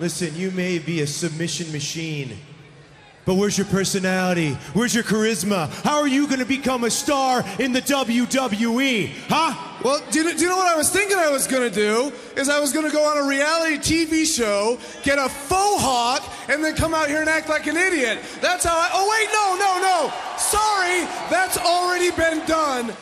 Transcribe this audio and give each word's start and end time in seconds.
Listen, 0.00 0.34
you 0.36 0.52
may 0.52 0.78
be 0.78 1.00
a 1.00 1.06
submission 1.06 1.72
machine, 1.72 2.36
but 3.24 3.34
where's 3.34 3.58
your 3.58 3.66
personality? 3.66 4.54
Where's 4.72 4.94
your 4.94 5.02
charisma? 5.02 5.68
How 5.82 5.98
are 6.00 6.06
you 6.06 6.26
going 6.26 6.38
to 6.38 6.46
become 6.46 6.84
a 6.84 6.90
star 6.90 7.44
in 7.58 7.72
the 7.72 7.82
WWE? 7.82 9.10
Huh? 9.28 9.68
Well, 9.82 10.00
do 10.10 10.20
you, 10.20 10.34
do 10.36 10.40
you 10.40 10.48
know 10.48 10.56
what 10.56 10.68
I 10.68 10.76
was 10.76 10.90
thinking 10.90 11.16
I 11.16 11.30
was 11.30 11.46
gonna 11.46 11.70
do? 11.70 12.12
Is 12.36 12.48
I 12.48 12.58
was 12.58 12.72
gonna 12.72 12.90
go 12.90 13.04
on 13.04 13.18
a 13.18 13.28
reality 13.28 13.76
TV 13.76 14.26
show, 14.26 14.76
get 15.04 15.18
a 15.18 15.28
faux 15.28 15.80
hawk, 15.80 16.24
and 16.48 16.64
then 16.64 16.74
come 16.74 16.94
out 16.94 17.08
here 17.08 17.20
and 17.20 17.28
act 17.28 17.48
like 17.48 17.68
an 17.68 17.76
idiot. 17.76 18.18
That's 18.40 18.64
how 18.64 18.76
I. 18.76 18.90
Oh, 18.92 19.08
wait, 19.08 19.28
no, 19.32 19.54
no, 19.54 19.78
no. 19.80 20.12
Sorry, 20.36 21.04
that's 21.30 21.58
already 21.58 22.10
been 22.10 22.44
done. 22.46 22.92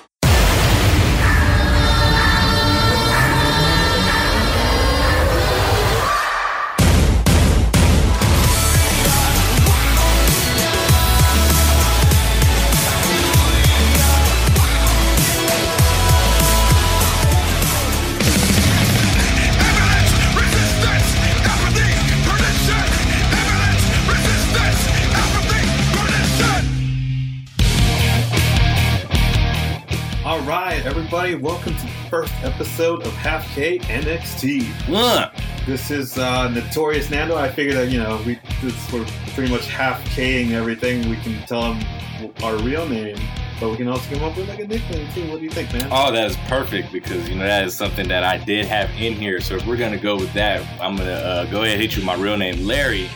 Everybody, 31.26 31.42
welcome 31.44 31.74
to 31.74 31.82
the 31.82 32.08
first 32.08 32.32
episode 32.44 33.04
of 33.04 33.12
Half 33.14 33.48
K 33.52 33.80
NXT. 33.80 34.62
What? 34.88 35.34
This 35.66 35.90
is 35.90 36.18
uh, 36.18 36.48
Notorious 36.50 37.10
Nando. 37.10 37.36
I 37.36 37.50
figured 37.50 37.74
that 37.76 37.90
you 37.90 37.98
know 37.98 38.22
we 38.24 38.38
this, 38.62 38.92
we're 38.92 39.04
pretty 39.34 39.52
much 39.52 39.66
half 39.66 40.04
King 40.04 40.52
everything. 40.52 41.08
We 41.10 41.16
can 41.16 41.44
tell 41.46 41.72
him 41.72 42.32
our 42.44 42.56
real 42.58 42.88
name, 42.88 43.18
but 43.58 43.70
we 43.70 43.76
can 43.76 43.88
also 43.88 44.08
come 44.14 44.22
up 44.22 44.36
with 44.36 44.48
like 44.48 44.60
a 44.60 44.68
nickname 44.68 45.08
too. 45.14 45.28
What 45.28 45.38
do 45.40 45.44
you 45.44 45.50
think, 45.50 45.72
man? 45.72 45.88
Oh, 45.90 46.12
that 46.12 46.30
is 46.30 46.36
perfect 46.46 46.92
because 46.92 47.28
you 47.28 47.34
know 47.34 47.44
that 47.44 47.64
is 47.64 47.76
something 47.76 48.06
that 48.06 48.22
I 48.22 48.36
did 48.36 48.64
have 48.66 48.88
in 48.90 49.14
here. 49.14 49.40
So 49.40 49.56
if 49.56 49.66
we're 49.66 49.76
gonna 49.76 49.98
go 49.98 50.14
with 50.14 50.32
that, 50.34 50.62
I'm 50.80 50.96
gonna 50.96 51.10
uh, 51.10 51.46
go 51.46 51.62
ahead 51.62 51.72
and 51.72 51.82
hit 51.82 51.96
you 51.96 52.02
with 52.02 52.06
my 52.06 52.14
real 52.14 52.36
name, 52.36 52.64
Larry, 52.64 53.10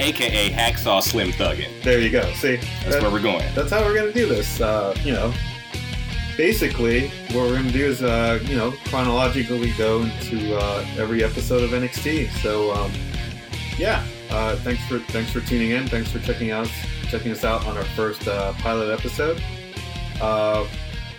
aka 0.00 0.50
Hacksaw 0.50 1.00
Slim 1.00 1.30
Thuggin. 1.30 1.68
There 1.84 2.00
you 2.00 2.10
go. 2.10 2.28
See, 2.32 2.56
That's 2.56 2.86
that- 2.96 3.02
where 3.02 3.10
we're 3.12 3.22
going. 3.22 3.46
that's 3.54 3.70
how 3.70 3.84
we're 3.84 3.94
gonna 3.94 4.12
do 4.12 4.26
this. 4.28 4.60
Uh, 4.60 4.96
you 5.04 5.12
know, 5.12 5.32
basically, 6.36 7.08
what 7.32 7.46
we're 7.46 7.56
gonna 7.56 7.72
do 7.72 7.86
is, 7.86 8.02
uh, 8.02 8.38
you 8.44 8.56
know, 8.56 8.72
chronologically 8.86 9.72
go 9.72 10.02
into 10.02 10.56
uh, 10.56 10.84
every 10.96 11.24
episode 11.24 11.62
of 11.62 11.70
NXT. 11.70 12.30
So, 12.42 12.72
um, 12.72 12.92
yeah, 13.78 14.06
uh, 14.30 14.56
thanks 14.56 14.84
for 14.86 14.98
thanks 14.98 15.30
for 15.30 15.40
tuning 15.40 15.70
in. 15.70 15.86
Thanks 15.88 16.10
for 16.10 16.18
checking 16.20 16.50
out 16.50 16.70
checking 17.08 17.32
us 17.32 17.44
out 17.44 17.66
on 17.66 17.76
our 17.76 17.84
first 17.84 18.26
uh, 18.26 18.52
pilot 18.54 18.92
episode. 18.92 19.42
Uh, 20.20 20.66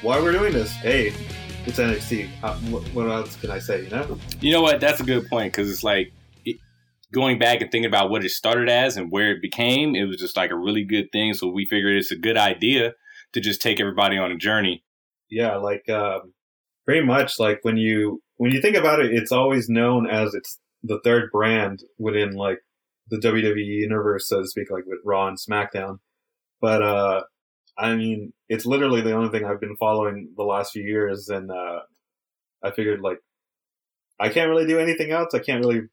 why 0.02 0.20
we're 0.20 0.32
doing 0.32 0.54
this? 0.54 0.72
Hey, 0.72 1.14
it's 1.66 1.80
NXT. 1.80 2.30
Uh, 2.44 2.56
what, 2.94 3.10
else 3.10 3.36
can 3.36 3.52
I 3.52 3.60
say? 3.60 3.84
You 3.84 3.90
know? 3.90 4.18
You 4.42 4.52
know 4.52 4.62
what? 4.62 4.80
That's 4.80 5.00
a 5.00 5.04
good 5.04 5.28
point 5.28 5.54
because 5.54 5.72
it's 5.72 5.84
like 5.84 6.12
going 7.14 7.40
back 7.40 7.62
and 7.62 7.72
thinking 7.72 7.88
about 7.88 8.10
what 8.10 8.26
it 8.26 8.32
started 8.32 8.70
as 8.70 8.98
and 8.98 9.12
where 9.12 9.32
it 9.32 9.42
became. 9.42 9.96
It 9.96 10.06
was 10.06 10.18
just 10.18 10.36
like 10.36 10.52
a 10.52 10.56
really 10.56 10.84
good 10.84 11.12
thing. 11.12 11.34
So 11.34 11.48
we 11.48 11.66
figured 11.66 11.98
it's 11.98 12.12
a 12.12 12.18
good 12.18 12.38
idea 12.38 12.94
to 13.34 13.40
just 13.40 13.62
take 13.62 13.80
everybody 13.80 14.18
on 14.18 14.32
a 14.32 14.38
journey. 14.38 14.84
Yeah, 15.30 15.58
like 15.58 15.88
um, 15.90 16.34
pretty 16.86 17.06
much 17.06 17.40
like 17.40 17.60
when 17.64 17.78
you 17.78 18.22
when 18.38 18.52
you 18.52 18.62
think 18.62 18.76
about 18.76 19.00
it, 19.00 19.14
it's 19.14 19.32
always 19.32 19.70
known 19.70 20.08
as 20.08 20.34
it's 20.34 20.60
the 20.84 21.00
third 21.04 21.30
brand 21.32 21.84
within 21.98 22.32
like 22.32 22.60
the 23.10 23.18
WWE 23.18 23.66
universe, 23.66 24.28
so 24.28 24.42
to 24.42 24.48
speak, 24.48 24.70
like 24.70 24.86
with 24.86 25.00
Raw 25.06 25.28
and 25.28 25.38
SmackDown. 25.38 26.00
But 26.62 26.82
uh, 26.82 27.24
I 27.78 27.96
mean, 27.96 28.34
it's 28.50 28.66
literally 28.66 29.02
the 29.02 29.14
only 29.14 29.30
thing 29.30 29.46
I've 29.46 29.62
been 29.62 29.78
following 29.78 30.34
the 30.36 30.44
last 30.44 30.72
few 30.72 30.84
years, 30.84 31.30
and 31.30 31.52
uh, 31.52 31.82
I 32.64 32.72
figured 32.72 33.02
like 33.02 33.20
I 34.20 34.30
can't 34.30 34.50
really 34.50 34.68
do 34.68 34.80
anything 34.80 35.12
else. 35.12 35.34
I 35.34 35.40
can't 35.40 35.64
really 35.64 35.84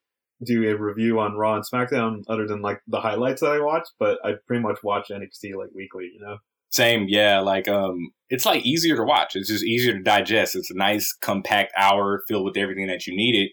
do 0.42 0.68
a 0.68 0.76
review 0.76 1.20
on 1.20 1.34
Raw 1.34 1.56
and 1.56 1.64
SmackDown 1.64 2.24
other 2.28 2.46
than 2.46 2.62
like 2.62 2.80
the 2.86 3.00
highlights 3.00 3.40
that 3.40 3.52
I 3.52 3.60
watch. 3.60 3.88
But 3.98 4.18
I 4.24 4.34
pretty 4.46 4.62
much 4.62 4.78
watch 4.82 5.08
NXT 5.10 5.56
like 5.56 5.70
weekly, 5.74 6.10
you 6.14 6.20
know. 6.20 6.38
Same, 6.70 7.06
yeah. 7.08 7.38
Like, 7.38 7.68
um, 7.68 8.10
it's 8.34 8.44
like 8.44 8.66
easier 8.66 8.96
to 8.96 9.04
watch. 9.04 9.36
It's 9.36 9.48
just 9.48 9.62
easier 9.62 9.92
to 9.92 10.02
digest. 10.02 10.56
It's 10.56 10.70
a 10.70 10.76
nice 10.76 11.12
compact 11.12 11.72
hour 11.78 12.24
filled 12.26 12.44
with 12.44 12.56
everything 12.56 12.88
that 12.88 13.06
you 13.06 13.16
needed. 13.16 13.50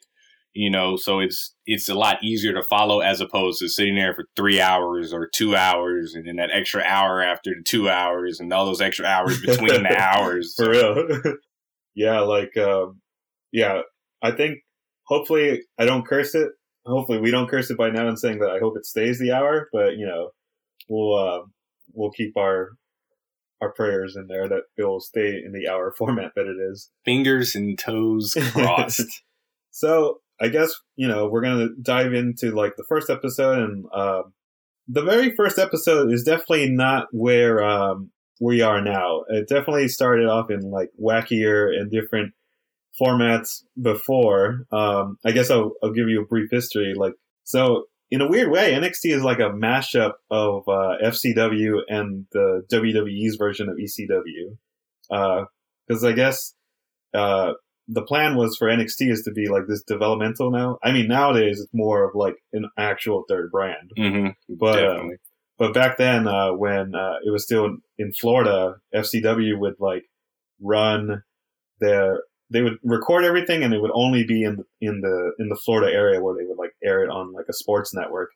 You 0.53 0.71
know, 0.71 0.97
so 0.97 1.19
it's 1.19 1.53
it's 1.67 1.87
a 1.87 1.93
lot 1.93 2.23
easier 2.23 2.51
to 2.53 2.63
follow 2.63 2.99
as 2.99 3.21
opposed 3.21 3.59
to 3.59 3.69
sitting 3.69 3.95
there 3.95 4.15
for 4.15 4.25
three 4.35 4.59
hours 4.59 5.13
or 5.13 5.29
two 5.33 5.55
hours, 5.55 6.15
and 6.15 6.27
then 6.27 6.37
that 6.37 6.49
extra 6.51 6.81
hour 6.81 7.21
after 7.21 7.51
the 7.51 7.63
two 7.63 7.89
hours, 7.89 8.39
and 8.39 8.51
all 8.51 8.65
those 8.65 8.81
extra 8.81 9.05
hours 9.05 9.39
between 9.45 9.83
the 9.83 9.95
hours. 9.97 10.55
for 10.57 10.71
real. 10.71 11.07
yeah, 11.95 12.19
like 12.21 12.57
um, 12.57 12.99
yeah, 13.53 13.81
I 14.21 14.31
think 14.31 14.57
hopefully 15.03 15.61
I 15.77 15.85
don't 15.85 16.07
curse 16.07 16.33
it. 16.33 16.49
Hopefully 16.87 17.19
we 17.19 17.29
don't 17.29 17.49
curse 17.49 17.69
it 17.69 17.77
by 17.77 17.91
now 17.91 18.07
and 18.07 18.19
saying 18.19 18.39
that 18.39 18.49
I 18.49 18.57
hope 18.59 18.75
it 18.75 18.87
stays 18.87 19.19
the 19.19 19.31
hour, 19.31 19.69
but 19.71 19.95
you 19.95 20.07
know, 20.07 20.31
we'll 20.89 21.17
uh, 21.17 21.45
we'll 21.93 22.11
keep 22.11 22.35
our 22.35 22.71
our 23.61 23.71
prayers 23.71 24.15
in 24.15 24.27
there 24.27 24.47
that 24.47 24.63
it 24.77 24.83
will 24.83 24.99
stay 24.99 25.41
in 25.43 25.51
the 25.53 25.67
hour 25.71 25.91
format 25.97 26.31
that 26.35 26.47
it 26.47 26.57
is. 26.71 26.89
Fingers 27.05 27.55
and 27.55 27.77
toes 27.77 28.35
crossed. 28.51 29.21
so 29.71 30.19
I 30.39 30.47
guess 30.47 30.73
you 30.95 31.07
know 31.07 31.27
we're 31.27 31.41
gonna 31.41 31.69
dive 31.81 32.13
into 32.13 32.51
like 32.51 32.75
the 32.75 32.85
first 32.89 33.09
episode, 33.09 33.59
and 33.59 33.85
um, 33.93 34.33
the 34.87 35.03
very 35.03 35.35
first 35.35 35.59
episode 35.59 36.11
is 36.11 36.23
definitely 36.23 36.69
not 36.69 37.07
where 37.11 37.63
um, 37.63 38.11
we 38.41 38.61
are 38.61 38.81
now. 38.81 39.21
It 39.29 39.47
definitely 39.47 39.87
started 39.87 40.27
off 40.27 40.49
in 40.49 40.71
like 40.71 40.89
wackier 40.99 41.67
and 41.67 41.91
different 41.91 42.33
formats 42.99 43.63
before. 43.79 44.65
Um, 44.71 45.17
I 45.23 45.31
guess 45.31 45.51
I'll, 45.51 45.73
I'll 45.83 45.93
give 45.93 46.09
you 46.09 46.21
a 46.21 46.25
brief 46.25 46.49
history. 46.51 46.93
Like 46.95 47.13
so, 47.43 47.85
in 48.11 48.21
a 48.21 48.27
weird 48.29 48.51
way, 48.51 48.73
NXT 48.73 49.15
is 49.15 49.23
like 49.23 49.39
a 49.39 49.49
mashup 49.49 50.13
of 50.29 50.67
uh, 50.67 50.97
FCW 51.03 51.79
and 51.87 52.27
the 52.33 52.63
WWE's 52.71 53.37
version 53.37 53.69
of 53.69 53.77
ECW. 53.77 54.57
Because 55.87 56.03
I 56.03 56.11
guess 56.11 56.53
uh, 57.13 57.53
the 57.87 58.03
plan 58.03 58.35
was 58.35 58.57
for 58.57 58.67
NXT 58.67 59.11
is 59.11 59.23
to 59.23 59.31
be 59.31 59.47
like 59.47 59.63
this 59.67 59.81
developmental 59.83 60.51
now. 60.51 60.77
I 60.83 60.91
mean, 60.91 61.07
nowadays 61.07 61.59
it's 61.61 61.73
more 61.73 62.03
of 62.03 62.11
like 62.13 62.35
an 62.53 62.69
actual 62.77 63.23
third 63.29 63.49
brand. 63.49 63.91
hmm 63.97 64.27
But 64.49 64.83
uh, 64.83 65.03
but 65.57 65.73
back 65.73 65.97
then, 65.97 66.27
uh, 66.27 66.51
when 66.53 66.93
uh, 66.95 67.15
it 67.25 67.31
was 67.31 67.43
still 67.43 67.77
in 67.97 68.11
Florida, 68.13 68.75
FCW 68.93 69.57
would 69.57 69.75
like 69.79 70.03
run 70.59 71.23
their 71.79 72.23
they 72.51 72.61
would 72.61 72.77
record 72.83 73.23
everything, 73.23 73.63
and 73.63 73.73
it 73.73 73.81
would 73.81 73.91
only 73.93 74.25
be 74.25 74.43
in 74.43 74.57
the, 74.57 74.63
in 74.81 75.01
the 75.01 75.31
in 75.39 75.49
the 75.49 75.59
Florida 75.63 75.91
area 75.93 76.21
where 76.21 76.35
they 76.35 76.45
would 76.45 76.57
like 76.57 76.73
air 76.83 77.03
it 77.03 77.09
on 77.09 77.33
like 77.33 77.45
a 77.49 77.53
sports 77.53 77.93
network. 77.93 78.29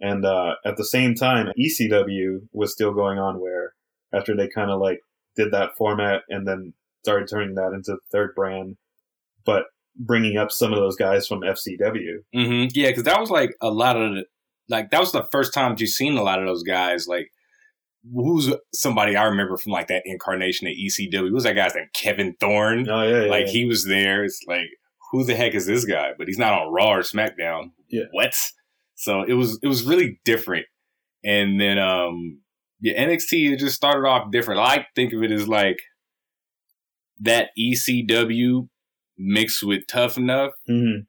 And 0.00 0.24
uh, 0.24 0.54
at 0.64 0.76
the 0.76 0.84
same 0.84 1.14
time, 1.14 1.48
ECW 1.58 2.48
was 2.52 2.72
still 2.72 2.92
going 2.92 3.18
on, 3.18 3.40
where 3.40 3.74
after 4.14 4.36
they 4.36 4.48
kind 4.48 4.70
of 4.70 4.80
like 4.80 5.00
did 5.36 5.52
that 5.52 5.76
format 5.76 6.22
and 6.28 6.46
then 6.46 6.72
started 7.02 7.28
turning 7.28 7.54
that 7.56 7.72
into 7.72 7.92
the 7.92 7.98
third 8.12 8.34
brand, 8.34 8.76
but 9.44 9.64
bringing 9.96 10.36
up 10.36 10.52
some 10.52 10.72
of 10.72 10.78
those 10.78 10.96
guys 10.96 11.26
from 11.26 11.40
FCW. 11.40 12.18
hmm 12.32 12.66
Yeah, 12.72 12.88
because 12.88 13.04
that 13.04 13.20
was 13.20 13.30
like 13.30 13.56
a 13.60 13.70
lot 13.70 14.00
of 14.00 14.14
the, 14.14 14.24
like 14.68 14.90
that 14.90 15.00
was 15.00 15.12
the 15.12 15.26
first 15.32 15.52
time 15.52 15.74
you 15.78 15.86
seen 15.86 16.16
a 16.16 16.22
lot 16.22 16.38
of 16.40 16.46
those 16.46 16.62
guys. 16.62 17.06
Like, 17.08 17.30
who's 18.12 18.52
somebody 18.72 19.16
I 19.16 19.24
remember 19.24 19.56
from 19.56 19.72
like 19.72 19.88
that 19.88 20.02
incarnation 20.04 20.66
at 20.66 20.74
ECW? 20.74 21.28
Who 21.28 21.34
was 21.34 21.44
that 21.44 21.54
guy's 21.54 21.74
name? 21.74 21.88
Kevin 21.94 22.34
Thorn. 22.40 22.88
Oh 22.88 23.02
yeah, 23.02 23.24
yeah 23.24 23.30
like 23.30 23.46
yeah. 23.46 23.52
he 23.52 23.64
was 23.64 23.84
there. 23.86 24.24
It's 24.24 24.40
like, 24.46 24.66
who 25.10 25.24
the 25.24 25.34
heck 25.34 25.54
is 25.54 25.66
this 25.66 25.84
guy? 25.84 26.10
But 26.16 26.28
he's 26.28 26.38
not 26.38 26.52
on 26.52 26.72
Raw 26.72 26.94
or 26.94 27.00
SmackDown. 27.00 27.70
Yeah. 27.88 28.04
What? 28.12 28.34
So 28.94 29.22
it 29.22 29.34
was 29.34 29.58
it 29.62 29.68
was 29.68 29.84
really 29.84 30.20
different. 30.24 30.66
And 31.24 31.60
then 31.60 31.78
um 31.78 32.40
yeah, 32.80 33.04
NXT 33.04 33.52
it 33.52 33.58
just 33.58 33.76
started 33.76 34.06
off 34.06 34.30
different. 34.30 34.60
I 34.60 34.86
think 34.94 35.12
of 35.12 35.22
it 35.22 35.32
as 35.32 35.48
like 35.48 35.78
that 37.20 37.50
ECW 37.58 38.68
mixed 39.16 39.64
with 39.64 39.82
Tough 39.88 40.16
Enough 40.16 40.52
Mhm. 40.68 41.06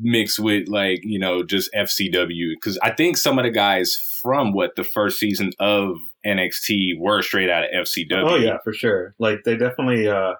Mixed 0.00 0.38
with 0.38 0.68
like 0.68 1.00
you 1.02 1.18
know 1.18 1.42
just 1.42 1.70
FCW 1.74 2.54
because 2.54 2.78
I 2.82 2.90
think 2.90 3.16
some 3.16 3.38
of 3.38 3.44
the 3.44 3.50
guys 3.50 3.94
from 4.22 4.52
what 4.52 4.76
the 4.76 4.84
first 4.84 5.18
season 5.18 5.52
of 5.58 5.96
NXT 6.26 6.98
were 6.98 7.22
straight 7.22 7.50
out 7.50 7.64
of 7.64 7.86
FCW. 7.86 8.30
Oh 8.30 8.36
yeah, 8.36 8.58
for 8.62 8.72
sure. 8.72 9.14
Like 9.18 9.40
they 9.44 9.56
definitely, 9.56 10.08
uh, 10.08 10.34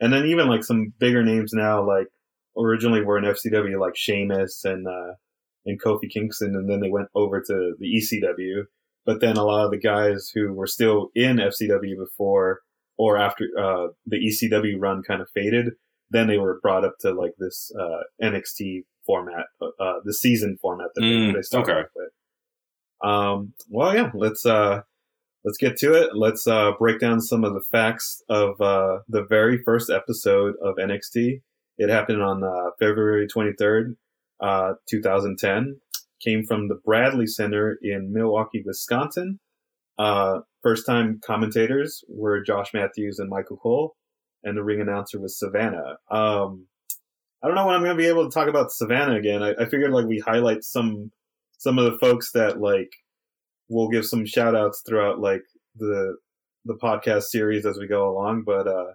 and 0.00 0.12
then 0.12 0.26
even 0.26 0.48
like 0.48 0.64
some 0.64 0.92
bigger 0.98 1.22
names 1.22 1.52
now, 1.52 1.86
like 1.86 2.08
originally 2.56 3.02
were 3.02 3.18
in 3.18 3.24
FCW, 3.24 3.78
like 3.80 3.96
Sheamus 3.96 4.64
and 4.64 4.86
uh, 4.86 5.14
and 5.64 5.80
Kofi 5.80 6.10
Kingston, 6.10 6.54
and 6.54 6.68
then 6.70 6.80
they 6.80 6.90
went 6.90 7.08
over 7.14 7.40
to 7.40 7.74
the 7.78 7.86
ECW. 7.86 8.64
But 9.04 9.20
then 9.20 9.36
a 9.36 9.44
lot 9.44 9.64
of 9.64 9.70
the 9.70 9.78
guys 9.78 10.30
who 10.34 10.52
were 10.52 10.66
still 10.66 11.10
in 11.14 11.36
FCW 11.36 11.96
before 11.96 12.60
or 12.98 13.18
after 13.18 13.44
uh, 13.58 13.88
the 14.06 14.16
ECW 14.16 14.74
run 14.78 15.02
kind 15.02 15.20
of 15.20 15.28
faded, 15.30 15.72
then 16.10 16.26
they 16.26 16.38
were 16.38 16.60
brought 16.60 16.84
up 16.84 16.94
to 17.00 17.12
like 17.12 17.32
this 17.38 17.70
uh, 17.78 18.02
NXT 18.22 18.84
format, 19.06 19.46
uh, 19.62 20.00
the 20.04 20.14
season 20.14 20.58
format 20.60 20.88
that 20.94 21.02
Mm, 21.02 21.32
they, 21.32 21.38
they 21.38 21.42
started 21.42 21.72
okay. 21.72 21.80
off 21.80 21.86
with. 21.94 22.10
Um, 23.02 23.52
well, 23.68 23.94
yeah, 23.94 24.10
let's 24.14 24.44
uh, 24.44 24.82
let's 25.44 25.58
get 25.58 25.76
to 25.78 25.94
it. 25.94 26.10
Let's 26.14 26.46
uh, 26.46 26.72
break 26.78 27.00
down 27.00 27.20
some 27.20 27.44
of 27.44 27.54
the 27.54 27.62
facts 27.70 28.22
of 28.28 28.60
uh, 28.60 28.98
the 29.08 29.24
very 29.28 29.62
first 29.62 29.90
episode 29.90 30.54
of 30.62 30.76
NXT. 30.76 31.42
It 31.78 31.90
happened 31.90 32.22
on 32.22 32.42
uh, 32.42 32.70
February 32.78 33.26
23rd, 33.26 33.96
uh, 34.40 34.72
2010. 34.88 35.80
Came 36.22 36.44
from 36.44 36.68
the 36.68 36.80
Bradley 36.82 37.26
Center 37.26 37.78
in 37.82 38.12
Milwaukee, 38.12 38.62
Wisconsin. 38.64 39.38
Uh, 39.98 40.40
first 40.62 40.86
time 40.86 41.20
commentators 41.24 42.02
were 42.08 42.42
Josh 42.42 42.72
Matthews 42.72 43.18
and 43.18 43.28
Michael 43.28 43.58
Cole, 43.58 43.94
and 44.42 44.56
the 44.56 44.64
ring 44.64 44.80
announcer 44.80 45.20
was 45.20 45.38
Savannah. 45.38 45.98
Um, 46.10 46.66
I 47.42 47.46
don't 47.46 47.56
know 47.56 47.66
when 47.66 47.74
I'm 47.74 47.82
going 47.82 47.96
to 47.96 48.02
be 48.02 48.08
able 48.08 48.28
to 48.28 48.34
talk 48.34 48.48
about 48.48 48.72
Savannah 48.72 49.16
again. 49.16 49.42
I, 49.42 49.52
I 49.52 49.66
figured 49.66 49.92
like 49.92 50.06
we 50.06 50.18
highlight 50.18 50.64
some 50.64 51.10
some 51.58 51.78
of 51.78 51.84
the 51.90 51.98
folks 51.98 52.32
that 52.32 52.60
like 52.60 52.90
we'll 53.68 53.88
give 53.88 54.04
some 54.04 54.26
shout 54.26 54.54
outs 54.54 54.82
throughout 54.86 55.20
like 55.20 55.42
the 55.76 56.16
the 56.64 56.74
podcast 56.74 57.24
series 57.24 57.66
as 57.66 57.78
we 57.78 57.86
go 57.86 58.08
along. 58.08 58.42
But 58.44 58.66
uh 58.66 58.92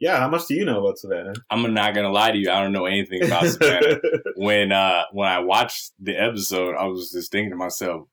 yeah, 0.00 0.18
how 0.18 0.28
much 0.28 0.46
do 0.46 0.54
you 0.54 0.64
know 0.64 0.80
about 0.80 0.98
Savannah? 0.98 1.34
I'm 1.50 1.74
not 1.74 1.94
gonna 1.94 2.12
lie 2.12 2.30
to 2.30 2.38
you. 2.38 2.50
I 2.50 2.62
don't 2.62 2.72
know 2.72 2.86
anything 2.86 3.24
about 3.24 3.46
Savannah. 3.46 4.00
when 4.36 4.72
uh 4.72 5.04
when 5.12 5.28
I 5.28 5.40
watched 5.40 5.92
the 5.98 6.14
episode, 6.14 6.74
I 6.76 6.84
was 6.84 7.10
just 7.10 7.32
thinking 7.32 7.50
to 7.50 7.56
myself, 7.56 8.08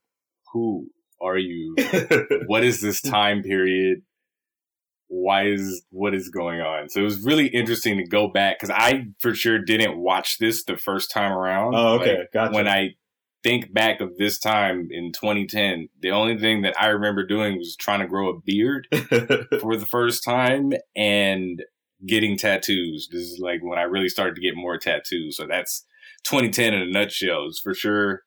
"Who 0.54 0.90
are 1.22 1.38
you? 1.38 1.76
what 2.48 2.64
is 2.64 2.82
this 2.82 3.02
time 3.02 3.44
period? 3.44 4.02
Why 5.08 5.48
is 5.48 5.84
what 5.90 6.14
is 6.14 6.30
going 6.30 6.62
on?" 6.62 6.90
So 6.90 7.02
it 7.02 7.04
was 7.04 7.24
really 7.24 7.48
interesting 7.48 7.98
to 7.98 8.06
go 8.06 8.28
back 8.28 8.60
because 8.60 8.76
I 8.76 9.08
for 9.20 9.34
sure 9.34 9.60
didn't 9.60 9.98
watch 9.98 10.38
this 10.40 10.64
the 10.64 10.78
first 10.78 11.12
time 11.12 11.32
around. 11.32 11.76
oh, 11.76 12.00
okay, 12.00 12.20
Like, 12.20 12.32
gotcha. 12.34 12.56
When 12.56 12.68
I 12.68 12.96
think 13.46 13.72
back 13.72 14.02
of 14.02 14.18
this 14.18 14.40
time 14.40 14.88
in 14.90 15.12
2010, 15.12 15.88
the 16.02 16.10
only 16.10 16.36
thing 16.36 16.64
that 16.64 16.74
I 16.80 16.88
remember 16.88 17.24
doing 17.26 17.58
was 17.58 17.76
trying 17.76 18.00
to 18.00 18.08
grow 18.08 18.30
a 18.30 18.40
beard 18.44 18.88
for 19.62 19.78
the 19.78 19.88
first 19.88 20.24
time 20.24 20.72
and 20.96 21.62
getting 22.08 22.38
tattoos. 22.38 23.08
This 23.12 23.22
is 23.22 23.40
like 23.40 23.60
when 23.62 23.78
I 23.78 23.84
really 23.84 24.10
started 24.10 24.36
to 24.36 24.42
get 24.42 24.56
more 24.56 24.80
tattoos. 24.80 25.38
So 25.38 25.46
that's 25.48 25.86
2010 26.24 26.74
in 26.74 26.82
a 26.82 26.92
nutshell. 26.92 27.46
It's 27.48 27.60
for 27.60 27.76
sure. 27.76 28.24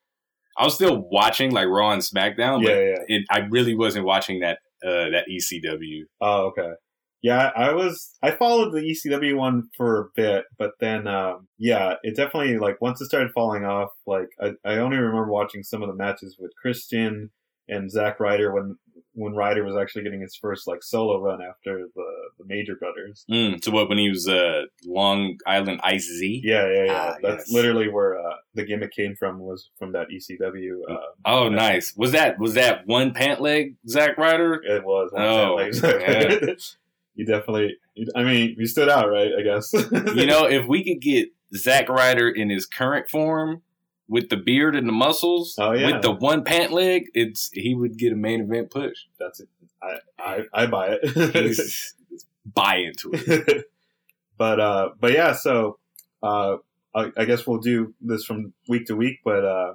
I 0.56 0.64
was 0.64 0.74
still 0.74 1.08
watching 1.10 1.50
like 1.50 1.66
Raw 1.66 1.90
and 1.90 2.02
SmackDown, 2.02 2.62
yeah, 2.62 2.68
but 2.68 2.78
yeah. 2.78 2.96
it, 3.08 3.24
I 3.28 3.38
really 3.50 3.74
wasn't 3.74 4.04
watching 4.04 4.40
that 4.40 4.58
uh, 4.84 5.10
that 5.10 5.26
ECW. 5.30 6.02
Oh, 6.20 6.46
okay. 6.46 6.72
Yeah, 7.20 7.50
I 7.56 7.72
was. 7.72 8.16
I 8.22 8.30
followed 8.30 8.72
the 8.72 8.80
ECW 8.80 9.36
one 9.36 9.64
for 9.76 10.00
a 10.00 10.08
bit, 10.14 10.44
but 10.56 10.72
then, 10.78 11.08
um, 11.08 11.48
yeah, 11.58 11.94
it 12.04 12.14
definitely 12.14 12.58
like 12.58 12.80
once 12.80 13.00
it 13.00 13.06
started 13.06 13.32
falling 13.34 13.64
off. 13.64 13.90
Like 14.06 14.28
I, 14.40 14.52
I 14.64 14.76
only 14.76 14.98
remember 14.98 15.26
watching 15.26 15.64
some 15.64 15.82
of 15.82 15.88
the 15.88 15.96
matches 15.96 16.36
with 16.38 16.52
Christian 16.62 17.30
and 17.68 17.90
Zack 17.90 18.20
Ryder 18.20 18.52
when 18.54 18.76
when 19.18 19.34
Ryder 19.34 19.64
was 19.64 19.76
actually 19.76 20.04
getting 20.04 20.20
his 20.20 20.36
first 20.36 20.66
like 20.68 20.82
solo 20.82 21.20
run 21.20 21.40
after 21.42 21.86
the 21.94 22.04
the 22.38 22.44
Major 22.46 22.76
Brothers. 22.76 23.24
Mm, 23.30 23.62
so 23.62 23.72
what 23.72 23.88
when 23.88 23.98
he 23.98 24.08
was 24.08 24.28
uh, 24.28 24.62
Long 24.86 25.36
Island 25.46 25.80
Ice 25.82 26.04
Z? 26.06 26.42
Yeah, 26.44 26.68
yeah, 26.70 26.84
yeah. 26.84 26.92
Ah, 26.92 27.16
That's 27.20 27.48
yes. 27.48 27.52
literally 27.52 27.88
where 27.88 28.18
uh, 28.18 28.34
the 28.54 28.64
gimmick 28.64 28.92
came 28.92 29.16
from. 29.16 29.40
Was 29.40 29.70
from 29.78 29.92
that 29.92 30.06
ECW. 30.08 30.80
Uh, 30.88 30.96
Oh, 31.24 31.48
nice. 31.48 31.94
Was 31.96 32.12
that 32.12 32.38
was 32.38 32.54
that 32.54 32.86
one 32.86 33.12
pant 33.12 33.40
leg 33.40 33.74
Zack 33.88 34.16
Ryder? 34.18 34.60
it 34.64 34.84
was. 34.84 35.10
Oh, 35.16 35.54
like, 35.56 35.74
yeah. 35.82 36.52
you 37.14 37.26
definitely. 37.26 37.76
I 38.14 38.22
mean, 38.22 38.54
you 38.56 38.66
stood 38.66 38.88
out, 38.88 39.10
right? 39.10 39.32
I 39.38 39.42
guess. 39.42 39.72
you 40.14 40.26
know, 40.26 40.44
if 40.48 40.66
we 40.66 40.84
could 40.84 41.00
get 41.02 41.28
Zack 41.56 41.88
Ryder 41.88 42.28
in 42.28 42.50
his 42.50 42.66
current 42.66 43.10
form 43.10 43.62
with 44.08 44.30
the 44.30 44.36
beard 44.36 44.74
and 44.74 44.88
the 44.88 44.92
muscles, 44.92 45.54
Oh, 45.58 45.72
yeah. 45.72 45.92
with 45.92 46.02
the 46.02 46.10
one 46.12 46.42
pant 46.44 46.72
leg, 46.72 47.10
it's 47.14 47.50
he 47.52 47.74
would 47.74 47.96
get 47.98 48.12
a 48.12 48.16
main 48.16 48.40
event 48.40 48.70
push. 48.70 48.96
That's 49.18 49.40
it. 49.40 49.48
I, 49.82 49.98
I, 50.18 50.42
I 50.52 50.66
buy 50.66 50.98
it. 51.00 51.32
He's 51.34 51.94
buy 52.46 52.76
into 52.76 53.10
it. 53.12 53.66
but 54.38 54.58
uh, 54.60 54.90
but 54.98 55.12
yeah. 55.12 55.32
So 55.32 55.78
uh, 56.22 56.56
I, 56.94 57.12
I 57.16 57.24
guess 57.26 57.46
we'll 57.46 57.58
do 57.60 57.94
this 58.00 58.24
from 58.24 58.52
week 58.68 58.86
to 58.86 58.96
week. 58.96 59.20
But 59.24 59.44
uh, 59.44 59.74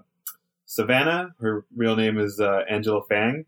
Savannah, 0.65 1.35
her 1.39 1.65
real 1.75 1.95
name 1.95 2.17
is 2.19 2.39
uh, 2.39 2.61
Angela 2.69 3.01
Fong. 3.07 3.45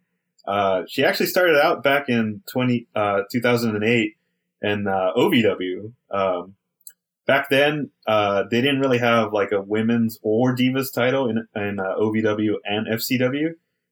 Uh, 0.48 0.84
she 0.88 1.04
actually 1.04 1.26
started 1.26 1.58
out 1.60 1.82
back 1.84 2.08
in 2.08 2.44
20, 2.52 2.88
uh, 2.96 3.22
2008 3.32 4.16
in 4.62 4.88
uh, 4.88 5.12
OVW. 5.18 5.92
Um, 6.12 6.54
back 7.26 7.50
then, 7.50 7.92
uh, 8.08 8.44
they 8.50 8.62
didn't 8.62 8.80
really 8.80 9.00
have 9.00 9.34
like 9.34 9.52
a 9.52 9.62
women's 9.62 10.18
or 10.22 10.56
divas 10.56 10.94
title 10.94 11.30
in, 11.30 11.48
in 11.56 11.80
uh, 11.80 11.96
OVW 12.00 12.56
and 12.66 12.88
FCW. 12.88 13.50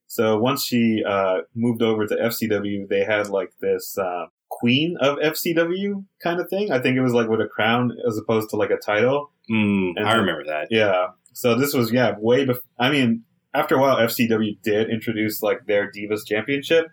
So 0.07 0.37
once 0.37 0.63
she 0.63 1.03
uh, 1.07 1.39
moved 1.55 1.81
over 1.81 2.05
to 2.05 2.15
FCW, 2.15 2.87
they 2.87 3.03
had 3.03 3.29
like 3.29 3.49
this 3.61 3.97
uh, 3.97 4.25
queen 4.49 4.95
of 4.99 5.17
FCW 5.17 6.05
kind 6.21 6.39
of 6.39 6.49
thing. 6.49 6.71
I 6.71 6.79
think 6.79 6.97
it 6.97 7.01
was 7.01 7.13
like 7.13 7.29
with 7.29 7.41
a 7.41 7.47
crown 7.47 7.91
as 8.07 8.17
opposed 8.17 8.49
to 8.51 8.55
like 8.55 8.69
a 8.69 8.77
title. 8.77 9.31
Mm, 9.49 9.93
And 9.97 10.07
I 10.07 10.15
remember 10.15 10.43
that. 10.45 10.67
Yeah. 10.69 11.07
So 11.33 11.55
this 11.55 11.73
was 11.73 11.91
yeah 11.91 12.13
way 12.19 12.45
before. 12.45 12.61
I 12.77 12.91
mean, 12.91 13.23
after 13.55 13.75
a 13.75 13.79
while, 13.79 13.97
FCW 13.97 14.61
did 14.61 14.89
introduce 14.89 15.41
like 15.41 15.65
their 15.65 15.91
Divas 15.91 16.25
Championship, 16.27 16.85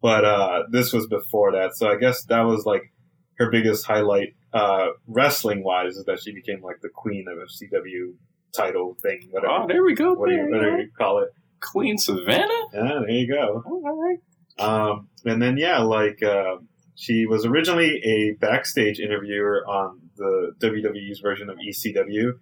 but 0.00 0.24
uh, 0.24 0.62
this 0.70 0.92
was 0.92 1.06
before 1.06 1.52
that. 1.52 1.76
So 1.76 1.88
I 1.88 1.96
guess 1.96 2.24
that 2.24 2.42
was 2.42 2.64
like 2.64 2.92
her 3.38 3.50
biggest 3.50 3.86
highlight 3.86 4.34
uh, 4.54 4.86
wrestling 5.08 5.64
wise 5.64 5.96
is 5.96 6.04
that 6.04 6.20
she 6.20 6.32
became 6.32 6.62
like 6.62 6.80
the 6.80 6.88
queen 6.88 7.26
of 7.28 7.36
FCW 7.36 8.14
title 8.56 8.96
thing. 9.02 9.28
Whatever. 9.30 9.52
Oh, 9.52 9.66
there 9.66 9.82
we 9.82 9.94
go. 9.94 10.14
what 10.14 10.28
do 10.28 10.36
you, 10.36 10.48
whatever 10.48 10.80
you 10.80 10.90
call 10.96 11.18
it. 11.18 11.30
Queen 11.60 11.98
Savannah. 11.98 12.46
Yeah, 12.72 13.00
there 13.00 13.10
you 13.10 13.28
go. 13.28 13.62
All 13.66 14.00
right. 14.00 14.18
Um, 14.58 15.08
and 15.24 15.42
then 15.42 15.56
yeah, 15.56 15.80
like 15.80 16.22
uh, 16.22 16.56
she 16.94 17.26
was 17.26 17.44
originally 17.44 18.00
a 18.04 18.36
backstage 18.40 19.00
interviewer 19.00 19.64
on 19.66 19.98
the 20.16 20.52
WWE's 20.60 21.18
version 21.18 21.50
of 21.50 21.56
ECW, 21.56 22.34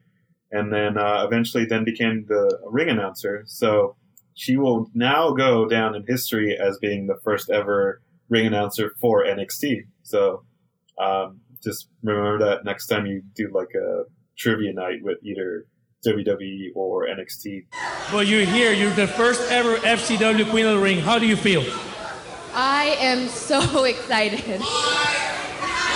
and 0.50 0.72
then 0.72 0.98
uh, 0.98 1.24
eventually 1.24 1.64
then 1.64 1.84
became 1.84 2.26
the 2.28 2.58
ring 2.66 2.90
announcer. 2.90 3.44
So 3.46 3.96
she 4.34 4.56
will 4.56 4.90
now 4.92 5.30
go 5.32 5.66
down 5.66 5.94
in 5.94 6.04
history 6.06 6.58
as 6.58 6.76
being 6.78 7.06
the 7.06 7.18
first 7.24 7.48
ever 7.48 8.02
ring 8.28 8.46
announcer 8.46 8.92
for 9.00 9.24
NXT. 9.24 9.86
So 10.02 10.44
um, 10.98 11.40
just 11.62 11.88
remember 12.02 12.38
that 12.44 12.64
next 12.64 12.86
time 12.86 13.06
you 13.06 13.22
do 13.34 13.50
like 13.52 13.68
a 13.74 14.04
trivia 14.38 14.72
night 14.72 14.98
with 15.02 15.18
either 15.22 15.66
WWE 16.06 16.70
or 16.74 17.06
NXT. 17.06 17.66
Well, 18.12 18.22
you're 18.22 18.44
here. 18.44 18.72
You're 18.72 18.90
the 18.90 19.06
first 19.06 19.50
ever 19.50 19.76
FCW 19.76 20.50
Queen 20.50 20.66
of 20.66 20.76
the 20.76 20.82
Ring. 20.82 20.98
How 20.98 21.18
do 21.18 21.26
you 21.26 21.36
feel? 21.36 21.64
I 22.54 22.96
am 22.98 23.28
so 23.28 23.84
excited. 23.84 24.60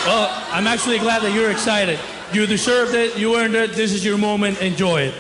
Well, 0.07 0.45
I'm 0.53 0.67
actually 0.67 0.99
glad 1.01 1.23
that 1.23 1.35
you're 1.35 1.51
excited. 1.51 1.99
You 2.33 2.47
deserved 2.47 2.95
it. 2.95 3.19
You 3.19 3.37
earned 3.37 3.55
it. 3.55 3.73
This 3.73 3.93
is 3.93 4.05
your 4.05 4.19
moment. 4.19 4.61
Enjoy 4.63 5.01
it. 5.01 5.15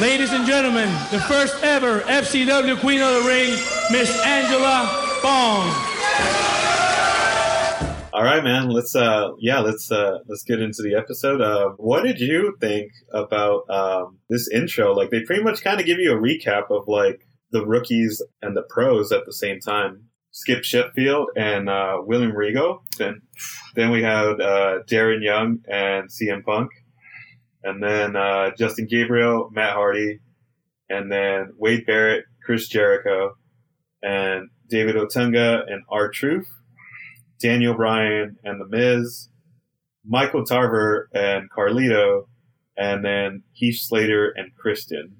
Ladies 0.00 0.32
and 0.32 0.46
gentlemen, 0.46 0.88
the 1.10 1.20
first 1.20 1.62
ever 1.62 2.00
FCW 2.00 2.80
Queen 2.80 3.00
of 3.02 3.22
the 3.22 3.28
Ring, 3.28 3.50
Miss 3.90 4.10
Angela 4.24 4.86
Fong. 5.20 5.89
All 8.20 8.26
right, 8.26 8.44
man. 8.44 8.68
Let's 8.68 8.94
uh, 8.94 9.30
yeah, 9.38 9.60
let's 9.60 9.90
uh, 9.90 10.18
let's 10.28 10.42
get 10.42 10.60
into 10.60 10.82
the 10.82 10.94
episode. 10.94 11.40
Uh, 11.40 11.70
what 11.78 12.02
did 12.02 12.20
you 12.20 12.54
think 12.60 12.92
about 13.14 13.62
um, 13.70 14.18
this 14.28 14.46
intro? 14.50 14.92
Like, 14.92 15.08
they 15.08 15.22
pretty 15.22 15.42
much 15.42 15.64
kind 15.64 15.80
of 15.80 15.86
give 15.86 15.98
you 15.98 16.12
a 16.12 16.20
recap 16.20 16.70
of 16.70 16.86
like 16.86 17.26
the 17.50 17.64
rookies 17.64 18.20
and 18.42 18.54
the 18.54 18.62
pros 18.68 19.10
at 19.10 19.24
the 19.24 19.32
same 19.32 19.58
time. 19.58 20.10
Skip 20.32 20.64
Sheffield 20.64 21.28
and 21.34 21.70
uh, 21.70 21.96
William 22.02 22.36
Regal. 22.36 22.82
Then, 22.98 23.22
then 23.74 23.90
we 23.90 24.02
had 24.02 24.38
uh, 24.38 24.80
Darren 24.86 25.24
Young 25.24 25.60
and 25.66 26.10
CM 26.10 26.44
Punk, 26.44 26.72
and 27.64 27.82
then 27.82 28.16
uh, 28.16 28.50
Justin 28.54 28.86
Gabriel, 28.86 29.48
Matt 29.50 29.72
Hardy, 29.72 30.20
and 30.90 31.10
then 31.10 31.54
Wade 31.56 31.86
Barrett, 31.86 32.26
Chris 32.44 32.68
Jericho, 32.68 33.30
and 34.02 34.50
David 34.68 34.96
Otunga 34.96 35.62
and 35.66 35.84
R 35.88 36.10
Truth. 36.10 36.48
Daniel 37.40 37.74
Bryan 37.74 38.36
and 38.44 38.60
The 38.60 38.66
Miz, 38.66 39.28
Michael 40.04 40.44
Tarver 40.44 41.08
and 41.14 41.50
Carlito, 41.50 42.26
and 42.76 43.04
then 43.04 43.42
Heath 43.52 43.80
Slater 43.80 44.32
and 44.36 44.54
Christian. 44.56 45.16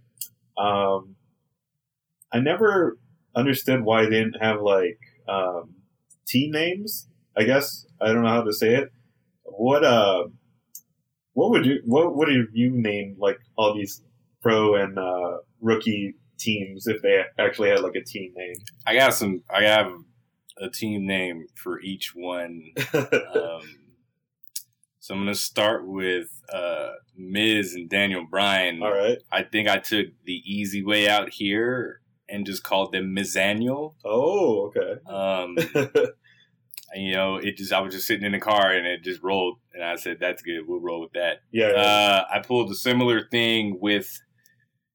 Um, 0.56 1.16
I 2.32 2.40
never 2.40 2.98
understood 3.34 3.82
why 3.82 4.04
they 4.04 4.10
didn't 4.10 4.40
have 4.40 4.60
like 4.60 4.98
um, 5.28 5.74
team 6.26 6.52
names. 6.52 7.08
I 7.36 7.44
guess 7.44 7.86
I 8.00 8.12
don't 8.12 8.22
know 8.22 8.28
how 8.28 8.42
to 8.42 8.52
say 8.52 8.74
it. 8.76 8.92
What 9.44 9.84
uh, 9.84 10.24
what 11.32 11.50
would 11.50 11.66
you 11.66 11.80
what 11.84 12.16
would 12.16 12.28
you 12.52 12.70
name 12.72 13.16
like 13.18 13.38
all 13.56 13.74
these 13.74 14.02
pro 14.42 14.74
and 14.74 14.98
uh, 14.98 15.38
rookie 15.60 16.14
teams 16.38 16.86
if 16.86 17.02
they 17.02 17.22
actually 17.38 17.70
had 17.70 17.80
like 17.80 17.94
a 17.94 18.04
team 18.04 18.32
name? 18.36 18.54
I 18.86 18.94
got 18.94 19.14
some. 19.14 19.42
I 19.50 19.64
have 19.64 19.92
a 20.60 20.68
team 20.68 21.06
name 21.06 21.46
for 21.54 21.80
each 21.80 22.12
one. 22.14 22.62
Um, 22.94 23.62
So 25.02 25.14
I'm 25.14 25.20
gonna 25.20 25.34
start 25.34 25.86
with 25.86 26.28
uh, 26.52 26.90
Miz 27.16 27.74
and 27.74 27.88
Daniel 27.88 28.26
Bryan. 28.30 28.82
All 28.82 28.92
right. 28.92 29.18
I 29.32 29.42
think 29.44 29.66
I 29.66 29.78
took 29.78 30.08
the 30.24 30.42
easy 30.44 30.84
way 30.84 31.08
out 31.08 31.30
here 31.30 32.02
and 32.28 32.44
just 32.44 32.62
called 32.62 32.92
them 32.92 33.16
Mizaniel. 33.16 33.94
Oh, 34.04 34.66
okay. 34.66 35.00
Um, 35.08 35.56
you 36.94 37.12
know, 37.14 37.36
it 37.36 37.56
just 37.56 37.72
I 37.72 37.80
was 37.80 37.94
just 37.94 38.06
sitting 38.06 38.26
in 38.26 38.32
the 38.32 38.38
car 38.38 38.72
and 38.72 38.86
it 38.86 39.02
just 39.02 39.22
rolled, 39.22 39.58
and 39.72 39.82
I 39.82 39.96
said, 39.96 40.18
"That's 40.20 40.42
good. 40.42 40.62
We'll 40.66 40.80
roll 40.80 41.00
with 41.00 41.12
that." 41.12 41.38
yeah. 41.50 41.70
yeah. 41.70 41.80
Uh, 41.80 42.24
I 42.34 42.40
pulled 42.40 42.70
a 42.70 42.74
similar 42.74 43.26
thing 43.30 43.78
with 43.80 44.20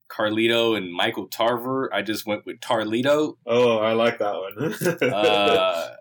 Carlito 0.08 0.76
and 0.76 0.92
Michael 0.92 1.26
Tarver. 1.28 1.92
I 1.92 2.02
just 2.02 2.26
went 2.26 2.46
with 2.46 2.60
Tarlito. 2.60 3.36
oh, 3.46 3.78
I 3.78 3.92
like 3.92 4.18
that 4.18 4.34
one. 4.34 5.12
Uh, 5.12 5.94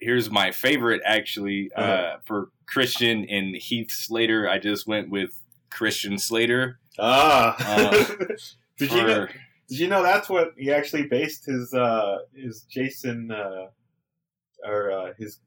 here's 0.00 0.30
my 0.30 0.50
favorite, 0.50 1.00
actually, 1.04 1.70
uh, 1.76 1.80
Uh-huh. 1.80 2.16
for 2.24 2.48
Christian 2.66 3.24
and 3.28 3.54
Heath 3.56 3.90
Slater. 3.90 4.48
I 4.48 4.58
just 4.58 4.86
went 4.86 5.10
with 5.10 5.30
Christian 5.70 6.18
Slater. 6.18 6.78
ah. 6.98 7.54
uh, 7.58 8.04
did 8.78 8.90
you 8.92 9.02
know? 9.06 9.26
Did 9.68 9.78
you 9.78 9.88
know 9.88 10.02
that's 10.02 10.28
what 10.28 10.52
he 10.58 10.70
actually 10.72 11.06
based 11.06 11.46
his 11.46 11.72
uh 11.72 12.18
his 12.34 12.62
Jason 12.70 13.30
uh 13.30 13.68
or 14.68 14.90
uh, 14.92 15.12
his 15.18 15.38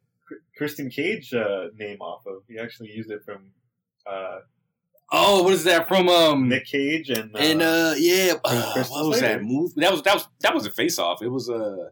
Christian 0.57 0.89
Cage 0.89 1.31
uh, 1.33 1.67
name 1.77 2.01
off 2.01 2.25
of? 2.25 2.41
He 2.47 2.57
actually 2.57 2.89
used 2.91 3.11
it 3.11 3.21
from 3.23 3.51
uh, 4.09 4.39
oh, 5.15 5.43
what 5.43 5.53
is 5.53 5.63
that 5.63 5.87
from? 5.87 6.09
Um, 6.09 6.49
Nick 6.49 6.65
Cage 6.65 7.09
and 7.09 7.35
uh, 7.35 7.39
and 7.39 7.61
uh, 7.61 7.93
yeah, 7.97 8.33
uh, 8.43 8.83
what 8.89 9.07
was 9.07 9.21
that 9.21 9.43
move? 9.43 9.73
That 9.75 9.91
was 9.91 10.01
that 10.03 10.13
was 10.13 10.27
that 10.41 10.53
was 10.53 10.65
a 10.65 10.71
face 10.71 10.99
off. 10.99 11.21
It 11.21 11.29
was 11.29 11.49
a. 11.49 11.91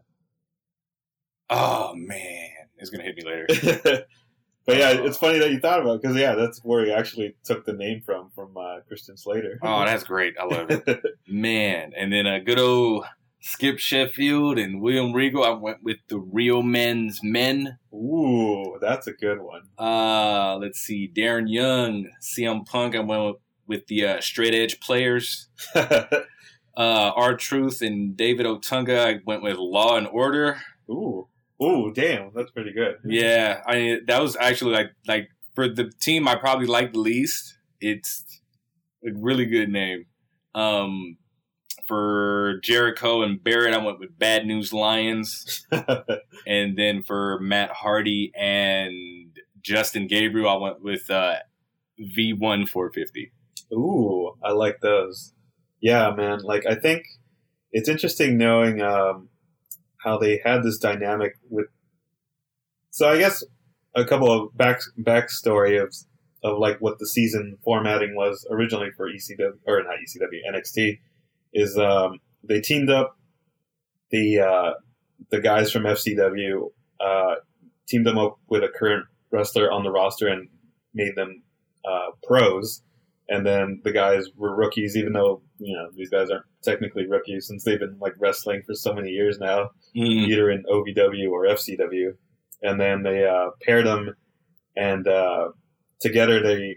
oh 1.50 1.94
man, 1.94 2.50
it's 2.76 2.90
gonna 2.90 3.04
hit 3.04 3.16
me 3.16 3.24
later. 3.24 3.46
but 4.66 4.76
yeah, 4.76 4.90
it's 4.92 5.16
funny 5.16 5.38
that 5.38 5.50
you 5.50 5.60
thought 5.60 5.80
about 5.80 6.02
because 6.02 6.16
yeah, 6.16 6.34
that's 6.34 6.60
where 6.64 6.84
he 6.84 6.92
actually 6.92 7.34
took 7.44 7.64
the 7.64 7.72
name 7.72 8.02
from 8.04 8.30
from 8.34 8.56
uh, 8.56 8.80
Christian 8.86 9.16
Slater. 9.16 9.58
oh, 9.62 9.84
that's 9.84 10.04
great. 10.04 10.34
I 10.38 10.44
love 10.44 10.70
it. 10.70 11.02
Man, 11.28 11.92
and 11.96 12.12
then 12.12 12.26
a 12.26 12.40
good 12.40 12.58
old 12.58 13.06
Skip 13.46 13.78
Sheffield 13.78 14.58
and 14.58 14.80
William 14.80 15.12
Regal. 15.12 15.44
I 15.44 15.50
went 15.50 15.82
with 15.82 15.98
the 16.08 16.18
Real 16.18 16.62
Men's 16.62 17.20
Men. 17.22 17.78
Ooh, 17.92 18.78
that's 18.80 19.06
a 19.06 19.12
good 19.12 19.38
one. 19.42 19.68
Uh, 19.78 20.56
let's 20.56 20.80
see, 20.80 21.12
Darren 21.14 21.44
Young, 21.46 22.08
CM 22.22 22.64
Punk. 22.64 22.96
I 22.96 23.00
went 23.00 23.22
with, 23.22 23.36
with 23.66 23.86
the 23.86 24.06
uh, 24.06 24.20
Straight 24.22 24.54
Edge 24.54 24.80
Players. 24.80 25.48
Uh, 26.76 27.12
R 27.14 27.36
Truth 27.36 27.82
and 27.82 28.16
David 28.16 28.46
Otunga. 28.46 28.98
I 28.98 29.20
went 29.24 29.44
with 29.44 29.58
Law 29.58 29.96
and 29.96 30.08
Order. 30.08 30.60
ooh, 30.90 31.28
ooh, 31.62 31.92
damn, 31.94 32.32
that's 32.34 32.50
pretty 32.50 32.72
good. 32.72 32.96
Yeah, 33.04 33.62
I 33.64 34.00
that 34.08 34.20
was 34.20 34.36
actually 34.40 34.72
like 34.72 34.90
like 35.06 35.28
for 35.54 35.68
the 35.68 35.92
team 36.00 36.26
I 36.26 36.34
probably 36.34 36.66
liked 36.66 36.94
the 36.94 36.98
least. 36.98 37.56
It's 37.80 38.40
a 39.06 39.10
really 39.14 39.46
good 39.46 39.68
name. 39.68 40.06
Um, 40.52 41.16
for 41.86 42.60
Jericho 42.62 43.22
and 43.22 43.42
Barrett, 43.42 43.74
I 43.74 43.84
went 43.84 43.98
with 44.00 44.18
Bad 44.18 44.46
News 44.46 44.72
Lions. 44.72 45.66
And 46.46 46.76
then 46.76 47.02
for 47.02 47.38
Matt 47.40 47.70
Hardy 47.70 48.30
and 48.38 49.38
Justin 49.62 50.06
Gabriel, 50.06 50.48
I 50.48 50.56
went 50.56 50.82
with 50.82 51.08
uh, 51.10 51.36
V1 51.98 52.68
450. 52.68 53.32
Ooh, 53.72 54.34
I 54.44 54.52
like 54.52 54.80
those. 54.82 55.32
Yeah, 55.80 56.12
man. 56.14 56.40
Like, 56.42 56.66
I 56.66 56.74
think 56.74 57.04
it's 57.72 57.88
interesting 57.88 58.36
knowing 58.36 58.82
um, 58.82 59.30
how 60.02 60.18
they 60.18 60.40
had 60.44 60.62
this 60.62 60.78
dynamic 60.78 61.34
with. 61.48 61.66
So 62.90 63.08
I 63.08 63.18
guess 63.18 63.42
a 63.94 64.04
couple 64.04 64.30
of 64.30 64.56
back 64.56 64.80
backstory 65.00 65.82
of 65.82 65.94
of 66.42 66.58
like 66.58 66.78
what 66.78 66.98
the 66.98 67.06
season 67.06 67.56
formatting 67.64 68.14
was 68.14 68.46
originally 68.50 68.90
for 68.96 69.08
ECW 69.08 69.54
or 69.66 69.82
not 69.82 69.94
ECW 69.94 70.54
NXT 70.54 70.98
is 71.54 71.78
um, 71.78 72.18
they 72.42 72.60
teamed 72.60 72.90
up 72.90 73.16
the 74.10 74.40
uh, 74.40 74.72
the 75.30 75.40
guys 75.40 75.72
from 75.72 75.84
FCW 75.84 76.70
uh, 77.00 77.34
teamed 77.88 78.06
them 78.06 78.18
up 78.18 78.38
with 78.48 78.62
a 78.62 78.68
current 78.68 79.06
wrestler 79.30 79.70
on 79.72 79.82
the 79.82 79.90
roster 79.90 80.28
and 80.28 80.48
made 80.92 81.16
them 81.16 81.42
uh, 81.84 82.10
pros 82.22 82.82
and 83.28 83.46
then 83.46 83.80
the 83.84 83.92
guys 83.92 84.26
were 84.36 84.54
rookies, 84.54 84.96
even 84.98 85.14
though 85.14 85.40
you 85.58 85.74
know 85.74 85.88
these 85.96 86.10
guys 86.10 86.28
aren't 86.30 86.44
technically 86.62 87.06
rookies 87.06 87.46
since 87.46 87.64
they've 87.64 87.80
been 87.80 87.96
like 87.98 88.12
wrestling 88.18 88.62
for 88.66 88.74
so 88.74 88.92
many 88.92 89.08
years 89.10 89.38
now, 89.38 89.70
Mm. 89.96 90.28
either 90.28 90.50
in 90.50 90.62
OVW 90.64 91.30
or 91.30 91.46
FCW. 91.46 92.16
And 92.62 92.78
then 92.80 93.02
they 93.02 93.24
uh, 93.26 93.50
paired 93.62 93.86
them, 93.86 94.14
and 94.76 95.06
uh, 95.08 95.48
together 96.00 96.42
they 96.42 96.76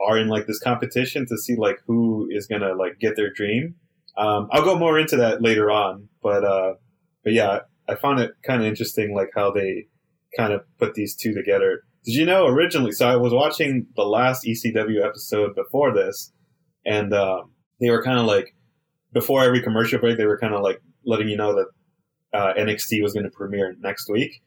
are 0.00 0.18
in 0.18 0.28
like 0.28 0.46
this 0.46 0.60
competition 0.60 1.26
to 1.26 1.36
see 1.38 1.56
like 1.56 1.78
who 1.86 2.28
is 2.30 2.46
gonna 2.46 2.74
like 2.74 2.98
get 2.98 3.16
their 3.16 3.32
dream. 3.32 3.74
Um, 4.16 4.48
I'll 4.50 4.64
go 4.64 4.78
more 4.78 4.98
into 4.98 5.16
that 5.16 5.42
later 5.42 5.70
on, 5.70 6.08
but 6.22 6.44
uh, 6.44 6.74
but 7.24 7.32
yeah, 7.32 7.60
I 7.88 7.94
found 7.94 8.20
it 8.20 8.32
kind 8.42 8.62
of 8.62 8.68
interesting, 8.68 9.14
like 9.14 9.30
how 9.34 9.50
they 9.50 9.86
kind 10.36 10.52
of 10.52 10.62
put 10.78 10.94
these 10.94 11.14
two 11.14 11.34
together. 11.34 11.80
Did 12.04 12.14
you 12.14 12.24
know 12.24 12.46
originally? 12.46 12.92
So 12.92 13.08
I 13.08 13.16
was 13.16 13.32
watching 13.32 13.86
the 13.96 14.04
last 14.04 14.44
ECW 14.44 15.04
episode 15.04 15.54
before 15.54 15.94
this, 15.94 16.32
and 16.84 17.12
um, 17.12 17.52
they 17.80 17.90
were 17.90 18.02
kind 18.02 18.18
of 18.18 18.26
like 18.26 18.54
before 19.12 19.42
every 19.42 19.62
commercial 19.62 19.98
break, 19.98 20.18
they 20.18 20.26
were 20.26 20.38
kind 20.38 20.54
of 20.54 20.62
like 20.62 20.80
letting 21.04 21.28
you 21.28 21.36
know 21.36 21.54
that 21.54 21.66
uh, 22.32 22.52
NXT 22.54 23.02
was 23.02 23.12
going 23.12 23.24
to 23.24 23.30
premiere 23.30 23.74
next 23.80 24.10
week. 24.10 24.42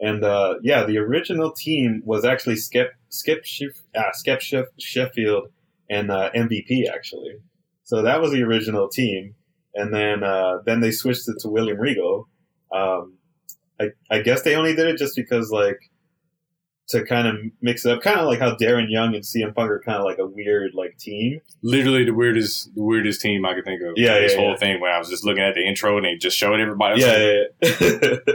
And 0.00 0.24
uh, 0.24 0.54
yeah, 0.62 0.84
the 0.84 0.98
original 0.98 1.52
team 1.52 2.02
was 2.04 2.24
actually 2.24 2.56
Skip 2.56 2.92
Skip 3.10 3.44
Shef- 3.44 3.82
uh, 3.94 4.12
Skip 4.12 4.40
Shef- 4.40 4.72
Sheffield 4.78 5.48
and 5.90 6.10
uh, 6.10 6.30
MVP 6.34 6.84
actually. 6.92 7.36
So 7.84 8.02
that 8.02 8.20
was 8.20 8.32
the 8.32 8.42
original 8.42 8.88
team, 8.88 9.34
and 9.74 9.92
then 9.92 10.22
uh, 10.22 10.58
then 10.64 10.80
they 10.80 10.90
switched 10.90 11.28
it 11.28 11.38
to 11.40 11.48
William 11.48 11.78
Regal. 11.78 12.28
Um, 12.72 13.18
I, 13.80 13.88
I 14.10 14.22
guess 14.22 14.42
they 14.42 14.54
only 14.54 14.74
did 14.74 14.86
it 14.86 14.96
just 14.96 15.16
because 15.16 15.50
like 15.50 15.80
to 16.90 17.04
kind 17.04 17.28
of 17.28 17.36
mix 17.62 17.84
it 17.84 17.92
up, 17.92 18.02
kind 18.02 18.18
of 18.18 18.26
like 18.26 18.40
how 18.40 18.54
Darren 18.56 18.86
Young 18.88 19.14
and 19.14 19.22
CM 19.22 19.54
Punk 19.54 19.70
are 19.70 19.80
kind 19.84 19.98
of 19.98 20.04
like 20.04 20.18
a 20.18 20.26
weird 20.26 20.72
like 20.74 20.96
team. 20.98 21.40
Literally 21.62 22.04
the 22.04 22.14
weirdest, 22.14 22.74
the 22.74 22.82
weirdest 22.82 23.20
team 23.20 23.44
I 23.44 23.54
could 23.54 23.64
think 23.64 23.80
of. 23.82 23.94
Yeah, 23.96 24.18
this 24.18 24.32
yeah, 24.32 24.38
whole 24.38 24.50
yeah. 24.50 24.56
thing 24.56 24.80
when 24.80 24.90
I 24.90 24.98
was 24.98 25.08
just 25.08 25.24
looking 25.24 25.42
at 25.42 25.54
the 25.54 25.66
intro 25.66 25.96
and 25.96 26.04
they 26.04 26.16
just 26.16 26.36
showed 26.36 26.58
everybody. 26.58 27.00
Yeah, 27.00 27.44
like, 27.62 27.80
yeah, 27.80 28.16
yeah. 28.26 28.34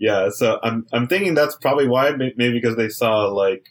yeah. 0.00 0.30
So 0.30 0.58
I'm 0.64 0.86
I'm 0.92 1.06
thinking 1.06 1.34
that's 1.34 1.54
probably 1.56 1.86
why. 1.86 2.10
Maybe 2.10 2.52
because 2.52 2.74
they 2.76 2.88
saw 2.88 3.26
like 3.26 3.64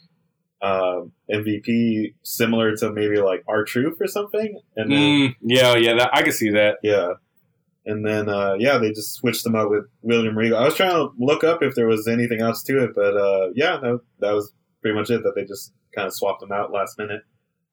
um 0.62 1.12
MVP 1.30 2.14
similar 2.22 2.76
to 2.76 2.92
maybe 2.92 3.18
like 3.18 3.42
R 3.48 3.64
Truth 3.64 3.98
or 4.00 4.06
something, 4.06 4.58
and 4.76 4.90
then 4.90 4.98
Mm, 4.98 5.36
yeah, 5.42 5.76
yeah, 5.76 5.94
that, 5.96 6.10
I 6.14 6.22
can 6.22 6.32
see 6.32 6.50
that. 6.50 6.76
yeah, 6.82 7.12
and 7.86 8.06
then 8.06 8.28
uh, 8.28 8.54
yeah, 8.58 8.76
they 8.78 8.90
just 8.90 9.14
switched 9.14 9.42
them 9.44 9.56
out 9.56 9.70
with 9.70 9.84
William 10.02 10.36
Regal. 10.36 10.58
I 10.58 10.64
was 10.64 10.74
trying 10.74 10.92
to 10.92 11.10
look 11.18 11.44
up 11.44 11.62
if 11.62 11.74
there 11.74 11.86
was 11.88 12.06
anything 12.06 12.40
else 12.42 12.62
to 12.64 12.84
it, 12.84 12.90
but 12.94 13.16
uh, 13.16 13.48
yeah, 13.54 13.78
that, 13.82 14.00
that 14.20 14.32
was 14.32 14.52
pretty 14.82 14.96
much 14.98 15.08
it. 15.10 15.22
That 15.22 15.32
they 15.34 15.44
just 15.44 15.72
kind 15.94 16.06
of 16.06 16.14
swapped 16.14 16.40
them 16.40 16.52
out 16.52 16.72
last 16.72 16.98
minute. 16.98 17.22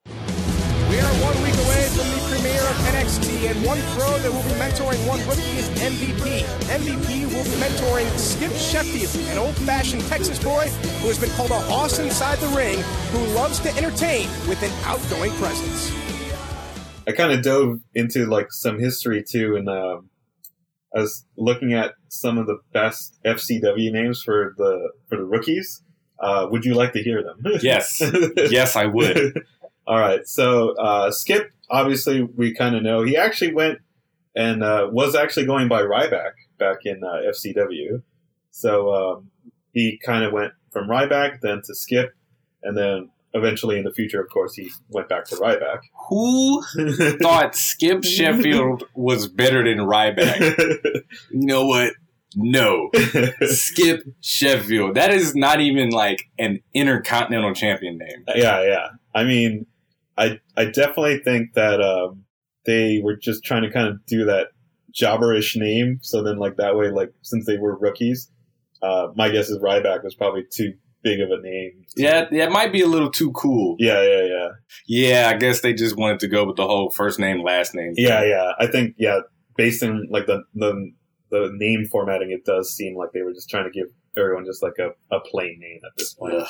We 0.05 0.99
are 0.99 1.13
one 1.27 1.43
week 1.43 1.53
away 1.59 1.83
from 1.91 2.07
the 2.07 2.21
premiere 2.31 2.61
of 2.63 2.76
NXT, 3.37 3.51
and 3.51 3.65
one 3.65 3.79
pro 3.95 4.17
that 4.19 4.31
will 4.31 4.43
be 4.43 4.59
mentoring 4.59 5.07
one 5.07 5.19
rookie 5.27 5.41
is 5.57 5.69
MVP. 5.79 6.41
MVP 6.67 7.25
will 7.33 7.43
be 7.43 7.49
mentoring 7.61 8.17
Skip 8.17 8.51
Sheffield, 8.53 9.27
an 9.29 9.37
old-fashioned 9.37 10.03
Texas 10.03 10.41
boy 10.43 10.67
who 11.01 11.07
has 11.07 11.19
been 11.19 11.29
called 11.31 11.51
a 11.51 11.59
hoss 11.59 11.99
inside 11.99 12.39
the 12.39 12.47
ring, 12.49 12.79
who 13.11 13.19
loves 13.35 13.59
to 13.61 13.69
entertain 13.77 14.27
with 14.47 14.61
an 14.63 14.71
outgoing 14.85 15.31
presence. 15.33 15.91
I 17.07 17.13
kind 17.13 17.31
of 17.31 17.41
dove 17.41 17.79
into 17.93 18.25
like 18.25 18.47
some 18.51 18.79
history 18.79 19.23
too, 19.27 19.55
and 19.55 19.69
um, 19.69 20.09
I 20.95 20.99
was 20.99 21.25
looking 21.37 21.73
at 21.73 21.93
some 22.09 22.37
of 22.37 22.47
the 22.47 22.59
best 22.73 23.17
FCW 23.25 23.91
names 23.91 24.21
for 24.21 24.53
the 24.57 24.91
for 25.07 25.17
the 25.17 25.23
rookies. 25.23 25.83
Uh, 26.19 26.47
would 26.49 26.65
you 26.65 26.73
like 26.73 26.93
to 26.93 27.01
hear 27.01 27.23
them? 27.23 27.39
Yes, 27.61 28.01
yes, 28.49 28.75
I 28.75 28.87
would. 28.87 29.45
All 29.87 29.99
right. 29.99 30.27
So 30.27 30.75
uh, 30.75 31.11
Skip, 31.11 31.51
obviously, 31.69 32.21
we 32.21 32.53
kind 32.53 32.75
of 32.75 32.83
know 32.83 33.03
he 33.03 33.15
actually 33.15 33.53
went 33.53 33.79
and 34.35 34.63
uh, 34.63 34.89
was 34.91 35.15
actually 35.15 35.45
going 35.45 35.67
by 35.67 35.81
Ryback 35.81 36.31
back 36.59 36.77
in 36.83 37.01
uh, 37.03 37.31
FCW. 37.31 38.03
So 38.51 38.93
um, 38.93 39.31
he 39.71 39.99
kind 40.03 40.23
of 40.23 40.33
went 40.33 40.53
from 40.71 40.87
Ryback 40.89 41.41
then 41.41 41.61
to 41.65 41.73
Skip, 41.73 42.13
and 42.63 42.77
then 42.77 43.09
eventually 43.33 43.77
in 43.77 43.83
the 43.83 43.91
future, 43.91 44.21
of 44.21 44.29
course, 44.29 44.55
he 44.55 44.71
went 44.89 45.07
back 45.07 45.25
to 45.25 45.35
Ryback. 45.35 45.79
Who 46.09 46.61
thought 47.21 47.55
Skip 47.55 48.03
Sheffield 48.03 48.83
was 48.93 49.27
better 49.27 49.63
than 49.63 49.85
Ryback? 49.85 51.03
You 51.31 51.45
know 51.45 51.65
what? 51.65 51.93
No. 52.35 52.91
Skip 53.41 54.03
Sheffield. 54.21 54.95
That 54.95 55.11
is 55.11 55.35
not 55.35 55.61
even 55.61 55.89
like 55.89 56.29
an 56.37 56.59
intercontinental 56.73 57.53
champion 57.53 57.97
name. 57.97 58.23
yeah, 58.35 58.63
yeah. 58.63 58.87
I 59.15 59.23
mean, 59.23 59.65
I 60.17 60.39
I 60.55 60.65
definitely 60.65 61.19
think 61.19 61.53
that 61.53 61.81
um, 61.81 62.23
they 62.65 62.99
were 63.03 63.15
just 63.15 63.43
trying 63.43 63.63
to 63.63 63.71
kind 63.71 63.87
of 63.87 64.05
do 64.05 64.25
that 64.25 64.47
jobberish 64.93 65.55
name. 65.55 65.99
So 66.01 66.23
then, 66.23 66.37
like 66.37 66.57
that 66.57 66.75
way, 66.75 66.89
like 66.89 67.13
since 67.21 67.45
they 67.45 67.57
were 67.57 67.77
rookies, 67.77 68.31
uh, 68.81 69.07
my 69.15 69.29
guess 69.29 69.49
is 69.49 69.59
Ryback 69.59 70.03
was 70.03 70.15
probably 70.15 70.43
too 70.51 70.73
big 71.03 71.19
of 71.19 71.29
a 71.29 71.41
name. 71.41 71.85
Yeah, 71.95 72.25
yeah, 72.31 72.45
it 72.45 72.51
might 72.51 72.71
be 72.71 72.81
a 72.81 72.87
little 72.87 73.11
too 73.11 73.31
cool. 73.31 73.75
Yeah, 73.79 74.01
yeah, 74.03 74.25
yeah. 74.25 74.47
Yeah, 74.87 75.31
I 75.33 75.37
guess 75.37 75.61
they 75.61 75.73
just 75.73 75.97
wanted 75.97 76.19
to 76.21 76.27
go 76.27 76.45
with 76.45 76.57
the 76.57 76.67
whole 76.67 76.89
first 76.91 77.19
name, 77.19 77.41
last 77.43 77.75
name. 77.75 77.93
Yeah, 77.95 78.23
yeah. 78.23 78.51
I 78.59 78.67
think 78.67 78.95
yeah, 78.97 79.19
based 79.55 79.83
on 79.83 80.07
like 80.09 80.25
the 80.25 80.43
the 80.53 80.91
the 81.29 81.51
name 81.53 81.85
formatting, 81.85 82.31
it 82.31 82.45
does 82.45 82.73
seem 82.73 82.95
like 82.95 83.11
they 83.13 83.21
were 83.21 83.33
just 83.33 83.49
trying 83.49 83.65
to 83.65 83.71
give 83.71 83.87
everyone 84.17 84.45
just 84.45 84.63
like 84.63 84.77
a, 84.79 84.89
a 85.15 85.19
plain 85.19 85.59
name 85.59 85.79
at 85.85 85.91
this 85.97 86.13
point. 86.13 86.35
Ugh, 86.35 86.47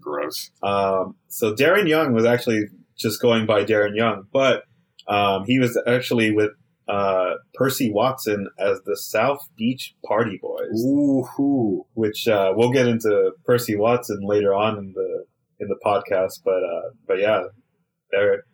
gross. 0.00 0.50
Um, 0.62 1.16
so 1.28 1.54
Darren 1.54 1.88
Young 1.88 2.12
was 2.12 2.24
actually 2.24 2.64
just 2.96 3.20
going 3.20 3.46
by 3.46 3.64
Darren 3.64 3.96
Young, 3.96 4.24
but 4.32 4.64
um, 5.08 5.44
he 5.46 5.58
was 5.58 5.80
actually 5.86 6.32
with 6.32 6.50
uh, 6.88 7.34
Percy 7.54 7.90
Watson 7.90 8.48
as 8.58 8.80
the 8.84 8.96
South 8.96 9.40
Beach 9.56 9.94
Party 10.04 10.38
Boys, 10.40 10.84
Ooh, 10.84 11.84
which 11.94 12.28
uh, 12.28 12.52
we'll 12.54 12.72
get 12.72 12.86
into 12.86 13.32
Percy 13.44 13.76
Watson 13.76 14.20
later 14.22 14.54
on 14.54 14.78
in 14.78 14.92
the 14.94 15.24
in 15.58 15.68
the 15.68 15.78
podcast. 15.84 16.40
But 16.44 16.62
uh, 16.62 16.90
but 17.06 17.18
yeah, 17.18 17.44
they're 18.10 18.44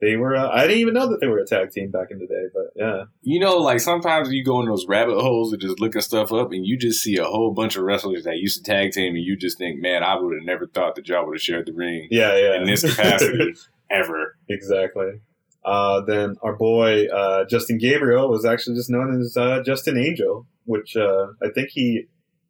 they 0.00 0.16
were. 0.16 0.36
Uh, 0.36 0.48
I 0.48 0.62
didn't 0.62 0.78
even 0.78 0.94
know 0.94 1.08
that 1.08 1.20
they 1.20 1.26
were 1.26 1.38
a 1.38 1.46
tag 1.46 1.70
team 1.70 1.90
back 1.90 2.08
in 2.10 2.18
the 2.18 2.26
day. 2.26 2.44
But 2.54 2.72
yeah, 2.76 3.04
You 3.22 3.40
know, 3.40 3.56
like 3.56 3.80
sometimes 3.80 4.32
you 4.32 4.44
go 4.44 4.60
in 4.60 4.66
those 4.66 4.86
rabbit 4.86 5.20
holes 5.20 5.52
and 5.52 5.60
just 5.60 5.80
looking 5.80 6.00
stuff 6.00 6.32
up, 6.32 6.52
and 6.52 6.64
you 6.64 6.76
just 6.78 7.02
see 7.02 7.16
a 7.16 7.24
whole 7.24 7.52
bunch 7.52 7.76
of 7.76 7.82
wrestlers 7.82 8.24
that 8.24 8.38
used 8.38 8.64
to 8.64 8.70
tag 8.70 8.92
team, 8.92 9.14
and 9.14 9.24
you 9.24 9.36
just 9.36 9.58
think, 9.58 9.80
man, 9.80 10.02
I 10.04 10.16
would 10.16 10.34
have 10.34 10.44
never 10.44 10.66
thought 10.66 10.94
that 10.96 11.08
y'all 11.08 11.26
would 11.26 11.36
have 11.36 11.42
shared 11.42 11.66
the 11.66 11.72
ring 11.72 12.08
yeah, 12.10 12.36
yeah. 12.36 12.60
in 12.60 12.66
this 12.66 12.82
capacity 12.82 13.54
ever. 13.90 14.36
exactly. 14.48 15.20
Uh, 15.64 16.00
then 16.06 16.36
our 16.42 16.54
boy 16.56 17.06
uh, 17.08 17.44
Justin 17.44 17.78
Gabriel 17.78 18.28
was 18.30 18.44
actually 18.44 18.76
just 18.76 18.88
known 18.90 19.20
as 19.20 19.36
uh, 19.36 19.62
Justin 19.64 19.98
Angel, 19.98 20.46
which 20.64 20.96
uh, 20.96 21.26
I 21.42 21.48
think 21.54 21.70
he 21.70 22.04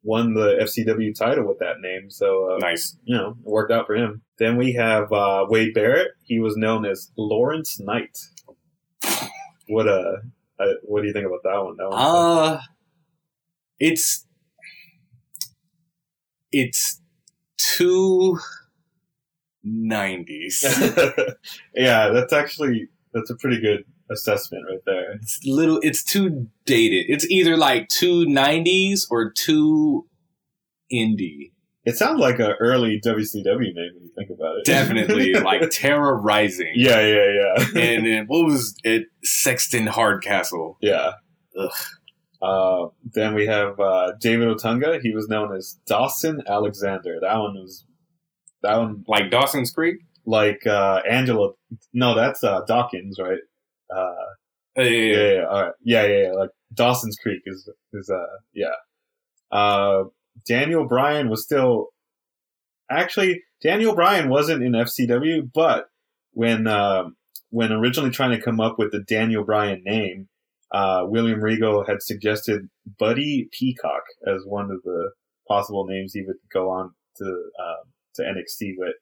won 0.05 0.35
the 0.35 0.59
FCW 0.63 1.15
title 1.19 1.47
with 1.49 1.59
that 1.59 1.81
name. 1.81 2.11
So 2.11 2.55
uh, 2.55 2.59
Nice. 2.59 2.97
you 3.05 3.17
know, 3.17 3.31
it 3.31 3.37
worked 3.51 3.73
out 3.73 3.87
for 3.87 3.97
him. 3.97 4.23
Then 4.39 4.57
we 4.57 4.75
have 4.75 5.11
uh, 5.13 5.47
Wade 5.49 5.75
Barrett. 5.75 6.13
He 6.23 6.39
was 6.39 6.57
known 6.57 6.85
as 6.87 7.11
Lawrence 7.17 7.81
Knight. 7.81 8.17
What 9.69 9.89
uh, 9.89 10.13
what 10.83 11.01
do 11.03 11.09
you 11.09 11.13
think 11.13 11.27
about 11.27 11.43
that 11.45 11.65
one? 11.65 11.77
That 11.77 11.89
one. 11.91 11.99
Uh 12.01 12.61
it's 13.81 14.27
it's 16.53 17.01
two 17.57 18.39
nineties. 19.89 20.65
yeah, 21.75 22.11
that's 22.11 22.33
actually 22.33 22.89
that's 23.13 23.31
a 23.31 23.37
pretty 23.37 23.61
good 23.61 23.85
assessment 24.11 24.65
right 24.69 24.81
there. 24.87 25.13
it's 25.13 25.41
little 25.45 25.79
it's 25.83 26.03
too 26.03 26.49
dated. 26.65 27.07
It's 27.09 27.27
either 27.31 27.57
like 27.57 27.89
two 27.89 28.27
nineties 28.27 29.07
or 29.11 29.31
too 29.31 30.07
indie. 30.93 31.53
It 31.85 31.97
sounds 31.97 32.21
like 32.21 32.39
an 32.39 32.53
early 32.61 33.01
WCW 33.03 33.45
name 33.47 33.93
when 33.95 34.03
you 34.03 34.11
think 34.15 34.29
about 34.31 34.59
it. 34.59 34.67
Definitely 34.67 35.33
like 35.35 35.63
Terra 35.71 36.21
Ryzing. 36.21 36.73
yeah, 36.75 37.01
yeah, 37.01 37.27
yeah. 37.33 37.81
And 37.81 38.07
then 38.07 38.27
what 38.27 38.45
was 38.45 38.75
it? 38.85 39.07
Sexton 39.25 39.87
Hardcastle. 39.87 40.77
yeah. 40.83 41.13
Ugh. 41.59 41.71
Uh, 42.41 42.87
then 43.15 43.35
we 43.35 43.47
have 43.47 43.81
uh, 43.81 44.13
David 44.21 44.49
Otunga. 44.49 45.01
He 45.01 45.13
was 45.13 45.29
known 45.29 45.57
as 45.57 45.79
Dawson 45.87 46.43
Alexander. 46.47 47.19
That 47.21 47.37
one 47.39 47.55
was 47.55 47.85
one 48.63 49.05
Like 49.09 49.31
Dawson's 49.31 49.71
Creek? 49.71 49.97
like 50.27 50.67
uh, 50.67 51.01
Angela. 51.09 51.53
No, 51.95 52.15
that's 52.15 52.45
uh, 52.45 52.61
Dawkins, 52.67 53.19
right? 53.19 53.39
Uh, 53.95 54.15
Uh, 54.79 54.83
yeah, 54.83 54.91
yeah, 54.91 54.91
yeah, 54.91 55.17
yeah, 55.17 55.33
yeah, 55.35 55.45
all 55.47 55.63
right. 55.63 55.73
yeah, 55.83 56.05
yeah, 56.07 56.23
yeah. 56.25 56.33
Like 56.33 56.51
Dawson's 56.75 57.17
Creek 57.17 57.43
is 57.47 57.69
is 57.93 58.11
uh, 58.11 58.37
yeah. 58.53 58.75
Uh, 59.51 60.05
Daniel 60.47 60.87
Bryan 60.87 61.31
was 61.31 61.43
still 61.43 61.89
actually 62.91 63.43
Daniel 63.63 63.95
Bryan 63.95 64.29
wasn't 64.29 64.63
in 64.63 64.73
FCW, 64.73 65.51
but 65.53 65.89
when 66.33 66.67
um 66.67 67.17
when 67.51 67.73
originally 67.73 68.11
trying 68.11 68.31
to 68.39 68.41
come 68.43 68.61
up 68.61 68.79
with 68.79 68.93
the 68.93 69.01
Daniel 69.01 69.43
Bryan 69.45 69.83
name, 69.85 70.29
uh, 70.73 71.05
William 71.07 71.41
Regal 71.41 71.85
had 71.87 72.03
suggested 72.03 72.69
Buddy 72.99 73.49
Peacock 73.53 74.03
as 74.27 74.43
one 74.45 74.71
of 74.71 74.83
the 74.85 75.11
possible 75.49 75.87
names 75.87 76.13
he 76.13 76.23
would 76.23 76.37
go 76.53 76.69
on 76.71 76.93
to 77.17 77.25
um 77.25 77.89
to 78.19 78.23
NXT 78.25 78.73
with. 78.77 78.95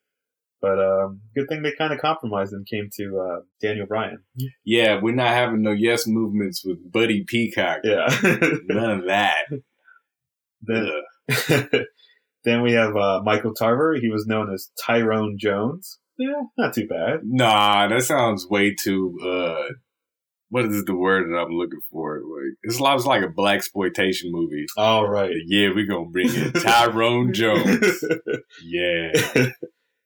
But 0.59 0.79
um, 0.79 1.21
good 1.35 1.47
thing 1.47 1.61
they 1.61 1.73
kind 1.77 1.93
of 1.93 1.99
compromised 1.99 2.51
and 2.53 2.65
came 2.65 2.89
to 2.97 3.19
uh, 3.19 3.41
Daniel 3.61 3.85
Bryan. 3.85 4.23
Yeah, 4.65 4.99
we're 5.01 5.13
not 5.13 5.27
having 5.27 5.61
no 5.61 5.71
yes 5.71 6.07
movements 6.07 6.63
with 6.65 6.91
Buddy 6.91 7.23
Peacock. 7.27 7.81
Yeah. 7.83 8.07
None 8.65 8.99
of 9.01 9.05
that. 9.07 9.45
then, 10.61 10.89
then 12.43 12.61
we 12.63 12.73
have 12.73 12.95
uh, 12.95 13.21
Michael 13.23 13.53
Tarver. 13.53 13.97
He 14.01 14.09
was 14.09 14.25
known 14.25 14.51
as 14.51 14.71
Tyrone 14.83 15.37
Jones. 15.39 15.99
Yeah, 16.17 16.41
not 16.57 16.73
too 16.73 16.87
bad. 16.87 17.19
Nah, 17.23 17.87
that 17.89 18.01
sounds 18.03 18.47
way 18.49 18.73
too. 18.73 19.19
uh 19.23 19.73
What 20.49 20.65
is 20.65 20.85
the 20.85 20.95
word 20.95 21.29
that 21.29 21.37
I'm 21.37 21.51
looking 21.51 21.81
for? 21.91 22.17
Like 22.21 22.53
it's 22.63 22.79
like, 22.79 22.95
it's 22.95 23.05
like 23.05 23.23
a 23.23 23.27
black 23.29 23.57
exploitation 23.57 24.31
movie. 24.31 24.65
All 24.77 25.07
right. 25.09 25.33
Yeah, 25.47 25.69
we're 25.75 25.85
gonna 25.87 26.09
bring 26.09 26.33
in 26.33 26.53
Tyrone 26.53 27.33
Jones. 27.33 28.03
Yeah, 28.63 29.11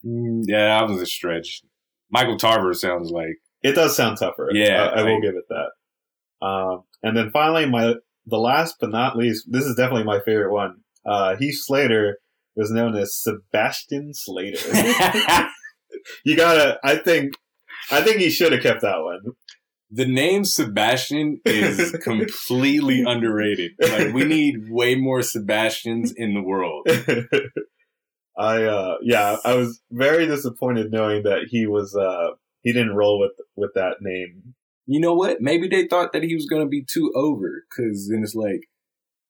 Mm, 0.06 0.43
yeah, 0.47 0.80
that 0.80 0.89
was 0.89 0.99
a 1.01 1.06
stretch. 1.06 1.62
Michael 2.10 2.38
Tarver 2.38 2.73
sounds 2.73 3.12
like 3.12 3.36
it 3.62 3.73
does 3.73 3.95
sound 3.95 4.17
tougher. 4.17 4.49
Yeah, 4.51 4.84
I, 4.86 4.99
I 4.99 5.04
will 5.04 5.13
like- 5.13 5.21
give 5.23 5.36
it 5.36 5.45
that. 5.49 6.45
Um, 6.45 6.84
and 7.04 7.15
then 7.15 7.30
finally, 7.32 7.67
my 7.67 7.93
the 8.25 8.38
last 8.38 8.77
but 8.80 8.89
not 8.89 9.15
least, 9.15 9.45
this 9.51 9.65
is 9.65 9.75
definitely 9.75 10.06
my 10.06 10.19
favorite 10.25 10.51
one. 10.51 10.77
Uh, 11.06 11.36
Heath 11.36 11.58
Slater 11.60 12.17
was 12.56 12.71
known 12.71 12.95
as 12.97 13.15
Sebastian 13.15 14.12
Slater. 14.13 14.60
you 16.25 16.36
gotta. 16.36 16.80
I 16.84 16.95
think. 16.95 17.34
I 17.91 18.01
think 18.01 18.17
he 18.17 18.30
should 18.30 18.51
have 18.54 18.62
kept 18.63 18.82
that 18.82 19.01
one. 19.01 19.19
The 19.91 20.06
name 20.06 20.45
Sebastian 20.45 21.41
is 21.45 21.91
completely 22.04 23.04
underrated. 23.06 23.71
Like 23.82 24.13
we 24.13 24.23
need 24.23 24.69
way 24.69 24.95
more 24.95 25.21
Sebastians 25.21 26.13
in 26.15 26.34
the 26.34 26.41
world. 26.41 26.88
I 28.38 28.63
uh 28.63 28.95
yeah, 29.01 29.38
I 29.43 29.56
was 29.56 29.82
very 29.91 30.25
disappointed 30.25 30.91
knowing 30.91 31.23
that 31.23 31.47
he 31.49 31.67
was 31.67 31.95
uh 31.95 32.36
he 32.62 32.71
didn't 32.71 32.95
roll 32.95 33.19
with 33.19 33.34
with 33.56 33.71
that 33.75 33.97
name. 34.01 34.56
You 34.86 34.99
know 34.99 35.13
what? 35.13 35.41
Maybe 35.41 35.67
they 35.67 35.88
thought 35.88 36.13
that 36.13 36.23
he 36.23 36.36
was 36.36 36.45
gonna 36.45 36.67
be 36.67 36.84
too 36.84 37.12
over, 37.13 37.63
because 37.69 38.10
then 38.10 38.23
it's 38.23 38.36
like 38.36 38.62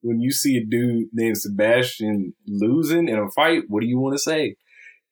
when 0.02 0.20
you 0.20 0.32
see 0.32 0.58
a 0.58 0.66
dude 0.66 1.08
named 1.12 1.38
Sebastian 1.38 2.34
losing 2.48 3.08
in 3.08 3.18
a 3.18 3.30
fight, 3.32 3.64
what 3.68 3.82
do 3.82 3.88
you 3.88 4.00
want 4.00 4.16
to 4.16 4.20
say? 4.20 4.56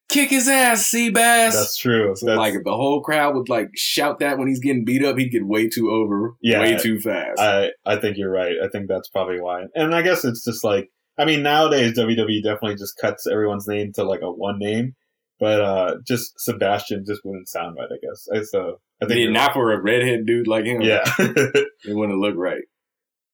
Kick 0.10 0.32
his 0.32 0.48
ass, 0.48 0.90
Seabass. 0.92 1.54
That's 1.54 1.78
true. 1.78 2.08
That's, 2.08 2.24
like 2.24 2.56
if 2.56 2.64
the 2.64 2.76
whole 2.76 3.02
crowd 3.02 3.36
would 3.36 3.48
like 3.48 3.70
shout 3.76 4.20
that 4.20 4.38
when 4.40 4.48
he's 4.48 4.60
getting 4.60 4.84
beat 4.84 5.06
up, 5.06 5.18
he'd 5.18 5.30
get 5.30 5.46
way 5.46 5.70
too 5.70 5.92
over, 5.92 6.34
Yeah. 6.42 6.62
way 6.62 6.78
too 6.78 7.00
fast. 7.00 7.40
I 7.40 7.70
I 7.86 7.98
think 7.98 8.18
you're 8.18 8.32
right. 8.32 8.56
I 8.64 8.68
think 8.70 8.88
that's 8.88 9.08
probably 9.10 9.40
why. 9.40 9.66
And 9.76 9.94
I 9.94 10.02
guess 10.02 10.26
it's 10.26 10.44
just 10.44 10.64
like 10.64 10.90
I 11.18 11.26
mean 11.26 11.44
nowadays 11.44 11.98
WWE 11.98 12.42
definitely 12.44 12.76
just 12.76 12.98
cuts 12.98 13.28
everyone's 13.28 13.68
name 13.68 13.92
to 13.94 14.04
like 14.04 14.22
a 14.24 14.32
one 14.32 14.58
name, 14.58 14.96
but 15.40 15.62
uh 15.62 15.96
just 16.08 16.40
Sebastian 16.40 17.04
just 17.06 17.22
wouldn't 17.24 17.48
sound 17.48 17.76
right. 17.78 17.90
I 17.92 17.98
guess. 18.02 18.28
I- 18.34 18.44
So 18.46 18.80
I 19.02 19.06
think 19.06 19.18
yeah, 19.20 19.24
you're 19.26 19.32
not 19.32 19.54
for 19.54 19.72
a 19.72 19.80
redhead 19.82 20.26
dude 20.26 20.48
like 20.48 20.66
him. 20.66 20.82
yeah. 20.82 21.04
it 21.20 21.70
wouldn't 21.88 22.20
look 22.20 22.36
right. 22.36 22.64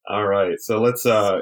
All 0.07 0.27
right, 0.27 0.59
so 0.59 0.81
let's 0.81 1.05
uh 1.05 1.39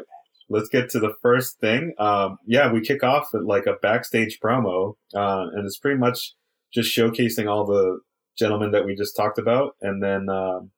let's 0.50 0.70
get 0.70 0.90
to 0.92 1.00
the 1.00 1.14
first 1.22 1.60
thing. 1.60 1.94
Um, 2.00 2.38
yeah, 2.46 2.72
we 2.72 2.82
kick 2.82 3.04
off 3.04 3.30
with 3.34 3.44
like 3.44 3.66
a 3.66 3.78
backstage 3.82 4.40
promo, 4.44 4.94
uh, 5.16 5.48
and 5.54 5.66
it's 5.66 5.78
pretty 5.78 6.00
much 6.00 6.34
just 6.74 6.96
showcasing 6.96 7.48
all 7.50 7.66
the 7.66 8.00
gentlemen 8.38 8.72
that 8.72 8.86
we 8.86 8.96
just 8.96 9.16
talked 9.16 9.38
about, 9.38 9.76
and 9.82 10.02
then 10.02 10.28
um, 10.30 10.72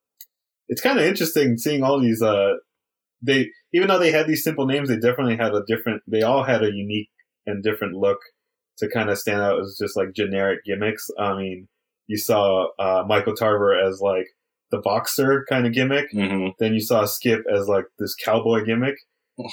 it's 0.67 0.81
kind 0.81 0.99
of 0.99 1.05
interesting 1.05 1.57
seeing 1.57 1.83
all 1.83 1.99
these. 2.01 2.21
Uh, 2.21 2.53
they 3.21 3.49
even 3.73 3.87
though 3.87 3.99
they 3.99 4.11
had 4.11 4.27
these 4.27 4.43
simple 4.43 4.65
names, 4.65 4.89
they 4.89 4.97
definitely 4.97 5.37
had 5.37 5.53
a 5.53 5.63
different. 5.67 6.03
They 6.07 6.21
all 6.21 6.43
had 6.43 6.63
a 6.63 6.71
unique 6.73 7.09
and 7.45 7.63
different 7.63 7.95
look 7.95 8.19
to 8.77 8.89
kind 8.89 9.09
of 9.09 9.17
stand 9.17 9.41
out 9.41 9.59
as 9.59 9.77
just 9.79 9.95
like 9.95 10.13
generic 10.13 10.59
gimmicks. 10.65 11.09
I 11.17 11.35
mean, 11.35 11.67
you 12.07 12.17
saw 12.17 12.67
uh, 12.79 13.03
Michael 13.07 13.35
Tarver 13.35 13.73
as 13.73 14.01
like 14.01 14.27
the 14.71 14.79
boxer 14.79 15.45
kind 15.47 15.65
of 15.65 15.73
gimmick. 15.73 16.11
hmm 16.11 16.47
Then 16.59 16.73
you 16.73 16.81
saw 16.81 17.05
Skip 17.05 17.41
as 17.53 17.67
like 17.67 17.85
this 17.99 18.15
cowboy 18.15 18.63
gimmick. 18.65 18.95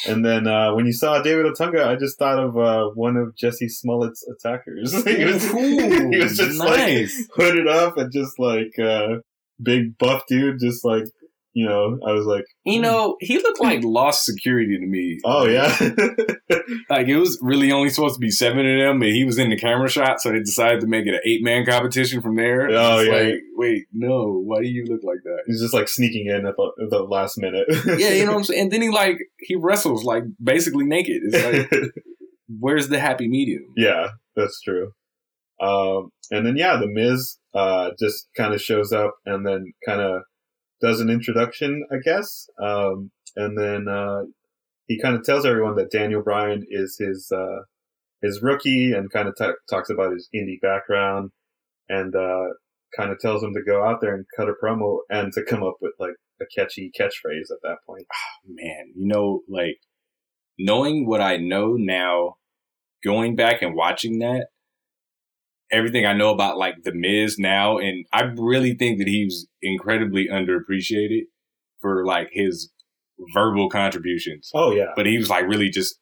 And 0.07 0.25
then 0.25 0.47
uh, 0.47 0.75
when 0.75 0.87
you 0.87 0.93
saw 0.93 1.21
David 1.23 1.47
Otunga, 1.47 1.87
I 1.87 1.97
just 1.97 2.19
thought 2.19 2.39
of 2.39 2.57
uh, 2.57 2.91
one 2.95 3.17
of 3.17 3.35
Jussie 3.35 3.71
Smollett's 3.71 4.25
attackers. 4.29 4.93
he, 5.05 5.25
was, 5.25 5.51
he 5.51 6.19
was 6.19 6.37
just 6.37 6.59
like 6.59 6.79
nice. 6.79 7.29
hooded 7.35 7.67
up 7.67 7.97
and 7.97 8.13
just 8.13 8.39
like 8.39 8.79
uh, 8.79 9.17
big 9.61 9.99
buff 9.99 10.23
dude, 10.29 10.61
just 10.61 10.85
like 10.85 11.05
you 11.55 11.67
know. 11.67 11.99
I 12.07 12.13
was 12.13 12.25
like, 12.27 12.45
You 12.65 12.81
know, 12.81 13.17
he 13.21 13.37
looked 13.39 13.61
like 13.61 13.81
lost 13.85 14.25
security 14.25 14.79
to 14.79 14.87
me. 14.87 15.19
oh 15.25 15.47
yeah, 15.47 15.69
Like 16.91 17.09
it 17.09 17.17
was 17.19 17.39
really 17.43 17.73
only 17.73 17.89
supposed 17.91 18.15
to 18.15 18.21
be 18.21 18.31
seven 18.31 18.61
of 18.67 18.79
them, 18.81 18.99
but 19.01 19.09
he 19.11 19.25
was 19.25 19.39
in 19.39 19.51
the 19.51 19.57
camera 19.59 19.89
shot, 19.89 20.21
so 20.21 20.31
they 20.31 20.39
decided 20.41 20.81
to 20.81 20.87
make 20.87 21.07
it 21.07 21.15
an 21.15 21.21
eight 21.25 21.43
man 21.43 21.65
competition 21.67 22.21
from 22.23 22.37
there. 22.37 22.69
Oh, 22.71 23.01
yeah. 23.01 23.13
Like, 23.13 23.35
wait, 23.57 23.85
no, 23.93 24.41
why 24.45 24.61
do 24.61 24.69
you 24.69 24.85
look 24.87 25.01
like 25.05 25.19
that? 25.25 25.43
he's 25.47 25.61
just 25.61 25.75
like 25.75 25.89
sneaking 25.89 26.27
in 26.27 26.47
at 26.47 26.55
the, 26.57 26.73
at 26.85 26.91
the 26.91 27.03
last 27.03 27.39
minute. 27.39 27.67
yeah, 27.99 28.11
you 28.11 28.25
know 28.25 28.33
what 28.33 28.39
I'm 28.39 28.45
saying. 28.45 28.61
And 28.63 28.71
then 28.71 28.83
he 28.83 28.91
like 28.91 29.17
he 29.39 29.55
wrestles 29.57 30.05
like 30.05 30.25
basically 30.43 30.85
naked. 30.85 31.21
It's 31.25 31.71
like 31.73 31.83
where's 32.61 32.89
the 32.89 32.99
happy 33.01 33.29
medium? 33.29 33.65
Yeah, 33.77 34.09
that's 34.37 34.61
true. 34.63 34.93
Um, 35.61 36.11
and 36.31 36.45
then 36.47 36.57
yeah, 36.57 36.77
the 36.77 36.89
Miz 36.89 37.39
uh, 37.55 37.91
just 37.99 38.29
kind 38.37 38.53
of 38.55 38.61
shows 38.61 38.93
up 38.93 39.15
and 39.27 39.47
then 39.47 39.73
kind 39.87 40.01
of 40.01 40.23
does 40.83 41.01
an 41.01 41.09
introduction, 41.09 41.85
I 41.91 41.97
guess. 42.05 42.49
Um, 42.61 43.11
and 43.37 43.57
then 43.57 43.89
uh, 43.89 44.23
he 44.87 45.01
kind 45.01 45.15
of 45.15 45.25
tells 45.25 45.47
everyone 45.47 45.77
that 45.77 45.91
Daniel 45.91 46.23
Bryan 46.23 46.65
is 46.69 46.97
his 46.99 47.31
uh, 47.35 47.63
his 48.21 48.43
rookie 48.43 48.93
and 48.93 49.11
kind 49.11 49.29
of 49.29 49.37
t- 49.37 49.51
talks 49.71 49.91
about 49.91 50.13
his 50.13 50.29
indie 50.35 50.61
background 50.61 51.31
and 51.89 52.15
uh, 52.15 52.49
kind 52.97 53.11
of 53.11 53.19
tells 53.19 53.43
him 53.43 53.55
to 53.55 53.63
go 53.63 53.85
out 53.85 54.01
there 54.01 54.15
and 54.15 54.27
cut 54.37 54.49
a 54.49 54.53
promo 54.63 54.99
and 55.09 55.33
to 55.33 55.45
come 55.45 55.63
up 55.63 55.77
with 55.81 55.93
like 55.99 56.15
a 56.41 56.45
catchy 56.57 56.91
catchphrase 56.99 57.51
at 57.51 57.63
that 57.63 57.79
point. 57.87 58.07
Man, 58.47 58.93
you 58.95 59.07
know, 59.07 59.41
like 59.49 59.79
knowing 60.59 61.07
what 61.07 61.21
I 61.21 61.37
know 61.37 61.75
now, 61.75 62.37
going 63.05 63.35
back 63.35 63.63
and 63.63 63.75
watching 63.75 64.19
that, 64.21 64.47
everything 65.73 66.07
I 66.07 66.13
know 66.13 66.31
about 66.31 66.59
like 66.59 66.75
the 66.85 66.93
Miz 66.95 67.39
now, 67.39 67.79
and 67.79 68.05
I 68.13 68.23
really 68.37 68.75
think 68.75 68.99
that 68.99 69.09
he 69.09 69.25
was 69.25 69.49
incredibly 69.63 70.29
underappreciated 70.29 71.23
for 71.81 72.05
like 72.07 72.29
his 72.33 72.71
verbal 73.35 73.69
contributions. 73.69 74.51
Oh 74.55 74.73
yeah, 74.73 74.93
But 74.95 75.07
he 75.07 75.19
was 75.19 75.31
like 75.31 75.47
really 75.47 75.71
just 75.71 75.97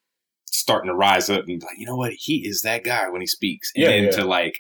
starting 0.47 0.91
to 0.91 0.95
rise 0.95 1.31
up 1.31 1.45
and 1.47 1.61
be 1.61 1.67
like, 1.67 1.79
you 1.79 1.87
know 1.87 1.97
what, 1.97 2.13
he 2.17 2.47
is 2.47 2.63
that 2.63 2.85
guy 2.85 3.09
when 3.09 3.21
he 3.21 3.27
speaks. 3.27 3.71
And 3.75 3.85
Yeah, 3.85 3.91
yeah. 3.91 4.11
to 4.11 4.25
like 4.25 4.55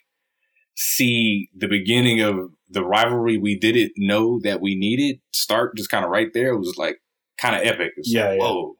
see 0.76 1.50
the 1.54 1.68
beginning 1.68 2.20
of 2.20 2.36
the 2.68 2.84
rivalry 2.84 3.36
we 3.36 3.58
didn't 3.58 3.92
know 3.96 4.40
that 4.42 4.60
we 4.60 4.76
needed 4.76 5.20
start 5.32 5.76
just 5.76 5.90
kind 5.90 6.04
of 6.04 6.10
right 6.10 6.28
there. 6.32 6.54
It 6.54 6.58
was 6.58 6.76
like 6.78 6.96
kind 7.38 7.56
of 7.56 7.62
epic. 7.62 7.92
Yeah, 8.04 8.28
like, 8.28 8.38
yeah. 8.38 8.44
whoa, 8.44 8.74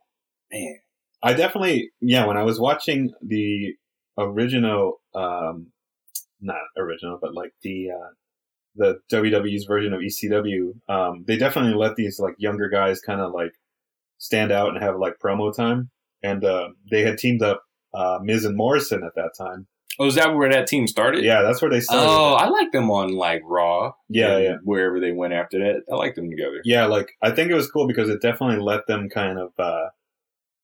man. 0.53 0.79
I 1.23 1.35
definitely, 1.35 1.91
yeah, 2.01 2.25
when 2.25 2.39
I 2.39 2.45
was 2.45 2.59
watching 2.59 3.13
the 3.21 3.75
original, 4.17 5.03
um, 5.15 5.67
not 6.41 6.61
original, 6.77 7.19
but 7.21 7.35
like 7.35 7.53
the, 7.63 7.91
uh, 7.91 8.09
the 8.77 9.01
WWE's 9.13 9.65
version 9.65 9.93
of 9.93 10.01
ECW, 10.01 10.73
um, 10.89 11.25
they 11.27 11.37
definitely 11.37 11.75
let 11.75 11.97
these 11.97 12.19
like 12.21 12.35
younger 12.39 12.69
guys 12.69 13.01
kind 13.01 13.21
of 13.21 13.33
like 13.33 13.53
stand 14.19 14.53
out 14.53 14.71
and 14.71 14.83
have 14.83 14.97
like 14.99 15.19
promo 15.19 15.55
time. 15.55 15.91
And, 16.23 16.45
uh, 16.45 16.69
they 16.91 17.03
had 17.03 17.19
teamed 17.19 17.43
up, 17.43 17.63
uh, 17.95 18.19
Miz 18.23 18.45
and 18.45 18.57
Morrison 18.57 19.03
at 19.05 19.15
that 19.17 19.31
time. 19.37 19.67
Oh, 19.99 20.07
is 20.07 20.15
that 20.15 20.35
where 20.35 20.49
that 20.51 20.67
team 20.67 20.87
started? 20.87 21.25
Yeah, 21.25 21.43
that's 21.43 21.61
where 21.61 21.71
they 21.71 21.81
started. 21.81 22.09
Oh, 22.09 22.33
I 22.35 22.49
like 22.49 22.73
them 22.73 22.91
on 22.91 23.13
like 23.13 23.43
Raw. 23.45 23.93
Yeah, 24.09 24.39
yeah. 24.39 24.55
Wherever 24.65 24.99
they 24.99 25.13
went 25.13 25.35
after 25.35 25.59
that, 25.59 25.83
I 25.93 25.97
like 25.97 26.15
them 26.15 26.31
together. 26.31 26.63
yeah, 26.65 26.87
like 26.87 27.11
I 27.21 27.31
think 27.33 27.51
it 27.51 27.55
was 27.55 27.71
cool 27.71 27.87
because 27.87 28.09
it 28.09 28.23
definitely 28.23 28.65
let 28.65 28.87
them 28.87 29.11
kind 29.11 29.39
of 29.39 29.53
uh, 29.59 29.89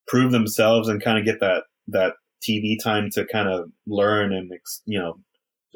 prove 0.07 0.33
themselves 0.33 0.89
and 0.89 1.03
kind 1.03 1.19
of 1.19 1.27
get 1.27 1.41
that 1.41 1.65
that 1.89 2.15
TV 2.49 2.77
time 2.83 3.11
to 3.11 3.27
kind 3.27 3.49
of 3.49 3.71
learn 3.87 4.33
and 4.33 4.51
you 4.87 4.99
know 4.99 5.19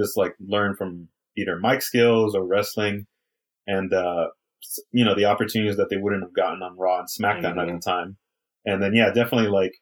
just 0.00 0.16
like 0.16 0.34
learn 0.40 0.74
from 0.76 1.08
either 1.36 1.58
mic 1.58 1.82
skills 1.82 2.34
or 2.34 2.44
wrestling 2.44 3.06
and 3.66 3.92
uh, 3.92 4.28
you 4.92 5.04
know 5.04 5.14
the 5.14 5.24
opportunities 5.24 5.76
that 5.76 5.90
they 5.90 5.96
wouldn't 5.96 6.22
have 6.22 6.34
gotten 6.34 6.62
on 6.62 6.76
Raw 6.76 7.00
and 7.00 7.08
SmackDown 7.08 7.60
at 7.60 7.72
the 7.72 7.80
time. 7.80 8.16
And 8.64 8.82
then 8.82 8.94
yeah, 8.94 9.12
definitely 9.12 9.48
like 9.48 9.72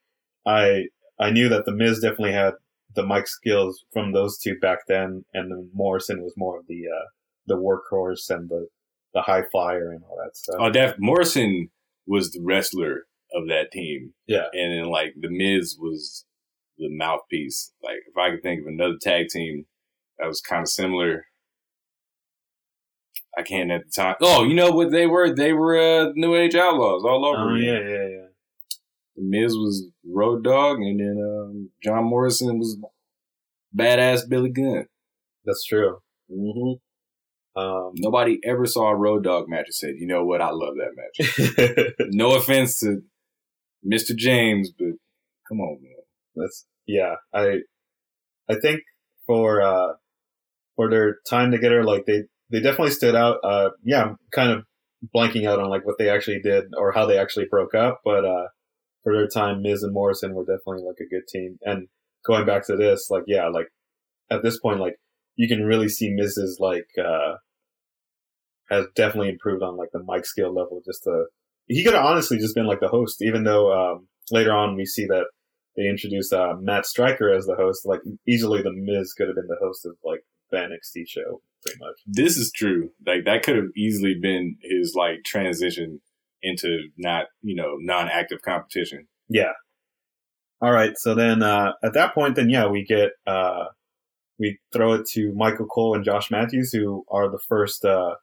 I 0.47 0.85
I 1.19 1.31
knew 1.31 1.49
that 1.49 1.65
the 1.65 1.73
Miz 1.73 2.01
definitely 2.01 2.33
had 2.33 2.55
the 2.95 3.07
mic 3.07 3.27
skills 3.27 3.85
from 3.93 4.13
those 4.13 4.39
two 4.39 4.59
back 4.59 4.79
then, 4.89 5.25
and 5.35 5.51
then 5.51 5.71
Morrison 5.75 6.23
was 6.23 6.35
more 6.37 6.59
of 6.59 6.67
the 6.67 6.85
uh, 6.89 7.07
the 7.47 7.57
workhorse 7.57 8.31
and 8.31 8.49
the 8.49 8.69
the 9.15 9.23
high 9.23 9.43
flyer 9.51 9.91
and 9.91 10.03
all 10.05 10.19
that 10.23 10.37
stuff. 10.37 10.57
Oh, 10.59 10.71
Def 10.71 10.97
Morrison 10.99 11.71
was 12.07 12.31
the 12.31 12.41
wrestler 12.43 13.07
of 13.35 13.49
that 13.49 13.71
team. 13.73 14.13
Yeah. 14.27 14.47
And 14.53 14.73
then 14.73 14.91
like 14.91 15.15
the 15.19 15.31
Miz 15.31 15.77
was 15.79 16.25
the 16.79 16.89
mouthpiece. 16.91 17.73
Like 17.83 17.99
if 18.09 18.17
I 18.17 18.31
could 18.31 18.43
think 18.43 18.63
of 18.63 18.67
another 18.67 18.97
tag 19.01 19.29
team 19.29 19.67
that 20.19 20.27
was 20.27 20.41
kind 20.41 20.63
of 20.63 20.69
similar, 20.69 21.27
I 23.37 23.43
can't 23.43 23.71
at 23.71 23.85
the 23.85 23.91
time. 23.91 24.17
Oh, 24.21 24.45
you 24.45 24.55
know 24.55 24.71
what 24.71 24.91
they 24.91 25.07
were? 25.07 25.35
They 25.35 25.53
were 25.53 25.79
uh, 25.79 26.13
New 26.15 26.35
Age 26.35 26.55
Outlaws 26.55 27.05
all 27.05 27.25
over. 27.25 27.53
Oh 27.53 27.55
yeah, 27.55 27.79
yeah, 27.79 28.09
yeah. 28.09 28.27
The 29.17 29.23
Miz 29.23 29.53
was 29.55 29.87
Road 30.05 30.45
Dog, 30.45 30.79
and 30.79 31.01
then 31.01 31.23
um, 31.23 31.71
John 31.83 32.05
Morrison 32.05 32.59
was 32.59 32.77
badass 33.77 34.29
Billy 34.29 34.51
Gunn. 34.51 34.87
That's 35.45 35.65
true. 35.65 35.99
Mm-hmm. 36.31 37.61
Um, 37.61 37.93
Nobody 37.97 38.39
ever 38.45 38.67
saw 38.67 38.89
a 38.89 38.97
Road 38.97 39.25
Dog 39.25 39.49
match 39.49 39.67
and 39.67 39.75
said, 39.75 39.95
"You 39.99 40.07
know 40.07 40.25
what? 40.25 40.41
I 40.41 40.51
love 40.51 40.75
that 40.77 40.95
match." 40.97 41.95
no 42.11 42.35
offense 42.35 42.81
to 42.81 43.03
Mr. 43.87 44.15
James, 44.17 44.71
but 44.71 44.93
come 45.49 45.61
on, 45.61 45.79
man. 45.83 45.93
That's 46.37 46.67
yeah. 46.87 47.17
I 47.33 47.61
I 48.49 48.57
think 48.61 48.83
for 49.27 49.61
uh 49.63 49.95
for 50.79 50.88
their 50.88 51.17
time 51.29 51.51
together, 51.51 51.83
like 51.83 52.07
they 52.07 52.23
they 52.51 52.61
definitely 52.61 52.93
stood 52.93 53.17
out. 53.17 53.38
Uh, 53.43 53.71
yeah, 53.85 54.12
kind 54.31 54.53
of 54.53 54.62
blanking 55.14 55.45
out 55.45 55.59
on 55.59 55.69
like 55.69 55.85
what 55.85 55.99
they 55.99 56.09
actually 56.09 56.41
did 56.41 56.67
or 56.79 56.93
how 56.93 57.05
they 57.05 57.19
actually 57.19 57.47
broke 57.51 57.75
up, 57.75 58.01
but 58.05 58.25
uh, 58.25 58.47
for 59.03 59.12
their 59.12 59.27
time, 59.27 59.61
Miz 59.61 59.83
and 59.83 59.93
Morrison 59.93 60.35
were 60.35 60.45
definitely 60.45 60.85
like 60.87 61.01
a 61.01 61.12
good 61.12 61.27
team. 61.29 61.59
And 61.62 61.88
going 62.25 62.47
back 62.47 62.64
to 62.69 62.77
this, 62.77 63.09
like 63.11 63.25
yeah, 63.27 63.49
like 63.49 63.67
at 64.31 64.45
this 64.45 64.61
point, 64.61 64.79
like 64.79 64.95
you 65.35 65.49
can 65.49 65.64
really 65.64 65.88
see 65.88 66.11
Miz's 66.11 66.59
like 66.61 66.87
uh 66.97 67.35
has 68.71 68.87
definitely 68.95 69.31
improved 69.31 69.64
on 69.64 69.77
like 69.77 69.91
the 69.93 70.05
mic 70.07 70.27
skill 70.27 70.55
level. 70.55 70.81
Just 70.87 71.03
to 71.05 71.25
he 71.67 71.83
could 71.83 71.95
have 71.95 72.05
honestly 72.05 72.38
just 72.38 72.55
been 72.55 72.67
like 72.67 72.81
the 72.81 72.87
host, 72.87 73.21
even 73.21 73.43
though 73.43 73.73
um 73.73 74.07
later 74.31 74.53
on 74.53 74.77
we 74.77 74.87
see 74.87 75.07
that 75.07 75.25
they 75.77 75.88
introduced 75.88 76.33
uh, 76.33 76.55
Matt 76.61 76.87
Striker 76.87 77.33
as 77.33 77.47
the 77.47 77.57
host. 77.57 77.85
Like 77.85 78.01
easily, 78.29 78.62
the 78.62 78.73
Miz 78.73 79.12
could 79.14 79.27
have 79.27 79.37
been 79.37 79.49
the 79.49 79.59
host 79.61 79.85
of 79.85 79.97
like 80.05 80.21
the 80.51 80.59
NXT 80.59 81.09
show, 81.09 81.41
pretty 81.63 81.79
much. 81.81 81.97
This 82.07 82.37
is 82.37 82.53
true. 82.53 82.91
Like 83.07 83.25
that 83.25 83.43
could 83.43 83.57
have 83.57 83.71
easily 83.77 84.15
been 84.21 84.57
his 84.63 84.95
like 84.95 85.25
transition 85.25 86.01
into 86.43 86.89
not, 86.97 87.27
you 87.43 87.55
know, 87.55 87.77
non-active 87.79 88.43
competition. 88.43 89.09
Yeah. 89.29 89.53
All 90.61 90.73
right. 90.73 90.97
So 90.97 91.15
then 91.15 91.43
uh, 91.43 91.73
at 91.85 91.95
that 91.95 92.15
point, 92.15 92.37
then 92.37 92.51
yeah, 92.51 92.67
we 92.67 92.85
get 92.85 93.11
uh, 93.27 93.67
we 94.39 94.59
throw 94.73 94.95
it 94.95 95.07
to 95.13 95.33
Michael 95.35 95.67
Cole 95.67 95.95
and 95.95 96.05
Josh 96.05 96.31
Matthews, 96.31 96.73
who 96.73 97.05
are 97.11 97.31
the 97.31 97.41
first 97.49 97.85
uh, 97.85 98.15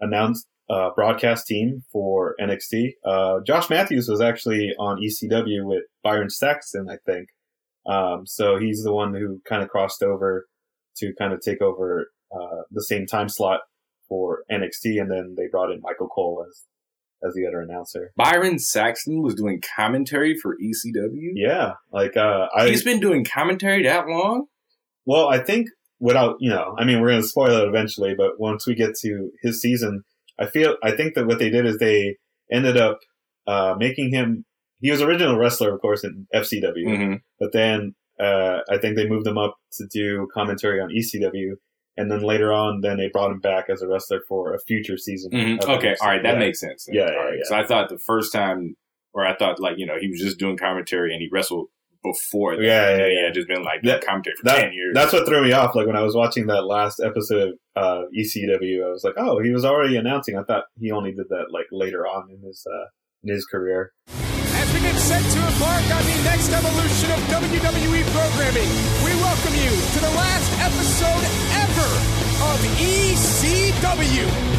announced 0.00 0.46
uh, 0.70 0.90
broadcast 0.94 1.46
team 1.46 1.82
for 1.92 2.34
NXT. 2.40 2.92
Uh, 3.04 3.40
Josh 3.46 3.70
Matthews 3.70 4.08
was 4.08 4.20
actually 4.20 4.72
on 4.78 5.00
ECW 5.00 5.64
with 5.64 5.84
Byron 6.02 6.30
Saxton, 6.30 6.88
I 6.90 6.96
think. 7.06 7.28
Um, 7.86 8.26
so 8.26 8.58
he's 8.58 8.82
the 8.82 8.92
one 8.92 9.14
who 9.14 9.40
kind 9.48 9.62
of 9.62 9.68
crossed 9.68 10.02
over 10.02 10.46
to 10.98 11.12
kind 11.18 11.32
of 11.32 11.40
take 11.40 11.60
over 11.62 12.10
uh, 12.34 12.62
the 12.70 12.82
same 12.82 13.06
time 13.06 13.28
slot 13.28 13.60
for 14.08 14.44
NXT, 14.50 15.00
and 15.00 15.10
then 15.10 15.34
they 15.36 15.46
brought 15.50 15.70
in 15.70 15.80
Michael 15.82 16.08
Cole 16.08 16.44
as 16.48 16.62
as 17.26 17.34
the 17.34 17.46
other 17.48 17.60
announcer. 17.60 18.12
Byron 18.16 18.58
Saxton 18.60 19.22
was 19.22 19.34
doing 19.34 19.60
commentary 19.76 20.36
for 20.40 20.56
ECW. 20.56 21.32
Yeah, 21.34 21.72
like 21.92 22.16
uh, 22.16 22.46
I 22.56 22.68
He's 22.68 22.84
been 22.84 23.00
doing 23.00 23.24
commentary 23.24 23.82
that 23.82 24.06
long. 24.06 24.46
Well, 25.04 25.28
I 25.28 25.38
think 25.42 25.66
without, 25.98 26.36
you 26.38 26.48
know, 26.50 26.76
I 26.78 26.84
mean, 26.84 27.00
we're 27.00 27.08
going 27.08 27.22
to 27.22 27.26
spoil 27.26 27.62
it 27.62 27.66
eventually, 27.68 28.14
but 28.16 28.38
once 28.38 28.66
we 28.68 28.74
get 28.76 28.94
to 29.00 29.30
his 29.42 29.60
season, 29.60 30.04
I 30.38 30.46
feel, 30.46 30.76
I 30.82 30.92
think 30.92 31.14
that 31.14 31.26
what 31.26 31.40
they 31.40 31.50
did 31.50 31.66
is 31.66 31.78
they 31.78 32.18
ended 32.52 32.76
up, 32.76 33.00
uh, 33.48 33.74
making 33.76 34.12
him, 34.12 34.44
he 34.80 34.92
was 34.92 35.02
original 35.02 35.36
wrestler, 35.36 35.74
of 35.74 35.80
course, 35.80 36.04
in 36.04 36.28
FCW, 36.32 36.86
Mm-hmm. 36.86 37.14
but 37.40 37.52
then, 37.52 37.94
uh, 38.20 38.60
I 38.70 38.78
think 38.78 38.96
they 38.96 39.08
moved 39.08 39.26
him 39.26 39.38
up 39.38 39.56
to 39.74 39.86
do 39.92 40.28
commentary 40.34 40.80
on 40.80 40.90
ECW. 40.90 41.52
And 41.96 42.10
then 42.12 42.20
later 42.22 42.52
on, 42.52 42.80
then 42.80 42.96
they 42.96 43.08
brought 43.12 43.32
him 43.32 43.40
back 43.40 43.64
as 43.68 43.82
a 43.82 43.88
wrestler 43.88 44.20
for 44.28 44.54
a 44.54 44.58
future 44.68 44.96
season. 44.96 45.32
Mhm. 45.32 45.62
Okay, 45.64 45.96
all 46.00 46.06
right, 46.08 46.22
that 46.22 46.34
Yeah. 46.34 46.38
makes 46.38 46.60
sense. 46.60 46.84
then. 46.86 46.94
Yeah, 46.94 47.02
All 47.06 47.08
yeah, 47.10 47.16
right. 47.18 47.34
yeah. 47.38 47.42
So 47.44 47.56
I 47.56 47.64
thought 47.66 47.88
the 47.88 47.98
first 47.98 48.32
time, 48.32 48.76
or 49.14 49.26
I 49.26 49.34
thought 49.36 49.58
like 49.58 49.78
you 49.78 49.86
know 49.86 49.96
he 50.00 50.08
was 50.08 50.20
just 50.20 50.38
doing 50.38 50.56
commentary 50.56 51.12
and 51.12 51.20
he 51.20 51.28
wrestled 51.32 51.66
before 52.04 52.54
that. 52.56 52.62
Yeah, 52.62 52.96
yeah, 52.96 53.06
he 53.08 53.14
yeah. 53.16 53.24
had 53.24 53.34
just 53.34 53.48
been 53.48 53.64
like 53.64 53.82
That- 53.82 54.04
commentary 54.06 54.36
for 54.36 54.44
that- 54.44 54.60
ten 54.60 54.72
years. 54.72 54.94
That's 54.94 55.12
what 55.12 55.26
threw 55.26 55.42
me 55.42 55.50
off. 55.50 55.74
Like 55.74 55.88
when 55.88 55.96
I 55.96 56.02
was 56.02 56.14
watching 56.14 56.46
that 56.46 56.62
last 56.66 57.00
episode 57.04 57.54
of 57.74 57.82
uh, 57.82 58.02
ECW, 58.16 58.86
I 58.86 58.90
was 58.90 59.02
like, 59.02 59.14
"Oh, 59.16 59.40
he 59.42 59.50
was 59.50 59.64
already 59.64 59.96
announcing." 59.96 60.36
I 60.38 60.44
thought 60.44 60.64
he 60.78 60.92
only 60.92 61.10
did 61.10 61.28
that 61.30 61.46
like 61.50 61.66
later 61.72 62.06
on 62.06 62.30
in 62.30 62.40
his 62.46 62.64
uh, 62.72 62.86
in 63.24 63.34
his 63.34 63.44
career. 63.44 63.90
As 64.68 64.74
we 64.74 64.80
get 64.80 64.96
set 64.96 65.22
to 65.22 65.38
embark 65.38 65.82
on 65.96 66.04
the 66.04 66.22
next 66.24 66.52
evolution 66.52 67.10
of 67.10 67.18
WWE 67.32 68.04
programming, 68.12 68.68
we 69.02 69.16
welcome 69.16 69.54
you 69.54 69.70
to 69.70 69.98
the 69.98 70.10
last 70.12 70.52
episode 70.60 71.24
ever 71.64 71.88
of 72.52 72.60
ECW. 72.76 74.57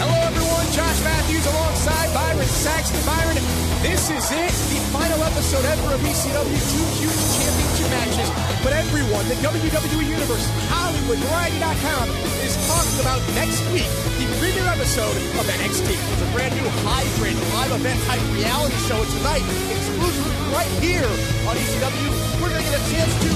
Hello, 0.00 0.16
everyone. 0.16 0.64
Josh 0.72 0.96
Matthews 1.04 1.44
alongside 1.44 2.08
Byron 2.16 2.48
Saxton. 2.48 3.04
Byron, 3.04 3.36
this 3.84 4.08
is 4.08 4.24
it, 4.32 4.48
the 4.72 4.80
final 4.96 5.20
episode 5.20 5.60
ever 5.68 5.92
of 5.92 6.00
ECW. 6.00 6.56
Two 6.56 6.86
huge 6.96 7.20
championship 7.36 7.88
matches. 7.92 8.32
But 8.64 8.72
everyone, 8.80 9.28
the 9.28 9.36
WWE 9.44 10.08
Universe, 10.08 10.48
Hollywood, 10.72 11.20
Variety.com 11.20 12.08
is 12.40 12.56
talking 12.64 12.96
about 13.04 13.20
next 13.36 13.60
week, 13.76 13.84
the 14.16 14.24
premiere 14.40 14.72
episode 14.72 15.12
of 15.36 15.44
NXT. 15.44 15.92
It's 15.92 16.24
a 16.24 16.30
brand 16.32 16.56
new 16.56 16.64
hybrid 16.88 17.36
live 17.52 17.76
event 17.76 18.00
type 18.08 18.24
reality 18.32 18.80
show. 18.88 18.96
And 18.96 19.10
tonight, 19.20 19.44
exclusively 19.68 20.32
right 20.56 20.72
here 20.80 21.12
on 21.44 21.60
ECW, 21.60 22.08
we're 22.40 22.48
going 22.48 22.64
to 22.64 22.68
get 22.72 22.80
a 22.80 22.84
chance 22.88 23.12
to 23.20 23.30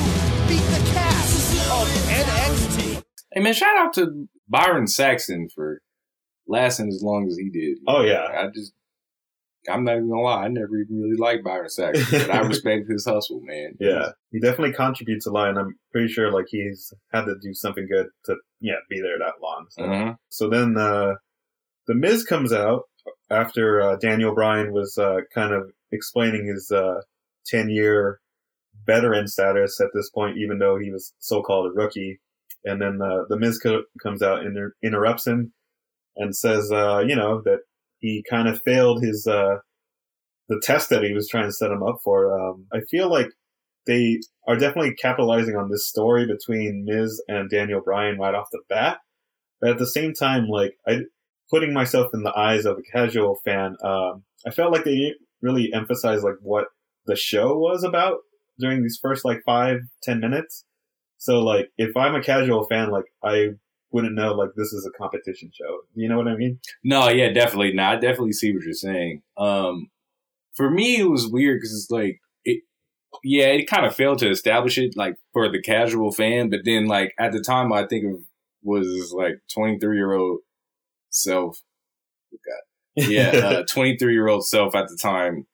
meet 0.48 0.64
the 0.72 0.81
cast 0.96 1.61
of 1.77 1.85
NXT. 2.09 3.05
Hey 3.37 3.44
man, 3.44 3.53
shout 3.53 3.77
out 3.77 3.92
to 4.00 4.33
Byron 4.48 4.88
Saxton 4.88 5.53
for 5.53 5.85
lasting 6.46 6.88
as 6.88 7.02
long 7.02 7.26
as 7.26 7.37
he 7.37 7.48
did. 7.50 7.78
Oh 7.87 8.02
yeah, 8.02 8.24
I 8.37 8.48
just 8.54 8.72
I'm 9.68 9.85
not 9.85 9.92
even 9.96 10.11
gonna 10.11 10.20
lie, 10.20 10.44
I 10.44 10.48
never 10.48 10.76
even 10.76 11.00
really 11.00 11.16
liked 11.16 11.42
Byron 11.44 11.68
Saxton, 11.70 12.26
but 12.26 12.30
I 12.30 12.40
respect 12.46 12.90
his 12.90 13.07
hustle, 13.07 13.40
man. 13.40 13.74
yeah. 13.80 14.11
He 14.30 14.38
definitely 14.40 14.74
contributes 14.74 15.26
a 15.26 15.30
lot, 15.30 15.48
and 15.48 15.59
I'm 15.59 15.78
pretty 15.90 16.09
sure 16.09 16.30
like 16.30 16.46
he's 16.48 16.92
had 17.12 17.24
to 17.24 17.35
do 17.40 17.54
something 17.54 17.87
good 17.90 18.09
to 18.26 18.37
yeah 18.61 18.74
be 18.90 19.00
there 19.00 19.18
that 19.18 19.35
long. 19.42 19.66
So, 19.70 19.83
Mhm. 19.83 20.16
so 20.28 20.50
then 20.50 20.76
uh, 20.76 21.14
the 21.87 21.94
Miz 21.94 22.24
comes 22.24 22.52
out 22.52 22.83
after 23.30 23.80
uh, 23.80 23.96
Daniel 23.96 24.35
Bryan 24.35 24.72
was 24.72 24.98
uh, 24.98 25.20
kind 25.35 25.54
of 25.54 25.70
explaining 25.92 26.46
his 26.46 26.70
uh, 26.70 27.00
ten 27.46 27.70
year 27.70 28.20
veteran 28.87 29.26
status 29.28 29.80
at 29.80 29.88
this 29.94 30.11
point, 30.11 30.37
even 30.37 30.59
though 30.59 30.78
he 30.78 30.90
was 30.90 31.14
so 31.20 31.42
called 31.42 31.66
a 31.66 31.70
rookie. 31.70 32.20
And 32.66 32.80
then 32.83 33.00
uh, 33.02 33.24
the 33.28 33.38
Miz 33.38 33.59
co- 33.59 33.85
comes 34.02 34.22
out 34.22 34.40
and 34.40 34.48
inter- 34.48 34.74
interrupts 34.83 35.26
him 35.26 35.52
and 36.16 36.37
says, 36.37 36.70
uh, 36.72 37.03
you 37.07 37.16
know, 37.16 37.42
that 37.44 37.61
he 37.98 38.24
kind 38.29 38.48
of 38.48 38.61
failed 38.64 39.03
his 39.03 39.27
uh, 39.27 39.57
the 40.48 40.61
test 40.62 40.90
that 40.90 41.03
he 41.03 41.12
was 41.12 41.29
trying 41.29 41.46
to 41.46 41.53
set 41.53 41.70
him 41.70 41.83
up 41.83 41.98
for. 42.05 42.38
Um, 42.38 42.66
I 42.72 42.81
feel 42.90 43.11
like 43.11 43.29
they 43.87 44.20
are 44.46 44.57
definitely 44.57 44.94
capitalizing 44.94 45.57
on 45.57 45.70
this 45.70 45.88
story 45.88 46.27
between 46.27 46.85
Miz 46.87 47.22
and 47.29 47.50
Daniel 47.50 47.81
Bryan 47.81 48.18
right 48.18 48.35
off 48.35 48.48
the 48.53 48.61
bat. 48.68 48.98
But 49.61 49.70
at 49.70 49.79
the 49.79 49.87
same 49.87 50.12
time, 50.14 50.48
like 50.48 50.74
I 50.87 51.00
putting 51.50 51.72
myself 51.72 52.09
in 52.14 52.22
the 52.22 52.37
eyes 52.37 52.64
of 52.64 52.79
a 52.79 52.83
casual 52.92 53.38
fan, 53.44 53.77
um, 53.83 54.24
I 54.46 54.50
felt 54.50 54.72
like 54.72 54.85
they 54.85 54.96
didn't 54.96 55.18
really 55.42 55.70
emphasize 55.72 56.22
like 56.22 56.37
what 56.40 56.66
the 57.07 57.16
show 57.16 57.57
was 57.57 57.85
about 57.85 58.18
during 58.59 58.83
these 58.83 58.98
first 59.00 59.24
like 59.24 59.40
five 59.46 59.79
ten 60.03 60.20
minutes. 60.20 60.64
So 61.18 61.40
like 61.40 61.68
if 61.79 61.96
I'm 61.96 62.14
a 62.14 62.22
casual 62.22 62.66
fan, 62.66 62.90
like 62.90 63.07
I 63.22 63.50
wouldn't 63.94 64.16
know 64.16 64.35
like 64.35 64.50
this 64.57 64.72
is 64.72 64.85
a 64.85 64.98
competition 64.98 65.52
show. 65.54 65.83
You 65.94 66.09
know 66.09 66.16
what 66.16 66.26
I 66.26 66.35
mean? 66.37 66.59
No, 66.83 67.09
yeah, 67.11 67.33
definitely. 67.33 67.72
No, 67.74 67.85
I 67.85 67.94
definitely 67.94 68.33
see 68.33 68.52
what 68.52 68.64
you're 68.64 68.72
saying. 68.74 69.22
Um, 69.38 69.88
for 70.54 70.68
me, 70.68 70.96
it 70.96 71.09
was 71.09 71.28
weird 71.28 71.59
because 71.59 71.72
it's 71.72 71.90
like, 71.92 72.20
it, 72.44 72.64
yeah, 73.22 73.46
it 73.46 73.70
kind 73.70 73.87
of 73.87 73.94
failed 73.94 74.18
to 74.18 74.28
establish 74.28 74.78
it 74.78 74.96
like 74.96 75.14
for 75.33 75.48
the 75.48 75.62
casual 75.62 76.11
fan, 76.11 76.50
but 76.50 76.61
then 76.64 76.87
like 76.87 77.14
at 77.20 77.30
the 77.30 77.40
time, 77.40 77.72
I 77.72 77.87
think 77.87 78.04
of 78.12 78.20
was 78.64 79.14
like 79.16 79.35
23 79.54 79.96
year 79.96 80.12
old 80.12 80.40
self. 81.11 81.62
God. 82.33 82.61
Yeah, 83.11 83.30
uh, 83.30 83.64
23 83.68 84.12
year 84.12 84.28
old 84.28 84.46
self 84.46 84.74
at 84.74 84.88
the 84.88 84.98
time, 85.00 85.46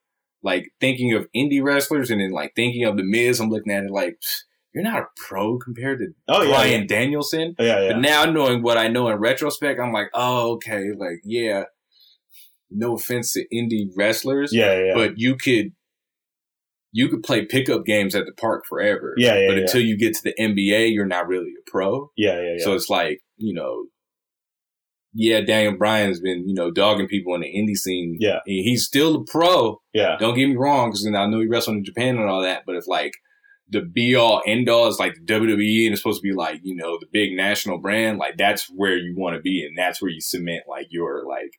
like 0.42 0.72
thinking 0.80 1.14
of 1.14 1.26
indie 1.36 1.62
wrestlers 1.62 2.10
and 2.10 2.20
then 2.20 2.32
like 2.32 2.52
thinking 2.56 2.84
of 2.84 2.96
the 2.96 3.02
Miz. 3.02 3.38
I'm 3.38 3.50
looking 3.50 3.72
at 3.72 3.84
it 3.84 3.90
like, 3.90 4.14
"Pfft, 4.14 4.42
you're 4.74 4.84
not 4.84 5.02
a 5.02 5.06
pro 5.16 5.58
compared 5.58 5.98
to 5.98 6.06
Oh, 6.28 6.42
yeah, 6.42 6.48
Brian 6.50 6.80
yeah. 6.82 6.86
Danielson. 6.86 7.54
yeah, 7.58 7.80
yeah. 7.82 7.92
But 7.92 8.00
now 8.00 8.24
knowing 8.26 8.62
what 8.62 8.76
I 8.78 8.88
know 8.88 9.08
in 9.08 9.18
retrospect, 9.18 9.80
I'm 9.80 9.92
like, 9.92 10.08
oh, 10.14 10.52
okay, 10.52 10.90
like, 10.96 11.20
yeah. 11.24 11.64
No 12.70 12.94
offense 12.94 13.32
to 13.32 13.44
indie 13.52 13.88
wrestlers, 13.96 14.50
yeah, 14.52 14.72
yeah, 14.78 14.84
yeah. 14.86 14.94
but 14.94 15.18
you 15.18 15.34
could 15.36 15.72
you 16.92 17.08
could 17.08 17.22
play 17.22 17.44
pickup 17.44 17.84
games 17.84 18.14
at 18.14 18.26
the 18.26 18.32
park 18.32 18.64
forever. 18.68 19.14
Yeah, 19.16 19.36
yeah, 19.38 19.48
But 19.48 19.56
yeah. 19.56 19.62
until 19.62 19.80
you 19.80 19.96
get 19.98 20.14
to 20.14 20.22
the 20.24 20.34
NBA, 20.40 20.92
you're 20.92 21.06
not 21.06 21.26
really 21.28 21.50
a 21.58 21.70
pro. 21.70 22.10
yeah, 22.16 22.40
yeah, 22.40 22.54
yeah. 22.58 22.64
So 22.64 22.74
it's 22.74 22.88
like, 22.88 23.20
you 23.36 23.54
know, 23.54 23.86
yeah, 25.12 25.40
Daniel 25.40 25.76
Bryan's 25.76 26.20
been, 26.20 26.48
you 26.48 26.54
know, 26.54 26.70
dogging 26.70 27.08
people 27.08 27.34
in 27.34 27.40
the 27.40 27.48
indie 27.52 27.76
scene. 27.76 28.16
Yeah. 28.20 28.38
He's 28.44 28.84
still 28.86 29.16
a 29.16 29.24
pro. 29.24 29.80
yeah. 29.92 30.16
Don't 30.20 30.34
get 30.36 30.48
me 30.48 30.56
wrong, 30.56 30.90
because 30.90 31.04
I 31.06 31.26
know 31.26 31.40
he 31.40 31.46
wrestled 31.48 31.76
in 31.78 31.84
Japan 31.84 32.16
and 32.16 32.28
all 32.28 32.42
that, 32.42 32.62
but 32.66 32.76
it's 32.76 32.86
like 32.88 33.12
the 33.70 33.82
be 33.82 34.14
all 34.14 34.42
end 34.46 34.68
all 34.68 34.88
is 34.88 34.98
like 34.98 35.14
the 35.14 35.32
WWE 35.32 35.86
and 35.86 35.92
it's 35.92 36.02
supposed 36.02 36.20
to 36.20 36.28
be 36.28 36.34
like, 36.34 36.60
you 36.62 36.74
know, 36.74 36.98
the 36.98 37.06
big 37.10 37.32
national 37.36 37.78
brand, 37.78 38.18
like 38.18 38.36
that's 38.36 38.66
where 38.74 38.96
you 38.96 39.14
want 39.16 39.36
to 39.36 39.40
be 39.40 39.64
and 39.64 39.78
that's 39.78 40.02
where 40.02 40.10
you 40.10 40.20
cement 40.20 40.64
like 40.68 40.88
your 40.90 41.24
like 41.26 41.52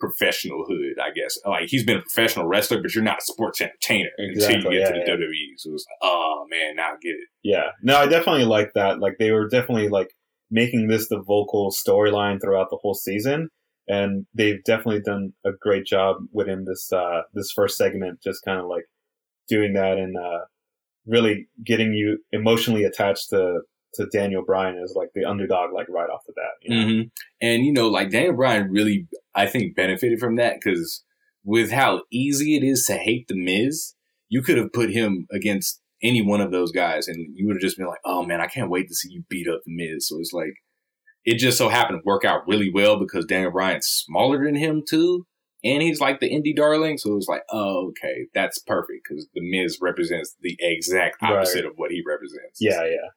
professional 0.00 0.64
hood, 0.66 0.98
I 1.00 1.10
guess. 1.10 1.38
Like 1.46 1.68
he's 1.68 1.84
been 1.84 1.98
a 1.98 2.02
professional 2.02 2.46
wrestler, 2.46 2.82
but 2.82 2.94
you're 2.94 3.04
not 3.04 3.18
a 3.18 3.24
sports 3.24 3.60
entertainer 3.60 4.10
until 4.18 4.50
you 4.50 4.62
get 4.62 4.72
yeah, 4.72 4.86
to 4.86 4.92
the 4.92 4.98
yeah. 5.06 5.14
WWE. 5.14 5.52
So 5.58 5.74
it's 5.74 5.86
like, 5.88 5.98
oh 6.02 6.46
man, 6.50 6.76
now 6.76 6.88
I 6.88 6.96
get 7.00 7.10
it. 7.10 7.28
Yeah. 7.42 7.70
No, 7.82 7.98
I 7.98 8.06
definitely 8.06 8.46
like 8.46 8.72
that. 8.74 8.98
Like 8.98 9.14
they 9.18 9.30
were 9.30 9.48
definitely 9.48 9.88
like 9.88 10.14
making 10.50 10.88
this 10.88 11.08
the 11.08 11.22
vocal 11.22 11.70
storyline 11.70 12.40
throughout 12.40 12.68
the 12.70 12.78
whole 12.80 12.94
season. 12.94 13.48
And 13.88 14.26
they've 14.34 14.62
definitely 14.64 15.02
done 15.02 15.32
a 15.44 15.50
great 15.60 15.86
job 15.86 16.16
within 16.32 16.64
this 16.64 16.92
uh 16.92 17.22
this 17.34 17.52
first 17.52 17.76
segment, 17.76 18.22
just 18.22 18.44
kind 18.44 18.58
of 18.58 18.66
like 18.66 18.84
doing 19.48 19.74
that 19.74 19.98
and 19.98 20.16
uh 20.16 20.46
really 21.06 21.48
getting 21.64 21.92
you 21.92 22.18
emotionally 22.32 22.84
attached 22.84 23.30
to 23.30 23.60
to 23.94 24.06
Daniel 24.06 24.42
Bryan 24.42 24.80
as 24.82 24.94
like 24.96 25.10
the 25.14 25.24
underdog 25.24 25.72
like 25.74 25.88
right 25.90 26.08
off 26.08 26.22
the 26.26 26.32
bat. 26.32 26.52
You 26.62 26.74
know? 26.74 26.86
hmm 26.86 27.00
And 27.40 27.64
you 27.64 27.72
know, 27.72 27.88
like 27.88 28.10
Daniel 28.10 28.34
Bryan 28.34 28.70
really, 28.70 29.06
I 29.34 29.46
think, 29.46 29.76
benefited 29.76 30.18
from 30.18 30.36
that 30.36 30.56
because 30.62 31.04
with 31.44 31.70
how 31.70 32.02
easy 32.10 32.56
it 32.56 32.62
is 32.62 32.84
to 32.86 32.94
hate 32.94 33.28
the 33.28 33.36
Miz, 33.36 33.94
you 34.28 34.42
could 34.42 34.56
have 34.56 34.72
put 34.72 34.90
him 34.90 35.26
against 35.30 35.80
any 36.02 36.22
one 36.22 36.40
of 36.40 36.50
those 36.50 36.72
guys, 36.72 37.06
and 37.06 37.28
you 37.34 37.46
would 37.46 37.56
have 37.56 37.62
just 37.62 37.76
been 37.76 37.86
like, 37.86 38.00
"Oh 38.04 38.24
man, 38.24 38.40
I 38.40 38.46
can't 38.46 38.70
wait 38.70 38.88
to 38.88 38.94
see 38.94 39.10
you 39.10 39.24
beat 39.28 39.48
up 39.48 39.60
the 39.64 39.74
Miz." 39.74 40.08
So 40.08 40.18
it's 40.18 40.32
like 40.32 40.54
it 41.24 41.36
just 41.36 41.58
so 41.58 41.68
happened 41.68 41.98
to 41.98 42.06
work 42.06 42.24
out 42.24 42.46
really 42.48 42.70
well 42.72 42.98
because 42.98 43.24
Daniel 43.26 43.52
Bryan's 43.52 43.86
smaller 43.86 44.44
than 44.44 44.54
him 44.56 44.82
too, 44.88 45.26
and 45.64 45.82
he's 45.82 46.00
like 46.00 46.20
the 46.20 46.30
indie 46.30 46.54
darling. 46.56 46.98
So 46.98 47.12
it 47.12 47.16
was 47.16 47.28
like, 47.28 47.42
"Oh, 47.50 47.88
okay, 47.90 48.26
that's 48.34 48.58
perfect," 48.58 49.06
because 49.08 49.28
the 49.34 49.40
Miz 49.42 49.78
represents 49.80 50.34
the 50.40 50.56
exact 50.60 51.22
Right. 51.22 51.32
opposite 51.32 51.64
of 51.64 51.72
what 51.76 51.90
he 51.90 52.02
represents. 52.06 52.58
Yeah, 52.60 52.84
yeah. 52.84 53.08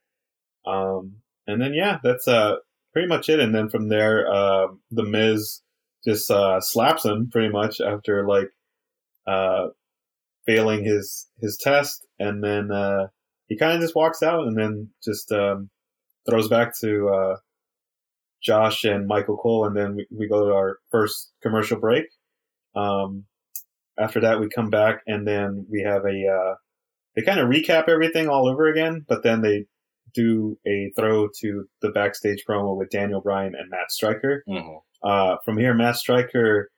Um, 0.66 1.18
and 1.48 1.62
then 1.62 1.74
yeah, 1.74 2.00
that's 2.04 2.28
uh 2.28 2.56
pretty 2.94 3.08
much 3.08 3.30
it. 3.30 3.40
And 3.40 3.54
then 3.54 3.70
from 3.70 3.90
there, 3.90 4.26
uh, 4.32 4.68
the 4.92 5.04
Miz 5.04 5.62
just 6.06 6.30
uh, 6.32 6.62
slaps 6.62 7.04
him 7.04 7.30
pretty 7.32 7.50
much 7.50 7.82
after 7.82 8.28
like 8.28 8.50
uh, 9.28 9.68
failing 10.46 10.86
his 10.86 11.28
his 11.42 11.58
test, 11.58 12.06
and 12.20 12.44
then 12.44 12.72
uh, 12.72 13.08
he 13.48 13.58
kind 13.58 13.74
of 13.74 13.82
just 13.82 13.96
walks 13.96 14.22
out, 14.24 14.48
and 14.48 14.58
then 14.58 14.90
just 15.04 15.32
um, 15.32 15.70
throws 16.30 16.48
back 16.48 16.74
to 16.82 17.10
uh, 17.10 17.36
Josh 18.42 18.84
and 18.84 19.08
Michael 19.08 19.38
Cole, 19.38 19.66
and 19.66 19.76
then 19.76 19.96
we, 19.96 20.08
we 20.12 20.28
go 20.28 20.46
to 20.48 20.54
our 20.54 20.78
first 20.92 21.32
commercial 21.42 21.80
break. 21.80 22.06
Um, 22.76 23.26
after 23.98 24.22
that, 24.22 24.40
we 24.40 24.50
come 24.50 24.70
back, 24.70 25.02
and 25.08 25.28
then 25.28 25.66
we 25.70 25.82
have 25.82 26.04
a 26.06 26.28
uh, 26.28 26.56
they 27.16 27.22
kind 27.22 27.40
of 27.40 27.50
recap 27.50 27.88
everything 27.88 28.28
all 28.28 28.48
over 28.50 28.68
again, 28.68 29.06
but 29.08 29.24
then 29.24 29.42
they 29.42 29.66
do 30.14 30.58
a 30.68 30.92
throw 30.96 31.28
to 31.40 31.66
the 31.82 31.90
backstage 31.90 32.44
promo 32.48 32.78
with 32.78 32.90
Daniel 32.90 33.22
Bryan 33.22 33.54
and 33.58 33.70
Matt 33.70 33.92
Striker. 33.92 34.44
Mhm. 34.48 34.80
Uh, 35.04 35.38
from 35.44 35.58
here, 35.58 35.74
Matt 35.74 35.98
Striker, 35.98 36.70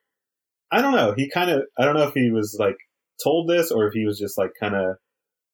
I 0.70 0.82
don't 0.82 0.92
know. 0.92 1.14
He 1.16 1.28
kind 1.30 1.50
of, 1.50 1.62
I 1.78 1.84
don't 1.84 1.94
know 1.94 2.06
if 2.08 2.14
he 2.14 2.30
was 2.30 2.56
like 2.58 2.76
told 3.22 3.48
this 3.48 3.70
or 3.70 3.86
if 3.86 3.94
he 3.94 4.04
was 4.04 4.18
just 4.18 4.36
like 4.38 4.50
kind 4.58 4.74
of 4.74 4.96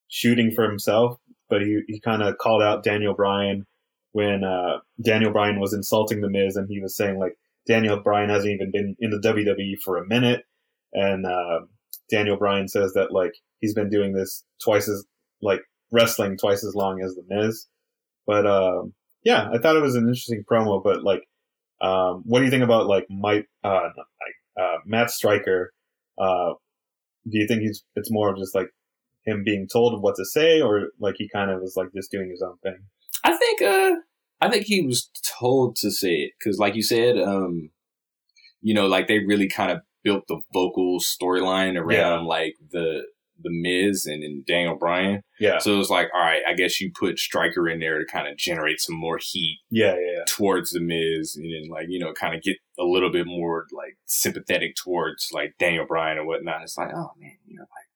shooting 0.08 0.50
for 0.50 0.64
himself, 0.68 1.18
but 1.48 1.62
he, 1.62 1.80
he 1.86 2.00
kind 2.00 2.22
of 2.22 2.36
called 2.38 2.62
out 2.62 2.82
Daniel 2.84 3.14
Bryan 3.14 3.66
when 4.12 4.44
uh, 4.44 4.78
Daniel 5.02 5.32
Bryan 5.32 5.60
was 5.60 5.72
insulting 5.74 6.20
The 6.20 6.30
Miz 6.30 6.56
and 6.56 6.68
he 6.68 6.80
was 6.80 6.96
saying 6.96 7.18
like 7.18 7.36
Daniel 7.66 8.00
Bryan 8.00 8.30
hasn't 8.30 8.52
even 8.52 8.70
been 8.70 8.96
in 8.98 9.10
the 9.10 9.18
WWE 9.18 9.80
for 9.82 9.96
a 9.96 10.06
minute. 10.06 10.44
And 10.92 11.26
uh, 11.26 11.60
Daniel 12.10 12.36
Bryan 12.36 12.68
says 12.68 12.92
that 12.94 13.12
like 13.12 13.32
he's 13.60 13.74
been 13.74 13.90
doing 13.90 14.12
this 14.12 14.44
twice 14.62 14.88
as 14.88 15.04
like 15.42 15.60
wrestling 15.90 16.36
twice 16.36 16.64
as 16.64 16.74
long 16.74 17.00
as 17.02 17.14
The 17.14 17.22
Miz. 17.28 17.66
But 18.26 18.46
um, 18.46 18.94
yeah, 19.24 19.48
I 19.52 19.58
thought 19.58 19.76
it 19.76 19.82
was 19.82 19.96
an 19.96 20.04
interesting 20.04 20.44
promo. 20.50 20.82
But 20.82 21.02
like, 21.02 21.22
um, 21.80 22.22
what 22.26 22.38
do 22.38 22.44
you 22.44 22.50
think 22.50 22.64
about 22.64 22.86
like 22.86 23.06
Mike, 23.10 23.48
uh, 23.62 23.90
uh, 24.58 24.78
Matt 24.86 25.10
Striker? 25.10 25.72
Uh, 26.18 26.52
do 27.30 27.38
you 27.38 27.46
think 27.46 27.62
he's 27.62 27.84
it's 27.96 28.12
more 28.12 28.30
of 28.30 28.38
just 28.38 28.54
like 28.54 28.68
him 29.24 29.42
being 29.44 29.66
told 29.70 30.00
what 30.02 30.16
to 30.16 30.24
say, 30.24 30.60
or 30.60 30.88
like 31.00 31.16
he 31.18 31.28
kind 31.28 31.50
of 31.50 31.60
was 31.60 31.74
like 31.76 31.88
just 31.94 32.10
doing 32.10 32.30
his 32.30 32.42
own 32.42 32.56
thing? 32.62 32.78
I 33.24 33.36
think 33.36 33.62
uh 33.62 33.96
I 34.40 34.50
think 34.50 34.64
he 34.66 34.82
was 34.86 35.10
told 35.38 35.76
to 35.76 35.90
say 35.90 36.14
it 36.16 36.32
because, 36.38 36.58
like 36.58 36.74
you 36.74 36.82
said, 36.82 37.16
um, 37.18 37.70
you 38.60 38.74
know, 38.74 38.86
like 38.86 39.08
they 39.08 39.20
really 39.20 39.48
kind 39.48 39.70
of 39.72 39.80
built 40.02 40.24
the 40.28 40.40
vocal 40.52 40.98
storyline 41.00 41.76
around 41.78 42.22
Yeah. 42.22 42.28
like 42.28 42.54
the 42.70 43.04
the 43.42 43.50
Miz 43.50 44.06
and, 44.06 44.22
and 44.22 44.46
Daniel 44.46 44.76
Bryan. 44.76 45.20
Yeah, 45.40 45.58
So 45.58 45.74
it 45.74 45.76
was 45.78 45.90
like, 45.90 46.06
all 46.14 46.20
right, 46.20 46.40
I 46.46 46.54
guess 46.54 46.80
you 46.80 46.92
put 46.96 47.18
Striker 47.18 47.68
in 47.68 47.80
there 47.80 47.98
to 47.98 48.04
kind 48.06 48.28
of 48.28 48.36
generate 48.36 48.80
some 48.80 48.94
more 48.94 49.18
heat 49.20 49.58
yeah, 49.70 49.94
yeah, 49.94 50.12
yeah. 50.18 50.24
towards 50.28 50.70
the 50.70 50.80
Miz, 50.80 51.34
and 51.34 51.44
then 51.44 51.68
like 51.68 51.86
you 51.88 51.98
know, 51.98 52.12
kind 52.12 52.34
of 52.36 52.42
get 52.42 52.56
a 52.78 52.84
little 52.84 53.10
bit 53.10 53.26
more 53.26 53.66
like 53.72 53.96
sympathetic 54.06 54.76
towards 54.76 55.30
like 55.32 55.54
Daniel 55.58 55.84
Bryan 55.84 56.18
and 56.18 56.26
whatnot. 56.28 56.62
It's 56.62 56.78
like, 56.78 56.90
oh 56.94 57.10
man, 57.18 57.36
you 57.44 57.56
know, 57.56 57.62
like 57.62 57.88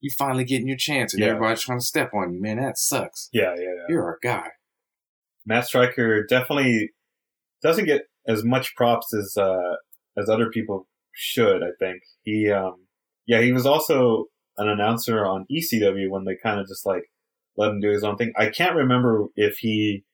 you 0.00 0.10
finally 0.10 0.44
getting 0.44 0.68
your 0.68 0.76
chance, 0.76 1.14
and 1.14 1.22
Yeah. 1.22 1.30
everybody's 1.30 1.62
trying 1.62 1.78
to 1.80 1.84
step 1.84 2.10
on 2.12 2.34
you, 2.34 2.42
man. 2.42 2.58
That 2.58 2.76
sucks. 2.76 3.30
Yeah, 3.32 3.54
yeah, 3.56 3.62
yeah. 3.62 3.84
You're 3.88 4.04
our 4.04 4.18
guy. 4.22 4.50
Matt 5.46 5.66
Striker 5.66 6.24
definitely 6.24 6.90
doesn't 7.62 7.86
get 7.86 8.02
as 8.26 8.44
much 8.44 8.74
props 8.76 9.12
as 9.14 9.36
uh, 9.36 9.76
as 10.16 10.28
other 10.28 10.50
people 10.50 10.86
should. 11.12 11.62
I 11.62 11.70
think 11.78 12.02
he, 12.22 12.50
um, 12.50 12.86
yeah, 13.26 13.40
he 13.40 13.52
was 13.52 13.66
also 13.66 14.26
an 14.56 14.68
announcer 14.68 15.24
on 15.24 15.46
ECW 15.50 16.08
when 16.10 16.24
they 16.24 16.36
kind 16.36 16.60
of 16.60 16.66
just 16.66 16.86
like 16.86 17.04
let 17.56 17.70
him 17.70 17.80
do 17.80 17.90
his 17.90 18.04
own 18.04 18.16
thing. 18.16 18.32
I 18.36 18.48
can't 18.48 18.76
remember 18.76 19.26
if 19.36 19.58
he 19.58 20.04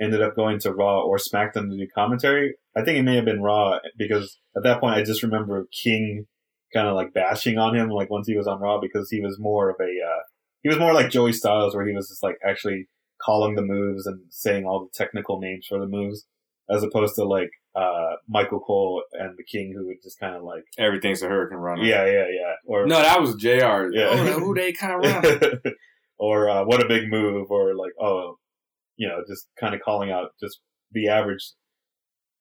ended 0.00 0.22
up 0.22 0.34
going 0.34 0.58
to 0.60 0.72
Raw 0.72 1.02
or 1.02 1.18
SmackDown 1.18 1.70
to 1.70 1.76
do 1.76 1.86
commentary. 1.94 2.54
I 2.76 2.82
think 2.82 2.98
it 2.98 3.02
may 3.02 3.16
have 3.16 3.24
been 3.24 3.42
Raw 3.42 3.78
because 3.96 4.38
at 4.56 4.64
that 4.64 4.80
point 4.80 4.96
I 4.96 5.04
just 5.04 5.22
remember 5.22 5.66
King 5.72 6.26
kind 6.72 6.88
of 6.88 6.94
like 6.94 7.14
bashing 7.14 7.56
on 7.56 7.74
him 7.74 7.88
like 7.88 8.10
once 8.10 8.26
he 8.26 8.36
was 8.36 8.48
on 8.48 8.60
Raw 8.60 8.80
because 8.80 9.08
he 9.08 9.20
was 9.20 9.38
more 9.38 9.70
of 9.70 9.76
a 9.80 9.84
uh, 9.84 10.22
he 10.62 10.68
was 10.68 10.78
more 10.78 10.92
like 10.92 11.10
Joey 11.10 11.32
Styles 11.32 11.74
where 11.74 11.86
he 11.86 11.94
was 11.94 12.08
just 12.08 12.22
like 12.22 12.36
actually 12.46 12.88
calling 13.24 13.54
the 13.54 13.62
moves 13.62 14.06
and 14.06 14.20
saying 14.30 14.64
all 14.66 14.80
the 14.84 14.90
technical 14.92 15.40
names 15.40 15.66
for 15.68 15.78
the 15.78 15.86
moves 15.86 16.26
as 16.70 16.82
opposed 16.82 17.14
to 17.16 17.24
like 17.24 17.50
uh, 17.76 18.16
Michael 18.28 18.60
Cole 18.60 19.02
and 19.12 19.36
the 19.36 19.44
King 19.44 19.72
who 19.76 19.86
would 19.86 20.02
just 20.02 20.18
kind 20.20 20.34
of 20.36 20.42
like 20.42 20.62
Everything's 20.78 21.22
a 21.22 21.28
hurricanrana. 21.28 21.84
yeah 21.86 22.04
yeah 22.06 22.26
yeah 22.30 22.52
or 22.66 22.86
No, 22.86 22.96
that 23.00 23.20
was 23.20 23.34
Jr. 23.36 23.90
Yeah. 23.92 24.08
Oh, 24.10 24.38
who 24.40 24.54
they 24.54 24.72
kind 24.72 24.92
of 25.04 25.24
run? 25.24 25.60
or 26.18 26.48
uh, 26.48 26.64
what 26.64 26.82
a 26.82 26.88
big 26.88 27.08
move, 27.10 27.50
or 27.50 27.74
like 27.74 27.92
oh, 28.00 28.38
you 28.96 29.08
know, 29.08 29.18
just 29.28 29.48
kind 29.58 29.74
of 29.74 29.80
calling 29.80 30.10
out 30.12 30.30
just 30.40 30.60
the 30.92 31.08
average 31.08 31.52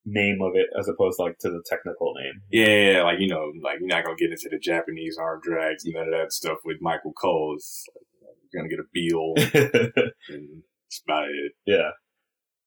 name 0.05 0.39
of 0.41 0.51
it 0.55 0.67
as 0.77 0.87
opposed 0.87 1.17
to 1.17 1.23
like 1.23 1.37
to 1.39 1.49
the 1.49 1.63
technical 1.67 2.13
name. 2.15 2.41
Yeah, 2.51 2.91
yeah, 2.91 3.03
like 3.03 3.19
you 3.19 3.27
know, 3.27 3.51
like 3.63 3.79
you're 3.79 3.87
not 3.87 4.03
gonna 4.05 4.15
get 4.17 4.29
into 4.31 4.49
the 4.51 4.59
Japanese 4.59 5.17
arm 5.19 5.39
drags, 5.41 5.83
none 5.85 6.07
of 6.07 6.11
that 6.13 6.31
stuff 6.31 6.59
with 6.63 6.77
Michael 6.81 7.13
Cole. 7.13 7.53
It's 7.55 7.85
like, 7.95 8.05
you 8.13 8.27
know, 8.27 8.33
you're 8.51 8.61
gonna 8.61 8.69
get 8.69 8.79
a 8.79 8.89
Beal, 8.93 10.03
and 10.29 10.63
that's 10.93 11.01
about 11.07 11.29
it. 11.29 11.51
yeah. 11.65 11.91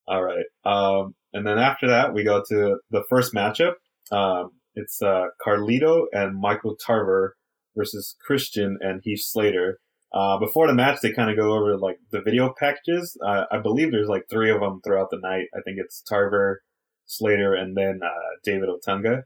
All 0.09 0.23
right. 0.23 0.45
Um, 0.65 1.15
and 1.33 1.47
then 1.47 1.59
after 1.59 1.89
that, 1.89 2.15
we 2.15 2.25
go 2.25 2.43
to 2.49 2.79
the 2.91 3.05
first 3.09 3.35
matchup. 3.35 3.75
Um, 4.13 4.51
it's 4.75 5.03
uh, 5.03 5.27
Carlito 5.45 6.05
and 6.13 6.39
Michael 6.39 6.77
Tarver 6.77 7.37
versus 7.77 8.17
Christian 8.25 8.79
and 8.81 9.01
Heath 9.03 9.23
Slater. 9.23 9.79
Uh, 10.15 10.39
before 10.39 10.67
the 10.67 10.75
match, 10.75 11.01
they 11.03 11.13
kind 11.13 11.31
of 11.31 11.37
go 11.37 11.53
over 11.53 11.77
like 11.77 11.99
the 12.11 12.23
video 12.23 12.55
packages. 12.59 13.17
Uh, 13.27 13.45
I 13.51 13.59
believe 13.59 13.91
there's 13.91 14.09
like 14.09 14.25
three 14.31 14.51
of 14.51 14.61
them 14.61 14.81
throughout 14.85 15.11
the 15.11 15.19
night. 15.21 15.47
I 15.55 15.61
think 15.65 15.79
it's 15.79 16.03
Tarver, 16.03 16.63
Slater, 17.07 17.55
and 17.55 17.77
then 17.77 18.01
uh, 18.05 18.37
David 18.45 18.69
Otunga. 18.69 19.23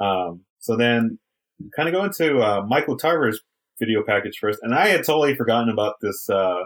Um, 0.00 0.44
so 0.58 0.76
then, 0.76 1.18
kind 1.76 1.88
of 1.88 1.94
go 1.94 2.04
into 2.04 2.40
uh, 2.40 2.62
Michael 2.66 2.98
Tarver's 2.98 3.40
video 3.78 4.02
package 4.02 4.38
first, 4.40 4.58
and 4.62 4.74
I 4.74 4.88
had 4.88 5.04
totally 5.04 5.34
forgotten 5.34 5.70
about 5.70 5.94
this 6.02 6.28
uh, 6.28 6.64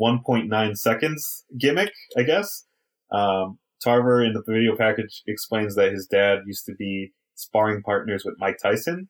1.9 0.00 0.76
seconds 0.76 1.44
gimmick. 1.58 1.92
I 2.16 2.22
guess 2.22 2.64
um, 3.10 3.58
Tarver 3.82 4.24
in 4.24 4.32
the 4.32 4.42
video 4.46 4.76
package 4.76 5.22
explains 5.26 5.74
that 5.76 5.92
his 5.92 6.06
dad 6.06 6.40
used 6.46 6.66
to 6.66 6.74
be 6.74 7.12
sparring 7.34 7.82
partners 7.82 8.24
with 8.24 8.34
Mike 8.38 8.58
Tyson, 8.62 9.08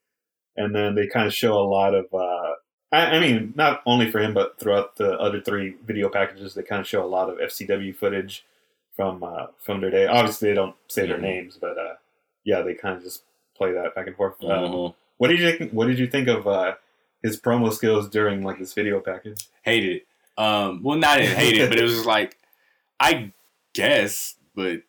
and 0.56 0.74
then 0.74 0.94
they 0.94 1.06
kind 1.06 1.26
of 1.26 1.34
show 1.34 1.54
a 1.54 1.68
lot 1.68 1.94
of. 1.94 2.06
Uh, 2.12 2.52
I, 2.92 3.16
I 3.16 3.20
mean, 3.20 3.52
not 3.56 3.82
only 3.86 4.10
for 4.10 4.20
him, 4.20 4.34
but 4.34 4.58
throughout 4.60 4.96
the 4.96 5.12
other 5.18 5.40
three 5.40 5.74
video 5.84 6.08
packages, 6.08 6.54
they 6.54 6.62
kind 6.62 6.80
of 6.80 6.86
show 6.86 7.04
a 7.04 7.06
lot 7.06 7.28
of 7.30 7.38
FCW 7.38 7.94
footage 7.96 8.44
from 8.94 9.22
uh, 9.22 9.46
from 9.58 9.80
their 9.80 9.90
day. 9.90 10.06
Obviously, 10.06 10.48
they 10.50 10.54
don't 10.54 10.76
say 10.88 11.06
their 11.06 11.18
Mhm. 11.18 11.22
names, 11.22 11.58
but 11.60 11.76
uh, 11.78 11.94
yeah, 12.44 12.62
they 12.62 12.74
kind 12.74 12.96
of 12.96 13.02
just 13.02 13.22
play 13.56 13.72
that 13.72 13.94
back 13.94 14.06
and 14.06 14.16
forth. 14.16 14.38
Mhm. 14.40 14.94
what 15.18 15.28
did 15.28 15.40
you 15.40 15.52
think? 15.56 15.72
What 15.72 15.86
did 15.86 15.98
you 15.98 16.06
think 16.06 16.28
of 16.28 16.46
uh, 16.46 16.74
his 17.22 17.40
promo 17.40 17.72
skills 17.72 18.08
during 18.08 18.42
like 18.44 18.58
this 18.58 18.72
video 18.74 19.00
package? 19.00 19.46
Hated 19.62 19.96
it. 19.96 20.06
Um, 20.38 20.82
well, 20.82 20.98
not 20.98 21.18
I 21.18 21.22
didn't 21.22 21.36
hate 21.36 21.56
it, 21.58 21.68
but 21.68 21.78
it 21.78 21.82
was 21.82 22.04
like, 22.14 22.36
I 23.00 23.32
guess, 23.74 24.36
but 24.54 24.82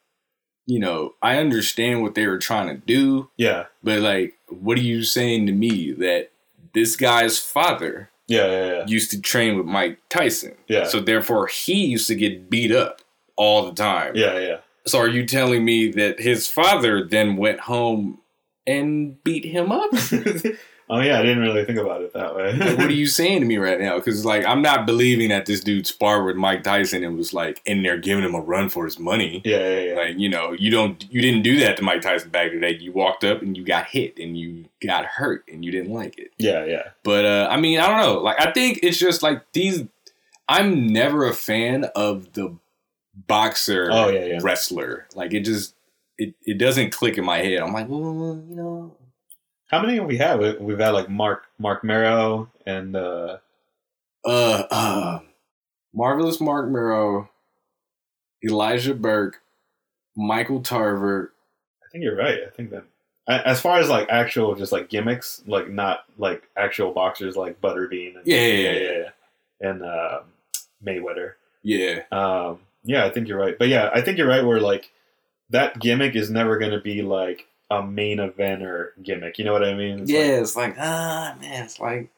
you 0.66 0.80
know, 0.80 1.16
I 1.22 1.38
understand 1.38 2.02
what 2.02 2.16
they 2.16 2.28
were 2.28 2.38
trying 2.38 2.68
to 2.68 2.86
do, 2.86 3.30
Yeah, 3.38 3.66
but 3.84 4.02
like, 4.02 4.34
what 4.50 4.78
are 4.78 4.82
you 4.82 5.04
saying 5.04 5.46
to 5.48 5.54
me 5.54 5.94
that 5.94 6.32
this 6.74 6.96
guy's 6.98 7.40
father 7.40 8.10
yeah, 8.28 8.46
yeah, 8.48 8.66
yeah. 8.74 8.86
used 8.88 9.10
to 9.12 9.22
train 9.22 9.58
with 9.58 9.66
Mike 9.66 10.00
Tyson? 10.10 10.56
Yeah. 10.68 10.84
So 10.84 11.00
therefore, 11.00 11.48
he 11.48 11.86
used 11.86 12.08
to 12.08 12.16
get 12.16 12.50
beat 12.50 12.74
up 12.74 13.02
all 13.38 13.66
the 13.66 13.74
time. 13.74 14.16
Yeah, 14.16 14.40
yeah. 14.40 14.58
So 14.86 15.00
are 15.00 15.08
you 15.08 15.26
telling 15.26 15.64
me 15.64 15.92
that 15.92 16.20
his 16.20 16.48
father 16.48 17.04
then 17.06 17.38
went 17.38 17.62
home 17.62 18.20
and 18.66 19.22
beat 19.24 19.46
him 19.46 19.72
up? 19.72 19.92
oh 20.90 21.00
yeah, 21.00 21.20
I 21.20 21.22
didn't 21.22 21.40
really 21.40 21.66
think 21.66 21.78
about 21.80 22.02
it 22.02 22.14
that 22.14 22.36
way. 22.36 22.54
Like, 22.54 22.78
what 22.78 22.88
are 22.88 22.92
you 22.94 23.08
saying 23.08 23.42
to 23.42 23.46
me 23.46 23.58
right 23.58 23.80
now? 23.80 23.98
Because 23.98 24.24
like 24.26 24.46
I'm 24.46 24.62
not 24.62 24.86
believing 24.86 25.30
that 25.30 25.46
this 25.46 25.60
dude 25.62 25.86
sparred 25.88 26.26
with 26.26 26.36
Mike 26.36 26.64
Tyson 26.64 27.04
and 27.04 27.18
was 27.18 27.34
like 27.34 27.62
in 27.66 27.84
there 27.84 27.98
giving 27.98 28.24
him 28.24 28.36
a 28.36 28.40
run 28.42 28.70
for 28.70 28.86
his 28.86 28.98
money. 29.00 29.42
yeah, 29.46 29.58
yeah, 29.58 29.80
yeah. 29.80 29.96
Like 29.96 30.18
you 30.20 30.30
know, 30.30 30.54
you 30.54 30.72
don't, 30.72 31.06
you 31.12 31.22
didn't 31.22 31.44
do 31.44 31.60
that 31.60 31.78
to 31.78 31.84
Mike 31.84 32.02
Tyson 32.02 32.30
back 32.30 32.52
in 32.52 32.62
the 32.62 32.68
day. 32.68 32.78
You 32.80 32.92
walked 32.92 33.24
up 33.24 33.42
and 33.42 33.56
you 33.58 33.64
got 33.66 33.88
hit 33.88 34.18
and 34.20 34.38
you 34.38 34.66
got 34.82 35.06
hurt 35.06 35.44
and 35.52 35.64
you 35.66 35.72
didn't 35.72 35.92
like 35.94 36.18
it. 36.20 36.32
yeah, 36.38 36.64
yeah. 36.66 36.84
But 37.04 37.26
uh, 37.26 37.48
I 37.52 37.58
mean, 37.58 37.80
I 37.80 37.88
don't 37.88 38.00
know. 38.02 38.22
Like 38.22 38.40
I 38.40 38.52
think 38.52 38.80
it's 38.84 38.98
just 38.98 39.22
like 39.24 39.44
these. 39.54 39.84
I'm 40.50 40.88
never 40.88 41.28
a 41.28 41.34
fan 41.34 41.86
of 41.96 42.32
the 42.34 42.58
boxer 43.28 43.90
Oh, 43.92 44.10
yeah, 44.10 44.26
yeah. 44.26 44.40
wrestler. 44.42 45.08
Like 45.16 45.34
it 45.34 45.42
just 45.42 45.76
it, 46.18 46.34
it 46.46 46.58
doesn't 46.58 46.92
click 46.92 47.18
in 47.18 47.26
my 47.26 47.38
head. 47.40 47.60
I'm 47.60 47.74
like, 47.74 47.88
well, 47.90 48.42
you 48.50 48.56
know, 48.56 48.96
How 49.68 49.82
many 49.82 49.96
have 49.98 50.06
we 50.06 50.18
had? 50.18 50.40
We- 50.40 50.58
We've 50.58 50.80
had 50.80 50.90
like 50.92 51.10
Mark 51.10 51.46
Marc 51.60 51.84
Mero 51.84 52.50
and 52.66 52.96
uh 52.96 53.38
uh, 54.26 54.64
uh 54.72 55.20
marvelous 55.94 56.40
Marc 56.42 56.70
Mero, 56.70 57.30
Elijah 58.44 58.94
Burke, 58.94 59.42
Michael 60.16 60.62
Tarver. 60.62 61.34
I 61.84 61.90
think 61.92 62.04
you're 62.04 62.16
right. 62.16 62.40
I 62.46 62.50
think 62.50 62.72
that 62.72 62.84
as 63.28 63.60
far 63.60 63.80
as 63.80 63.90
like 63.90 64.08
actual 64.10 64.56
just 64.56 64.72
like 64.72 64.90
gimmicks, 64.90 65.42
like 65.48 65.70
not 65.70 66.06
like 66.18 66.44
actual 66.56 66.92
boxers 66.94 67.36
like 67.36 67.60
Butterbean 67.62 68.16
and 68.18 68.26
Yeah, 68.28 68.38
yeah, 68.46 68.72
yeah, 68.72 68.92
yeah. 69.62 69.70
and 69.70 69.84
um 69.84 70.20
Mayweather. 70.86 71.34
Yeah, 71.64 72.04
Um, 72.12 72.60
yeah, 72.84 73.06
I 73.06 73.10
think 73.10 73.28
you're 73.28 73.40
right. 73.40 73.58
But 73.58 73.68
yeah, 73.68 73.90
I 73.94 74.00
think 74.02 74.18
you're 74.18 74.28
right. 74.28 74.46
Where 74.46 74.62
like 74.62 74.92
that 75.50 75.80
gimmick 75.80 76.16
is 76.16 76.30
never 76.30 76.58
going 76.58 76.72
to 76.72 76.80
be 76.80 77.02
like 77.02 77.48
a 77.70 77.84
main 77.84 78.18
eventer 78.20 78.90
gimmick. 79.04 79.38
You 79.38 79.46
know 79.46 79.54
what 79.54 79.64
I 79.64 79.74
mean? 79.74 80.00
It's 80.00 80.12
yeah. 80.12 80.20
like- 80.20 80.42
it's 80.42 80.56
like 80.56 80.76
ah 80.80 81.36
man, 81.42 81.64
it's 81.64 81.80
like 81.80 82.10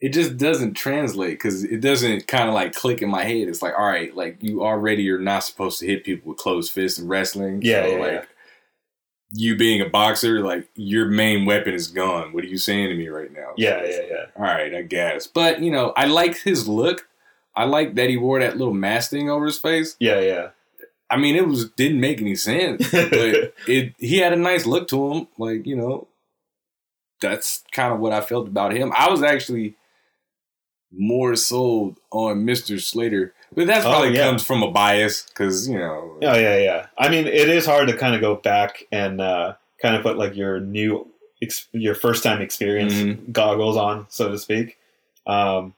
it 0.00 0.14
just 0.14 0.38
doesn't 0.38 0.74
translate 0.74 1.32
because 1.32 1.62
it 1.62 1.80
doesn't 1.80 2.26
kind 2.26 2.48
of 2.48 2.54
like 2.54 2.74
click 2.74 3.02
in 3.02 3.10
my 3.10 3.22
head. 3.24 3.48
It's 3.48 3.60
like 3.62 3.74
all 3.78 3.86
right, 3.86 4.14
like 4.16 4.42
you 4.42 4.62
already 4.62 5.10
are 5.10 5.18
not 5.18 5.44
supposed 5.44 5.78
to 5.80 5.86
hit 5.86 6.04
people 6.04 6.30
with 6.30 6.38
closed 6.38 6.72
fists 6.72 6.98
in 6.98 7.06
wrestling. 7.06 7.60
Yeah, 7.62 7.82
so, 7.82 7.88
yeah, 7.90 7.98
like 7.98 8.12
yeah. 8.12 8.24
you 9.32 9.56
being 9.56 9.82
a 9.82 9.88
boxer, 9.88 10.40
like 10.40 10.68
your 10.74 11.06
main 11.06 11.44
weapon 11.44 11.74
is 11.74 11.88
gone. 11.88 12.32
What 12.32 12.44
are 12.44 12.48
you 12.48 12.58
saying 12.58 12.88
to 12.88 12.96
me 12.96 13.08
right 13.08 13.30
now? 13.32 13.52
yeah, 13.58 13.80
So 13.80 13.90
yeah, 13.90 13.96
like, 13.96 14.08
yeah. 14.10 14.24
All 14.36 14.42
right, 14.44 14.74
I 14.74 14.82
guess. 14.82 15.26
But 15.26 15.60
you 15.60 15.70
know, 15.70 15.92
I 15.96 16.06
like 16.06 16.38
his 16.38 16.66
look. 16.66 17.06
I 17.54 17.64
like 17.64 17.94
that 17.96 18.08
he 18.08 18.16
wore 18.16 18.40
that 18.40 18.56
little 18.56 18.72
mask 18.72 19.10
thing 19.10 19.28
over 19.28 19.44
his 19.44 19.58
face. 19.58 19.96
Yeah, 19.98 20.20
yeah. 20.20 20.48
I 21.10 21.16
mean, 21.16 21.34
it 21.36 21.46
was 21.46 21.70
didn't 21.70 22.00
make 22.00 22.20
any 22.20 22.36
sense, 22.36 22.88
but 22.90 23.12
it 23.66 23.94
he 23.98 24.18
had 24.18 24.32
a 24.32 24.36
nice 24.36 24.64
look 24.66 24.88
to 24.88 25.12
him. 25.12 25.28
Like 25.38 25.66
you 25.66 25.76
know, 25.76 26.06
that's 27.20 27.62
kind 27.72 27.92
of 27.92 28.00
what 28.00 28.12
I 28.12 28.20
felt 28.20 28.48
about 28.48 28.72
him. 28.72 28.92
I 28.96 29.10
was 29.10 29.22
actually 29.22 29.74
more 30.92 31.36
sold 31.36 31.98
on 32.10 32.44
Mister 32.44 32.78
Slater, 32.80 33.32
but 33.54 33.66
that 33.68 33.84
Oh, 33.84 33.90
probably 33.90 34.16
yeah. 34.16 34.24
comes 34.28 34.44
from 34.44 34.62
a 34.62 34.70
bias 34.70 35.22
because 35.24 35.68
you 35.68 35.78
know. 35.78 36.18
Oh 36.22 36.36
yeah, 36.38 36.58
yeah. 36.58 36.86
I 36.98 37.08
mean, 37.08 37.26
it 37.26 37.48
is 37.48 37.66
hard 37.66 37.88
to 37.88 37.96
kind 37.96 38.14
of 38.14 38.20
go 38.20 38.36
back 38.36 38.84
and 38.90 39.20
uh, 39.20 39.54
kind 39.80 39.94
of 39.96 40.02
put 40.02 40.16
like 40.18 40.34
your 40.36 40.60
new, 40.60 41.08
ex- 41.42 41.68
your 41.72 41.94
first 41.94 42.22
time 42.24 42.40
experience 42.40 42.94
Mhm. 42.94 43.32
goggles 43.32 43.76
on, 43.76 44.06
so 44.08 44.30
to 44.30 44.38
speak. 44.38 44.78
Um, 45.26 45.74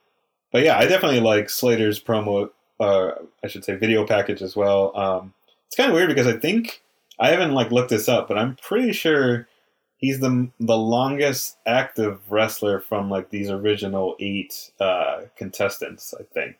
but 0.50 0.62
yeah, 0.64 0.78
I 0.78 0.86
definitely 0.86 1.20
like 1.20 1.50
Slater's 1.50 2.02
promo, 2.02 2.50
uh, 2.80 3.12
I 3.42 3.48
should 3.48 3.64
say, 3.64 3.76
video 3.76 4.06
package 4.06 4.42
as 4.42 4.56
well. 4.56 4.96
Um, 4.96 5.34
it's 5.66 5.76
kind 5.76 5.90
of 5.90 5.94
weird 5.94 6.08
because 6.08 6.26
I 6.26 6.38
think 6.38 6.82
I 7.18 7.30
haven't 7.30 7.52
like 7.52 7.70
looked 7.70 7.90
this 7.90 8.08
up, 8.08 8.28
but 8.28 8.38
I'm 8.38 8.56
pretty 8.56 8.92
sure 8.92 9.48
he's 9.96 10.20
the 10.20 10.50
the 10.60 10.76
longest 10.76 11.56
active 11.66 12.30
wrestler 12.30 12.80
from 12.80 13.08
like 13.08 13.30
these 13.30 13.50
original 13.50 14.16
eight 14.20 14.70
uh, 14.80 15.22
contestants. 15.36 16.12
I 16.18 16.24
think 16.24 16.56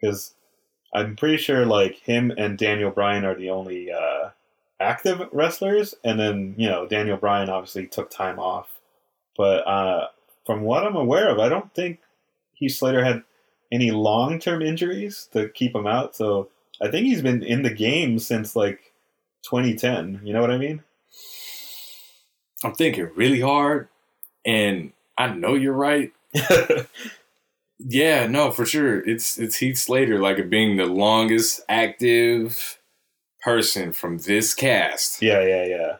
because 0.00 0.34
I'm 0.94 1.16
pretty 1.16 1.36
sure 1.36 1.66
like 1.66 1.96
him 1.96 2.32
and 2.38 2.56
Daniel 2.56 2.90
Bryan 2.90 3.24
are 3.24 3.34
the 3.34 3.50
only 3.50 3.90
uh, 3.92 4.30
active 4.80 5.20
wrestlers, 5.32 5.94
and 6.04 6.18
then 6.18 6.54
you 6.56 6.68
know 6.68 6.86
Daniel 6.86 7.18
Bryan 7.18 7.50
obviously 7.50 7.86
took 7.86 8.10
time 8.10 8.38
off, 8.38 8.68
but 9.36 9.66
uh, 9.66 10.08
from 10.46 10.62
what 10.62 10.86
I'm 10.86 10.96
aware 10.96 11.28
of, 11.28 11.38
I 11.38 11.48
don't 11.48 11.74
think 11.74 12.00
Heath 12.54 12.76
Slater 12.76 13.04
had 13.04 13.22
any 13.72 13.90
long 13.90 14.38
term 14.38 14.62
injuries 14.62 15.28
to 15.32 15.48
keep 15.48 15.74
him 15.74 15.86
out. 15.86 16.16
So 16.16 16.48
I 16.80 16.90
think 16.90 17.06
he's 17.06 17.22
been 17.22 17.42
in 17.42 17.62
the 17.62 17.70
game 17.74 18.18
since 18.18 18.54
like 18.56 18.92
2010. 19.44 20.20
You 20.24 20.32
know 20.32 20.40
what 20.40 20.50
I 20.50 20.58
mean? 20.58 20.82
I'm 22.64 22.74
thinking 22.74 23.08
really 23.14 23.40
hard, 23.40 23.88
and 24.44 24.92
I 25.16 25.28
know 25.28 25.54
you're 25.54 25.72
right. 25.72 26.12
Yeah, 27.80 28.26
no, 28.26 28.50
for 28.50 28.66
sure. 28.66 29.08
It's 29.08 29.38
it's 29.38 29.56
Heath 29.58 29.78
Slater, 29.78 30.18
like 30.18 30.50
being 30.50 30.76
the 30.76 30.86
longest 30.86 31.60
active 31.68 32.78
person 33.40 33.92
from 33.92 34.18
this 34.18 34.52
cast, 34.52 35.22
Yeah, 35.22 35.42
yeah, 35.46 35.64
yeah. 35.64 35.96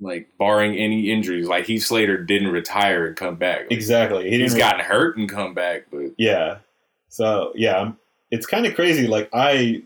like 0.00 0.30
barring 0.40 0.74
any 0.76 1.12
injuries, 1.12 1.46
like 1.46 1.66
Heath 1.66 1.84
Slater 1.84 2.18
didn't 2.18 2.48
retire 2.50 3.06
and 3.06 3.14
come 3.16 3.36
back. 3.36 3.60
Like, 3.60 3.70
Exactly. 3.70 4.24
He 4.28 4.40
He's 4.40 4.54
didn't. 4.54 4.58
gotten 4.58 4.84
hurt 4.84 5.16
and 5.16 5.28
come 5.28 5.54
back, 5.54 5.84
but 5.88 6.10
yeah. 6.18 6.58
So 7.14 7.52
yeah, 7.54 7.92
it's 8.32 8.44
kind 8.44 8.66
of 8.66 8.74
crazy. 8.74 9.06
Like 9.06 9.30
I 9.32 9.82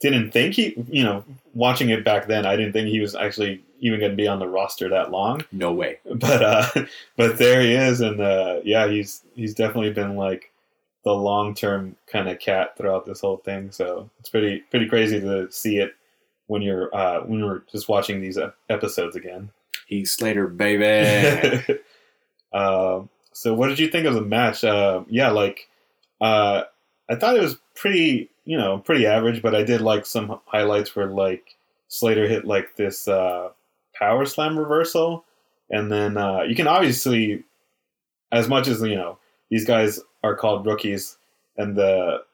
didn't 0.00 0.32
think 0.32 0.54
he, 0.54 0.74
you 0.90 1.04
know, 1.04 1.24
watching 1.54 1.90
it 1.90 2.04
back 2.04 2.26
then, 2.26 2.44
I 2.44 2.56
didn't 2.56 2.72
think 2.72 2.88
he 2.88 3.00
was 3.00 3.14
actually 3.14 3.62
even 3.78 4.00
going 4.00 4.10
to 4.10 4.16
be 4.16 4.26
on 4.26 4.40
the 4.40 4.48
roster 4.48 4.88
that 4.88 5.12
long. 5.12 5.44
no 5.52 5.72
way. 5.72 6.00
But 6.04 6.42
uh, 6.42 6.66
but 7.16 7.38
there 7.38 7.60
he 7.60 7.72
is, 7.72 8.00
and 8.00 8.20
uh, 8.20 8.60
yeah, 8.64 8.88
he's 8.88 9.22
he's 9.36 9.54
definitely 9.54 9.92
been 9.92 10.16
like 10.16 10.50
the 11.04 11.12
long 11.12 11.54
term 11.54 11.94
kind 12.08 12.28
of 12.28 12.40
cat 12.40 12.76
throughout 12.76 13.06
this 13.06 13.20
whole 13.20 13.36
thing. 13.36 13.70
So 13.70 14.10
it's 14.18 14.28
pretty 14.28 14.64
pretty 14.70 14.88
crazy 14.88 15.20
to 15.20 15.52
see 15.52 15.78
it 15.78 15.94
when 16.48 16.62
you're 16.62 16.92
uh, 16.92 17.20
when 17.20 17.38
you're 17.38 17.62
just 17.70 17.88
watching 17.88 18.20
these 18.20 18.38
episodes 18.68 19.14
again. 19.14 19.50
Heath 19.86 20.08
Slater, 20.08 20.48
baby. 20.48 21.78
Um, 22.52 23.08
so 23.32 23.54
what 23.54 23.68
did 23.68 23.78
you 23.78 23.86
think 23.86 24.06
of 24.06 24.14
the 24.14 24.20
match? 24.20 24.64
Uh, 24.64 25.04
yeah, 25.08 25.30
like 25.30 25.68
uh, 26.22 26.62
I 27.12 27.16
thought 27.18 27.36
it 27.36 27.42
was 27.42 27.56
pretty, 27.74 28.30
you 28.44 28.56
know, 28.56 28.78
pretty 28.78 29.06
average, 29.06 29.42
but 29.42 29.54
I 29.54 29.62
did 29.62 29.80
like 29.80 30.06
some 30.06 30.40
highlights 30.46 30.94
where 30.96 31.06
like 31.06 31.56
Slater 31.88 32.26
hit 32.26 32.44
like 32.46 32.76
this 32.76 33.06
uh, 33.08 33.50
power 33.94 34.24
slam 34.26 34.58
reversal, 34.58 35.24
and 35.70 35.92
then 35.92 36.16
uh, 36.16 36.42
you 36.42 36.54
can 36.54 36.66
obviously, 36.66 37.44
as 38.30 38.48
much 38.48 38.66
as 38.68 38.80
you 38.80 38.94
know, 38.96 39.18
these 39.50 39.64
guys 39.66 40.00
are 40.24 40.34
called 40.36 40.64
rookies, 40.66 41.18
and 41.56 41.76
the 41.76 42.24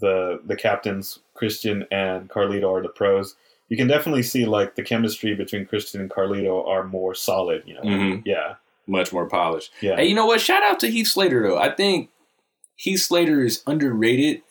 the 0.00 0.40
the 0.44 0.56
captains 0.56 1.20
Christian 1.34 1.86
and 1.90 2.28
Carlito 2.28 2.70
are 2.70 2.82
the 2.82 2.88
pros. 2.88 3.36
You 3.68 3.76
can 3.76 3.86
definitely 3.88 4.22
see 4.22 4.44
like 4.44 4.74
the 4.74 4.82
chemistry 4.82 5.34
between 5.34 5.64
Christian 5.66 6.00
and 6.02 6.10
Carlito 6.10 6.66
are 6.68 6.84
more 6.84 7.14
solid. 7.14 7.62
You 7.64 7.74
know, 7.74 7.80
Mhm. 7.82 8.22
yeah, 8.26 8.56
Much 8.86 9.12
more 9.12 9.26
polished. 9.26 9.72
yeah. 9.80 9.96
Hey, 9.96 10.06
you 10.06 10.14
know 10.14 10.26
what? 10.26 10.40
Shout 10.42 10.62
out 10.62 10.78
to 10.80 10.90
Heath 10.90 11.06
Slater 11.08 11.42
though. 11.48 11.56
I 11.58 11.70
think 11.74 12.10
Heath 12.76 13.00
Slater 13.00 13.42
is 13.42 13.62
underrated 13.66 14.42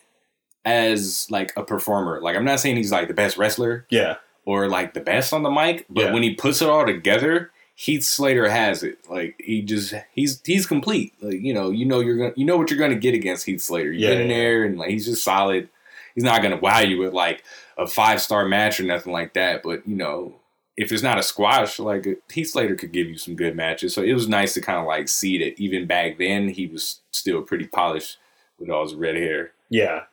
as 0.66 1.28
like 1.30 1.52
a 1.58 1.64
performer. 1.64 2.22
Like 2.22 2.36
I'm 2.36 2.46
not 2.46 2.60
saying 2.60 2.78
he's 2.78 2.92
like 2.92 3.08
the 3.08 3.14
best 3.14 3.38
wrestler 3.38 3.86
Yeah, 3.90 4.16
or 4.46 4.70
like 4.70 4.94
the 4.94 5.02
best 5.02 5.34
on 5.34 5.44
the 5.44 5.50
mic, 5.52 5.86
but 5.90 6.06
Yeah. 6.06 6.14
when 6.14 6.24
he 6.24 6.34
puts 6.36 6.62
it 6.62 6.70
all 6.70 6.86
together, 6.86 7.52
Heath 7.76 8.04
Slater 8.04 8.50
has 8.50 8.84
it. 8.84 9.00
Like 9.10 9.36
he 9.44 9.62
just 9.62 9.94
he's 10.14 10.42
he's 10.46 10.66
complete. 10.66 11.14
Like 11.22 11.42
you 11.42 11.54
know, 11.54 11.70
you 11.72 11.86
know 11.86 12.00
you're 12.00 12.18
gonna 12.18 12.34
you 12.36 12.46
know 12.46 12.58
what 12.58 12.70
you're 12.70 12.80
gonna 12.80 12.96
get 12.96 13.14
against 13.14 13.46
Heath 13.46 13.62
Slater. 13.62 13.92
You 13.92 14.00
Yeah, 14.08 14.14
get 14.14 14.22
in 14.22 14.30
yeah, 14.30 14.38
there 14.38 14.64
and 14.64 14.78
like 14.78 14.90
he's 14.90 15.06
just 15.06 15.24
solid. 15.24 15.70
He's 16.16 16.24
not 16.24 16.42
gonna 16.44 16.58
wow 16.58 16.80
you 16.80 17.00
with 17.00 17.14
like 17.14 17.44
a 17.78 17.88
five 17.88 18.22
star 18.22 18.46
match 18.46 18.80
or 18.80 18.84
nothing 18.84 19.12
like 19.12 19.34
that. 19.34 19.64
But 19.64 19.88
you 19.88 19.96
know, 19.96 20.36
if 20.76 20.92
it's 20.92 21.04
not 21.04 21.20
a 21.20 21.24
squash, 21.24 21.80
like 21.80 22.08
Heath 22.32 22.50
Slater 22.50 22.76
could 22.76 22.92
give 22.92 23.08
you 23.08 23.18
some 23.18 23.36
good 23.36 23.56
matches. 23.56 23.94
So 23.94 24.02
it 24.02 24.14
was 24.14 24.28
nice 24.28 24.54
to 24.56 24.62
kind 24.62 24.80
of 24.80 24.86
like 24.86 25.08
see 25.08 25.38
that 25.40 25.60
even 25.60 25.86
back 25.88 26.18
then 26.18 26.48
he 26.48 26.68
was 26.68 27.02
still 27.12 27.42
pretty 27.44 27.68
polished 27.68 28.18
with 28.60 28.70
all 28.70 28.84
his 28.84 28.96
red 28.96 29.16
hair. 29.16 29.52
yeah. 29.70 30.04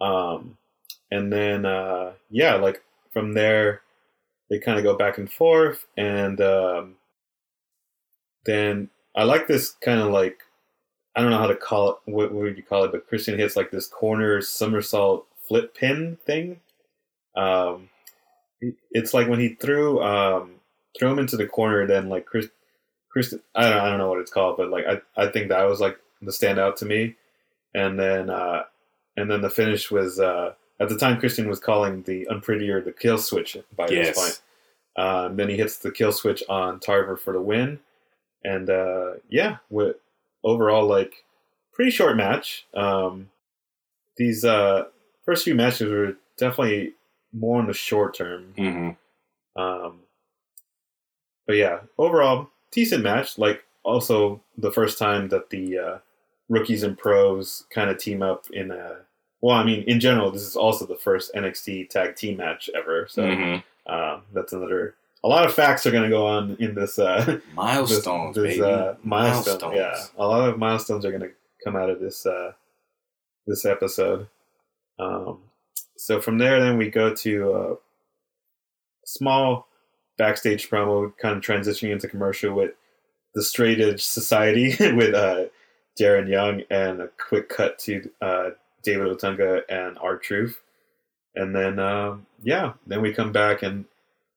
Um, 0.00 0.58
and 1.10 1.32
then 1.32 1.64
uh, 1.64 2.12
yeah, 2.30 2.54
like 2.56 2.82
from 3.12 3.32
there, 3.32 3.82
they 4.50 4.58
kind 4.58 4.78
of 4.78 4.84
go 4.84 4.96
back 4.96 5.18
and 5.18 5.30
forth, 5.30 5.86
and 5.96 6.40
um, 6.40 6.96
then 8.44 8.90
I 9.14 9.24
like 9.24 9.46
this 9.46 9.70
kind 9.70 10.00
of 10.00 10.10
like 10.10 10.40
I 11.14 11.22
don't 11.22 11.30
know 11.30 11.38
how 11.38 11.46
to 11.46 11.56
call 11.56 11.90
it. 11.90 11.96
What, 12.04 12.32
what 12.32 12.42
would 12.42 12.56
you 12.56 12.62
call 12.62 12.84
it? 12.84 12.92
But 12.92 13.08
Christian 13.08 13.38
hits 13.38 13.56
like 13.56 13.70
this 13.70 13.88
corner 13.88 14.40
somersault 14.42 15.26
flip 15.48 15.74
pin 15.74 16.18
thing. 16.26 16.60
Um, 17.34 17.88
it's 18.90 19.14
like 19.14 19.28
when 19.28 19.40
he 19.40 19.50
threw 19.54 20.02
um 20.02 20.52
threw 20.98 21.10
him 21.10 21.18
into 21.18 21.36
the 21.36 21.46
corner, 21.46 21.86
then 21.86 22.08
like 22.08 22.26
Chris, 22.26 22.48
Christian. 23.10 23.40
I 23.54 23.68
don't 23.68 23.78
I 23.78 23.88
don't 23.88 23.98
know 23.98 24.08
what 24.08 24.20
it's 24.20 24.30
called, 24.32 24.56
but 24.56 24.70
like 24.70 24.84
I 24.86 25.00
I 25.16 25.28
think 25.30 25.48
that 25.48 25.64
was 25.64 25.80
like 25.80 25.98
the 26.22 26.30
standout 26.32 26.76
to 26.76 26.86
me. 26.86 27.16
And 27.74 27.98
then 27.98 28.30
uh, 28.30 28.62
and 29.16 29.30
then 29.30 29.42
the 29.42 29.50
finish 29.50 29.90
was 29.90 30.18
uh, 30.18 30.54
at 30.80 30.88
the 30.88 30.96
time 30.98 31.20
Christian 31.20 31.48
was 31.48 31.60
calling 31.60 32.02
the 32.02 32.26
unprettier 32.30 32.82
the 32.82 32.92
kill 32.92 33.18
switch 33.18 33.56
by 33.76 33.86
Yes. 33.88 34.08
this 34.08 34.18
point. 34.18 34.42
Um, 34.98 35.36
then 35.36 35.50
he 35.50 35.56
hits 35.58 35.76
the 35.78 35.90
kill 35.92 36.12
switch 36.12 36.42
on 36.48 36.80
Tarver 36.80 37.18
for 37.18 37.34
the 37.34 37.40
win, 37.40 37.80
and 38.42 38.70
uh, 38.70 39.14
yeah, 39.28 39.58
with 39.68 39.96
overall 40.42 40.86
like 40.86 41.24
pretty 41.74 41.90
short 41.90 42.16
match. 42.16 42.64
Um, 42.72 43.28
these 44.16 44.42
uh, 44.42 44.84
first 45.26 45.44
few 45.44 45.54
matches 45.54 45.90
were 45.90 46.16
definitely 46.38 46.94
more 47.36 47.60
in 47.60 47.66
the 47.66 47.74
short 47.74 48.14
term. 48.14 48.52
Mm-hmm. 48.56 49.60
Um, 49.60 50.00
but 51.46 51.56
yeah, 51.56 51.80
overall 51.98 52.48
decent 52.70 53.02
match. 53.02 53.38
Like 53.38 53.64
also 53.84 54.40
the 54.58 54.72
first 54.72 54.98
time 54.98 55.28
that 55.28 55.50
the 55.50 55.78
uh, 55.78 55.98
rookies 56.48 56.82
and 56.82 56.96
pros 56.98 57.64
kind 57.70 57.90
of 57.90 57.98
team 57.98 58.22
up 58.22 58.46
in 58.50 58.70
a. 58.70 58.96
Well, 59.42 59.54
I 59.56 59.64
mean, 59.64 59.82
in 59.84 60.00
general, 60.00 60.30
this 60.30 60.42
is 60.42 60.56
also 60.56 60.86
the 60.86 60.96
first 60.96 61.32
NXT 61.34 61.90
tag 61.90 62.16
team 62.16 62.38
match 62.38 62.68
ever. 62.74 63.06
So 63.08 63.22
Mm-hmm. 63.22 63.92
um, 63.92 64.22
that's 64.32 64.52
another. 64.52 64.94
A 65.24 65.28
lot 65.28 65.44
of 65.44 65.52
facts 65.54 65.86
are 65.86 65.90
going 65.90 66.04
to 66.04 66.08
go 66.08 66.26
on 66.26 66.56
in 66.60 66.74
this. 66.74 66.98
Uh, 66.98 67.22
this, 67.26 67.42
Milestones, 67.54 68.36
this, 68.36 68.56
baby. 68.58 68.62
uh, 68.62 68.94
milestone. 69.02 69.70
Milestones. 69.72 69.74
Yeah, 69.76 69.96
a 70.18 70.26
lot 70.26 70.48
of 70.48 70.58
milestones 70.58 71.04
are 71.04 71.10
going 71.10 71.22
to 71.22 71.30
come 71.64 71.76
out 71.76 71.90
of 71.90 72.00
this 72.00 72.24
uh, 72.26 72.52
this 73.46 73.64
episode. 73.64 74.26
Um, 74.98 75.38
so 75.96 76.20
from 76.20 76.38
there, 76.38 76.60
then 76.60 76.76
we 76.76 76.90
go 76.90 77.14
to 77.14 77.52
a 77.52 77.76
small 79.04 79.66
backstage 80.18 80.68
promo, 80.68 81.12
kind 81.18 81.36
of 81.36 81.42
transitioning 81.42 81.92
into 81.92 82.08
commercial 82.08 82.54
with 82.54 82.72
the 83.34 83.42
Straight 83.42 83.80
Edge 83.80 84.04
Society 84.04 84.74
with 84.94 85.14
uh, 85.14 85.46
Darren 85.98 86.28
Young, 86.28 86.62
and 86.70 87.02
a 87.02 87.08
quick 87.28 87.48
cut 87.48 87.78
to 87.80 88.10
uh, 88.20 88.50
David 88.82 89.08
Otunga 89.08 89.62
and 89.68 89.98
R 89.98 90.16
Truth, 90.16 90.60
and 91.34 91.54
then 91.54 91.78
um, 91.78 92.26
yeah, 92.42 92.72
then 92.86 93.02
we 93.02 93.12
come 93.12 93.32
back 93.32 93.62
and 93.62 93.84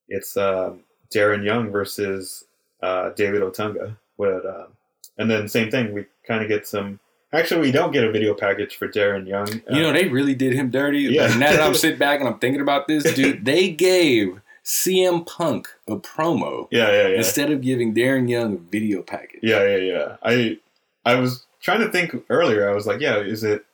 it's 0.08 0.36
um 0.38 0.82
Darren 1.14 1.44
Young 1.44 1.72
versus 1.72 2.46
uh, 2.82 3.10
David 3.12 3.42
Otunga. 3.42 3.98
With, 4.18 4.46
uh, 4.46 4.66
and 5.18 5.30
then 5.30 5.48
same 5.48 5.72
thing, 5.72 5.94
we 5.94 6.06
kind 6.28 6.42
of 6.42 6.48
get 6.50 6.68
some. 6.68 7.00
Actually, 7.32 7.62
we 7.62 7.72
don't 7.72 7.92
get 7.92 8.04
a 8.04 8.12
video 8.12 8.34
package 8.34 8.76
for 8.76 8.88
Darren 8.88 9.28
Young. 9.28 9.62
You 9.70 9.84
know, 9.84 9.94
they 9.94 10.08
really 10.08 10.34
did 10.34 10.54
him 10.54 10.72
dirty. 10.72 11.02
Yeah. 11.02 11.28
Like, 11.28 11.38
now 11.38 11.52
that 11.52 11.62
I'm 11.62 11.76
sitting 11.76 12.00
back 12.00 12.20
and 12.20 12.28
I'm 12.28 12.40
thinking 12.40 12.62
about 12.62 12.88
this, 12.88 13.04
dude, 13.14 13.46
they 13.46 13.70
gave 13.70 14.42
CM 14.66 15.26
Punk 15.26 15.68
a 15.88 15.98
promo 15.98 16.68
yeah, 16.72 16.92
yeah, 16.92 17.08
yeah, 17.08 17.18
instead 17.18 17.52
of 17.52 17.62
giving 17.62 17.94
Darren 17.94 18.30
Young 18.30 18.54
a 18.56 18.58
video 18.58 19.02
package. 19.02 19.42
yeah, 19.44 19.64
yeah, 19.64 19.78
yeah. 19.78 20.18
I 20.24 20.58
I 21.06 21.16
was 21.16 21.46
trying 21.62 21.82
to 21.82 21.90
think 21.90 22.16
earlier. 22.30 22.70
I 22.70 22.74
was 22.74 22.88
like, 22.88 23.00
yeah, 23.00 23.18
is 23.18 23.44
it 23.44 23.66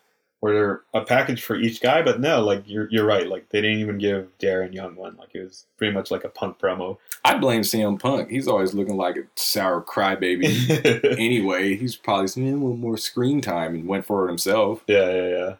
were 0.45 0.53
there 0.53 0.81
a 0.93 1.03
package 1.03 1.41
for 1.43 1.55
each 1.55 1.81
guy? 1.81 2.03
But 2.03 2.19
no, 2.19 2.39
like 2.43 2.61
you're 2.67 2.87
you're 2.91 3.05
right. 3.05 3.27
Like 3.27 3.49
they 3.49 3.61
didn't 3.61 3.79
even 3.79 3.97
give 3.97 4.27
Darren 4.37 4.75
Young 4.75 4.95
one. 4.95 5.15
Like 5.17 5.29
it 5.33 5.41
was 5.41 5.65
pretty 5.75 5.91
much 5.91 6.11
like 6.11 6.23
a 6.23 6.29
Punk 6.29 6.59
promo. 6.59 6.99
I 7.23 7.39
blame 7.39 7.61
CM 7.61 7.99
Punk. 7.99 8.29
He's 8.29 8.47
always 8.47 8.75
looking 8.75 8.95
like 8.95 9.17
a 9.17 9.23
sour 9.33 9.81
crybaby. 9.81 11.13
anyway, 11.17 11.75
he's 11.75 11.95
probably 11.95 12.27
seen 12.27 12.47
a 12.49 12.57
little 12.57 12.77
more 12.77 12.95
screen 12.95 13.41
time 13.41 13.73
and 13.73 13.87
went 13.87 14.05
for 14.05 14.25
it 14.25 14.27
himself. 14.27 14.83
Yeah, 14.85 15.11
yeah, 15.11 15.55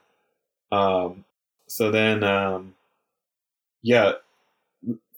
yeah. 0.72 0.78
Um, 0.78 1.26
so 1.66 1.90
then, 1.90 2.24
um, 2.24 2.76
yeah, 3.82 4.14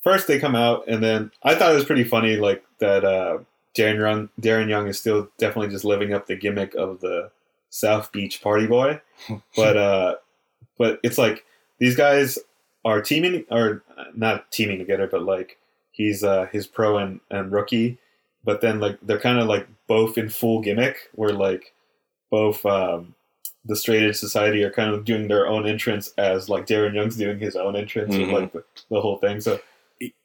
first 0.01 0.28
they 0.28 0.39
come 0.39 0.55
out, 0.55 0.86
and 0.88 1.03
then 1.03 1.32
I 1.43 1.55
thought 1.55 1.74
it 1.74 1.76
was 1.76 1.86
pretty 1.86 2.05
funny, 2.05 2.38
like 2.38 2.63
that. 2.80 3.03
Uh, 3.03 3.39
Darren 3.76 3.99
Young, 3.99 4.30
Darren 4.41 4.70
Young 4.70 4.88
is 4.88 4.97
still 4.97 5.30
definitely 5.38 5.70
just 5.70 5.86
living 5.86 6.11
up 6.11 6.26
the 6.26 6.36
gimmick 6.36 6.74
of 6.74 6.99
the 6.99 7.30
South 7.70 8.11
Beach 8.11 8.41
party 8.41 8.68
boy, 8.68 9.01
but 9.55 9.78
uh, 9.89 10.15
but 10.78 10.99
it's 11.03 11.18
like 11.18 11.45
these 11.80 11.95
guys 11.95 12.38
are 12.86 13.01
teaming, 13.01 13.45
or 13.51 13.84
not 14.15 14.51
teaming 14.51 14.78
together, 14.80 15.07
but 15.07 15.24
like 15.24 15.57
he's 15.91 16.24
uh 16.24 16.47
his 16.51 16.68
pro 16.68 16.97
and 16.97 17.20
and 17.30 17.51
rookie, 17.51 17.97
but 18.43 18.61
then 18.61 18.80
like 18.80 18.97
they're 19.01 19.20
kind 19.20 19.39
of 19.39 19.47
like 19.47 19.68
both 19.88 20.18
in 20.18 20.30
full 20.30 20.61
gimmick, 20.61 21.09
where 21.13 21.34
like 21.34 21.74
both 22.30 22.65
um 22.65 23.13
the 23.65 23.76
straight 23.76 24.03
edge 24.03 24.15
society 24.15 24.63
are 24.63 24.72
kind 24.72 24.93
of 24.93 25.03
doing 25.03 25.28
their 25.28 25.45
own 25.47 25.68
entrance 25.68 26.13
as 26.18 26.47
like 26.47 26.65
Darren 26.65 26.93
Young's 26.95 27.18
doing 27.18 27.38
his 27.39 27.55
own 27.57 27.76
entrance 27.76 28.15
Mhm. 28.15 28.20
with 28.20 28.30
like 28.32 28.53
the, 28.53 28.63
the 28.89 29.01
whole 29.01 29.18
thing. 29.18 29.41
So 29.41 29.59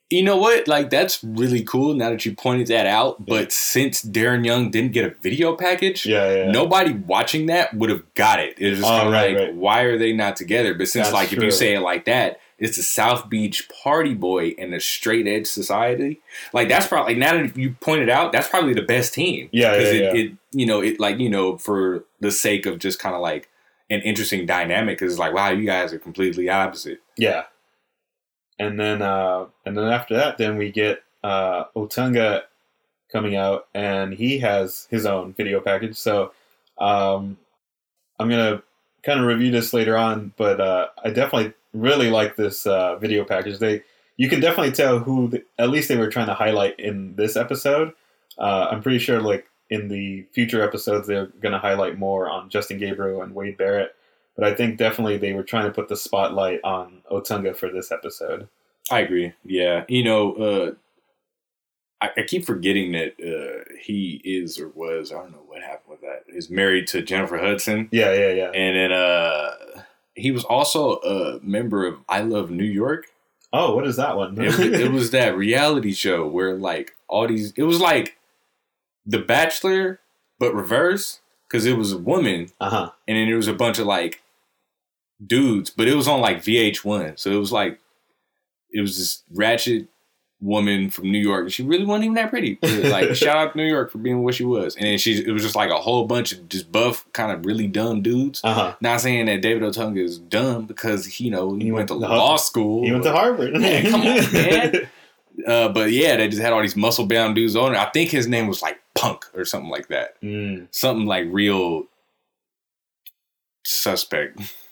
You 0.09 0.21
know 0.21 0.37
what? 0.37 0.67
Like 0.67 0.91
that's 0.91 1.23
really 1.23 1.63
cool. 1.63 1.95
Now 1.95 2.11
that 2.11 2.23
you 2.23 2.35
pointed 2.35 2.67
that 2.67 2.85
out, 2.85 3.25
but 3.25 3.51
since 3.51 4.03
Darren 4.03 4.45
Young 4.45 4.69
didn't 4.69 4.91
get 4.91 5.05
a 5.05 5.15
video 5.21 5.55
package, 5.55 6.05
yeah, 6.05 6.31
yeah, 6.35 6.51
nobody 6.51 6.93
watching 6.93 7.47
that 7.47 7.73
would 7.73 7.89
have 7.89 8.13
got 8.13 8.39
it. 8.39 8.53
It's 8.59 8.79
just 8.79 8.91
Oh, 8.91 9.09
right, 9.09 9.35
like, 9.35 9.45
right. 9.47 9.55
why 9.55 9.81
are 9.81 9.97
they 9.97 10.13
not 10.13 10.35
together? 10.35 10.75
But 10.75 10.87
since, 10.89 11.07
That's 11.07 11.13
like, 11.13 11.33
if 11.33 11.41
you 11.41 11.49
say 11.49 11.73
it 11.73 11.79
like 11.79 12.05
that, 12.05 12.39
it's 12.59 12.77
a 12.77 12.83
South 12.83 13.27
Beach 13.27 13.67
Party 13.83 14.13
Boy 14.13 14.53
and 14.59 14.75
a 14.75 14.79
Straight 14.79 15.25
Edge 15.25 15.47
Society. 15.47 16.21
Like, 16.53 16.69
that's 16.69 16.85
probably 16.85 17.15
like, 17.15 17.19
now 17.19 17.41
that 17.41 17.57
you 17.57 17.75
pointed 17.81 18.09
out, 18.09 18.31
that's 18.31 18.47
probably 18.47 18.75
the 18.75 18.83
best 18.83 19.15
team. 19.15 19.49
Yeah, 19.51 19.73
yeah, 19.73 19.79
it, 19.79 20.01
yeah. 20.01 20.21
it, 20.21 20.31
you 20.51 20.67
know, 20.67 20.79
it 20.81 20.99
like 20.99 21.17
you 21.17 21.29
know, 21.29 21.57
for 21.57 22.05
the 22.19 22.29
sake 22.29 22.67
of 22.67 22.77
just 22.77 22.99
kind 22.99 23.15
of 23.15 23.21
like 23.21 23.49
an 23.89 24.01
interesting 24.01 24.45
dynamic, 24.45 25.01
is 25.01 25.17
like, 25.17 25.33
wow, 25.33 25.49
you 25.49 25.65
guys 25.65 25.91
are 25.91 25.97
completely 25.99 26.49
opposite. 26.49 26.99
yeah. 27.17 27.45
And 28.59 28.79
then 28.79 29.01
uh, 29.01 29.45
and 29.65 29.77
then 29.77 29.85
after 29.85 30.15
that, 30.15 30.37
then 30.37 30.57
we 30.57 30.71
get 30.71 31.03
uh, 31.23 31.65
Otunga 31.75 32.43
coming 33.11 33.35
out, 33.35 33.67
and 33.73 34.13
he 34.13 34.39
has 34.39 34.87
his 34.89 35.05
own 35.05 35.33
video 35.33 35.59
package. 35.59 35.97
So 35.97 36.33
um, 36.77 37.37
I'm 38.19 38.29
gonna 38.29 38.63
kind 39.03 39.19
of 39.19 39.25
review 39.25 39.51
this 39.51 39.73
later 39.73 39.97
on, 39.97 40.33
but 40.37 40.59
uh, 40.59 40.87
I 41.03 41.09
definitely 41.09 41.53
really 41.73 42.09
like 42.09 42.35
this 42.35 42.65
uh, 42.65 42.97
video 42.97 43.23
package. 43.23 43.59
They 43.59 43.83
you 44.17 44.29
can 44.29 44.39
definitely 44.39 44.73
tell 44.73 44.99
who 44.99 45.29
the, 45.29 45.43
at 45.57 45.69
least 45.69 45.89
they 45.89 45.97
were 45.97 46.09
trying 46.09 46.27
to 46.27 46.33
highlight 46.33 46.79
in 46.79 47.15
this 47.15 47.35
episode. 47.35 47.93
Uh, 48.37 48.67
I'm 48.71 48.81
pretty 48.81 48.99
sure 48.99 49.21
like 49.21 49.47
in 49.69 49.87
the 49.87 50.23
future 50.31 50.61
episodes 50.61 51.07
they're 51.07 51.27
to 51.41 51.57
highlight 51.57 51.97
more 51.97 52.29
on 52.29 52.49
Justin 52.49 52.77
Gabriel 52.77 53.21
and 53.21 53.33
Wade 53.33 53.57
Barrett. 53.57 53.95
But 54.35 54.45
I 54.45 54.53
think 54.55 54.77
definitely 54.77 55.17
they 55.17 55.33
were 55.33 55.43
trying 55.43 55.65
to 55.65 55.71
put 55.71 55.89
the 55.89 55.95
spotlight 55.95 56.59
on 56.63 57.03
Otunga 57.11 57.55
for 57.55 57.69
this 57.69 57.91
episode. 57.91 58.47
I 58.89 58.99
agree. 58.99 59.33
Yeah, 59.45 59.85
you 59.87 60.03
know, 60.03 60.33
uh, 60.33 60.71
I, 62.01 62.09
I 62.17 62.23
keep 62.23 62.45
forgetting 62.45 62.91
that 62.93 63.13
uh, 63.21 63.63
he 63.79 64.21
is 64.25 64.59
or 64.59 64.69
was 64.69 65.11
I 65.11 65.15
don't 65.15 65.31
know 65.31 65.43
what 65.47 65.61
happened 65.61 65.91
with 65.91 66.01
that. 66.01 66.23
Is 66.27 66.49
married 66.49 66.87
to 66.87 67.01
Jennifer 67.01 67.37
Hudson. 67.37 67.89
Yeah, 67.91 68.13
yeah, 68.13 68.31
yeah. 68.31 68.51
And 68.51 68.75
then 68.75 68.91
uh, 68.91 69.51
he 70.15 70.31
was 70.31 70.43
also 70.43 70.97
a 70.97 71.39
member 71.41 71.85
of 71.85 71.99
I 72.09 72.21
Love 72.21 72.51
New 72.51 72.65
York. 72.65 73.05
Oh, 73.53 73.75
what 73.75 73.87
is 73.87 73.95
that 73.97 74.17
one? 74.17 74.35
it, 74.39 74.59
it 74.59 74.91
was 74.91 75.11
that 75.11 75.37
reality 75.37 75.93
show 75.93 76.27
where 76.27 76.55
like 76.55 76.95
all 77.07 77.27
these. 77.27 77.53
It 77.55 77.63
was 77.63 77.79
like 77.79 78.17
The 79.05 79.19
Bachelor, 79.19 79.99
but 80.39 80.53
reverse 80.53 81.21
because 81.47 81.65
it 81.65 81.77
was 81.77 81.91
a 81.91 81.97
woman, 81.97 82.49
uh 82.59 82.69
huh. 82.69 82.91
and 83.07 83.15
then 83.15 83.27
there 83.27 83.37
was 83.37 83.47
a 83.47 83.53
bunch 83.53 83.77
of 83.77 83.85
like 83.85 84.22
dudes, 85.25 85.69
but 85.69 85.87
it 85.87 85.95
was 85.95 86.07
on 86.07 86.21
like 86.21 86.43
VH1. 86.43 87.19
So 87.19 87.31
it 87.31 87.37
was 87.37 87.51
like 87.51 87.79
it 88.71 88.81
was 88.81 88.97
this 88.97 89.23
ratchet 89.33 89.87
woman 90.41 90.89
from 90.89 91.09
New 91.09 91.19
York. 91.19 91.43
and 91.43 91.53
She 91.53 91.63
really 91.63 91.85
wasn't 91.85 92.03
even 92.05 92.15
that 92.15 92.29
pretty. 92.29 92.59
Like 92.89 93.15
shout 93.15 93.37
out 93.37 93.51
to 93.53 93.57
New 93.57 93.65
York 93.67 93.91
for 93.91 93.97
being 93.97 94.23
what 94.23 94.35
she 94.35 94.43
was. 94.43 94.75
And 94.75 94.85
then 94.85 94.97
she 94.97 95.23
it 95.25 95.31
was 95.31 95.41
just 95.41 95.55
like 95.55 95.69
a 95.69 95.77
whole 95.77 96.05
bunch 96.05 96.33
of 96.33 96.49
just 96.49 96.71
buff, 96.71 97.05
kind 97.13 97.31
of 97.31 97.45
really 97.45 97.67
dumb 97.67 98.01
dudes. 98.01 98.41
Uh 98.43 98.53
huh. 98.53 98.75
Not 98.81 98.99
saying 99.01 99.27
that 99.27 99.41
David 99.41 99.63
Otunga 99.63 99.99
is 100.03 100.19
dumb 100.19 100.65
because 100.65 101.05
he, 101.05 101.25
you 101.25 101.31
know 101.31 101.53
he, 101.55 101.65
He 101.65 101.71
went, 101.71 101.89
went 101.89 102.01
to 102.01 102.07
to 102.07 102.13
law 102.13 102.35
school. 102.35 102.83
He 102.83 102.91
went 102.91 103.03
to 103.05 103.11
Harvard. 103.11 103.53
Man, 103.53 103.89
come 103.89 104.01
on, 104.01 104.33
man. 104.33 104.89
Uh, 105.47 105.67
but 105.69 105.91
yeah, 105.91 106.15
they 106.15 106.27
just 106.27 106.39
had 106.43 106.53
all 106.53 106.61
these 106.61 106.75
muscle 106.75 107.07
bound 107.07 107.33
dudes 107.33 107.55
on 107.55 107.73
it. 107.73 107.77
I 107.79 107.89
think 107.89 108.11
his 108.11 108.27
name 108.27 108.45
was 108.45 108.61
like 108.61 108.79
Punk 108.93 109.25
or 109.33 109.45
something 109.45 109.71
like 109.71 109.87
that. 109.87 110.21
Mm. 110.21 110.67
Something 110.69 111.07
like 111.07 111.25
real 111.31 111.85
suspect. 113.65 114.39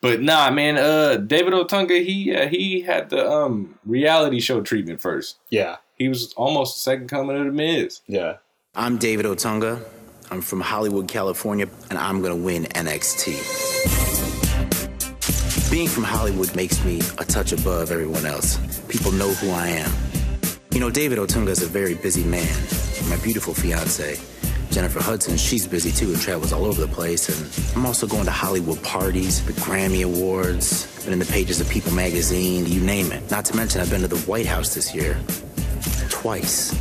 But 0.00 0.20
nah, 0.22 0.50
man. 0.50 0.78
Uh, 0.78 1.16
David 1.16 1.52
Otunga, 1.54 2.04
he 2.04 2.34
uh, 2.34 2.48
he 2.48 2.82
had 2.82 3.10
the 3.10 3.28
um 3.28 3.78
reality 3.84 4.40
show 4.40 4.60
treatment 4.60 5.00
first. 5.00 5.38
Yeah, 5.50 5.76
He 5.96 6.08
was 6.08 6.32
almost 6.34 6.76
the 6.76 6.80
second 6.80 7.08
coming 7.08 7.36
of 7.36 7.44
the 7.46 7.52
Miz. 7.52 8.00
yeah. 8.06 8.36
I'm 8.74 8.96
David 8.98 9.26
Otunga. 9.26 9.82
I'm 10.30 10.40
from 10.40 10.60
Hollywood, 10.60 11.08
California, 11.08 11.66
and 11.90 11.98
I'm 11.98 12.22
gonna 12.22 12.36
win 12.36 12.64
NXT. 12.66 13.34
Being 15.70 15.88
from 15.88 16.04
Hollywood 16.04 16.54
makes 16.54 16.82
me 16.84 17.00
a 17.18 17.24
touch 17.24 17.52
above 17.52 17.90
everyone 17.90 18.24
else. 18.24 18.56
People 18.88 19.10
know 19.12 19.30
who 19.30 19.50
I 19.50 19.66
am. 19.68 19.90
You 20.70 20.80
know, 20.80 20.90
David 20.90 21.18
Otunga 21.18 21.48
is 21.48 21.62
a 21.62 21.66
very 21.66 21.94
busy 21.94 22.24
man. 22.24 22.48
My 23.10 23.16
beautiful 23.22 23.52
fiance, 23.54 24.18
Jennifer 24.78 25.02
Hudson, 25.02 25.36
she's 25.36 25.66
busy 25.66 25.90
too 25.90 26.12
and 26.12 26.20
travels 26.20 26.52
all 26.52 26.64
over 26.64 26.80
the 26.80 26.86
place. 26.86 27.28
And 27.28 27.76
I'm 27.76 27.84
also 27.84 28.06
going 28.06 28.26
to 28.26 28.30
Hollywood 28.30 28.80
parties, 28.84 29.44
the 29.44 29.52
Grammy 29.54 30.04
Awards, 30.04 31.02
been 31.02 31.12
in 31.12 31.18
the 31.18 31.24
pages 31.24 31.60
of 31.60 31.68
People 31.68 31.92
magazine, 31.92 32.64
you 32.64 32.80
name 32.80 33.10
it. 33.10 33.28
Not 33.28 33.44
to 33.46 33.56
mention, 33.56 33.80
I've 33.80 33.90
been 33.90 34.02
to 34.02 34.06
the 34.06 34.20
White 34.20 34.46
House 34.46 34.76
this 34.76 34.94
year 34.94 35.18
twice. 36.10 36.78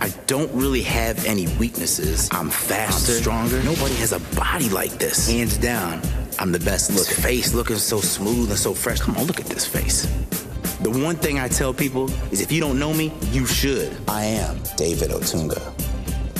I 0.00 0.10
don't 0.26 0.52
really 0.52 0.82
have 0.82 1.24
any 1.24 1.48
weaknesses. 1.56 2.28
I'm 2.30 2.50
faster, 2.50 3.12
I'm 3.12 3.20
stronger. 3.20 3.62
Nobody 3.62 3.94
has 3.94 4.12
a 4.12 4.20
body 4.36 4.68
like 4.68 4.92
this. 4.98 5.26
Hands 5.26 5.56
down, 5.56 6.02
I'm 6.38 6.52
the 6.52 6.60
best 6.60 6.90
looking. 6.90 7.24
Face 7.24 7.54
looking 7.54 7.76
so 7.76 8.02
smooth 8.02 8.50
and 8.50 8.58
so 8.58 8.74
fresh. 8.74 9.00
Come 9.00 9.16
on, 9.16 9.24
look 9.24 9.40
at 9.40 9.46
this 9.46 9.66
face. 9.66 10.02
The 10.82 10.90
one 10.90 11.16
thing 11.16 11.38
I 11.38 11.48
tell 11.48 11.72
people 11.72 12.10
is 12.30 12.42
if 12.42 12.52
you 12.52 12.60
don't 12.60 12.78
know 12.78 12.92
me, 12.92 13.14
you 13.30 13.46
should. 13.46 13.96
I 14.06 14.24
am 14.26 14.58
David 14.76 15.08
Otunga, 15.08 15.58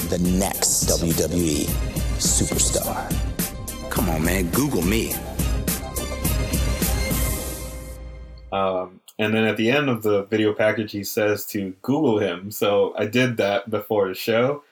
the 0.08 0.18
next 0.18 0.88
WWE 0.88 1.66
superstar. 2.18 3.10
Come 3.90 4.08
on, 4.10 4.24
man, 4.24 4.50
Google 4.50 4.82
me. 4.82 5.14
Um, 8.52 9.00
and 9.18 9.34
then 9.34 9.44
at 9.44 9.56
the 9.56 9.70
end 9.70 9.88
of 9.88 10.02
the 10.02 10.24
video 10.24 10.52
package, 10.52 10.92
he 10.92 11.04
says 11.04 11.46
to 11.46 11.74
Google 11.82 12.18
him. 12.18 12.50
So 12.50 12.94
I 12.96 13.06
did 13.06 13.36
that 13.38 13.70
before 13.70 14.08
the 14.08 14.14
show. 14.14 14.62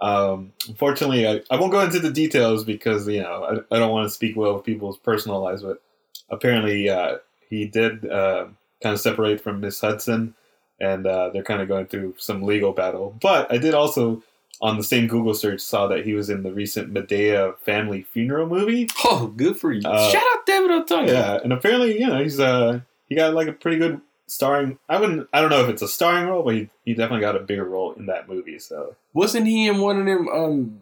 Um, 0.00 0.52
unfortunately, 0.66 1.26
I, 1.26 1.42
I 1.50 1.58
won't 1.58 1.72
go 1.72 1.80
into 1.80 1.98
the 1.98 2.10
details 2.10 2.64
because 2.64 3.06
you 3.06 3.22
know 3.22 3.64
I, 3.70 3.76
I 3.76 3.78
don't 3.78 3.92
want 3.92 4.06
to 4.06 4.14
speak 4.14 4.36
well 4.36 4.56
of 4.56 4.64
people's 4.64 4.96
personal 4.98 5.40
lives. 5.40 5.62
But 5.62 5.82
apparently, 6.30 6.88
uh, 6.88 7.18
he 7.48 7.66
did 7.66 8.10
uh, 8.10 8.46
kind 8.82 8.94
of 8.94 9.00
separate 9.00 9.40
from 9.40 9.60
Miss 9.60 9.80
Hudson, 9.80 10.34
and 10.80 11.06
uh, 11.06 11.30
they're 11.30 11.42
kind 11.42 11.60
of 11.60 11.68
going 11.68 11.86
through 11.86 12.14
some 12.18 12.42
legal 12.42 12.72
battle. 12.72 13.16
But 13.20 13.52
I 13.52 13.58
did 13.58 13.74
also 13.74 14.22
on 14.60 14.76
the 14.76 14.84
same 14.84 15.06
Google 15.06 15.34
search 15.34 15.60
saw 15.60 15.86
that 15.88 16.04
he 16.04 16.14
was 16.14 16.28
in 16.28 16.42
the 16.42 16.52
recent 16.52 16.92
Madea 16.92 17.58
family 17.58 18.02
funeral 18.02 18.46
movie. 18.46 18.88
Oh, 19.04 19.28
good 19.28 19.58
for 19.58 19.72
you! 19.72 19.82
Uh, 19.84 20.10
Shout 20.10 20.22
out 20.32 20.46
David 20.46 20.70
Otunga. 20.70 21.08
Yeah, 21.08 21.38
and 21.42 21.52
apparently, 21.52 21.98
you 21.98 22.06
know, 22.06 22.22
he's 22.22 22.38
uh 22.38 22.80
he 23.08 23.14
got 23.14 23.34
like 23.34 23.48
a 23.48 23.52
pretty 23.52 23.78
good 23.78 24.00
starring. 24.26 24.78
I 24.88 24.98
wouldn't. 24.98 25.28
I 25.32 25.40
don't 25.40 25.50
know 25.50 25.62
if 25.62 25.68
it's 25.68 25.82
a 25.82 25.88
starring 25.88 26.26
role, 26.26 26.42
but 26.42 26.54
he, 26.54 26.68
he 26.84 26.94
definitely 26.94 27.20
got 27.20 27.36
a 27.36 27.40
bigger 27.40 27.64
role 27.64 27.92
in 27.92 28.06
that 28.06 28.28
movie. 28.28 28.58
So. 28.58 28.96
Wasn't 29.12 29.46
he 29.46 29.66
in 29.66 29.78
one 29.78 29.98
of 29.98 30.06
them 30.06 30.28
um 30.28 30.80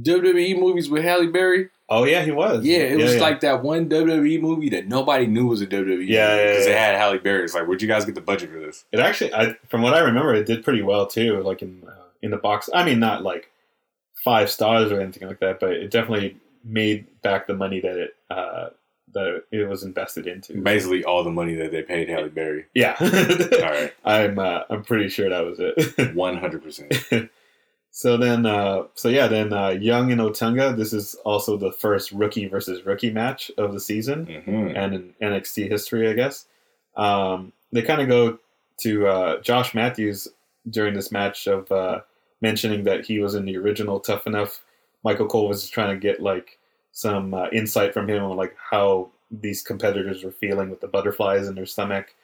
WWE 0.00 0.58
movies 0.58 0.88
with 0.88 1.04
Halle 1.04 1.26
Berry? 1.26 1.68
Oh 1.88 2.04
yeah, 2.04 2.22
he 2.22 2.30
was. 2.30 2.64
Yeah, 2.64 2.78
it 2.78 2.96
was 2.96 3.14
yeah. 3.14 3.20
like 3.20 3.40
that 3.40 3.62
one 3.62 3.88
WWE 3.88 4.40
movie 4.40 4.70
that 4.70 4.86
nobody 4.86 5.26
knew 5.26 5.46
was 5.46 5.60
a 5.60 5.66
WWE. 5.66 6.06
Yeah, 6.08 6.34
yeah, 6.34 6.50
because 6.50 6.66
it 6.66 6.76
had 6.76 6.96
Halle 6.96 7.18
Berry. 7.18 7.44
It's 7.44 7.54
like, 7.54 7.66
where'd 7.66 7.82
you 7.82 7.88
guys 7.88 8.04
get 8.04 8.14
the 8.14 8.20
budget 8.20 8.50
for 8.50 8.60
this? 8.60 8.84
It 8.92 9.00
actually, 9.00 9.34
I 9.34 9.56
from 9.68 9.82
what 9.82 9.94
I 9.94 10.00
remember, 10.00 10.34
it 10.34 10.46
did 10.46 10.64
pretty 10.64 10.82
well 10.82 11.06
too. 11.06 11.42
Like 11.42 11.60
in 11.62 11.82
uh, 11.86 12.01
in 12.22 12.30
the 12.30 12.36
box. 12.36 12.70
I 12.72 12.84
mean, 12.84 13.00
not 13.00 13.22
like 13.22 13.50
five 14.24 14.50
stars 14.50 14.92
or 14.92 15.00
anything 15.00 15.26
like 15.28 15.40
that, 15.40 15.60
but 15.60 15.72
it 15.72 15.90
definitely 15.90 16.36
made 16.64 17.06
back 17.22 17.46
the 17.46 17.54
money 17.54 17.80
that 17.80 17.96
it 17.96 18.16
uh 18.30 18.68
that 19.14 19.42
it 19.50 19.68
was 19.68 19.82
invested 19.82 20.26
into. 20.26 20.54
Basically, 20.62 21.04
all 21.04 21.22
the 21.24 21.30
money 21.30 21.54
that 21.56 21.70
they 21.70 21.82
paid 21.82 22.08
Halle 22.08 22.30
Berry. 22.30 22.64
Yeah. 22.74 22.96
All 23.00 23.08
right, 23.10 23.92
I'm 24.04 24.38
uh, 24.38 24.60
I'm 24.70 24.82
pretty 24.84 25.08
sure 25.10 25.28
that 25.28 25.44
was 25.44 25.58
it. 25.60 26.14
one 26.14 26.38
hundred 26.38 26.62
percent. 26.62 27.28
So 27.94 28.16
then, 28.16 28.46
uh, 28.46 28.84
so 28.94 29.10
yeah, 29.10 29.26
then 29.26 29.52
uh, 29.52 29.68
Young 29.68 30.10
and 30.12 30.20
Otunga. 30.20 30.74
This 30.74 30.94
is 30.94 31.14
also 31.26 31.58
the 31.58 31.72
first 31.72 32.10
rookie 32.10 32.46
versus 32.46 32.86
rookie 32.86 33.10
match 33.10 33.50
of 33.58 33.74
the 33.74 33.80
season 33.80 34.24
Mm-hmm. 34.24 34.74
and 34.76 34.94
in 34.94 35.14
NXT 35.20 35.68
history, 35.68 36.08
I 36.08 36.14
guess. 36.14 36.46
Um, 36.96 37.52
they 37.70 37.82
kind 37.82 38.00
of 38.00 38.08
go 38.08 38.38
to 38.80 39.06
uh, 39.08 39.40
Josh 39.42 39.74
Matthews 39.74 40.26
during 40.70 40.94
this 40.94 41.12
match 41.12 41.46
of 41.46 41.70
uh, 41.70 42.00
mentioning 42.42 42.84
that 42.84 43.06
he 43.06 43.20
was 43.20 43.34
in 43.34 43.46
the 43.46 43.56
original 43.56 44.00
Tough 44.00 44.26
Enough. 44.26 44.60
Michael 45.04 45.26
Cole 45.26 45.48
was 45.48 45.68
trying 45.68 45.94
to 45.94 46.00
get 46.00 46.20
like 46.20 46.58
some 46.92 47.32
uh, 47.32 47.48
insight 47.52 47.94
from 47.94 48.08
him 48.08 48.22
on 48.22 48.36
like 48.36 48.54
how 48.70 49.10
these 49.30 49.62
competitors 49.62 50.22
were 50.22 50.32
feeling 50.32 50.68
with 50.68 50.80
the 50.80 50.88
butterflies 50.88 51.48
in 51.48 51.54
their 51.54 51.66
stomach 51.66 52.14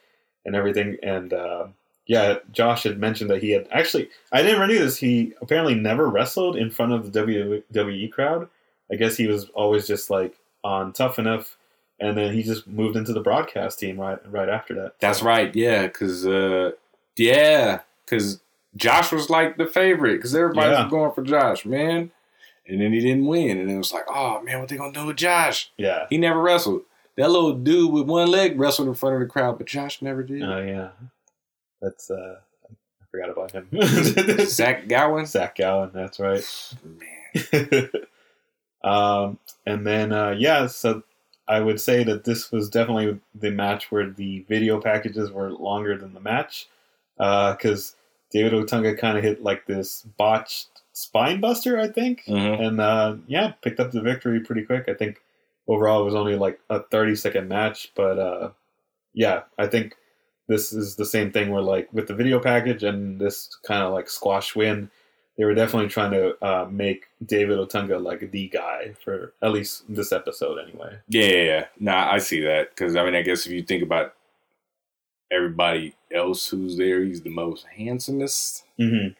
and 0.44 0.54
everything. 0.54 0.98
And 1.02 1.32
uh, 1.32 1.68
yeah, 2.06 2.38
Josh 2.52 2.82
had 2.82 2.98
mentioned 2.98 3.30
that 3.30 3.42
he 3.42 3.50
had 3.50 3.66
actually 3.70 4.10
I 4.32 4.42
never 4.42 4.66
knew 4.66 4.78
this. 4.78 4.98
He 4.98 5.32
apparently 5.40 5.74
never 5.74 6.08
wrestled 6.08 6.56
in 6.56 6.70
front 6.70 6.92
of 6.92 7.12
the 7.12 7.20
WWE 7.20 8.12
crowd. 8.12 8.48
I 8.90 8.96
guess 8.96 9.16
he 9.16 9.26
was 9.26 9.48
always 9.50 9.86
just 9.86 10.10
like 10.10 10.34
on 10.64 10.92
Tough 10.92 11.18
Enough, 11.18 11.56
and 12.00 12.16
then 12.16 12.32
he 12.32 12.42
just 12.42 12.66
moved 12.66 12.96
into 12.96 13.12
the 13.12 13.20
broadcast 13.20 13.78
team 13.78 14.00
right 14.00 14.18
right 14.30 14.48
after 14.48 14.74
that. 14.74 14.98
That's 15.00 15.22
right. 15.22 15.54
Yeah, 15.54 15.86
because 15.86 16.26
uh, 16.26 16.72
yeah, 17.16 17.80
because 18.04 18.40
Josh 18.78 19.12
was 19.12 19.28
like 19.28 19.56
the 19.58 19.66
favorite 19.66 20.16
because 20.16 20.34
everybody 20.34 20.70
Yeah. 20.70 20.84
was 20.84 20.90
going 20.90 21.12
for 21.12 21.22
Josh, 21.22 21.66
man. 21.66 22.10
And 22.66 22.80
then 22.80 22.92
he 22.92 23.00
didn't 23.00 23.26
win, 23.26 23.58
and 23.58 23.70
it 23.70 23.76
was 23.78 23.92
like, 23.92 24.04
oh 24.08 24.40
man, 24.42 24.60
what 24.60 24.68
they 24.68 24.76
gonna 24.76 24.92
do 24.92 25.06
with 25.06 25.16
Josh? 25.16 25.70
Yeah. 25.76 26.06
He 26.10 26.16
never 26.18 26.40
wrestled. 26.40 26.82
That 27.16 27.30
little 27.30 27.54
dude 27.54 27.92
with 27.92 28.06
one 28.06 28.30
leg 28.30 28.58
wrestled 28.60 28.88
in 28.88 28.94
front 28.94 29.14
of 29.16 29.20
the 29.20 29.26
crowd, 29.26 29.58
but 29.58 29.66
Josh 29.66 30.00
never 30.02 30.22
did. 30.22 30.42
Oh 30.42 30.58
yeah. 30.62 30.90
That's 31.82 32.10
uh 32.10 32.36
I 32.70 33.04
forgot 33.10 33.30
about 33.30 33.52
him. 33.52 33.68
Zach 34.46 34.86
Gowen. 34.88 35.26
Zach 35.26 35.56
Gowen, 35.56 35.90
that's 35.94 36.20
right. 36.20 36.44
Man, 37.52 37.90
um, 38.84 39.38
and 39.66 39.86
then 39.86 40.12
uh, 40.12 40.34
yeah, 40.38 40.66
so 40.66 41.02
I 41.46 41.60
would 41.60 41.80
say 41.80 42.04
that 42.04 42.24
this 42.24 42.52
was 42.52 42.68
definitely 42.68 43.18
the 43.34 43.50
match 43.50 43.90
where 43.90 44.10
the 44.10 44.44
video 44.48 44.80
packages 44.80 45.30
were 45.30 45.50
longer 45.50 45.96
than 45.96 46.12
the 46.14 46.20
match 46.20 46.68
because 47.16 47.96
David 48.30 48.52
Otunga 48.52 48.98
kind 48.98 49.16
of 49.16 49.24
hit 49.24 49.42
like 49.42 49.66
this 49.66 50.02
botched 50.16 50.68
spine 50.92 51.40
buster, 51.40 51.78
I 51.78 51.88
think, 51.88 52.24
Mhm. 52.26 52.60
and 52.66 52.80
uh, 52.80 53.16
yeah, 53.26 53.52
picked 53.62 53.80
up 53.80 53.90
the 53.92 54.00
victory 54.02 54.40
pretty 54.40 54.62
quick. 54.62 54.84
I 54.88 54.94
think 54.94 55.20
overall 55.66 56.02
it 56.02 56.04
was 56.06 56.14
only 56.14 56.36
like 56.36 56.58
a 56.70 56.80
thirty 56.80 57.14
second 57.14 57.48
match, 57.48 57.92
but 57.94 58.18
uh, 58.18 58.50
yeah, 59.14 59.42
I 59.58 59.66
think 59.66 59.94
this 60.48 60.72
is 60.72 60.96
the 60.96 61.04
same 61.06 61.30
thing 61.30 61.50
where 61.50 61.62
like 61.62 61.92
with 61.92 62.08
the 62.08 62.14
video 62.14 62.40
package 62.40 62.82
and 62.82 63.20
this 63.20 63.56
kind 63.66 63.82
of 63.82 63.92
like 63.92 64.08
squash 64.08 64.56
win, 64.56 64.90
they 65.36 65.44
were 65.44 65.54
definitely 65.54 65.88
trying 65.88 66.10
to 66.12 66.36
uh, 66.44 66.66
make 66.70 67.06
David 67.24 67.58
Otunga 67.58 68.02
like 68.02 68.30
the 68.30 68.48
guy 68.48 68.94
for 69.04 69.34
at 69.42 69.52
least 69.52 69.84
this 69.88 70.10
episode 70.12 70.58
anyway. 70.58 70.98
Yeah, 71.08 71.24
yeah, 71.26 71.42
yeah. 71.44 71.64
Nah, 71.78 72.10
I 72.12 72.18
see 72.18 72.40
that 72.40 72.70
because 72.70 72.96
I 72.96 73.04
mean, 73.04 73.14
I 73.14 73.22
guess 73.22 73.46
if 73.46 73.52
you 73.52 73.62
think 73.62 73.82
about 73.82 74.14
everybody 75.30 75.94
else 76.12 76.48
who's 76.48 76.76
there, 76.76 77.02
he's 77.04 77.22
the 77.22 77.30
most 77.30 77.66
handsomest 77.76 78.64
Mm-hmm. 78.80 79.08
of 79.08 79.14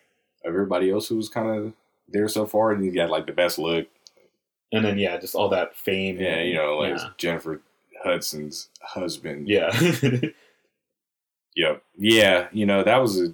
everybody 0.54 0.90
else 0.90 1.08
who's 1.08 1.28
kind 1.28 1.48
of 1.50 1.72
there 2.08 2.28
so 2.28 2.46
far, 2.46 2.70
and 2.72 2.82
he's 2.84 2.94
got 2.94 3.10
like 3.10 3.26
the 3.26 3.32
best 3.32 3.58
look. 3.58 3.86
And 4.72 4.84
then 4.84 4.98
yeah, 4.98 5.16
just 5.18 5.34
all 5.34 5.48
that 5.48 5.76
fame. 5.76 6.20
Yeah, 6.20 6.40
you 6.40 6.54
know, 6.54 6.76
like 6.78 6.96
yeah. 6.96 7.08
Jennifer 7.16 7.60
Hudson's 8.04 8.68
husband. 8.82 9.48
yeah. 9.48 9.70
Yep. 11.56 11.82
Yeah, 11.96 12.48
you 12.52 12.66
know, 12.66 12.84
that 12.84 12.98
was 12.98 13.20
a, 13.20 13.32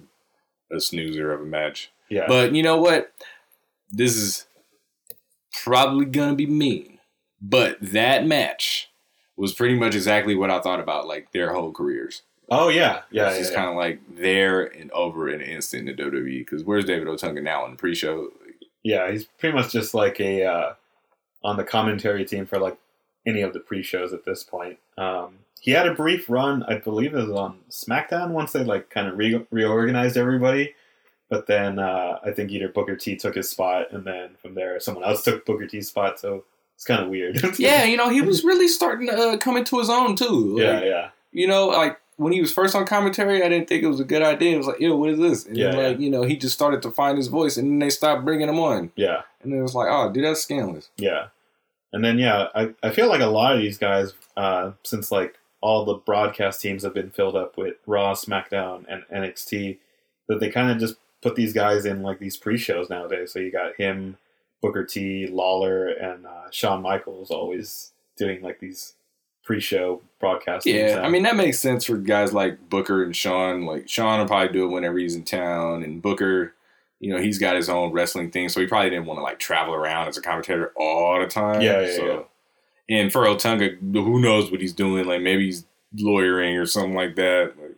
a 0.75 0.79
snoozer 0.79 1.31
of 1.31 1.41
a 1.41 1.45
match. 1.45 1.91
yeah. 2.09 2.25
But 2.27 2.55
you 2.55 2.63
know 2.63 2.77
what? 2.77 3.11
This 3.91 4.15
is 4.15 4.47
probably 5.63 6.05
gonna 6.05 6.35
be 6.35 6.47
mean. 6.47 6.97
But 7.41 7.77
that 7.81 8.25
match 8.25 8.89
was 9.37 9.53
pretty 9.53 9.75
much 9.75 9.93
exactly 9.93 10.33
what 10.35 10.49
I 10.49 10.59
thought 10.59 10.79
about 10.79 11.07
like 11.07 11.31
their 11.33 11.53
whole 11.53 11.71
careers. 11.71 12.23
Oh 12.49 12.69
yeah, 12.69 13.01
yeah, 13.11 13.27
it's 13.27 13.35
yeah, 13.35 13.39
just 13.39 13.51
yeah. 13.51 13.57
kind 13.57 13.69
of 13.69 13.75
like 13.75 13.99
there 14.15 14.63
and 14.63 14.91
over 14.91 15.29
in 15.29 15.41
an 15.41 15.47
instant 15.47 15.89
in 15.89 15.95
the 15.95 16.03
WWE. 16.03 16.39
Because 16.39 16.63
where's 16.63 16.85
David 16.85 17.07
Otunga 17.07 17.41
now 17.41 17.65
in 17.65 17.71
the 17.71 17.77
pre-show? 17.77 18.29
Yeah, 18.83 19.11
he's 19.11 19.25
pretty 19.25 19.55
much 19.55 19.71
just 19.71 19.93
like 19.93 20.19
a 20.19 20.43
uh, 20.43 20.73
on 21.43 21.57
the 21.57 21.63
commentary 21.63 22.25
team 22.25 22.45
for 22.45 22.59
like 22.59 22.77
any 23.25 23.41
of 23.41 23.53
the 23.53 23.59
pre-shows 23.59 24.13
at 24.13 24.25
this 24.25 24.43
point. 24.43 24.77
Um, 24.97 25.39
he 25.59 25.71
had 25.71 25.87
a 25.87 25.95
brief 25.95 26.29
run, 26.29 26.61
I 26.63 26.77
believe 26.77 27.15
it 27.15 27.27
was 27.27 27.31
on 27.31 27.57
SmackDown 27.71 28.29
once 28.29 28.51
they 28.51 28.63
like 28.63 28.89
kind 28.91 29.07
of 29.07 29.17
re- 29.17 29.47
reorganized 29.49 30.15
everybody. 30.17 30.75
But 31.27 31.47
then 31.47 31.79
uh, 31.79 32.19
I 32.23 32.31
think 32.31 32.51
either 32.51 32.69
Booker 32.69 32.95
T 32.95 33.15
took 33.15 33.33
his 33.33 33.49
spot, 33.49 33.91
and 33.91 34.05
then 34.05 34.35
from 34.39 34.53
there 34.53 34.79
someone 34.79 35.03
else 35.03 35.23
took 35.23 35.45
Booker 35.45 35.65
T's 35.65 35.87
spot. 35.87 36.19
So 36.19 36.43
it's 36.75 36.83
kind 36.83 37.01
of 37.01 37.09
weird. 37.09 37.41
Yeah, 37.59 37.85
you 37.85 37.97
know, 37.97 38.09
he 38.09 38.21
was 38.21 38.43
really 38.43 38.67
starting 38.67 39.07
to 39.07 39.17
uh, 39.17 39.37
come 39.37 39.57
into 39.57 39.79
his 39.79 39.89
own 39.89 40.15
too. 40.15 40.55
yeah, 40.59 40.83
yeah, 40.83 41.09
You 41.31 41.47
know, 41.47 41.67
like 41.67 41.99
when 42.17 42.31
he 42.33 42.39
was 42.41 42.51
first 42.51 42.75
on 42.75 42.85
commentary, 42.85 43.43
I 43.43 43.49
didn't 43.49 43.67
think 43.67 43.83
it 43.83 43.87
was 43.87 43.99
a 43.99 44.05
good 44.05 44.21
idea. 44.21 44.55
It 44.55 44.57
was 44.57 44.67
like, 44.67 44.79
yo, 44.79 44.95
what 44.95 45.09
is 45.09 45.19
this? 45.19 45.45
And 45.45 45.57
Yeah, 45.57 45.71
then, 45.71 45.91
like, 45.91 45.99
you 45.99 46.09
know, 46.09 46.23
he 46.23 46.37
just 46.37 46.53
started 46.55 46.81
to 46.83 46.91
find 46.91 47.17
his 47.17 47.27
voice, 47.27 47.57
and 47.57 47.69
then 47.69 47.79
they 47.79 47.89
stopped 47.89 48.23
bringing 48.25 48.47
him 48.49 48.59
on. 48.59 48.91
yeah. 48.95 49.21
And 49.43 49.51
then 49.51 49.59
it 49.59 49.63
was 49.63 49.75
like, 49.75 49.87
oh, 49.89 50.11
dude, 50.11 50.23
that's 50.25 50.41
scandalous. 50.41 50.89
Yeah. 50.97 51.27
And 51.93 52.03
then 52.03 52.17
yeah, 52.19 52.47
I, 52.55 52.73
I 52.83 52.89
feel 52.89 53.07
like 53.07 53.21
a 53.21 53.27
lot 53.27 53.53
of 53.55 53.59
these 53.61 53.77
guys, 53.77 54.13
uh, 54.35 54.71
since 54.83 55.11
like 55.11 55.35
all 55.61 55.85
the 55.85 55.93
broadcast 55.93 56.61
teams 56.61 56.83
have 56.83 56.93
been 56.93 57.09
filled 57.11 57.35
up 57.35 57.57
with 57.57 57.75
Raw, 57.85 58.13
SmackDown, 58.13 58.85
and 58.89 59.03
NXT, 59.13 59.77
that 60.27 60.39
they 60.39 60.49
kind 60.49 60.71
of 60.71 60.77
just 60.77 60.95
put 61.21 61.35
these 61.35 61.53
guys 61.53 61.85
in 61.85 62.01
like 62.01 62.19
these 62.19 62.37
pre-shows 62.37 62.89
nowadays. 62.89 63.31
So 63.31 63.39
you 63.39 63.51
got 63.51 63.75
him, 63.77 64.17
Booker 64.61 64.83
T, 64.83 65.27
Lawler, 65.27 65.87
and 65.87 66.25
uh, 66.25 66.49
Shawn 66.51 66.81
Michaels 66.81 67.31
always 67.31 67.91
doing 68.17 68.41
like 68.41 68.59
these 68.59 68.93
pre-show 69.45 70.01
broadcasts. 70.19 70.65
Yeah, 70.65 71.01
I 71.01 71.09
mean 71.09 71.23
that 71.23 71.37
makes 71.37 71.59
sense 71.59 71.85
for 71.85 71.97
guys 71.97 72.33
like 72.33 72.69
Booker 72.69 73.03
and 73.03 73.15
Shawn. 73.15 73.65
Like 73.65 73.87
Shawn 73.87 74.19
will 74.19 74.27
probably 74.27 74.51
do 74.51 74.65
it 74.65 74.73
whenever 74.73 74.97
he's 74.97 75.15
in 75.15 75.23
town, 75.23 75.83
and 75.83 76.01
Booker, 76.01 76.53
you 76.99 77.13
know, 77.13 77.21
he's 77.21 77.37
got 77.37 77.55
his 77.55 77.69
own 77.69 77.93
wrestling 77.93 78.31
thing, 78.31 78.49
so 78.49 78.59
he 78.59 78.67
probably 78.67 78.89
didn't 78.89 79.05
want 79.05 79.19
to 79.19 79.23
like 79.23 79.39
travel 79.39 79.73
around 79.73 80.09
as 80.09 80.17
a 80.17 80.21
commentator 80.21 80.73
all 80.75 81.19
the 81.21 81.27
time. 81.27 81.61
Yeah, 81.61 81.81
yeah, 81.81 81.95
so, 81.95 82.27
And 82.89 83.11
for 83.11 83.25
Otunga, 83.25 83.79
who 83.79 84.19
knows 84.19 84.51
what 84.51 84.59
he's 84.59 84.73
doing? 84.73 85.05
Like 85.05 85.21
maybe 85.21 85.45
he's 85.45 85.65
lawyering 85.95 86.57
or 86.57 86.65
something 86.65 86.95
like 86.95 87.15
that. 87.15 87.53
Like, 87.57 87.77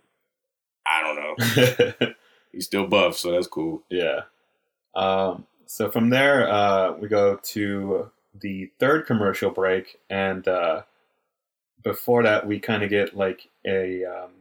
I 0.87 1.03
don't 1.03 1.99
know. 1.99 2.07
he's 2.51 2.65
still 2.65 2.87
buff, 2.87 3.17
so 3.17 3.31
that's 3.31 3.47
cool. 3.47 3.83
Yeah. 3.89 4.21
Um, 4.95 5.45
so 5.65 5.91
from 5.91 6.09
there, 6.09 6.49
uh, 6.49 6.93
we 6.93 7.09
go 7.09 7.35
to 7.35 8.09
the 8.39 8.71
third 8.79 9.05
commercial 9.05 9.51
break, 9.51 9.99
and 10.09 10.47
uh, 10.47 10.83
before 11.87 12.23
that, 12.23 12.45
we 12.45 12.59
kind 12.59 12.83
of 12.83 12.89
get 12.89 13.15
like 13.15 13.47
a 13.65 14.03
um, 14.05 14.31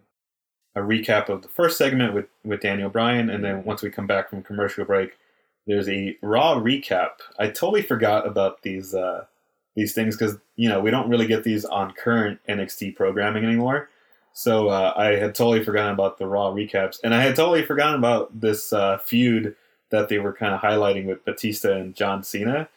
a 0.75 0.81
recap 0.81 1.29
of 1.29 1.43
the 1.43 1.49
first 1.49 1.79
segment 1.79 2.15
with 2.15 2.27
with 2.45 2.61
Daniel 2.61 2.91
Bryan, 2.91 3.31
and 3.31 3.45
then 3.45 3.65
once 3.65 3.83
we 3.83 3.91
come 3.91 4.07
back 4.07 4.29
from 4.29 4.43
commercial 4.43 4.85
break, 4.85 5.13
there's 5.67 5.89
a 5.89 6.17
Raw 6.23 6.57
recap. 6.57 7.11
I 7.39 7.47
totally 7.47 7.83
forgot 7.83 8.27
about 8.27 8.63
these 8.63 8.95
uh, 8.95 9.25
these 9.75 9.95
things 9.95 10.17
because 10.17 10.37
you 10.57 10.69
know 10.69 10.81
we 10.81 10.91
don't 10.91 11.09
really 11.09 11.27
get 11.27 11.45
these 11.45 11.65
on 11.65 11.93
current 11.93 12.41
NXT 12.49 12.97
programming 12.97 13.45
anymore. 13.45 13.89
So 14.33 14.69
uh, 14.69 14.93
I 14.97 15.17
had 15.17 15.35
totally 15.35 15.65
forgotten 15.65 15.95
about 15.95 16.19
the 16.19 16.27
Raw 16.27 16.53
recaps, 16.53 16.99
and 17.03 17.15
I 17.15 17.23
had 17.23 17.37
totally 17.37 17.65
forgotten 17.65 17.95
about 17.95 18.39
this 18.39 18.73
uh, 18.73 18.99
feud 18.99 19.55
that 19.91 20.09
they 20.09 20.19
were 20.19 20.33
kind 20.33 20.53
of 20.53 20.61
highlighting 20.61 21.07
with 21.07 21.25
Batista 21.25 21.77
and 21.77 21.95
John 21.95 22.23
Cena. 22.23 22.69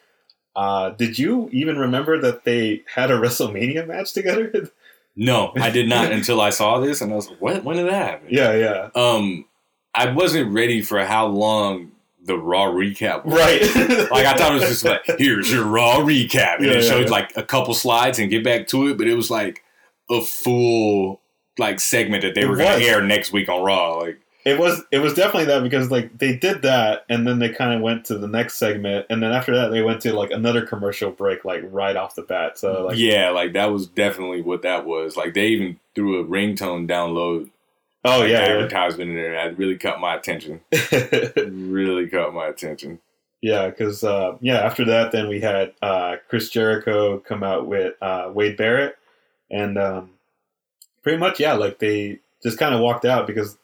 Uh, 0.56 0.90
did 0.90 1.18
you 1.18 1.48
even 1.52 1.78
remember 1.78 2.20
that 2.20 2.44
they 2.44 2.82
had 2.94 3.10
a 3.10 3.18
WrestleMania 3.18 3.86
match 3.86 4.12
together? 4.12 4.70
No, 5.16 5.52
I 5.56 5.70
did 5.70 5.88
not 5.88 6.12
until 6.12 6.40
I 6.40 6.50
saw 6.50 6.78
this, 6.78 7.00
and 7.00 7.12
I 7.12 7.16
was 7.16 7.28
like, 7.28 7.40
"What? 7.42 7.64
When 7.64 7.76
did 7.76 7.88
that 7.88 7.92
happen?" 7.92 8.28
yeah, 8.30 8.54
yeah, 8.54 8.88
Um, 8.94 9.44
I 9.92 10.10
wasn't 10.12 10.54
ready 10.54 10.82
for 10.82 11.04
how 11.04 11.26
long 11.26 11.90
the 12.24 12.38
Raw 12.38 12.66
recap 12.66 13.24
was. 13.24 13.34
right. 13.34 13.60
Like 14.10 14.24
I 14.24 14.34
thought 14.36 14.52
it 14.52 14.60
was 14.60 14.68
just 14.68 14.84
like, 14.84 15.02
here's 15.18 15.50
your 15.50 15.64
raw 15.64 15.96
recap, 15.98 16.58
and 16.58 16.66
Yeah, 16.66 16.72
it 16.74 16.82
showed 16.82 17.06
yeah. 17.06 17.10
like 17.10 17.36
a 17.36 17.42
couple 17.42 17.74
slides 17.74 18.18
and 18.20 18.30
get 18.30 18.44
back 18.44 18.68
to 18.68 18.86
it, 18.88 18.96
but 18.98 19.08
it 19.08 19.14
was 19.14 19.30
like 19.30 19.62
a 20.08 20.22
full 20.22 21.20
like 21.58 21.80
segment 21.80 22.22
that 22.22 22.34
they 22.36 22.42
It 22.42 22.48
were 22.48 22.56
gonna 22.56 22.82
air 22.82 23.02
next 23.02 23.32
week 23.32 23.48
on 23.48 23.62
Raw. 23.62 23.96
Like, 23.98 24.20
It 24.44 24.58
was 24.58 24.82
it 24.90 25.00
was 25.00 25.12
definitely 25.12 25.46
that 25.46 25.62
because 25.62 25.90
like 25.90 26.16
they 26.18 26.34
did 26.34 26.62
that 26.62 27.04
and 27.10 27.26
then 27.26 27.40
they 27.40 27.50
kind 27.50 27.74
of 27.74 27.82
went 27.82 28.06
to 28.06 28.16
the 28.16 28.26
next 28.26 28.56
segment 28.56 29.04
and 29.10 29.22
then 29.22 29.32
after 29.32 29.54
that 29.54 29.68
they 29.68 29.82
went 29.82 30.00
to 30.02 30.14
like 30.14 30.30
another 30.30 30.64
commercial 30.64 31.10
break 31.10 31.44
like 31.44 31.62
right 31.70 31.96
off 31.96 32.14
the 32.14 32.22
bat. 32.22 32.58
So 32.58 32.86
like 32.86 32.98
yeah, 32.98 33.30
like 33.30 33.52
that 33.52 33.66
was 33.66 33.86
definitely 33.86 34.40
what 34.40 34.62
that 34.62 34.86
was. 34.86 35.16
Like 35.16 35.34
they 35.34 35.48
even 35.48 35.78
threw 35.94 36.20
a 36.20 36.24
ringtone 36.24 36.88
download 36.88 37.50
oh 38.06 38.20
like, 38.20 38.30
yeah, 38.30 38.38
advertisement 38.38 39.10
in 39.10 39.16
there. 39.16 39.34
That 39.34 39.58
really 39.58 39.76
caught 39.76 40.00
my 40.00 40.14
attention. 40.14 40.60
really 41.36 42.08
caught 42.08 42.32
my 42.32 42.46
attention. 42.46 42.98
yeah, 43.42 43.68
because 43.68 44.02
uh, 44.02 44.38
yeah, 44.40 44.60
after 44.60 44.86
that 44.86 45.12
then 45.12 45.28
we 45.28 45.40
had 45.40 45.74
uh, 45.82 46.16
Chris 46.28 46.48
Jericho 46.48 47.18
come 47.18 47.42
out 47.42 47.66
with 47.66 47.94
uh, 48.00 48.30
Wade 48.32 48.56
Barrett 48.56 48.96
and 49.50 49.76
um, 49.76 50.12
pretty 51.02 51.18
much 51.18 51.38
yeah, 51.40 51.52
like 51.52 51.78
they 51.78 52.20
just 52.42 52.58
kind 52.58 52.74
of 52.74 52.80
walked 52.80 53.04
out 53.04 53.26
because 53.26 53.58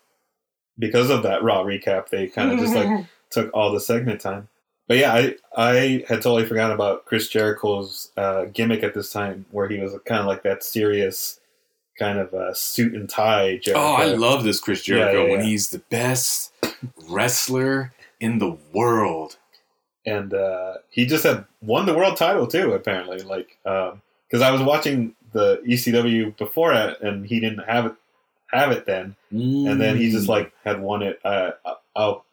because 0.79 1.11
of 1.11 1.22
that 1.22 1.43
raw 1.43 1.62
recap. 1.64 2.09
They 2.09 2.27
kind 2.29 2.53
of 2.53 2.59
just 2.59 2.74
like 2.74 3.07
took 3.31 3.51
all 3.55 3.72
the 3.72 3.81
segment 3.81 4.20
time. 4.20 4.49
But 4.89 4.99
yeah, 4.99 5.12
I 5.14 5.35
I 5.57 6.05
had 6.09 6.22
totally 6.22 6.47
forgotten 6.47 6.74
about 6.74 7.07
Chris 7.07 7.29
Jericho's 7.29 8.12
uh, 8.16 8.45
gimmick 8.53 8.83
at 8.85 8.95
this 8.95 9.12
time, 9.12 9.47
where 9.51 9.68
he 9.68 9.79
was 9.81 9.93
kind 10.05 10.20
of 10.20 10.27
like 10.27 10.43
that 10.45 10.62
serious 10.62 11.41
kind 11.99 12.18
of 12.18 12.33
uh, 12.35 12.53
suit 12.55 12.95
and 12.95 13.09
tie 13.09 13.57
Jericho. 13.57 13.83
Oh, 13.83 13.95
I 13.95 14.05
love 14.14 14.45
this 14.45 14.61
Chris 14.61 14.83
Jericho 14.83 15.22
Yeah, 15.22 15.24
yeah, 15.24 15.31
when 15.33 15.41
yeah. 15.41 15.47
he's 15.47 15.70
the 15.70 15.79
best 15.91 16.53
wrestler 17.09 17.93
in 18.20 18.39
the 18.39 18.57
world. 18.72 19.37
and 20.05 20.33
uh, 20.35 20.74
he 20.89 21.05
just 21.05 21.24
had 21.24 21.45
won 21.62 21.85
the 21.87 21.95
world 21.95 22.16
title 22.16 22.47
too. 22.47 22.72
Apparently, 22.72 23.18
like 23.22 23.59
because 23.64 24.43
I 24.43 24.51
was 24.51 24.62
watching 24.62 25.14
the 25.33 25.61
ECW 25.66 26.37
before 26.37 26.72
it, 26.72 27.01
and 27.01 27.27
he 27.27 27.41
didn't 27.41 27.64
have 27.68 27.87
it 27.87 27.95
have 28.59 28.73
it 28.73 28.87
then, 28.87 29.17
and 29.31 29.81
then 29.81 29.97
he 29.97 30.09
Mm. 30.09 30.13
just 30.13 30.29
like 30.29 30.53
had 30.65 30.81
won 30.81 31.03
it. 31.03 31.19
Uh, 31.25 31.53
I'll 31.95 32.25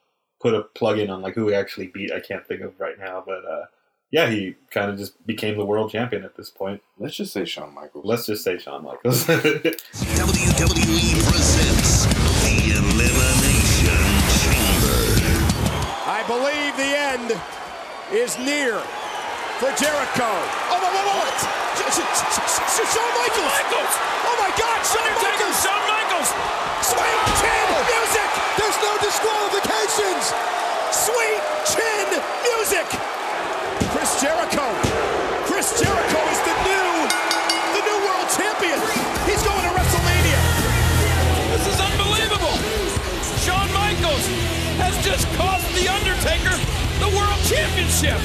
put 0.42 0.54
a 0.54 0.62
plug 0.64 1.00
in 1.00 1.10
on 1.10 1.22
like 1.22 1.36
who 1.36 1.48
he 1.48 1.56
actually 1.56 1.88
beat. 1.88 2.12
I 2.12 2.20
can't 2.20 2.46
think 2.46 2.62
of 2.62 2.80
right 2.80 2.98
now, 3.00 3.24
but 3.26 3.46
uh, 3.46 3.66
yeah, 4.12 4.30
he 4.30 4.56
kind 4.72 4.92
of 4.92 4.98
just 4.98 5.26
became 5.26 5.58
the 5.58 5.66
world 5.66 5.90
champion 5.92 6.24
at 6.24 6.36
this 6.36 6.50
point. 6.50 6.82
let's 7.00 7.16
just 7.16 7.32
say 7.34 7.46
Shawn 7.46 7.74
Michaels. 7.74 8.06
Let's 8.06 8.26
just 8.26 8.44
say 8.44 8.58
Shawn 8.58 8.84
Michaels. 8.84 9.26
WWE 9.28 11.10
presents 11.32 12.06
the 12.46 12.56
Elimination 12.78 14.04
Chamber. 14.44 15.00
I 16.06 16.24
believe 16.28 16.76
the 16.78 16.92
end 16.94 17.32
is 18.12 18.38
near 18.40 18.78
for 19.60 19.72
Jericho. 19.80 20.30
Oh, 20.70 20.80
sh- 21.90 22.00
sh- 22.00 22.02
sh- 22.04 22.90
Shawn 22.94 23.12
Michaels. 23.18 23.54
Michaels. 23.54 23.94
Oh, 24.28 24.36
my 24.40 24.52
God. 24.60 24.80
Shawn 24.86 25.14
Michaels. 25.24 25.58
Shawn 25.64 25.82
Michaels. 25.82 25.93
Sweet 26.84 27.24
chin 27.40 27.68
music. 27.88 28.30
There's 28.60 28.76
no 28.84 28.92
disqualifications. 29.00 30.36
Sweet 30.92 31.40
chin 31.72 32.08
music. 32.44 32.84
Chris 33.96 34.20
Jericho. 34.20 34.68
Chris 35.48 35.80
Jericho 35.80 36.20
is 36.28 36.40
the 36.44 36.56
new, 36.68 37.08
the 37.72 37.84
new 37.88 38.00
world 38.04 38.28
champion. 38.36 38.76
He's 39.24 39.40
going 39.48 39.64
to 39.64 39.72
WrestleMania. 39.72 40.42
This 41.56 41.72
is 41.72 41.80
unbelievable. 41.80 42.58
Shawn 43.48 43.72
Michaels 43.72 44.28
has 44.84 44.94
just 45.06 45.26
cost 45.40 45.64
The 45.80 45.88
Undertaker 45.88 46.52
the 47.00 47.16
World 47.16 47.40
Championship. 47.48 48.20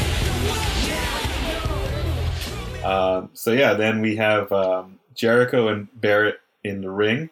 Um, 2.85 3.31
so 3.35 3.53
yeah, 3.53 3.75
then 3.75 4.03
we 4.03 4.17
have 4.17 4.51
um, 4.51 4.99
Jericho 5.15 5.69
and 5.69 5.87
Barrett 6.01 6.41
in 6.65 6.81
the 6.81 6.91
ring. 6.91 7.31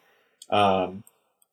Um, 0.51 1.03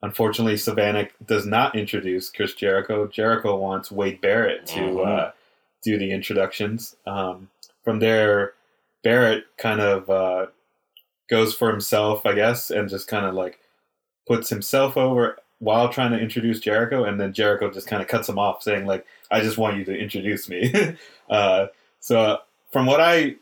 unfortunately, 0.04 0.56
Savannah 0.56 1.08
does 1.26 1.46
not 1.46 1.74
introduce 1.74 2.30
Chris 2.30 2.54
Jericho. 2.54 3.06
Jericho 3.08 3.56
wants 3.56 3.90
Wade 3.90 4.20
Barrett 4.20 4.66
to 4.66 4.80
Mhm. 4.80 5.06
uh, 5.06 5.30
do 5.82 5.98
the 5.98 6.12
introductions. 6.12 6.96
Um, 7.06 7.50
from 7.82 7.98
there, 8.00 8.52
Barrett 9.02 9.44
kind 9.56 9.80
of 9.80 10.08
uh, 10.10 10.46
goes 11.28 11.54
for 11.54 11.70
himself, 11.70 12.24
I 12.26 12.34
guess, 12.34 12.70
and 12.70 12.88
just 12.88 13.08
kind 13.08 13.26
of 13.26 13.34
like 13.34 13.58
puts 14.26 14.48
himself 14.48 14.96
over 14.96 15.38
while 15.58 15.88
trying 15.88 16.12
to 16.12 16.18
introduce 16.18 16.60
Jericho, 16.60 17.04
and 17.04 17.18
then 17.20 17.32
Jericho 17.32 17.70
just 17.70 17.86
kind 17.86 18.02
of 18.02 18.08
cuts 18.08 18.28
him 18.28 18.38
off, 18.38 18.62
saying 18.62 18.86
like, 18.86 19.06
"I 19.30 19.40
just 19.40 19.56
want 19.58 19.76
you 19.78 19.84
to 19.86 19.96
introduce 19.96 20.48
me." 20.48 20.72
uh, 21.30 21.66
so, 22.00 22.38
from 22.72 22.86
what 22.86 23.00
I 23.00 23.36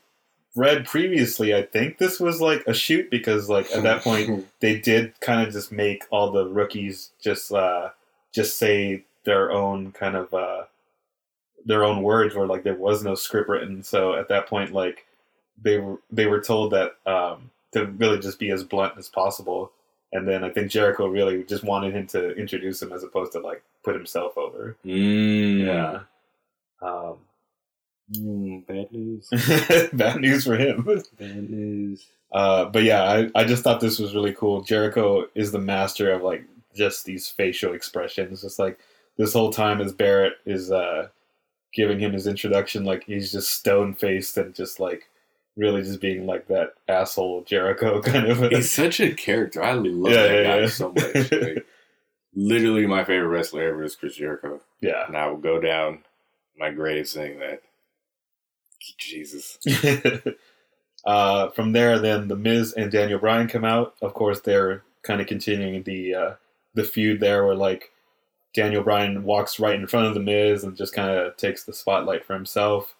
read 0.54 0.84
previously, 0.84 1.54
I 1.54 1.62
think 1.62 1.98
this 1.98 2.20
was 2.20 2.40
like 2.40 2.64
a 2.66 2.74
shoot 2.74 3.10
because 3.10 3.48
like 3.48 3.70
at 3.74 3.82
that 3.82 4.02
point 4.02 4.46
they 4.60 4.78
did 4.78 5.18
kind 5.20 5.46
of 5.46 5.52
just 5.52 5.72
make 5.72 6.04
all 6.10 6.30
the 6.30 6.46
rookies 6.46 7.10
just 7.22 7.52
uh, 7.52 7.90
just 8.32 8.58
say 8.58 9.04
their 9.24 9.52
own 9.52 9.92
kind 9.92 10.16
of 10.16 10.32
uh, 10.34 10.64
their 11.64 11.84
own 11.84 12.02
words, 12.02 12.34
where 12.34 12.46
like 12.46 12.64
there 12.64 12.74
was 12.74 13.02
no 13.02 13.14
script 13.14 13.48
written. 13.48 13.82
So 13.82 14.14
at 14.14 14.28
that 14.28 14.46
point, 14.46 14.72
like 14.72 15.06
they 15.62 15.78
were 15.78 15.98
they 16.10 16.26
were 16.26 16.40
told 16.40 16.72
that 16.72 16.96
um, 17.06 17.50
to 17.72 17.86
really 17.86 18.18
just 18.18 18.38
be 18.38 18.50
as 18.50 18.64
blunt 18.64 18.94
as 18.98 19.08
possible. 19.08 19.72
And 20.14 20.28
then 20.28 20.44
I 20.44 20.50
think 20.50 20.70
Jericho 20.70 21.06
really 21.06 21.42
just 21.44 21.64
wanted 21.64 21.94
him 21.94 22.06
to 22.08 22.32
introduce 22.36 22.82
him 22.82 22.92
as 22.92 23.02
opposed 23.02 23.32
to 23.32 23.40
like 23.40 23.62
put 23.82 23.94
himself 23.94 24.36
over. 24.36 24.76
Mm. 24.84 25.66
Yeah. 25.66 26.00
Um, 26.86 27.16
Mm, 28.10 28.66
bad 28.66 28.92
news. 28.92 29.28
bad 29.92 30.20
news 30.20 30.44
for 30.44 30.56
him. 30.56 30.82
Bad 31.18 31.50
news. 31.50 32.06
Uh, 32.32 32.64
but 32.66 32.82
yeah, 32.82 33.02
I, 33.04 33.30
I 33.40 33.44
just 33.44 33.62
thought 33.62 33.80
this 33.80 33.98
was 33.98 34.14
really 34.14 34.32
cool. 34.34 34.62
Jericho 34.62 35.26
is 35.34 35.52
the 35.52 35.58
master 35.58 36.10
of 36.12 36.22
like 36.22 36.44
just 36.74 37.04
these 37.04 37.28
facial 37.28 37.74
expressions. 37.74 38.42
Just 38.42 38.58
like 38.58 38.78
this 39.16 39.32
whole 39.32 39.52
time 39.52 39.80
as 39.80 39.92
Barrett 39.92 40.34
is 40.46 40.70
uh, 40.72 41.08
giving 41.74 41.98
him 42.00 42.12
his 42.12 42.26
introduction, 42.26 42.84
like 42.84 43.04
he's 43.04 43.32
just 43.32 43.50
stone 43.50 43.94
faced 43.94 44.36
and 44.36 44.54
just 44.54 44.80
like 44.80 45.08
really 45.56 45.82
just 45.82 46.00
being 46.00 46.26
like 46.26 46.48
that 46.48 46.74
asshole 46.88 47.44
Jericho 47.44 48.00
kind 48.02 48.26
of. 48.26 48.50
He's 48.50 48.70
such 48.72 49.00
a 49.00 49.12
character. 49.14 49.62
I 49.62 49.72
love 49.72 50.12
Yeah, 50.12 50.22
that 50.22 50.34
yeah, 50.34 50.42
guy 50.44 50.60
yeah. 50.60 50.66
so 50.66 50.92
much. 50.92 51.30
Like, 51.32 51.66
literally, 52.34 52.86
my 52.86 53.04
favorite 53.04 53.28
wrestler 53.28 53.68
ever 53.68 53.84
is 53.84 53.94
Chris 53.96 54.16
Jericho. 54.16 54.60
yeah. 54.80 55.06
And 55.06 55.16
I 55.16 55.26
will 55.26 55.36
go 55.36 55.60
down 55.60 56.02
my 56.58 56.70
grave 56.70 57.06
saying 57.08 57.38
that. 57.40 57.62
Jesus. 58.98 59.58
uh, 61.04 61.48
from 61.50 61.72
there, 61.72 61.98
then 61.98 62.28
the 62.28 62.36
Miz 62.36 62.72
and 62.72 62.90
Daniel 62.90 63.18
Bryan 63.18 63.48
come 63.48 63.64
out. 63.64 63.94
Of 64.02 64.14
course, 64.14 64.40
they're 64.40 64.82
kind 65.02 65.20
of 65.20 65.26
continuing 65.26 65.82
the 65.82 66.14
uh, 66.14 66.34
the 66.74 66.84
feud 66.84 67.20
there, 67.20 67.44
where 67.44 67.54
like 67.54 67.90
Daniel 68.54 68.82
Bryan 68.82 69.24
walks 69.24 69.58
right 69.58 69.74
in 69.74 69.86
front 69.86 70.06
of 70.06 70.14
the 70.14 70.20
Miz 70.20 70.64
and 70.64 70.76
just 70.76 70.94
kind 70.94 71.10
of 71.10 71.36
takes 71.36 71.64
the 71.64 71.72
spotlight 71.72 72.24
for 72.24 72.34
himself. 72.34 72.94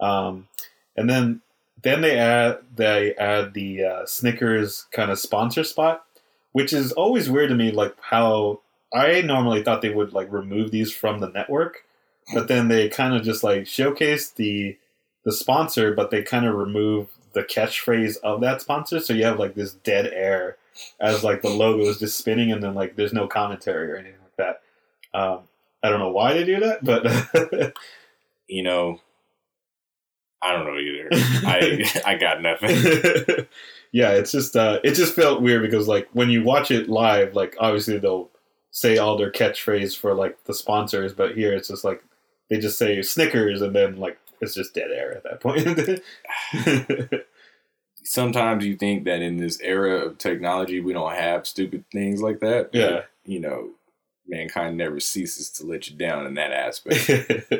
Um, 0.00 0.48
and 0.96 1.08
then 1.08 1.42
then 1.82 2.00
they 2.00 2.18
add 2.18 2.58
they 2.74 3.14
add 3.14 3.54
the 3.54 3.84
uh, 3.84 4.06
Snickers 4.06 4.86
kind 4.92 5.10
of 5.10 5.18
sponsor 5.18 5.64
spot, 5.64 6.04
which 6.52 6.72
is 6.72 6.92
always 6.92 7.30
weird 7.30 7.50
to 7.50 7.54
me. 7.54 7.70
Like 7.70 7.94
how 8.00 8.60
I 8.92 9.20
normally 9.20 9.62
thought 9.62 9.82
they 9.82 9.94
would 9.94 10.12
like 10.12 10.32
remove 10.32 10.70
these 10.70 10.92
from 10.92 11.20
the 11.20 11.28
network, 11.28 11.84
but 12.32 12.48
then 12.48 12.68
they 12.68 12.88
kind 12.88 13.14
of 13.14 13.22
just 13.22 13.44
like 13.44 13.66
showcase 13.66 14.30
the 14.30 14.76
the 15.26 15.32
sponsor, 15.32 15.92
but 15.92 16.10
they 16.10 16.22
kind 16.22 16.46
of 16.46 16.54
remove 16.54 17.08
the 17.34 17.42
catchphrase 17.42 18.16
of 18.22 18.40
that 18.40 18.62
sponsor. 18.62 18.98
So 19.00 19.12
you 19.12 19.24
have 19.26 19.38
like 19.38 19.54
this 19.54 19.74
dead 19.74 20.06
air 20.06 20.56
as 21.00 21.22
like 21.22 21.42
the 21.42 21.50
logo 21.50 21.82
is 21.82 21.98
just 21.98 22.16
spinning, 22.16 22.50
and 22.50 22.62
then 22.62 22.74
like 22.74 22.96
there's 22.96 23.12
no 23.12 23.26
commentary 23.26 23.92
or 23.92 23.96
anything 23.96 24.20
like 24.22 24.36
that. 24.38 25.18
Um, 25.18 25.40
I 25.82 25.90
don't 25.90 26.00
know 26.00 26.10
why 26.10 26.32
they 26.32 26.44
do 26.44 26.60
that, 26.60 26.82
but 26.82 27.74
You 28.48 28.62
know, 28.62 29.00
I 30.40 30.52
don't 30.52 30.66
know 30.66 30.78
either. 30.78 31.08
I 31.12 32.02
I 32.06 32.14
got 32.16 32.42
nothing. 32.42 32.70
yeah, 33.92 34.10
it's 34.12 34.32
just 34.32 34.56
uh, 34.56 34.80
it 34.84 34.94
just 34.94 35.14
felt 35.14 35.42
weird 35.42 35.62
because 35.62 35.88
like 35.88 36.08
when 36.12 36.30
you 36.30 36.44
watch 36.44 36.70
it 36.70 36.88
live, 36.88 37.34
like 37.34 37.56
obviously 37.58 37.98
they'll 37.98 38.30
say 38.70 38.98
all 38.98 39.16
their 39.16 39.32
catchphrase 39.32 39.96
for 39.96 40.14
like 40.14 40.44
the 40.44 40.54
sponsors, 40.54 41.12
but 41.12 41.34
here 41.34 41.52
it's 41.52 41.68
just 41.68 41.84
like 41.84 42.04
they 42.48 42.58
just 42.58 42.78
say 42.78 43.02
Snickers 43.02 43.62
and 43.62 43.74
then 43.74 43.96
like 43.96 44.18
it's 44.40 44.54
just 44.54 44.74
dead 44.74 44.90
air 44.90 45.16
at 45.16 45.24
that 45.24 45.40
point. 45.40 47.24
Sometimes 48.04 48.64
you 48.64 48.76
think 48.76 49.04
that 49.04 49.20
in 49.20 49.36
this 49.36 49.60
era 49.60 49.96
of 49.96 50.18
technology, 50.18 50.80
we 50.80 50.92
don't 50.92 51.14
have 51.14 51.46
stupid 51.46 51.84
things 51.90 52.22
like 52.22 52.40
that. 52.40 52.70
but, 52.72 52.78
Yeah. 52.78 53.00
You 53.24 53.40
know, 53.40 53.70
mankind 54.28 54.76
never 54.76 55.00
ceases 55.00 55.50
to 55.50 55.66
let 55.66 55.88
you 55.90 55.96
down 55.96 56.26
in 56.26 56.34
that 56.34 56.52
aspect. 56.52 57.52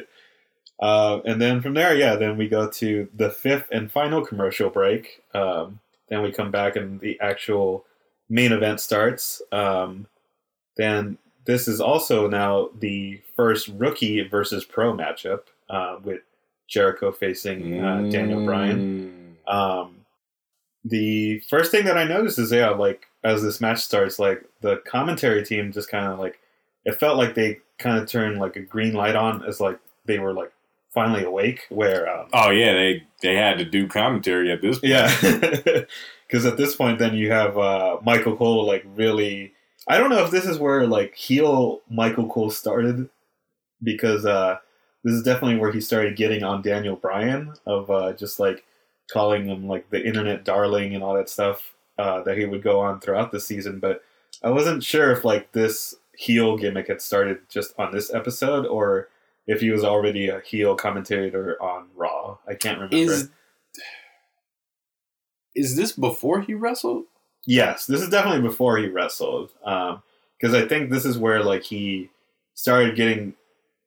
uh, 0.80 1.20
and 1.24 1.40
then 1.42 1.60
from 1.60 1.74
there, 1.74 1.96
yeah, 1.96 2.14
then 2.14 2.36
we 2.36 2.48
go 2.48 2.68
to 2.70 3.08
the 3.14 3.30
fifth 3.30 3.68
and 3.72 3.90
final 3.90 4.24
commercial 4.24 4.70
break. 4.70 5.22
Um, 5.34 5.80
then 6.08 6.22
we 6.22 6.30
come 6.30 6.52
back 6.52 6.76
and 6.76 7.00
the 7.00 7.18
actual 7.20 7.84
main 8.28 8.52
event 8.52 8.80
starts. 8.80 9.42
Um, 9.50 10.06
then 10.76 11.18
this 11.46 11.66
is 11.66 11.80
also 11.80 12.28
now 12.28 12.70
the 12.78 13.20
first 13.34 13.68
rookie 13.68 14.22
versus 14.28 14.64
pro 14.64 14.92
matchup 14.92 15.42
uh, 15.70 15.96
with 16.02 16.20
Jericho 16.68 17.12
facing 17.12 17.82
uh, 17.82 18.08
Daniel 18.10 18.44
Bryan. 18.44 19.36
Mm. 19.48 19.52
Um, 19.52 19.96
the 20.84 21.40
first 21.40 21.70
thing 21.70 21.84
that 21.84 21.98
I 21.98 22.04
noticed 22.04 22.38
is, 22.38 22.52
yeah, 22.52 22.70
like 22.70 23.06
as 23.24 23.42
this 23.42 23.60
match 23.60 23.80
starts, 23.80 24.18
like 24.18 24.44
the 24.60 24.76
commentary 24.86 25.44
team 25.44 25.72
just 25.72 25.90
kind 25.90 26.12
of 26.12 26.18
like 26.18 26.38
it 26.84 26.98
felt 26.98 27.18
like 27.18 27.34
they 27.34 27.58
kind 27.78 27.98
of 27.98 28.08
turned 28.08 28.38
like 28.38 28.56
a 28.56 28.60
green 28.60 28.94
light 28.94 29.16
on 29.16 29.44
as 29.44 29.60
like 29.60 29.78
they 30.06 30.18
were 30.18 30.32
like 30.32 30.52
finally 30.94 31.24
awake. 31.24 31.66
Where 31.68 32.08
um, 32.08 32.28
Oh 32.32 32.50
yeah, 32.50 32.72
they 32.72 33.02
they 33.22 33.34
had 33.34 33.58
to 33.58 33.64
do 33.64 33.88
commentary 33.88 34.50
at 34.52 34.62
this 34.62 34.78
point. 34.78 34.90
yeah, 34.92 35.84
because 36.26 36.46
at 36.46 36.56
this 36.56 36.76
point, 36.76 36.98
then 36.98 37.14
you 37.14 37.30
have 37.30 37.58
uh, 37.58 37.98
Michael 38.04 38.36
Cole 38.36 38.64
like 38.66 38.84
really. 38.94 39.52
I 39.88 39.98
don't 39.98 40.10
know 40.10 40.24
if 40.24 40.32
this 40.32 40.46
is 40.46 40.58
where 40.58 40.86
like 40.86 41.14
heel 41.14 41.80
Michael 41.88 42.28
Cole 42.28 42.50
started, 42.50 43.08
because 43.82 44.24
uh, 44.24 44.58
this 45.06 45.14
is 45.14 45.22
definitely 45.22 45.56
where 45.56 45.70
he 45.70 45.80
started 45.80 46.16
getting 46.16 46.42
on 46.42 46.62
Daniel 46.62 46.96
Bryan 46.96 47.54
of 47.64 47.88
uh, 47.92 48.12
just 48.14 48.40
like 48.40 48.64
calling 49.08 49.46
him 49.46 49.68
like 49.68 49.88
the 49.90 50.04
internet 50.04 50.44
darling 50.44 50.96
and 50.96 51.04
all 51.04 51.14
that 51.14 51.28
stuff 51.28 51.76
uh, 51.96 52.22
that 52.24 52.36
he 52.36 52.44
would 52.44 52.64
go 52.64 52.80
on 52.80 52.98
throughout 52.98 53.30
the 53.30 53.38
season. 53.38 53.78
But 53.78 54.02
I 54.42 54.50
wasn't 54.50 54.82
sure 54.82 55.12
if 55.12 55.24
like 55.24 55.52
this 55.52 55.94
heel 56.16 56.56
gimmick 56.56 56.88
had 56.88 57.00
started 57.00 57.38
just 57.48 57.72
on 57.78 57.92
this 57.92 58.12
episode 58.12 58.66
or 58.66 59.08
if 59.46 59.60
he 59.60 59.70
was 59.70 59.84
already 59.84 60.28
a 60.28 60.40
heel 60.40 60.74
commentator 60.74 61.56
on 61.62 61.86
Raw. 61.94 62.38
I 62.48 62.54
can't 62.54 62.78
remember. 62.80 62.96
Is 62.96 63.30
is 65.54 65.76
this 65.76 65.92
before 65.92 66.40
he 66.40 66.54
wrestled? 66.54 67.04
Yes, 67.46 67.86
this 67.86 68.02
is 68.02 68.08
definitely 68.08 68.42
before 68.42 68.76
he 68.78 68.88
wrestled. 68.88 69.52
Because 69.60 70.52
I 70.52 70.66
think 70.66 70.90
this 70.90 71.04
is 71.04 71.16
where 71.16 71.44
like 71.44 71.62
he 71.62 72.10
started 72.54 72.96
getting 72.96 73.34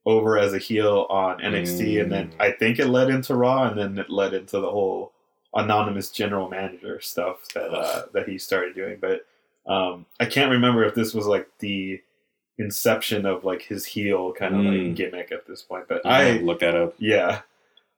over 0.10 0.38
as 0.38 0.54
a 0.54 0.58
heel 0.58 1.06
on 1.10 1.40
NXT, 1.40 2.02
and 2.02 2.12
then 2.12 2.32
I 2.40 2.52
think 2.52 2.80
it 2.80 2.88
led 2.88 3.10
into 3.10 3.36
Raw, 3.36 3.64
and 3.70 3.78
then 3.80 3.98
it 3.98 4.10
led 4.10 4.34
into 4.34 4.60
the 4.60 4.70
whole 4.72 5.12
anonymous 5.54 6.10
general 6.12 6.50
manager 6.50 7.00
stuff 7.02 7.38
that 7.56 7.72
uh, 7.74 8.06
that 8.14 8.28
he 8.28 8.38
started 8.38 8.76
doing. 8.76 8.98
But 9.00 9.26
um, 9.72 10.06
I 10.20 10.26
can't 10.26 10.52
remember 10.52 10.84
if 10.84 10.96
this 10.96 11.14
was 11.14 11.26
like 11.28 11.48
the 11.60 12.02
inception 12.58 13.26
of 13.26 13.44
like 13.46 13.62
his 13.62 13.86
heel 13.86 14.34
kind 14.34 14.56
of 14.56 14.62
Mm. 14.62 14.88
like 14.88 14.96
gimmick 14.96 15.32
at 15.32 15.48
this 15.48 15.62
point. 15.62 15.86
But 15.88 16.06
I 16.06 16.30
I 16.30 16.32
look 16.40 16.60
that 16.60 16.76
up. 16.76 16.96
yeah. 17.00 17.42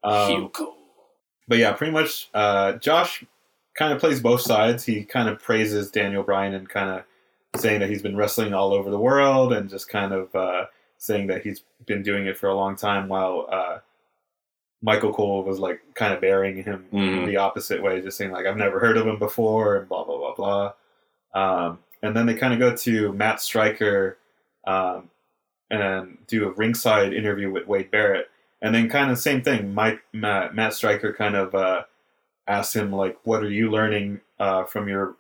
Um, 0.03 0.51
but 1.47 1.57
yeah, 1.57 1.73
pretty 1.73 1.91
much. 1.93 2.29
Uh, 2.33 2.73
Josh 2.73 3.23
kind 3.75 3.93
of 3.93 3.99
plays 3.99 4.19
both 4.19 4.41
sides. 4.41 4.83
He 4.85 5.03
kind 5.03 5.29
of 5.29 5.39
praises 5.41 5.91
Daniel 5.91 6.23
Bryan 6.23 6.53
and 6.53 6.67
kind 6.69 6.89
of 6.89 7.59
saying 7.61 7.79
that 7.81 7.89
he's 7.89 8.01
been 8.01 8.15
wrestling 8.15 8.53
all 8.53 8.73
over 8.73 8.89
the 8.89 8.97
world 8.99 9.51
and 9.53 9.69
just 9.69 9.89
kind 9.89 10.13
of 10.13 10.33
uh, 10.35 10.65
saying 11.01 11.25
that 11.25 11.41
he's 11.41 11.63
been 11.87 12.03
doing 12.03 12.27
it 12.27 12.37
for 12.37 12.47
a 12.47 12.53
long 12.55 12.75
time. 12.75 13.07
While 13.09 13.47
uh, 13.51 13.79
Michael 14.83 15.11
Cole 15.11 15.43
was 15.43 15.57
like 15.59 15.81
kind 15.95 16.13
of 16.13 16.21
burying 16.21 16.63
him 16.63 16.85
Mhm. 16.93 17.25
the 17.25 17.37
opposite 17.37 17.81
way, 17.81 18.01
just 18.01 18.17
saying 18.17 18.31
like 18.31 18.45
I've 18.45 18.55
never 18.57 18.79
heard 18.79 18.97
of 18.97 19.07
him 19.07 19.17
before 19.17 19.77
and 19.77 19.89
blah 19.89 20.03
blah 20.03 20.17
blah 20.17 20.35
blah. 20.35 20.73
Um, 21.33 21.79
and 22.03 22.15
then 22.15 22.27
they 22.27 22.35
kind 22.35 22.53
of 22.53 22.59
go 22.59 22.75
to 22.75 23.13
Matt 23.13 23.41
Striker 23.41 24.17
um, 24.65 25.09
and 25.71 26.17
do 26.27 26.47
a 26.47 26.51
ringside 26.51 27.13
interview 27.13 27.49
with 27.51 27.65
Wade 27.67 27.89
Barrett, 27.89 28.29
and 28.61 28.75
then 28.75 28.87
kind 28.89 29.09
of 29.09 29.17
same 29.17 29.41
thing. 29.41 29.73
Mike 29.73 30.01
Matt, 30.13 30.53
Matt 30.53 30.73
Striker 30.75 31.13
kind 31.13 31.35
of 31.35 31.55
uh, 31.55 31.83
asks 32.47 32.75
him 32.75 32.91
like, 32.91 33.17
"What 33.23 33.41
are 33.43 33.49
you 33.49 33.71
learning 33.71 34.21
uh, 34.39 34.65
from 34.65 34.87
your 34.87 35.15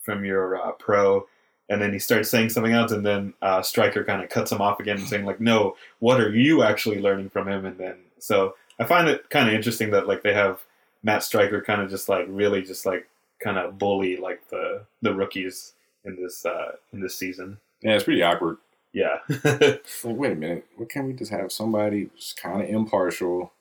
from 0.00 0.24
your 0.24 0.56
uh, 0.56 0.72
pro?" 0.72 1.26
And 1.68 1.82
then 1.82 1.92
he 1.92 1.98
starts 1.98 2.30
saying 2.30 2.50
something 2.50 2.72
else, 2.72 2.92
and 2.92 3.04
then 3.04 3.34
uh, 3.42 3.60
Striker 3.60 4.04
kind 4.04 4.22
of 4.22 4.30
cuts 4.30 4.52
him 4.52 4.60
off 4.60 4.78
again, 4.78 4.98
and 4.98 5.08
saying 5.08 5.24
like, 5.24 5.40
"No, 5.40 5.76
what 5.98 6.20
are 6.20 6.30
you 6.30 6.62
actually 6.62 7.00
learning 7.00 7.30
from 7.30 7.48
him?" 7.48 7.64
And 7.64 7.76
then 7.76 7.96
so 8.18 8.54
I 8.78 8.84
find 8.84 9.08
it 9.08 9.28
kind 9.30 9.48
of 9.48 9.54
interesting 9.54 9.90
that 9.90 10.06
like 10.06 10.22
they 10.22 10.32
have 10.32 10.60
Matt 11.02 11.24
Striker 11.24 11.60
kind 11.60 11.82
of 11.82 11.90
just 11.90 12.08
like 12.08 12.26
really 12.28 12.62
just 12.62 12.86
like 12.86 13.08
kind 13.42 13.58
of 13.58 13.78
bully 13.78 14.16
like 14.16 14.48
the 14.48 14.84
the 15.02 15.14
rookies 15.14 15.72
in 16.04 16.16
this 16.16 16.46
uh 16.46 16.72
in 16.92 17.00
this 17.00 17.18
season. 17.18 17.58
Yeah, 17.82 17.94
it's 17.94 18.04
pretty 18.04 18.22
awkward. 18.22 18.58
Yeah. 18.92 19.18
Like, 20.04 20.18
wait 20.18 20.32
a 20.32 20.36
minute, 20.36 20.66
what 20.76 20.88
can't 20.88 21.06
we 21.06 21.12
just 21.12 21.30
have 21.30 21.52
somebody 21.52 22.08
who's 22.14 22.34
kind 22.40 22.62
of 22.62 22.68
impartial? 22.68 23.52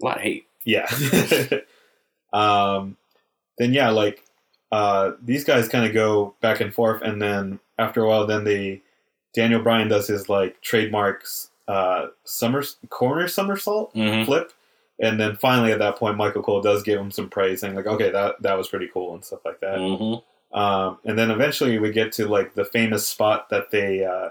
A 0.00 0.04
lot 0.04 0.16
of 0.16 0.22
hate. 0.22 0.46
Yeah. 0.64 0.88
um, 2.32 2.96
then 3.58 3.74
yeah, 3.74 3.90
like 3.90 4.24
uh, 4.72 5.12
these 5.22 5.44
guys 5.44 5.68
kind 5.68 5.84
of 5.86 5.92
go 5.92 6.34
back 6.40 6.60
and 6.60 6.72
forth, 6.72 7.02
and 7.02 7.20
then 7.20 7.58
after 7.78 8.02
a 8.02 8.08
while, 8.08 8.26
then 8.26 8.44
they 8.44 8.82
Daniel 9.34 9.60
Bryan 9.62 9.88
does 9.88 10.06
his 10.08 10.28
like 10.28 10.60
trademarks 10.60 11.50
uh, 11.68 12.06
summer 12.24 12.62
corner 12.88 13.28
somersault 13.28 13.94
Mhm. 13.94 14.24
flip, 14.26 14.52
and 14.98 15.20
then 15.20 15.36
finally 15.36 15.70
at 15.72 15.78
that 15.78 15.96
point, 15.96 16.16
Michael 16.16 16.42
Cole 16.42 16.60
does 16.60 16.82
give 16.82 16.98
him 17.00 17.10
some 17.10 17.28
praise, 17.30 17.60
saying 17.60 17.74
like, 17.76 17.86
okay, 17.86 18.10
that 18.10 18.42
that 18.42 18.56
was 18.58 18.68
pretty 18.68 18.88
cool 18.92 19.14
and 19.14 19.24
stuff 19.24 19.44
like 19.44 19.60
that. 19.60 19.78
Mhm. 19.78 20.22
Um, 20.52 20.98
and 21.04 21.16
then 21.16 21.30
eventually 21.30 21.78
we 21.78 21.92
get 21.92 22.10
to 22.14 22.26
like 22.26 22.54
the 22.54 22.64
famous 22.64 23.06
spot 23.06 23.50
that 23.50 23.70
they, 23.70 24.04
uh, 24.04 24.30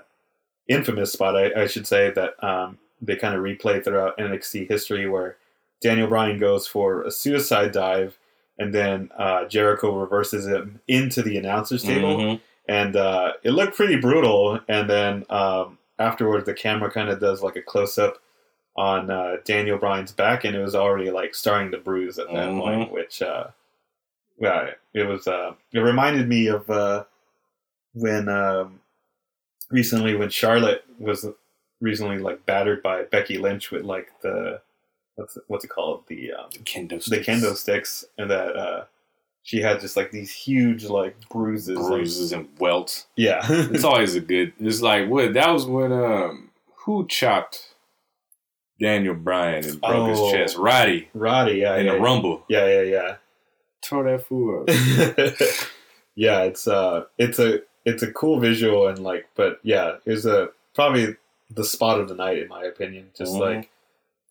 infamous 0.67 1.13
spot, 1.13 1.35
I, 1.37 1.63
I 1.63 1.67
should 1.67 1.87
say, 1.87 2.11
that 2.11 2.41
um, 2.43 2.77
they 3.01 3.15
kind 3.15 3.33
of 3.35 3.41
replay 3.41 3.81
throughout 3.83 4.17
NXT 4.17 4.67
history, 4.67 5.07
where 5.09 5.37
Daniel 5.81 6.07
Bryan 6.07 6.37
goes 6.37 6.67
for 6.67 7.03
a 7.03 7.09
suicide 7.11 7.71
dive, 7.71 8.18
and 8.59 8.73
then 8.73 9.09
uh, 9.17 9.45
Jericho 9.45 9.97
reverses 9.97 10.45
him 10.45 10.79
into 10.87 11.21
the 11.23 11.37
announcers 11.37 11.81
table, 11.83 12.17
Mhm. 12.17 12.41
and 12.67 12.95
uh, 12.95 13.33
it 13.43 13.51
looked 13.51 13.75
pretty 13.75 13.95
brutal. 13.95 14.59
And 14.67 14.89
then 14.89 15.25
um, 15.29 15.77
afterwards, 15.97 16.45
the 16.45 16.53
camera 16.53 16.91
kind 16.91 17.09
of 17.09 17.19
does 17.19 17.41
like 17.41 17.55
a 17.55 17.61
close 17.61 17.97
up 17.97 18.21
on 18.75 19.09
uh, 19.09 19.37
Daniel 19.45 19.77
Bryan's 19.77 20.11
back, 20.11 20.43
and 20.45 20.55
it 20.55 20.61
was 20.61 20.75
already 20.75 21.09
like 21.11 21.33
starting 21.35 21.71
to 21.71 21.77
bruise 21.77 22.19
at 22.19 22.27
that 22.27 22.49
Mhm. 22.49 22.59
point, 22.59 22.91
which. 22.91 23.21
Uh, 23.21 23.47
yeah, 24.41 24.69
it 24.93 25.03
was. 25.05 25.27
Uh, 25.27 25.53
it 25.73 25.79
reminded 25.79 26.29
me 26.29 26.47
of 26.47 26.69
uh, 26.69 27.03
when 27.93 28.29
um, 28.29 28.79
recently 29.69 30.15
when 30.15 30.29
Charlotte 30.29 30.85
was 30.97 31.25
recently 31.81 32.19
like 32.19 32.45
battered 32.45 32.81
by 32.81 33.03
Becky 33.03 33.37
Lynch 33.37 33.69
with 33.71 33.83
like 33.83 34.07
the 34.21 34.61
what's 35.19 35.37
it- 35.37 35.43
what's 35.47 35.65
it 35.65 35.69
called 35.69 36.03
the 36.07 36.31
um, 36.33 36.49
Kendo 36.63 37.03
the 37.05 37.17
kendo 37.19 37.55
sticks, 37.55 38.05
and 38.17 38.29
that 38.31 38.55
uh, 38.55 38.85
she 39.43 39.61
had 39.61 39.79
just 39.79 39.95
like 39.97 40.11
these 40.11 40.31
huge 40.31 40.85
like 40.85 41.15
bruises, 41.29 41.77
bruises 41.77 42.31
and 42.33 42.47
welts. 42.59 43.07
yeah, 43.15 43.41
It's 43.49 43.83
always 43.83 44.15
a 44.15 44.21
good. 44.21 44.53
It's 44.59 44.81
like 44.81 45.07
what 45.09 45.33
that 45.33 45.49
was 45.51 45.65
when 45.65 45.91
um 45.91 46.51
who 46.85 47.07
chopped 47.07 47.73
Daniel 48.79 49.15
Bryan 49.15 49.65
and 49.65 49.81
broke 49.81 49.93
Oh. 49.93 50.05
his 50.07 50.31
chest. 50.31 50.57
Roddy 50.57 51.09
Roddy, 51.13 51.53
yeah, 51.59 51.77
in 51.77 51.85
yeah, 51.85 51.93
the 51.93 51.99
Rumble. 51.99 52.43
yeah, 52.47 52.65
yeah, 52.67 52.81
yeah. 52.81 53.15
Tore 53.81 54.03
that 54.05 54.23
fool 54.25 54.61
up. 54.61 54.69
yeah, 56.15 56.41
it's 56.43 56.67
uh 56.67 57.05
it's 57.17 57.39
a 57.39 57.59
it's 57.85 58.03
a 58.03 58.11
cool 58.11 58.39
visual 58.39 58.87
and 58.87 58.99
like 58.99 59.27
but 59.35 59.59
yeah, 59.63 59.95
it 60.05 60.11
was 60.11 60.25
a 60.25 60.49
probably 60.75 61.15
the 61.49 61.63
spot 61.63 61.99
of 61.99 62.07
the 62.09 62.15
night 62.15 62.37
in 62.37 62.47
my 62.47 62.63
opinion. 62.63 63.07
Just 63.17 63.33
Mhm. 63.33 63.39
like 63.39 63.69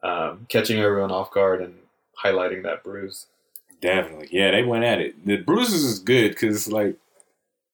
um 0.03 0.47
catching 0.49 0.79
everyone 0.79 1.11
off 1.11 1.31
guard 1.31 1.61
and 1.61 1.75
highlighting 2.23 2.63
that 2.65 2.83
bruise. 2.85 3.27
Definitely, 3.81 4.29
yeah, 4.33 4.51
they 4.51 4.63
went 4.65 4.85
at 4.85 5.01
it. 5.01 5.25
The 5.27 5.37
bruises 5.37 5.85
is 5.85 5.99
good 6.01 6.31
because 6.31 6.69
like 6.71 6.97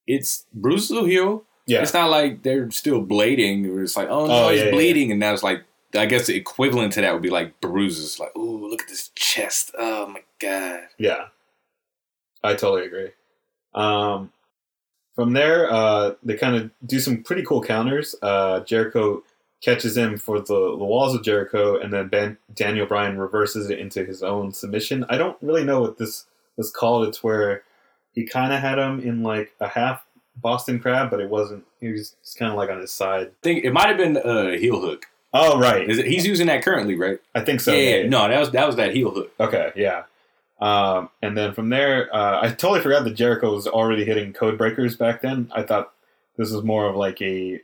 it's 0.07 0.45
bruises 0.53 0.91
will 0.91 1.05
heal. 1.05 1.43
Yeah. 1.67 1.81
It's 1.81 1.93
not 1.95 2.11
like 2.11 2.43
they're 2.43 2.69
still 2.69 3.01
bleeding. 3.01 3.65
Or 3.67 3.81
it's 3.81 3.97
like, 3.97 4.07
oh 4.09 4.27
no, 4.27 4.45
Oh, 4.45 4.49
he's 4.49 4.59
yeah, 4.59 4.65
yeah. 4.65 4.71
bleeding, 4.71 5.09
and 5.09 5.19
now 5.19 5.33
it's 5.33 5.41
like, 5.41 5.63
I 5.95 6.05
guess 6.05 6.27
the 6.27 6.35
equivalent 6.35 6.93
to 6.93 7.01
that 7.01 7.11
would 7.13 7.23
be 7.23 7.31
like 7.31 7.59
bruises. 7.59 8.19
Like, 8.19 8.35
ooh, 8.37 8.67
look 8.69 8.83
at 8.83 8.87
this 8.87 9.09
chest. 9.15 9.71
Oh 9.79 10.05
my 10.07 10.21
god. 10.39 10.81
Yeah. 10.99 11.27
I 12.43 12.53
totally 12.53 12.85
agree. 12.85 13.09
Um 13.73 14.31
from 15.15 15.33
there, 15.33 15.71
uh 15.73 16.11
they 16.21 16.35
kind 16.35 16.55
of 16.55 16.69
do 16.85 16.99
some 16.99 17.23
pretty 17.23 17.41
cool 17.43 17.63
counters. 17.63 18.13
Uh 18.21 18.59
Jericho 18.59 19.23
catches 19.65 19.97
him 19.97 20.17
for 20.17 20.39
the, 20.39 20.45
the 20.77 20.85
walls 20.85 21.15
of 21.15 21.23
Jericho, 21.23 21.79
and 21.79 21.91
then 21.91 22.07
ben, 22.07 22.37
Daniel 22.53 22.85
Bryan 22.85 23.17
reverses 23.17 23.71
it 23.71 23.79
into 23.79 24.05
his 24.05 24.21
own 24.21 24.51
submission. 24.51 25.03
I 25.09 25.17
don't 25.17 25.37
really 25.41 25.63
know 25.63 25.81
what 25.81 25.97
this 25.97 26.25
was 26.55 26.69
called. 26.69 27.07
It's 27.07 27.23
where 27.23 27.63
he 28.13 28.25
kind 28.25 28.53
of 28.53 28.59
had 28.59 28.77
him 28.77 28.99
in 28.99 29.23
like 29.23 29.55
a 29.59 29.67
half 29.67 30.05
Boston 30.37 30.79
crab, 30.79 31.09
but 31.09 31.19
it 31.19 31.29
wasn't. 31.29 31.65
He 31.81 31.91
was 31.91 32.15
kind 32.37 32.51
of 32.51 32.57
like 32.57 32.69
on 32.69 32.79
his 32.79 32.93
side. 32.93 33.27
I 33.27 33.31
think 33.41 33.65
it 33.65 33.73
might 33.73 33.87
have 33.87 33.97
been 33.97 34.17
a 34.17 34.19
uh, 34.19 34.51
heel 34.51 34.79
hook. 34.79 35.07
Oh, 35.33 35.59
right. 35.59 35.89
Is 35.89 35.97
it, 35.97 36.05
he's 36.05 36.25
using 36.27 36.47
that 36.47 36.63
currently, 36.63 36.95
right? 36.95 37.19
I 37.33 37.41
think 37.41 37.59
so. 37.59 37.73
yeah, 37.73 37.97
yeah. 37.97 38.07
no, 38.07 38.27
that 38.27 38.39
was 38.39 38.51
that 38.51 38.67
was 38.67 38.75
that 38.75 38.93
heel 38.93 39.09
hook. 39.09 39.31
Okay, 39.39 39.71
yeah. 39.75 40.03
Um, 40.61 41.09
and 41.21 41.35
then 41.35 41.53
from 41.53 41.69
there, 41.69 42.13
uh, 42.15 42.41
I 42.41 42.49
totally 42.49 42.81
forgot 42.81 43.03
that 43.03 43.15
Jericho 43.15 43.53
was 43.53 43.67
already 43.67 44.05
hitting 44.05 44.31
code 44.31 44.57
breakers 44.57 44.95
back 44.95 45.21
then. 45.21 45.51
I 45.53 45.63
thought 45.63 45.91
this 46.37 46.51
was 46.51 46.63
more 46.63 46.85
of 46.87 46.95
like 46.95 47.21
a 47.21 47.59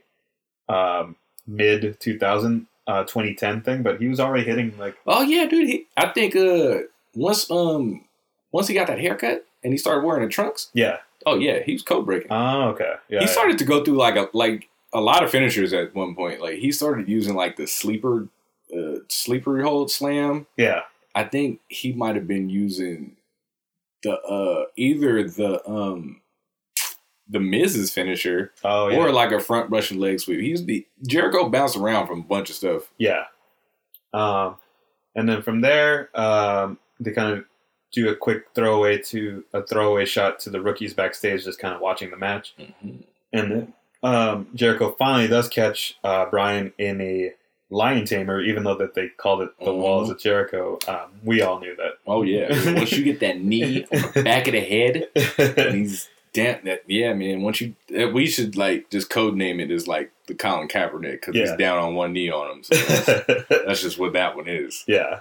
um, 0.68 1.16
mid 1.46 1.98
2000, 2.00 2.66
uh, 2.86 3.04
2010 3.04 3.62
thing, 3.62 3.82
but 3.82 4.00
he 4.00 4.08
was 4.08 4.20
already 4.20 4.44
hitting 4.44 4.76
like, 4.78 4.96
Oh 5.06 5.22
yeah, 5.22 5.46
dude. 5.46 5.68
He, 5.68 5.86
I 5.96 6.08
think 6.08 6.34
uh 6.36 6.78
once 7.14 7.50
um 7.50 8.04
once 8.52 8.68
he 8.68 8.74
got 8.74 8.86
that 8.86 8.98
haircut 8.98 9.44
and 9.62 9.72
he 9.72 9.78
started 9.78 10.04
wearing 10.04 10.22
the 10.24 10.28
trunks. 10.32 10.70
yeah. 10.72 10.98
Oh 11.24 11.36
yeah, 11.36 11.62
he 11.62 11.72
was 11.74 11.82
code 11.82 12.04
breaking. 12.04 12.32
Oh, 12.32 12.70
okay. 12.70 12.94
Yeah. 13.08 13.20
he 13.20 13.26
yeah. 13.26 13.30
started 13.30 13.56
to 13.58 13.64
go 13.64 13.84
through 13.84 13.94
like 13.96 14.16
a 14.16 14.28
like 14.32 14.68
a 14.92 15.00
lot 15.00 15.22
of 15.22 15.30
finishers 15.30 15.72
at 15.72 15.94
one 15.94 16.16
point. 16.16 16.40
Like 16.40 16.58
he 16.58 16.72
started 16.72 17.08
using 17.08 17.36
like 17.36 17.56
the 17.56 17.66
sleeper 17.66 18.28
uh, 18.76 18.96
sleeper 19.08 19.62
hold 19.62 19.90
slam. 19.90 20.46
Yeah. 20.56 20.80
I 21.14 21.24
think 21.24 21.60
he 21.68 21.92
might 21.92 22.16
have 22.16 22.26
been 22.26 22.48
using 22.50 23.16
the 24.02 24.18
uh 24.18 24.64
either 24.76 25.22
the 25.28 25.64
um 25.68 26.21
the 27.32 27.40
Miz's 27.40 27.90
finisher 27.90 28.52
Oh, 28.62 28.88
yeah. 28.88 28.98
or 28.98 29.10
like 29.12 29.32
a 29.32 29.40
front 29.40 29.70
Russian 29.70 29.98
leg 29.98 30.20
sweep. 30.20 30.40
He's 30.40 30.64
the 30.64 30.86
Jericho 31.06 31.48
bounced 31.48 31.76
around 31.76 32.06
from 32.06 32.20
a 32.20 32.24
bunch 32.24 32.50
of 32.50 32.56
stuff. 32.56 32.92
Yeah. 32.98 33.24
Um, 34.14 34.56
and 35.14 35.28
then 35.28 35.42
from 35.42 35.60
there, 35.62 36.08
um, 36.18 36.78
they 37.00 37.10
kind 37.12 37.36
of 37.38 37.44
do 37.92 38.08
a 38.10 38.16
quick 38.16 38.44
throwaway 38.54 38.98
to 38.98 39.44
a 39.52 39.62
throwaway 39.62 40.04
shot 40.04 40.38
to 40.40 40.50
the 40.50 40.60
rookies 40.60 40.94
backstage, 40.94 41.44
just 41.44 41.58
kind 41.58 41.74
of 41.74 41.80
watching 41.80 42.10
the 42.10 42.16
match. 42.16 42.54
Mhm. 42.58 43.02
And 43.32 43.50
then 43.50 43.72
um, 44.02 44.48
Jericho 44.54 44.94
finally 44.98 45.28
does 45.28 45.48
catch 45.48 45.96
uh, 46.04 46.26
Bryan 46.26 46.72
in 46.78 47.00
a 47.00 47.32
lion 47.70 48.04
tamer, 48.04 48.40
even 48.40 48.64
though 48.64 48.74
that 48.76 48.94
they 48.94 49.08
called 49.08 49.42
it 49.42 49.50
the 49.60 49.70
Mhm. 49.70 49.78
walls 49.78 50.10
of 50.10 50.18
Jericho. 50.18 50.78
Um, 50.88 51.12
we 51.24 51.40
all 51.40 51.58
knew 51.60 51.74
that. 51.76 51.92
Oh 52.06 52.22
yeah, 52.22 52.48
once 52.74 52.92
you 52.92 53.04
get 53.04 53.20
that 53.20 53.40
knee 53.42 53.84
on 53.92 54.10
the 54.14 54.22
back 54.22 54.46
of 54.48 54.52
the 54.52 54.60
head, 54.60 55.08
he's 55.74 56.08
damn 56.32 56.64
that. 56.64 56.82
Yeah, 56.86 57.12
man. 57.14 57.42
Once 57.42 57.60
you, 57.60 57.74
we 58.12 58.26
should 58.26 58.56
like 58.56 58.90
just 58.90 59.10
code 59.10 59.36
name 59.36 59.60
it 59.60 59.70
as 59.70 59.86
like 59.88 60.12
the 60.26 60.34
Colin 60.34 60.68
Kaepernick 60.68 61.12
because 61.20 61.34
Yeah. 61.34 61.42
he's 61.48 61.56
down 61.56 61.78
on 61.78 61.94
one 61.94 62.12
knee 62.12 62.30
on 62.30 62.50
him. 62.58 62.62
So 62.64 62.74
that's, 62.76 63.48
that's 63.66 63.82
just 63.82 63.98
what 63.98 64.12
that 64.14 64.36
one 64.36 64.48
is. 64.48 64.84
yeah. 64.86 65.20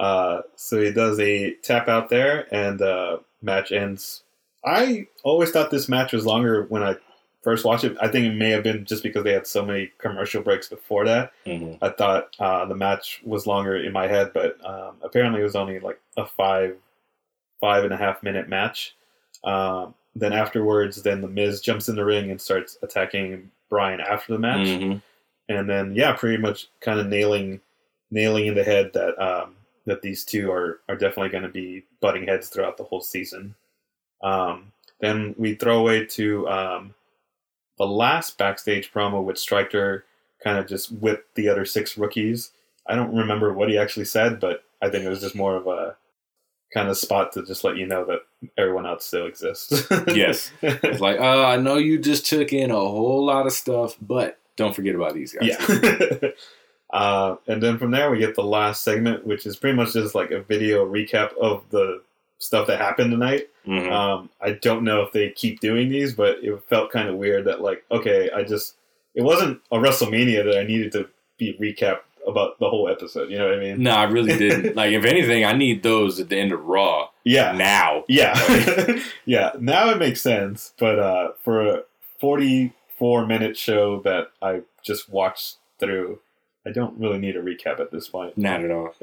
Uh, 0.00 0.42
so 0.54 0.80
he 0.80 0.92
does 0.92 1.18
a 1.18 1.54
tap 1.54 1.88
out 1.88 2.08
there, 2.08 2.46
and 2.54 2.80
uh, 2.80 3.18
match 3.42 3.72
ends. 3.72 4.22
I 4.64 5.08
always 5.24 5.50
thought 5.50 5.72
this 5.72 5.88
match 5.88 6.12
was 6.12 6.24
longer 6.24 6.66
when 6.68 6.84
I 6.84 6.94
first 7.42 7.64
watched 7.64 7.82
it. 7.82 7.96
I 8.00 8.06
think 8.06 8.26
it 8.26 8.36
may 8.36 8.50
have 8.50 8.62
been 8.62 8.84
just 8.84 9.02
because 9.02 9.24
they 9.24 9.32
had 9.32 9.46
so 9.48 9.64
many 9.64 9.90
commercial 9.98 10.40
breaks 10.40 10.68
before 10.68 11.04
that. 11.06 11.32
Mhm. 11.46 11.78
I 11.82 11.88
thought 11.88 12.28
uh, 12.38 12.64
the 12.66 12.76
match 12.76 13.20
was 13.24 13.46
longer 13.48 13.76
in 13.76 13.92
my 13.92 14.06
head, 14.06 14.30
but 14.32 14.64
um, 14.64 14.96
apparently 15.02 15.40
it 15.40 15.44
was 15.44 15.56
only 15.56 15.80
like 15.80 16.00
a 16.16 16.26
five, 16.26 16.76
five 17.60 17.82
and 17.82 17.92
a 17.92 17.96
half 17.96 18.22
minute 18.22 18.48
match. 18.48 18.94
Um, 19.42 19.94
then 20.14 20.32
afterwards, 20.32 21.02
then 21.02 21.20
the 21.20 21.28
Miz 21.28 21.60
jumps 21.60 21.88
in 21.88 21.96
the 21.96 22.04
ring 22.04 22.30
and 22.30 22.40
starts 22.40 22.78
attacking 22.82 23.50
Bryan 23.68 24.00
after 24.00 24.32
the 24.32 24.38
match, 24.38 24.66
Mhm. 24.66 25.02
and 25.48 25.68
then 25.68 25.94
yeah, 25.94 26.12
pretty 26.12 26.38
much 26.38 26.68
kind 26.80 26.98
of 26.98 27.06
nailing, 27.06 27.60
nailing 28.10 28.46
in 28.46 28.54
the 28.54 28.64
head 28.64 28.92
that 28.94 29.18
um, 29.22 29.56
that 29.86 30.02
these 30.02 30.24
two 30.24 30.50
are 30.50 30.80
are 30.88 30.96
definitely 30.96 31.28
going 31.30 31.44
to 31.44 31.48
be 31.50 31.84
butting 32.00 32.26
heads 32.26 32.48
throughout 32.48 32.76
the 32.76 32.84
whole 32.84 33.00
season. 33.00 33.54
Um, 34.22 34.72
then 35.00 35.34
we 35.38 35.54
throw 35.54 35.78
away 35.78 36.04
to 36.06 36.48
um, 36.48 36.94
the 37.78 37.86
last 37.86 38.36
backstage 38.38 38.92
promo 38.92 39.22
with 39.22 39.38
Striker 39.38 40.04
kind 40.42 40.58
of 40.58 40.66
just 40.66 40.90
with 40.92 41.20
the 41.34 41.48
other 41.48 41.64
six 41.64 41.96
rookies. 41.98 42.50
I 42.86 42.94
don't 42.96 43.14
remember 43.14 43.52
what 43.52 43.68
he 43.68 43.78
actually 43.78 44.06
said, 44.06 44.40
but 44.40 44.64
I 44.82 44.88
think 44.88 45.04
it 45.04 45.08
was 45.08 45.20
just 45.20 45.34
more 45.36 45.56
of 45.56 45.66
a 45.66 45.96
kind 46.72 46.88
of 46.88 46.98
spot 46.98 47.32
to 47.32 47.44
just 47.44 47.64
let 47.64 47.76
you 47.76 47.86
know 47.86 48.04
that 48.04 48.20
everyone 48.56 48.86
else 48.86 49.04
still 49.06 49.26
exists. 49.26 49.86
Yes, 50.08 50.50
it's 50.62 51.00
like 51.00 51.18
uh, 51.18 51.44
I 51.46 51.56
know 51.56 51.76
you 51.76 51.98
just 51.98 52.26
took 52.26 52.52
in 52.52 52.70
a 52.70 52.74
whole 52.74 53.24
lot 53.24 53.46
of 53.46 53.52
stuff, 53.52 53.96
but 54.00 54.38
don't 54.56 54.74
forget 54.74 54.94
about 54.94 55.14
these 55.14 55.32
guys. 55.32 55.48
yeah. 55.48 56.28
uh, 56.92 57.36
and 57.46 57.62
then 57.62 57.78
from 57.78 57.90
there, 57.90 58.10
we 58.10 58.18
get 58.18 58.34
the 58.34 58.42
last 58.42 58.82
segment, 58.82 59.26
which 59.26 59.46
is 59.46 59.56
pretty 59.56 59.76
much 59.76 59.92
just 59.92 60.14
like 60.14 60.30
a 60.30 60.42
video 60.42 60.84
recap 60.86 61.36
of 61.38 61.64
the 61.70 62.02
stuff 62.38 62.66
that 62.66 62.80
happened 62.80 63.10
tonight. 63.10 63.48
Mhm. 63.66 63.90
Um, 63.90 64.30
I 64.40 64.52
don't 64.52 64.84
know 64.84 65.02
if 65.02 65.12
they 65.12 65.30
keep 65.30 65.60
doing 65.60 65.88
these, 65.88 66.14
but 66.14 66.38
it 66.42 66.62
felt 66.68 66.90
kind 66.92 67.08
of 67.08 67.16
weird 67.16 67.44
that 67.46 67.60
like, 67.60 67.84
okay, 67.90 68.30
I 68.34 68.42
just 68.42 68.74
it 69.14 69.22
wasn't 69.22 69.60
a 69.72 69.76
WrestleMania 69.76 70.44
that 70.44 70.58
I 70.58 70.62
needed 70.64 70.92
to 70.92 71.08
be 71.38 71.54
recapped 71.60 72.00
about 72.26 72.58
the 72.58 72.68
whole 72.68 72.88
episode. 72.88 73.30
You 73.30 73.38
know 73.38 73.48
what 73.48 73.54
I 73.54 73.60
mean? 73.60 73.82
No, 73.82 73.92
I 73.92 74.04
really 74.04 74.36
didn't. 74.36 74.76
like, 74.76 74.92
if 74.92 75.04
anything, 75.04 75.44
I 75.44 75.52
need 75.52 75.82
those 75.82 76.20
at 76.20 76.28
the 76.28 76.36
end 76.36 76.52
of 76.52 76.64
Raw. 76.64 77.08
Yeah. 77.24 77.52
now. 77.52 78.04
Yeah, 78.08 79.00
yeah. 79.24 79.52
Now 79.58 79.90
it 79.90 79.98
makes 79.98 80.22
sense, 80.22 80.72
but 80.78 80.98
uh, 80.98 81.32
for 81.42 81.66
a 81.66 81.82
forty-four 82.18 83.26
minute 83.26 83.56
show 83.56 84.00
that 84.00 84.28
I 84.40 84.62
just 84.82 85.08
watched 85.10 85.56
through, 85.78 86.20
I 86.66 86.70
don't 86.70 86.98
really 86.98 87.18
need 87.18 87.36
a 87.36 87.42
recap 87.42 87.80
at 87.80 87.90
this 87.90 88.08
point. 88.08 88.36
Not 88.38 88.64
at 88.64 88.70
all. 88.70 88.94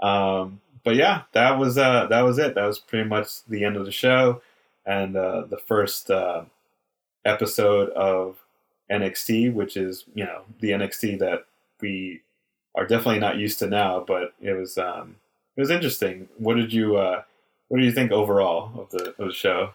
um, 0.00 0.60
but 0.84 0.96
yeah, 0.96 1.22
that 1.32 1.58
was 1.58 1.78
uh, 1.78 2.06
that 2.06 2.22
was 2.22 2.38
it. 2.38 2.54
That 2.54 2.66
was 2.66 2.78
pretty 2.78 3.08
much 3.08 3.44
the 3.46 3.64
end 3.64 3.76
of 3.76 3.84
the 3.84 3.92
show, 3.92 4.42
and 4.86 5.16
uh, 5.16 5.44
the 5.48 5.56
first 5.56 6.10
uh, 6.10 6.44
episode 7.24 7.88
of 7.90 8.36
NXT, 8.90 9.52
which 9.52 9.76
is 9.76 10.04
you 10.14 10.24
know 10.24 10.42
the 10.60 10.70
NXT 10.70 11.18
that 11.20 11.46
we 11.84 12.22
are 12.74 12.86
definitely 12.86 13.20
not 13.20 13.36
used 13.36 13.58
to 13.58 13.66
now. 13.66 14.02
But 14.06 14.34
it 14.40 14.54
was 14.54 14.78
um, 14.78 15.16
it 15.56 15.60
was 15.60 15.70
interesting. 15.70 16.28
What 16.38 16.54
did 16.56 16.72
you 16.72 16.96
uh, 16.96 17.22
what 17.68 17.78
do 17.78 17.84
you 17.84 17.92
think 17.92 18.10
overall 18.10 18.80
of 18.80 18.90
the 18.90 19.10
of 19.18 19.28
the 19.28 19.32
show? 19.32 19.74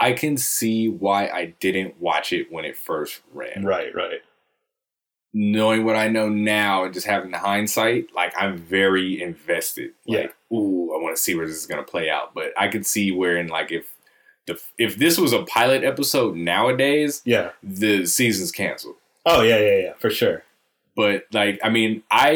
I 0.00 0.12
can 0.12 0.36
see 0.36 0.88
why 0.88 1.26
I 1.28 1.54
didn't 1.60 2.00
watch 2.00 2.32
it 2.32 2.52
when 2.52 2.64
it 2.64 2.76
first 2.76 3.20
ran. 3.34 3.64
Right, 3.64 3.92
right. 3.94 4.20
Knowing 5.34 5.84
what 5.84 5.96
I 5.96 6.06
know 6.08 6.28
now 6.28 6.84
and 6.84 6.94
just 6.94 7.06
having 7.06 7.32
the 7.32 7.38
hindsight, 7.38 8.14
like 8.14 8.32
I'm 8.38 8.56
very 8.56 9.20
invested. 9.20 9.90
Like, 10.06 10.36
ooh, 10.52 10.94
I 10.94 11.02
want 11.02 11.16
to 11.16 11.22
see 11.22 11.34
where 11.34 11.46
this 11.46 11.56
is 11.56 11.66
gonna 11.66 11.82
play 11.82 12.08
out. 12.08 12.32
But 12.32 12.52
I 12.56 12.68
could 12.68 12.86
see 12.86 13.10
where 13.12 13.36
in 13.36 13.48
like 13.48 13.72
if 13.72 13.92
the 14.48 14.60
if 14.78 14.96
this 14.96 15.16
was 15.18 15.32
a 15.32 15.42
pilot 15.44 15.84
episode 15.84 16.36
nowadays, 16.36 17.22
Yeah. 17.24 17.50
the 17.62 18.04
season's 18.06 18.50
canceled. 18.52 18.96
Oh 19.24 19.42
yeah, 19.42 19.58
yeah, 19.58 19.76
yeah, 19.78 19.92
for 19.98 20.10
sure. 20.10 20.42
But 20.96 21.26
like, 21.32 21.60
I 21.62 21.68
mean, 21.68 22.02
I 22.10 22.30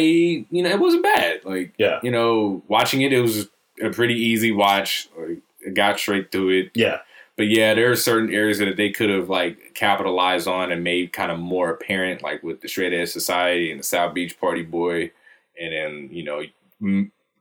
you 0.51 0.63
know 0.63 0.71
it 0.71 0.79
wasn't 0.79 1.03
bad. 1.03 1.45
Like, 1.45 1.73
Yeah. 1.79 1.99
you 2.03 2.11
know, 2.13 2.63
watching 2.69 3.03
it, 3.03 3.13
it 3.13 3.21
was 3.21 3.49
a 3.83 3.91
pretty 3.91 4.15
easy 4.15 4.53
watch. 4.53 5.09
Like, 5.19 5.39
I 5.67 5.71
got 5.71 5.99
straight 5.99 6.31
through 6.31 6.51
it. 6.51 6.71
Yeah. 6.75 6.99
But 7.37 7.49
yeah, 7.49 7.73
there 7.75 7.91
are 7.91 7.97
certain 7.97 8.33
areas 8.33 8.59
that 8.59 8.77
they 8.77 8.91
could 8.91 9.09
have 9.11 9.29
like 9.31 9.75
capitalized 9.75 10.47
on 10.47 10.71
and 10.71 10.85
made 10.85 11.13
kind 11.13 11.33
of 11.33 11.39
more 11.41 11.71
apparent, 11.71 12.23
like 12.23 12.43
with 12.43 12.61
the 12.61 12.69
Straight 12.69 12.93
Edge 12.93 13.09
Society 13.09 13.71
and 13.71 13.81
the 13.81 13.85
South 13.85 14.13
Beach 14.15 14.39
Party 14.39 14.63
Boy, 14.63 15.11
and 15.59 15.73
then 15.73 16.09
you 16.13 16.23
know, 16.25 16.43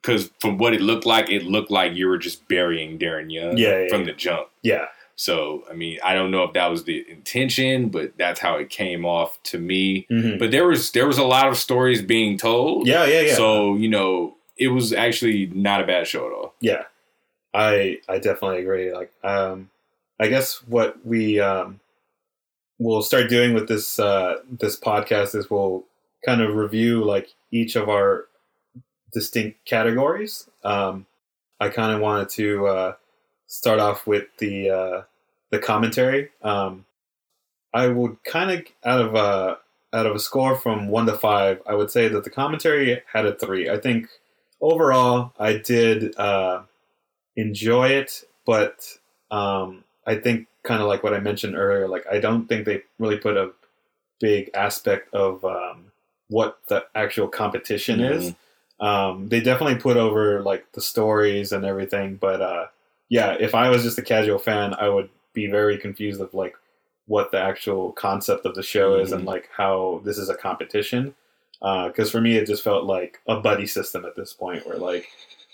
because 0.02 0.32
from 0.40 0.58
what 0.58 0.74
it 0.74 0.82
looked 0.82 1.06
like, 1.06 1.30
it 1.30 1.44
looked 1.44 1.72
like 1.72 1.94
you 1.94 2.08
were 2.08 2.18
just 2.18 2.48
burying 2.48 2.98
Darren 2.98 3.32
Young 3.32 3.58
Yeah, 3.58 3.82
yeah, 3.84 3.88
from 3.90 4.02
yeah. 4.02 4.06
the 4.08 4.14
jump. 4.14 4.48
Yeah. 4.64 4.86
So 5.16 5.64
I 5.70 5.74
mean, 5.74 6.00
I 6.04 6.14
don't 6.16 6.32
know 6.32 6.44
if 6.44 6.54
that 6.54 6.68
was 6.72 6.86
the 6.86 7.06
intention, 7.10 7.90
but 7.90 8.14
that's 8.18 8.40
how 8.40 8.56
it 8.56 8.70
came 8.70 9.06
off 9.06 9.38
to 9.44 9.60
me. 9.60 10.08
Mhm. 10.10 10.40
But 10.40 10.52
there 10.52 10.66
was 10.68 10.92
there 10.92 11.06
was 11.08 11.18
a 11.20 11.24
lot 11.24 11.48
of 11.48 11.58
stories 11.58 12.02
being 12.02 12.38
told. 12.38 12.88
Yeah, 12.88 13.06
yeah, 13.06 13.22
yeah. 13.22 13.36
So 13.36 13.76
you 13.76 13.88
know, 13.90 14.36
it 14.58 14.70
was 14.70 14.94
actually 14.94 15.48
not 15.54 15.82
a 15.82 15.86
bad 15.86 16.08
show 16.08 16.26
at 16.26 16.34
all. 16.34 16.56
Yeah, 16.62 16.84
I 17.54 18.00
I 18.10 18.18
definitely 18.18 18.60
agree. 18.62 18.92
Like, 18.94 19.12
um, 19.24 19.70
I 20.20 20.28
guess 20.28 20.64
what 20.68 21.06
we 21.06 21.40
um, 21.40 21.80
will 22.80 23.04
start 23.04 23.30
doing 23.30 23.54
with 23.54 23.68
this 23.68 24.00
uh, 24.00 24.38
this 24.60 24.80
podcast 24.80 25.36
is 25.36 25.50
we'll 25.52 25.84
kind 26.26 26.42
of 26.42 26.56
review 26.56 27.04
like 27.04 27.30
each 27.52 27.76
of 27.76 27.90
our 27.90 28.26
distinct 29.14 29.66
categories. 29.66 30.50
Um, 30.64 31.06
I 31.60 31.70
kind 31.70 31.94
of 31.94 32.02
wanted 32.02 32.30
to 32.30 32.68
uh, 32.68 32.94
start 33.48 33.80
off 33.80 34.08
with 34.08 34.26
the 34.40 34.70
uh, 34.70 35.02
the 35.52 35.60
commentary. 35.60 36.30
Um, 36.42 36.86
I 37.74 37.88
would 37.88 38.24
kind 38.24 38.52
of 38.52 38.66
out 38.84 39.02
of 39.02 39.16
a 39.16 39.58
out 39.94 40.06
of 40.06 40.16
a 40.16 40.20
score 40.20 40.56
from 40.56 40.88
one 40.88 41.06
to 41.06 41.18
five, 41.18 41.62
I 41.68 41.76
would 41.76 41.92
say 41.92 42.08
that 42.08 42.24
the 42.24 42.30
commentary 42.30 43.02
had 43.12 43.26
a 43.26 43.36
three. 43.36 43.70
I 43.70 43.78
think 43.78 44.08
overall, 44.62 45.34
I 45.38 45.58
did 45.58 46.18
uh, 46.18 46.64
enjoy 47.36 47.90
it, 47.90 48.24
but 48.46 48.98
um, 49.30 49.84
I 50.06 50.16
think 50.16 50.48
kind 50.64 50.82
of 50.82 50.88
like 50.88 51.04
what 51.04 51.14
I 51.14 51.20
mentioned 51.20 51.56
earlier, 51.56 51.88
like 51.88 52.06
I 52.10 52.20
don't 52.20 52.48
think 52.48 52.66
they 52.66 52.84
really 53.00 53.18
put 53.18 53.38
a 53.38 53.52
big 54.20 54.50
aspect 54.54 55.14
of 55.14 55.44
um, 55.44 55.92
what 56.30 56.60
the 56.68 56.86
actual 56.96 57.28
competition 57.28 58.00
is. 58.00 58.34
Um, 58.82 59.30
they 59.30 59.40
definitely 59.40 59.76
put 59.76 59.96
over 59.96 60.42
like 60.42 60.70
the 60.74 60.82
stories 60.82 61.52
and 61.52 61.64
everything, 61.64 62.16
but 62.16 62.42
uh, 62.42 62.66
yeah, 63.10 63.38
if 63.40 63.54
I 63.56 63.70
was 63.70 63.84
just 63.84 64.00
a 64.00 64.02
casual 64.02 64.40
fan, 64.40 64.74
I 64.74 64.90
would 64.90 65.10
be 65.34 65.48
very 65.48 65.78
confused 65.78 66.20
of 66.20 66.34
like 66.34 66.56
what 67.08 67.32
the 67.32 67.40
actual 67.40 67.92
concept 67.94 68.46
of 68.46 68.56
the 68.56 68.64
show 68.64 68.96
is 68.96 69.12
and 69.12 69.24
Mhm. 69.24 69.28
like 69.28 69.50
how 69.56 70.02
this 70.04 70.18
is 70.18 70.30
a 70.30 70.36
competition. 70.36 71.14
Because 71.62 72.10
for 72.10 72.20
me, 72.22 72.38
it 72.38 72.48
just 72.48 72.64
felt 72.64 72.86
like 72.86 73.20
a 73.28 73.36
buddy 73.40 73.68
system 73.68 74.04
at 74.04 74.16
this 74.16 74.34
point, 74.34 74.66
where 74.66 74.78
like 74.78 75.08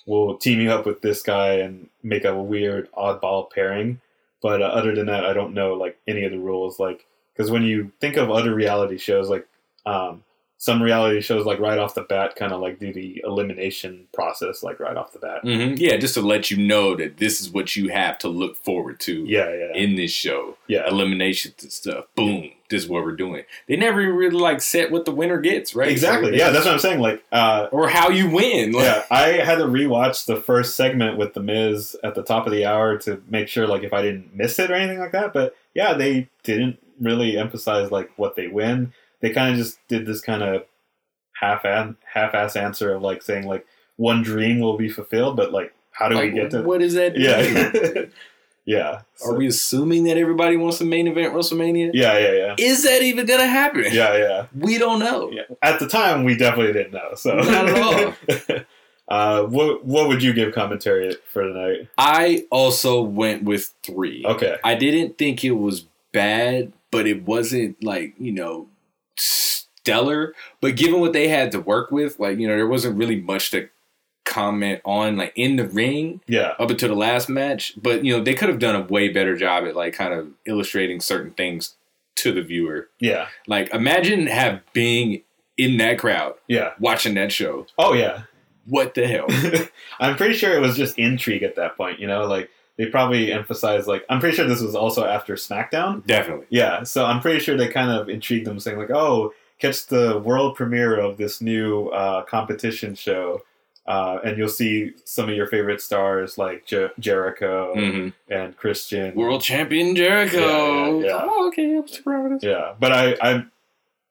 we'll 0.05 0.37
team 0.37 0.61
you 0.61 0.71
up 0.71 0.85
with 0.85 1.01
this 1.01 1.21
guy 1.21 1.55
and 1.55 1.89
make 2.03 2.23
a 2.23 2.33
weird 2.41 2.89
oddball 2.93 3.51
pairing. 3.51 3.99
But 4.41 4.61
uh, 4.61 4.65
other 4.67 4.95
than 4.95 5.07
that, 5.07 5.25
I 5.25 5.33
don't 5.33 5.53
know 5.53 5.73
like 5.73 5.97
any 6.07 6.23
of 6.23 6.31
the 6.31 6.39
rules. 6.39 6.79
Like 6.79 7.05
because 7.33 7.51
when 7.51 7.63
you 7.63 7.91
think 7.99 8.15
of 8.15 8.31
other 8.31 8.53
reality 8.55 8.97
shows, 8.97 9.29
like 9.29 9.45
um, 9.85 10.23
some 10.59 10.81
reality 10.81 11.21
shows, 11.21 11.45
like 11.45 11.59
right 11.59 11.77
off 11.77 11.93
the 11.93 12.01
bat, 12.01 12.35
kind 12.35 12.51
of 12.51 12.59
like 12.61 12.79
do 12.79 12.91
the 12.91 13.21
elimination 13.23 14.07
process, 14.13 14.63
like 14.63 14.79
right 14.79 14.97
off 14.97 15.13
the 15.13 15.19
bat. 15.19 15.41
hmm 15.43 15.75
Yeah, 15.77 15.97
just 15.97 16.15
to 16.15 16.21
let 16.21 16.49
you 16.49 16.57
know 16.57 16.95
that 16.95 17.17
this 17.17 17.39
is 17.39 17.49
what 17.51 17.75
you 17.75 17.89
have 17.89 18.17
to 18.19 18.27
look 18.27 18.55
forward 18.57 18.99
to. 19.01 19.23
Yeah, 19.25 19.53
yeah. 19.53 19.73
In 19.75 19.95
this 19.95 20.11
show, 20.11 20.57
Yeah. 20.67 20.87
eliminations 20.87 21.61
and 21.61 21.71
stuff. 21.71 22.05
Boom, 22.15 22.49
this 22.69 22.83
is 22.83 22.89
what 22.89 23.03
we're 23.03 23.15
doing. 23.15 23.43
They 23.67 23.75
never 23.75 23.97
really 24.11 24.35
like 24.39 24.61
set 24.61 24.89
what 24.91 25.05
the 25.05 25.11
winner 25.11 25.39
gets, 25.39 25.75
right? 25.75 25.89
Exactly. 25.91 26.35
Yeah, 26.35 26.49
that's 26.49 26.65
what 26.65 26.73
I'm 26.73 26.79
saying. 26.79 27.01
Like, 27.01 27.23
uh, 27.31 27.67
or 27.71 27.87
how 27.89 28.09
you 28.09 28.27
win. 28.29 28.71
Like, 28.71 28.83
yeah, 28.85 29.03
I 29.11 29.27
had 29.33 29.59
to 29.59 29.65
rewatch 29.65 30.25
the 30.25 30.37
first 30.37 30.75
segment 30.75 31.17
with 31.17 31.35
the 31.35 31.39
Miz 31.41 31.95
at 32.03 32.15
the 32.15 32.23
top 32.23 32.47
of 32.47 32.51
the 32.51 32.65
hour 32.65 32.97
to 32.99 33.21
make 33.29 33.47
sure, 33.47 33.67
like, 33.67 33.83
if 33.83 33.93
I 33.93 34.01
didn't 34.01 34.35
miss 34.35 34.57
it 34.57 34.71
or 34.71 34.73
anything 34.73 34.99
like 34.99 35.11
that. 35.11 35.33
But 35.33 35.55
yeah, 35.75 35.93
they 35.93 36.29
didn't 36.43 36.79
really 36.99 37.37
emphasize 37.37 37.91
like 37.91 38.09
what 38.15 38.35
they 38.35 38.47
win. 38.47 38.91
They 39.21 39.31
kind 39.31 39.51
of 39.51 39.57
just 39.57 39.79
did 39.87 40.05
this 40.05 40.21
kind 40.21 40.43
of 40.43 40.65
half 41.33 41.63
half 41.63 42.33
ass 42.33 42.55
answer 42.55 42.93
of 42.93 43.01
like 43.01 43.21
saying 43.21 43.47
like 43.47 43.65
one 43.95 44.21
dream 44.23 44.59
will 44.59 44.77
be 44.77 44.89
fulfilled, 44.89 45.35
but 45.37 45.51
like 45.51 45.73
how 45.91 46.07
do 46.09 46.15
Like, 46.15 46.33
we 46.33 46.39
get 46.39 46.51
to 46.51 46.61
what 46.61 46.81
is 46.81 46.93
that? 46.93 47.17
Yeah, 47.17 48.05
yeah, 48.65 49.01
Are 49.25 49.33
we 49.33 49.47
assuming 49.47 50.03
that 50.03 50.17
everybody 50.17 50.57
wants 50.57 50.77
to 50.79 50.85
main 50.85 51.07
event 51.07 51.33
WrestleMania? 51.33 51.91
yeah, 51.93 52.17
yeah, 52.19 52.31
yeah, 52.33 52.55
Is 52.59 52.83
that 52.83 53.01
even 53.01 53.25
gonna 53.25 53.47
happen? 53.47 53.85
yeah, 53.91 54.17
yeah. 54.17 54.45
We 54.55 54.77
don't 54.77 54.99
know. 54.99 55.31
Yeah. 55.31 55.43
At 55.63 55.79
the 55.79 55.87
time, 55.87 56.23
we 56.23 56.35
definitely 56.37 56.73
didn't 56.73 56.93
know. 56.93 57.15
So 57.15 57.35
Not 57.35 57.69
at 57.69 57.77
all. 57.79 58.59
uh, 59.07 59.43
what 59.47 59.85
what 59.85 60.07
would 60.09 60.21
you 60.21 60.33
give 60.33 60.53
commentary 60.53 61.15
for 61.31 61.43
tonight? 61.43 61.87
I 61.97 62.45
also 62.51 63.01
went 63.01 63.43
with 63.43 63.73
three. 63.83 64.23
Okay. 64.25 64.57
I 64.63 64.75
didn't 64.75 65.17
think 65.17 65.43
it 65.43 65.51
was 65.51 65.85
bad, 66.11 66.73
but 66.91 67.07
it 67.07 67.25
wasn't 67.25 67.81
like, 67.83 68.13
you 68.19 68.31
know, 68.33 68.67
stellar. 69.17 70.33
But 70.61 70.75
given 70.75 70.99
what 70.99 71.13
they 71.13 71.27
had 71.27 71.51
to 71.51 71.59
work 71.59 71.91
with, 71.91 72.19
like, 72.19 72.37
you 72.37 72.47
know, 72.47 72.55
there 72.55 72.67
wasn't 72.67 72.97
really 72.97 73.19
much 73.19 73.51
to 73.51 73.69
comment 74.25 74.81
on, 74.83 75.17
like, 75.17 75.33
in 75.35 75.55
the 75.55 75.67
ring 75.67 76.21
Yeah, 76.27 76.53
up 76.59 76.69
until 76.69 76.89
the 76.89 76.95
last 76.95 77.29
match. 77.29 77.73
But, 77.81 78.03
you 78.03 78.15
know, 78.15 78.23
they 78.23 78.33
could 78.33 78.49
have 78.49 78.59
done 78.59 78.75
a 78.75 78.81
way 78.81 79.09
better 79.09 79.35
job 79.37 79.65
at, 79.65 79.75
like, 79.75 79.93
kind 79.93 80.13
of 80.13 80.29
illustrating 80.45 80.99
certain 80.99 81.31
things 81.31 81.75
to 82.17 82.31
the 82.31 82.41
viewer. 82.41 82.89
yeah, 82.99 83.27
Like, 83.47 83.73
imagine 83.73 84.27
have 84.27 84.61
being 84.73 85.21
in 85.57 85.77
that 85.77 85.99
crowd 85.99 86.35
yeah. 86.47 86.73
watching 86.79 87.15
that 87.15 87.31
show. 87.31 87.65
Oh 87.77 87.93
yeah. 87.93 88.23
What 88.65 88.93
the 88.95 89.07
hell? 89.07 89.27
I'm 89.99 90.15
pretty 90.17 90.35
sure 90.35 90.55
it 90.55 90.59
was 90.59 90.75
just 90.75 90.97
intrigue 90.99 91.43
at 91.43 91.55
that 91.55 91.77
point. 91.77 91.99
You 91.99 92.07
know, 92.07 92.25
like 92.25 92.49
they 92.77 92.85
probably 92.87 93.31
emphasized 93.33 93.87
like 93.87 94.05
I'm 94.09 94.19
pretty 94.19 94.35
sure 94.35 94.45
this 94.47 94.61
was 94.61 94.75
also 94.75 95.05
after 95.05 95.35
SmackDown. 95.35 96.05
Definitely. 96.05 96.45
Yeah, 96.49 96.83
so 96.83 97.05
I'm 97.05 97.19
pretty 97.21 97.39
sure 97.39 97.57
they 97.57 97.67
kind 97.69 97.91
of 97.91 98.09
intrigued 98.09 98.45
them, 98.47 98.59
saying 98.59 98.77
like, 98.77 98.91
"Oh, 98.91 99.33
catch 99.59 99.87
the 99.87 100.19
world 100.19 100.55
premiere 100.55 100.97
of 100.99 101.17
this 101.17 101.41
new 101.41 101.87
uh, 101.89 102.23
competition 102.23 102.95
show." 102.95 103.41
Uh, 103.87 104.19
and 104.25 104.37
you'll 104.37 104.49
see 104.49 104.91
some 105.05 105.29
of 105.29 105.35
your 105.35 105.47
favorite 105.47 105.79
stars 105.81 106.37
like 106.37 106.65
Jer- 106.65 106.91
Jericho 106.99 107.73
Mhm. 107.73 108.11
and 108.29 108.57
Christian. 108.57 109.15
World 109.15 109.41
champion 109.41 109.95
Jericho. 109.95 110.39
Yeah, 110.39 111.05
yeah, 111.05 111.05
yeah. 111.05 111.19
Oh, 111.23 111.47
okay. 111.47 111.77
I'm 111.77 111.87
surprised. 111.87 112.43
Yeah, 112.43 112.73
but 112.81 112.91
I, 112.91 113.15
I'm, 113.21 113.49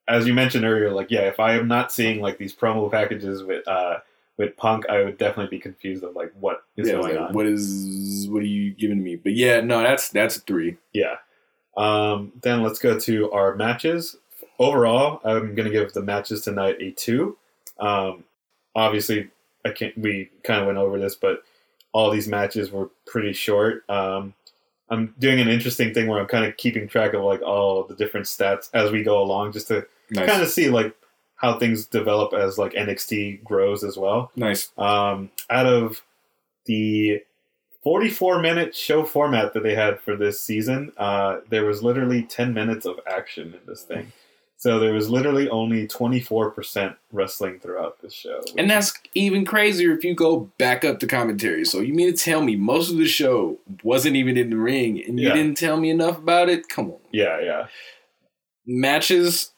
as 0.09 0.27
you 0.27 0.33
mentioned 0.33 0.65
earlier, 0.65 0.91
like 0.93 1.11
yeah, 1.11 1.29
if 1.29 1.39
I 1.39 1.57
am 1.57 1.69
not 1.69 1.93
seeing 1.93 2.23
like 2.23 2.39
these 2.39 2.55
promo 2.57 2.91
packages 2.91 3.43
with 3.43 3.69
uh 3.69 3.99
with 4.39 4.57
Punk, 4.57 4.89
I 4.89 5.03
would 5.03 5.19
definitely 5.19 5.57
be 5.57 5.61
confused 5.61 6.05
of 6.05 6.15
like 6.15 6.33
what 6.39 6.65
is 6.77 6.89
yeah, 6.89 6.95
going 6.95 7.17
like, 7.17 7.29
on. 7.29 7.35
What 7.35 7.47
is 7.47 8.27
what 8.29 8.43
are 8.43 8.47
you 8.47 8.73
giving 8.73 9.03
me? 9.03 9.17
But 9.17 9.35
yeah, 9.35 9.61
no, 9.61 9.83
that's 9.83 10.11
that's 10.11 10.39
three. 10.39 10.77
Yeah. 10.93 11.17
Um, 11.77 12.33
then 12.43 12.63
let's 12.63 12.79
go 12.79 12.99
to 12.99 13.31
our 13.33 13.55
matches. 13.55 14.17
Overall, 14.59 15.21
I'm 15.25 15.55
going 15.55 15.71
to 15.71 15.71
give 15.71 15.93
the 15.93 16.03
matches 16.03 16.43
tonight 16.43 16.77
a 16.81 16.91
two. 16.93 17.37
Um, 17.79 18.25
obviously, 18.75 19.29
I 19.65 19.71
can't. 19.71 19.97
We 19.99 20.31
kind 20.45 20.61
of 20.61 20.67
went 20.67 20.79
over 20.79 20.99
this, 20.99 21.15
but 21.15 21.43
all 21.93 22.11
these 22.11 22.29
matches 22.29 22.71
were 22.71 22.91
pretty 23.07 23.33
short. 23.33 23.89
Um, 23.89 24.35
I'm 24.89 25.15
doing 25.19 25.41
an 25.41 25.49
interesting 25.49 25.93
thing 25.93 26.07
where 26.07 26.21
I'm 26.21 26.27
kind 26.27 26.45
of 26.45 26.57
keeping 26.57 26.89
track 26.89 27.13
of 27.15 27.23
like 27.23 27.43
all 27.43 27.85
the 27.85 27.97
different 27.97 28.27
stats 28.27 28.71
as 28.73 28.91
we 28.91 29.03
go 29.03 29.23
along, 29.23 29.53
just 29.53 29.69
to 29.69 29.87
Nice. 30.11 30.29
kind 30.29 30.43
of 30.43 30.49
see 30.49 30.71
like 30.71 30.95
how 31.37 31.59
things 31.59 31.87
develop 31.87 32.33
as 32.33 32.59
like 32.59 32.73
NXT 32.73 33.45
grows 33.45 33.85
as 33.85 33.97
well. 33.97 34.31
Nice. 34.37 34.71
Um, 34.79 35.31
out 35.51 35.67
of 35.67 36.03
the 36.65 37.23
44 37.85 38.41
minute 38.41 38.75
show 38.75 39.05
format 39.05 39.53
that 39.55 39.63
they 39.63 39.75
had 39.75 40.01
for 40.01 40.17
this 40.17 40.41
season, 40.41 40.93
uh, 40.97 41.39
there 41.51 41.65
was 41.65 41.83
literally 41.83 42.23
10 42.23 42.53
minutes 42.55 42.85
of 42.87 42.99
action 43.07 43.55
in 43.55 43.61
this 43.67 43.83
thing. 43.83 44.13
So 44.59 44.79
there 44.81 44.95
was 44.95 45.11
literally 45.11 45.51
only 45.51 45.87
24% 45.87 46.97
wrestling 47.13 47.61
throughout 47.61 48.01
the 48.01 48.09
show. 48.11 48.41
And 48.57 48.71
that's 48.71 48.95
even 49.15 49.45
crazier 49.45 49.93
if 49.93 50.03
you 50.03 50.15
go 50.15 50.51
back 50.59 50.83
up 50.83 50.99
the 50.99 51.07
commentary. 51.07 51.67
So 51.67 51.81
you 51.81 51.93
mean 51.93 52.11
to 52.11 52.17
tell 52.19 52.41
me 52.43 52.57
most 52.57 52.91
of 52.91 52.97
the 52.97 53.07
show 53.07 53.59
wasn't 53.83 54.17
even 54.17 54.39
in 54.39 54.49
the 54.49 54.57
ring 54.57 55.01
and 55.07 55.21
you 55.21 55.29
Yeah. 55.29 55.35
didn't 55.35 55.59
tell 55.59 55.77
me 55.77 55.91
enough 55.91 56.17
about 56.17 56.49
it? 56.49 56.71
Come 56.71 56.91
on. 56.91 56.99
Yeah, 57.13 57.39
yeah. 57.41 57.67
Matches, 58.67 59.53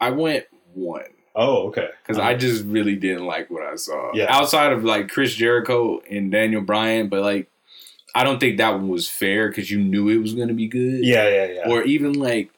I 0.00 0.10
went 0.10 0.44
one. 0.78 1.04
Oh, 1.34 1.68
okay. 1.68 1.88
Because 2.02 2.18
I 2.18 2.34
just 2.34 2.64
really 2.64 2.96
didn't 2.96 3.24
like 3.26 3.48
what 3.50 3.62
I 3.62 3.76
saw. 3.76 4.10
Yeah. 4.12 4.26
Outside 4.28 4.72
of 4.72 4.82
like 4.84 5.08
Chris 5.08 5.34
Jericho 5.34 6.00
and 6.10 6.32
Daniel 6.32 6.62
Bryan, 6.62 7.08
but 7.08 7.22
like 7.22 7.48
I 8.14 8.24
don't 8.24 8.40
think 8.40 8.56
that 8.58 8.72
one 8.72 8.88
was 8.88 9.08
fair 9.08 9.48
because 9.48 9.70
you 9.70 9.78
knew 9.78 10.08
it 10.08 10.18
was 10.18 10.34
going 10.34 10.48
to 10.48 10.54
be 10.54 10.66
good. 10.66 11.04
Yeah, 11.04 11.28
yeah, 11.28 11.44
yeah. 11.46 11.68
Or 11.70 11.82
even 11.82 12.14
like, 12.14 12.50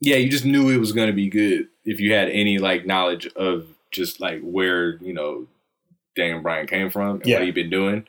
yeah, 0.00 0.16
you 0.16 0.28
just 0.28 0.44
knew 0.44 0.68
it 0.70 0.76
was 0.78 0.92
going 0.92 1.08
to 1.08 1.12
be 1.12 1.28
good 1.28 1.68
if 1.84 1.98
you 2.00 2.12
had 2.12 2.28
any 2.28 2.58
like 2.58 2.86
knowledge 2.86 3.26
of 3.34 3.66
just 3.90 4.20
like 4.20 4.40
where 4.42 4.96
you 4.98 5.12
know 5.14 5.46
Daniel 6.14 6.40
Bryan 6.40 6.66
came 6.66 6.90
from 6.90 7.16
and 7.16 7.26
Yeah. 7.26 7.38
what 7.38 7.46
he'd 7.46 7.54
been 7.54 7.70
doing. 7.70 8.06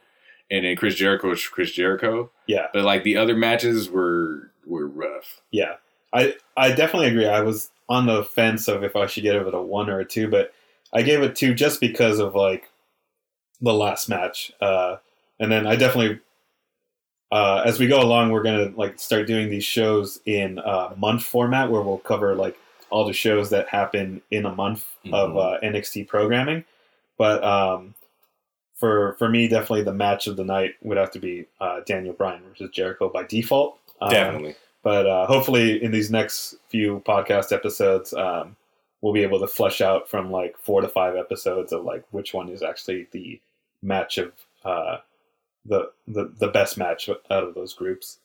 And 0.52 0.66
then 0.66 0.76
Chris 0.76 0.96
Jericho 0.96 1.32
is 1.32 1.48
Chris 1.48 1.72
Jericho. 1.72 2.32
Yeah. 2.48 2.68
But 2.74 2.84
like 2.84 3.04
the 3.04 3.18
other 3.18 3.36
matches 3.36 3.90
were 3.90 4.52
were 4.68 4.88
rough. 4.88 5.42
Yeah, 5.52 5.76
I 6.14 6.36
I 6.58 6.74
definitely 6.74 7.08
agree. 7.08 7.28
I 7.28 7.42
was 7.42 7.72
on 7.90 8.06
the 8.06 8.24
fence 8.24 8.68
of 8.68 8.84
if 8.84 8.96
I 8.96 9.08
should 9.08 9.24
give 9.24 9.48
it 9.48 9.54
a 9.54 9.62
one 9.62 9.90
or 9.90 10.00
a 10.00 10.06
two, 10.06 10.30
but 10.30 10.54
I 10.94 11.02
gave 11.02 11.22
it 11.22 11.36
two 11.36 11.54
just 11.54 11.82
because 11.82 12.20
of 12.20 12.36
like 12.36 12.70
the 13.60 13.74
last 13.74 14.08
match. 14.08 14.52
Uh, 14.62 14.98
and 15.40 15.52
then 15.52 15.66
I 15.68 15.76
definitely, 15.76 16.20
uh, 17.32 17.64
as 17.66 17.80
we 17.80 17.88
go 17.88 18.00
along, 18.00 18.32
we're 18.32 18.44
gonna 18.44 18.72
like 18.76 19.00
start 19.00 19.28
doing 19.28 19.50
these 19.50 19.66
shows 19.66 20.20
in 20.26 20.60
uh, 20.60 20.94
month 20.98 21.24
format 21.24 21.70
where 21.72 21.82
we'll 21.82 21.98
cover 21.98 22.36
like 22.36 22.58
all 22.92 23.06
the 23.06 23.14
shows 23.14 23.50
that 23.50 23.68
happen 23.68 24.22
in 24.32 24.46
a 24.46 24.56
month 24.56 24.86
of 25.12 25.38
uh, 25.38 25.58
NXT 25.64 26.08
programming. 26.08 26.64
But 27.18 27.44
um, 27.44 27.96
for 28.76 29.16
for 29.20 29.30
me, 29.30 29.48
definitely 29.48 29.84
the 29.84 29.94
match 29.94 30.28
of 30.28 30.38
the 30.38 30.44
night 30.44 30.76
would 30.82 30.98
have 30.98 31.12
to 31.12 31.20
be 31.20 31.46
uh, 31.60 31.82
Daniel 31.86 32.14
Bryan 32.14 32.42
versus 32.48 32.70
Jericho 32.72 33.10
by 33.10 33.24
default. 33.24 33.80
Um, 34.02 34.12
Definitely. 34.12 34.56
But 34.84 35.06
uh, 35.06 35.26
hopefully, 35.28 35.84
in 35.84 35.92
these 35.92 36.10
next 36.10 36.56
few 36.70 37.02
podcast 37.06 37.52
episodes, 37.52 38.14
um, 38.14 38.56
we'll 39.02 39.14
be 39.14 39.24
able 39.24 39.40
to 39.40 39.48
flesh 39.48 39.82
out 39.82 40.10
from 40.10 40.32
like 40.32 40.58
four 40.58 40.82
to 40.82 40.88
five 40.88 41.16
episodes 41.16 41.74
of 41.74 41.84
like 41.84 42.04
which 42.12 42.34
one 42.34 42.50
is 42.50 42.64
actually 42.64 43.08
the 43.12 43.40
match 43.82 44.18
of 44.18 44.32
uh, 44.64 44.98
the, 45.66 45.92
the 46.08 46.32
the 46.38 46.48
best 46.48 46.78
match 46.78 47.10
out 47.10 47.44
of 47.44 47.56
those 47.56 47.74
groups. 47.74 48.20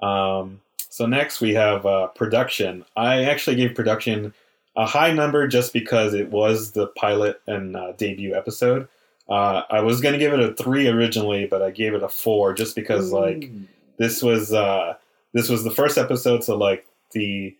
Um, 0.00 0.60
so 0.78 1.06
next 1.06 1.40
we 1.40 1.54
have 1.54 1.84
uh, 1.84 2.08
production. 2.08 2.84
I 2.96 3.24
actually 3.24 3.56
gave 3.56 3.74
production 3.74 4.32
a 4.76 4.86
high 4.86 5.12
number 5.12 5.48
just 5.48 5.72
because 5.72 6.14
it 6.14 6.30
was 6.30 6.72
the 6.72 6.86
pilot 6.88 7.40
and 7.46 7.76
uh, 7.76 7.92
debut 7.92 8.34
episode. 8.34 8.88
Uh, 9.28 9.62
I 9.70 9.80
was 9.80 10.00
gonna 10.00 10.18
give 10.18 10.32
it 10.32 10.40
a 10.40 10.54
three 10.54 10.86
originally, 10.86 11.46
but 11.46 11.62
I 11.62 11.70
gave 11.70 11.94
it 11.94 12.02
a 12.02 12.08
four 12.08 12.54
just 12.54 12.76
because 12.76 13.12
like 13.12 13.50
this 13.96 14.22
was 14.22 14.52
uh, 14.52 14.94
this 15.36 15.48
was 15.50 15.62
the 15.64 15.70
first 15.70 15.98
episode, 15.98 16.42
so 16.42 16.56
like 16.56 16.86
the 17.12 17.54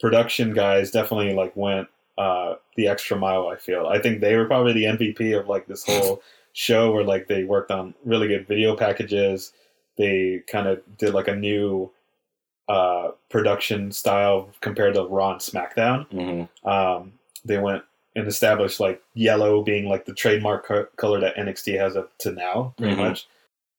production 0.00 0.54
guys 0.54 0.90
definitely 0.92 1.34
like 1.34 1.54
went 1.56 1.88
uh, 2.16 2.54
the 2.76 2.86
extra 2.88 3.16
mile. 3.18 3.48
I 3.48 3.56
feel 3.56 3.86
I 3.88 3.98
think 3.98 4.20
they 4.20 4.36
were 4.36 4.44
probably 4.46 4.72
the 4.72 4.84
MVP 4.84 5.38
of 5.38 5.48
like 5.48 5.66
this 5.66 5.84
whole 5.84 6.22
show, 6.52 6.92
where 6.92 7.04
like 7.04 7.26
they 7.26 7.44
worked 7.44 7.70
on 7.72 7.94
really 8.04 8.28
good 8.28 8.46
video 8.46 8.76
packages. 8.76 9.52
They 9.98 10.42
kind 10.46 10.68
of 10.68 10.80
did 10.98 11.14
like 11.14 11.26
a 11.28 11.34
new 11.34 11.90
uh, 12.68 13.10
production 13.28 13.90
style 13.92 14.50
compared 14.60 14.94
to 14.94 15.02
Raw 15.04 15.32
and 15.32 15.40
SmackDown. 15.40 16.08
Mm-hmm. 16.10 16.68
Um, 16.68 17.12
they 17.44 17.58
went 17.58 17.82
and 18.14 18.26
established 18.26 18.80
like 18.80 19.02
yellow 19.14 19.62
being 19.62 19.86
like 19.88 20.04
the 20.06 20.14
trademark 20.14 20.66
co- 20.66 20.86
color 20.96 21.20
that 21.20 21.36
NXT 21.36 21.78
has 21.78 21.96
up 21.96 22.16
to 22.18 22.32
now, 22.32 22.74
pretty 22.78 22.94
Mhm. 22.94 22.98
much. 23.08 23.26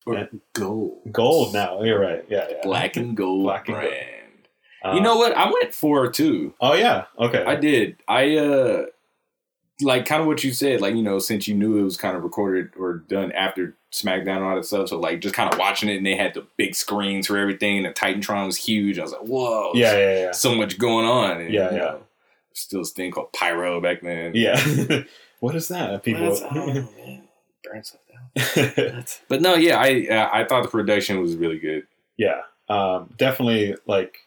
Or 0.07 0.15
And- 0.15 0.41
gold. 0.53 1.01
Gold 1.11 1.53
now. 1.53 1.81
You're 1.83 1.99
right. 1.99 2.25
Yeah, 2.29 2.47
yeah. 2.49 2.57
Black 2.63 2.95
and 2.97 3.15
gold 3.15 3.43
Black 3.43 3.67
and 3.67 3.75
gold. 3.77 3.87
brand. 3.89 4.03
Uh, 4.83 4.93
you 4.95 5.01
know 5.01 5.17
what? 5.17 5.33
I 5.35 5.45
went 5.51 5.73
four 5.73 6.09
too. 6.11 6.53
Oh 6.61 6.73
yeah. 6.73 7.05
Okay. 7.19 7.43
I 7.43 7.55
did. 7.55 7.97
I 8.07 8.37
uh 8.37 8.85
like 9.81 10.05
kind 10.07 10.21
of 10.21 10.27
what 10.27 10.43
you 10.43 10.51
said, 10.53 10.81
like, 10.81 10.95
you 10.95 11.03
know, 11.03 11.19
since 11.19 11.47
you 11.47 11.53
knew 11.53 11.77
it 11.77 11.83
was 11.83 11.97
kind 11.97 12.17
of 12.17 12.23
recorded 12.23 12.71
or 12.79 12.93
done 13.09 13.31
after 13.33 13.75
SmackDown 13.91 14.37
and 14.37 14.43
all 14.45 14.55
that 14.55 14.65
stuff. 14.65 14.89
So 14.89 14.99
like 14.99 15.19
just 15.21 15.35
kind 15.35 15.51
of 15.53 15.59
watching 15.59 15.87
it 15.89 15.97
and 15.97 16.05
they 16.05 16.15
had 16.15 16.33
the 16.33 16.45
big 16.57 16.73
screens 16.73 17.27
for 17.27 17.37
everything 17.37 17.77
and 17.77 17.85
the 17.85 17.91
Titantron 17.91 18.47
was 18.47 18.57
huge. 18.57 18.97
I 18.97 19.03
was 19.03 19.11
like, 19.11 19.21
whoa. 19.21 19.71
Yeah, 19.75 19.95
yeah, 19.97 20.19
yeah. 20.19 20.31
So 20.31 20.55
much 20.55 20.77
going 20.79 21.05
on. 21.05 21.41
And, 21.41 21.53
Yeah, 21.53 21.69
yeah. 21.71 21.77
know, 21.77 21.99
still 22.53 22.79
this 22.81 22.91
thing 22.91 23.11
called 23.11 23.33
pyro 23.33 23.79
back 23.81 24.01
then. 24.01 24.31
Yeah. 24.33 24.59
what 25.41 25.53
is 25.55 25.67
that? 25.67 26.01
People. 26.03 26.35
That's- 26.35 27.95
I 28.35 28.43
don't 28.43 28.55
know, 28.55 28.75
man. 28.75 28.83
Burn 28.83 29.05
stuff 29.05 29.25
down. 29.25 29.27
But 29.27 29.41
no, 29.41 29.55
yeah, 29.55 29.77
I 29.79 30.07
uh, 30.09 30.29
I 30.31 30.43
thought 30.45 30.63
the 30.63 30.69
production 30.69 31.21
was 31.21 31.35
really 31.35 31.59
good. 31.59 31.87
yeah. 32.17 32.41
Um, 32.69 33.13
definitely 33.17 33.75
like 33.85 34.17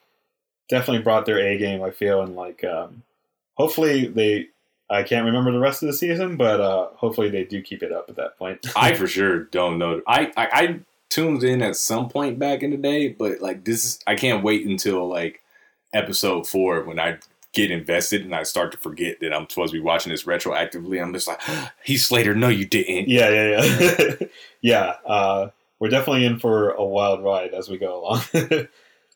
definitely 0.69 1.03
brought 1.03 1.27
their 1.27 1.39
A 1.39 1.59
game. 1.59 1.83
I 1.83 1.91
feel 1.91 2.23
and 2.23 2.37
like 2.37 2.65
um, 2.65 3.03
hopefully 3.55 4.07
they. 4.07 4.49
I 4.89 5.05
can't 5.05 5.25
remember 5.25 5.53
the 5.53 5.61
rest 5.61 5.83
of 5.83 5.87
the 5.87 5.93
season, 5.93 6.37
but 6.37 6.61
uh, 6.61 6.89
hopefully 6.97 7.31
they 7.31 7.45
do 7.45 7.63
keep 7.63 7.83
it 7.85 7.93
up 7.93 8.07
at 8.09 8.17
that 8.17 8.37
point. 8.37 8.59
I 8.75 8.95
for 8.97 9.07
sure 9.07 9.45
don't 9.45 9.79
know. 9.79 10.03
I, 10.07 10.33
I 10.37 10.49
I 10.53 10.81
tuned 11.11 11.45
in 11.45 11.63
at 11.63 11.77
some 11.77 12.09
point 12.09 12.39
back 12.39 12.63
in 12.63 12.71
the 12.71 12.77
day, 12.77 13.09
but 13.09 13.41
like 13.41 13.65
this, 13.65 13.85
is, 13.85 14.01
I 14.07 14.17
can't 14.17 14.43
wait 14.43 14.67
until 14.67 15.07
like 15.09 15.43
episode 15.93 16.49
four 16.49 16.83
when 16.83 16.99
I 16.99 17.19
get 17.53 17.71
invested 17.71 18.23
and 18.23 18.35
I 18.35 18.45
start 18.45 18.73
to 18.73 18.79
forget 18.79 19.21
that 19.21 19.35
I'm 19.35 19.49
supposed 19.49 19.73
to 19.73 19.79
be 19.79 19.83
watching 19.83 20.13
this 20.13 20.25
retroactively. 20.25 21.03
I'm 21.03 21.13
just 21.13 21.27
like, 21.27 21.41
he's 21.85 22.07
Slater. 22.07 22.35
No, 22.35 22.49
you 22.49 22.67
didn't. 22.67 23.09
Yeah, 23.09 23.29
yeah, 23.29 23.65
yeah. 23.65 24.27
yeah. 24.61 24.95
Uh, 25.05 25.51
we're 25.79 25.89
definitely 25.89 26.27
in 26.27 26.39
for 26.39 26.71
a 26.71 26.85
wild 26.85 27.25
ride 27.25 27.55
as 27.55 27.69
we 27.69 27.79
go 27.79 28.01
along. 28.01 28.23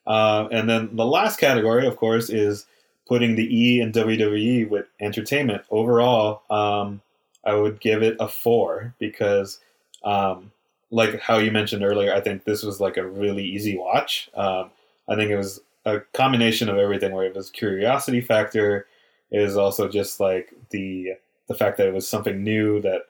uh, 0.07 0.49
and 0.51 0.68
then 0.68 0.97
the 0.97 1.05
last 1.05 1.39
category, 1.39 1.87
of 1.87 1.97
course, 1.97 2.30
is 2.30 2.66
putting 3.07 3.37
the 3.37 3.57
E 3.57 3.80
in 3.80 3.93
WWE 3.93 4.68
with 4.68 4.87
entertainment. 5.01 5.62
Overall, 5.70 6.43
um, 6.51 7.03
I 7.45 7.55
would 7.55 7.80
give 7.80 8.03
it 8.03 8.16
a 8.18 8.26
four 8.26 8.95
because, 8.99 9.61
um, 10.03 10.51
like 10.91 11.20
how 11.20 11.39
you 11.39 11.51
mentioned 11.51 11.85
earlier, 11.85 12.14
I 12.14 12.20
think 12.20 12.45
this 12.45 12.62
was 12.62 12.80
like 12.80 12.97
a 12.97 13.07
really 13.07 13.45
easy 13.45 13.76
watch. 13.76 14.30
Um, 14.35 14.70
I 15.07 15.16
think 15.16 15.30
it 15.30 15.37
was 15.37 15.61
a 15.85 16.01
combination 16.12 16.68
of 16.68 16.78
everything 16.78 17.12
where 17.12 17.26
it 17.26 17.35
was 17.35 17.51
curiosity 17.51 18.20
factor. 18.20 18.87
It 19.30 19.41
was 19.41 19.57
also 19.57 19.89
just 19.89 20.20
like 20.20 20.55
the 20.70 21.15
the 21.48 21.55
fact 21.55 21.77
that 21.78 21.89
it 21.89 21.94
was 21.94 22.09
something 22.09 22.43
new 22.43 22.81
that 22.81 23.02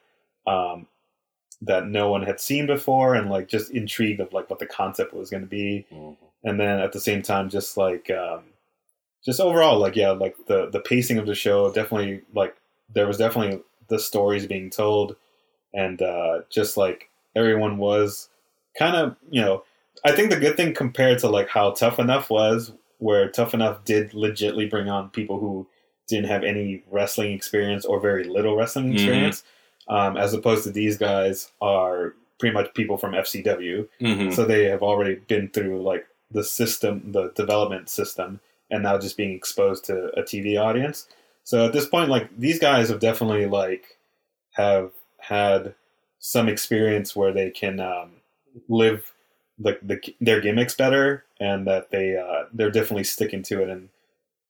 um, 0.46 0.86
that 1.62 1.86
no 1.86 2.10
one 2.10 2.22
had 2.22 2.40
seen 2.40 2.66
before, 2.66 3.14
and 3.14 3.30
like 3.30 3.48
just 3.48 3.70
intrigued 3.70 4.20
of 4.20 4.32
like 4.32 4.50
what 4.50 4.58
the 4.58 4.66
concept 4.66 5.14
was 5.14 5.30
going 5.30 5.42
to 5.42 5.48
be, 5.48 5.86
and 6.42 6.58
then 6.60 6.80
at 6.80 6.92
the 6.92 7.00
same 7.00 7.22
time, 7.22 7.48
just 7.48 7.76
like 7.76 8.10
um, 8.10 8.44
just 9.24 9.40
overall, 9.40 9.78
like 9.78 9.96
yeah, 9.96 10.10
like 10.10 10.36
the 10.46 10.68
the 10.70 10.80
pacing 10.80 11.18
of 11.18 11.26
the 11.26 11.34
show 11.34 11.72
definitely 11.72 12.22
like 12.34 12.56
there 12.92 13.06
was 13.06 13.18
definitely 13.18 13.60
the 13.88 13.98
stories 13.98 14.46
being 14.46 14.70
told, 14.70 15.16
and 15.72 16.02
uh, 16.02 16.40
just 16.50 16.76
like 16.76 17.08
everyone 17.36 17.78
was 17.78 18.28
kind 18.78 18.96
of 18.96 19.16
you 19.30 19.40
know 19.40 19.64
I 20.04 20.12
think 20.12 20.30
the 20.30 20.38
good 20.38 20.56
thing 20.56 20.74
compared 20.74 21.18
to 21.20 21.28
like 21.28 21.48
how 21.48 21.70
Tough 21.70 21.98
Enough 21.98 22.30
was, 22.30 22.72
where 22.98 23.28
Tough 23.30 23.54
Enough 23.54 23.84
did 23.84 24.12
legitly 24.12 24.68
bring 24.68 24.88
on 24.88 25.10
people 25.10 25.38
who 25.38 25.66
didn't 26.08 26.28
have 26.28 26.44
any 26.44 26.82
wrestling 26.90 27.32
experience 27.32 27.84
or 27.86 27.98
very 27.98 28.24
little 28.24 28.56
wrestling 28.56 28.90
Mhm. 28.90 28.94
experience, 28.94 29.42
um, 29.88 30.16
as 30.18 30.34
opposed 30.34 30.64
to 30.64 30.70
these 30.70 30.98
guys 30.98 31.50
are 31.62 32.14
pretty 32.38 32.52
much 32.52 32.74
people 32.74 32.98
from 32.98 33.14
FCW, 33.14 33.88
Mhm. 34.00 34.34
so 34.34 34.44
they 34.44 34.64
have 34.64 34.82
already 34.82 35.14
been 35.14 35.48
through 35.48 35.80
like 35.82 36.06
the 36.30 36.44
system, 36.44 37.12
the 37.12 37.30
development 37.30 37.88
system, 37.88 38.40
and 38.70 38.82
now 38.82 38.98
just 38.98 39.16
being 39.16 39.32
exposed 39.32 39.84
to 39.86 40.10
a 40.18 40.22
TV 40.22 40.56
audience. 40.58 41.08
So 41.44 41.64
at 41.64 41.72
this 41.72 41.86
point, 41.86 42.10
like 42.10 42.28
these 42.36 42.58
guys 42.58 42.88
have 42.90 43.00
definitely 43.00 43.46
like 43.46 43.96
have 44.52 44.90
had 45.18 45.74
some 46.18 46.48
experience 46.48 47.16
where 47.16 47.32
they 47.32 47.50
can 47.50 47.80
um, 47.80 48.10
live 48.68 49.13
the, 49.58 49.78
the 49.82 50.00
their 50.20 50.40
gimmicks 50.40 50.74
better, 50.74 51.24
and 51.40 51.66
that 51.66 51.90
they 51.90 52.16
uh, 52.16 52.44
they're 52.52 52.70
definitely 52.70 53.04
sticking 53.04 53.42
to 53.44 53.62
it, 53.62 53.68
and 53.68 53.88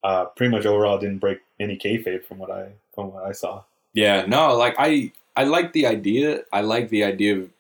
uh, 0.03 0.27
pretty 0.27 0.51
much 0.51 0.67
overall 0.67 0.99
didn't 0.99 1.19
break 1.19 1.39
any 1.61 1.77
kayfabe 1.77 2.25
from 2.25 2.39
what 2.39 2.51
I 2.51 2.73
from 2.95 3.13
what 3.13 3.25
I 3.25 3.33
saw. 3.33 3.63
Yeah, 3.93 4.27
no, 4.27 4.57
like 4.57 4.75
I 4.79 5.13
I 5.37 5.45
like 5.45 5.73
the 5.73 5.87
idea. 5.87 6.45
I 6.53 6.61
like 6.63 6.89
the 6.89 7.05
idea 7.05 7.37
of 7.39 7.51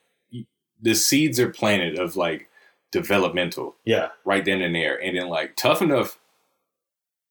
the 0.80 0.94
seeds 0.94 1.40
are 1.40 1.50
planted 1.50 1.98
of 1.98 2.16
like 2.16 2.48
developmental 2.92 3.76
Yeah, 3.84 4.10
right 4.24 4.44
then 4.44 4.60
and 4.62 4.74
there, 4.74 5.00
and 5.02 5.16
then 5.16 5.28
like 5.28 5.56
tough 5.56 5.82
enough. 5.82 6.18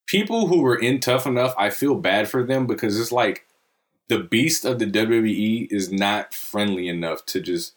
people 0.07 0.48
who 0.48 0.61
were 0.61 0.77
in 0.77 0.99
tough 0.99 1.26
enough, 1.26 1.53
I 1.57 1.69
feel 1.69 1.95
bad 1.95 2.30
for 2.30 2.44
them 2.44 2.68
because 2.68 2.99
it's 2.99 3.11
like 3.11 3.45
the 4.10 4.19
beast 4.19 4.65
of 4.65 4.80
the 4.80 4.85
WWE 4.85 5.68
is 5.72 5.91
not 5.91 6.34
friendly 6.34 6.88
enough 6.88 7.26
to 7.27 7.40
just 7.41 7.73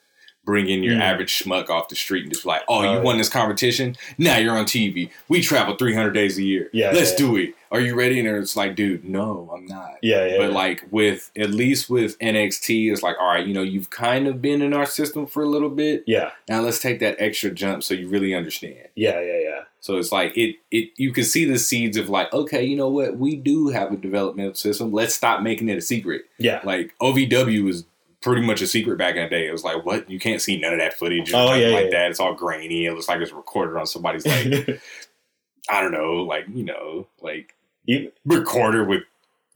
bring 0.46 0.68
in 0.68 0.82
your 0.82 0.94
Mm. 0.94 1.00
average 1.02 1.42
schmuck 1.42 1.68
off 1.68 1.88
the 1.90 1.96
street 1.96 2.22
and 2.22 2.32
just 2.32 2.46
like, 2.46 2.62
oh, 2.68 2.94
you 2.94 3.00
won 3.02 3.18
this 3.18 3.28
competition? 3.28 3.96
Now 4.16 4.38
you're 4.38 4.56
on 4.56 4.64
TV. 4.64 5.10
We 5.28 5.42
travel 5.42 5.74
300 5.76 6.12
days 6.12 6.38
a 6.38 6.42
year. 6.42 6.70
Yeah, 6.72 6.92
Let's 6.92 7.10
yeah. 7.12 7.18
do 7.18 7.36
it. 7.36 7.54
Are 7.72 7.80
you 7.80 7.96
ready? 7.96 8.20
And 8.20 8.28
it's 8.28 8.56
like, 8.56 8.76
dude, 8.76 9.04
no, 9.04 9.50
I'm 9.52 9.66
not. 9.66 9.96
Yeah, 10.00 10.24
yeah. 10.24 10.38
But 10.38 10.52
like 10.52 10.84
with 10.90 11.30
at 11.36 11.50
least 11.50 11.90
with 11.90 12.16
NXT, 12.20 12.92
it's 12.92 13.02
like, 13.02 13.16
all 13.20 13.26
right, 13.26 13.44
you 13.44 13.52
know, 13.52 13.62
you've 13.62 13.90
kind 13.90 14.28
of 14.28 14.40
been 14.40 14.62
in 14.62 14.72
our 14.72 14.86
system 14.86 15.26
for 15.26 15.42
a 15.42 15.46
little 15.46 15.68
bit. 15.68 16.04
yeah, 16.06 16.30
Now 16.48 16.60
let's 16.62 16.78
take 16.78 17.00
that 17.00 17.16
extra 17.18 17.50
jump 17.50 17.82
so 17.82 17.92
you 17.92 18.08
really 18.08 18.32
understand. 18.34 18.88
yeah, 18.94 19.20
yeah, 19.20 19.38
yeah. 19.42 19.60
So 19.80 19.98
it's 19.98 20.10
like 20.10 20.36
it 20.36 20.56
it 20.72 20.90
you 20.96 21.12
can 21.12 21.22
see 21.24 21.44
the 21.44 21.58
seeds 21.58 21.96
of 21.96 22.08
like, 22.08 22.32
okay, 22.32 22.64
you 22.64 22.76
know 22.76 22.88
what, 22.88 23.18
we 23.18 23.36
do 23.36 23.68
have 23.68 23.92
a 23.92 23.96
developmental 23.96 24.54
system. 24.54 24.92
Let's 24.92 25.14
stop 25.14 25.42
making 25.42 25.68
it 25.68 25.76
a 25.78 25.80
secret. 25.82 26.22
Yeah. 26.38 26.60
Like 26.64 26.92
OVW 27.00 27.62
was 27.64 27.84
pretty 28.26 28.42
much 28.46 28.60
a 28.60 28.66
secret 28.66 28.98
back 28.98 29.14
in 29.16 29.22
the 29.24 29.30
day. 29.30 29.46
It 29.46 29.52
was 29.52 29.64
like, 29.64 29.84
what? 29.86 30.10
You 30.10 30.18
can't 30.18 30.42
see 30.42 30.58
none 30.58 30.72
of 30.74 30.80
that 30.80 30.94
footage 30.94 31.32
Oh, 31.32 31.54
yeah, 31.54 31.68
like 31.68 31.84
yeah. 31.86 31.90
that. 31.92 32.10
It's 32.10 32.20
all 32.20 32.34
grainy. 32.34 32.86
It 32.86 32.92
looks 32.92 33.08
like 33.08 33.20
it's 33.20 33.32
recorded 33.32 33.78
on 33.78 33.86
somebody's 33.86 34.26
like 34.26 34.80
I 35.70 35.80
don't 35.80 35.92
know, 35.92 36.16
like, 36.22 36.44
you 36.52 36.64
know, 36.64 37.06
like 37.20 37.54
Even- 37.86 38.12
recorder 38.24 38.84
with 38.84 39.02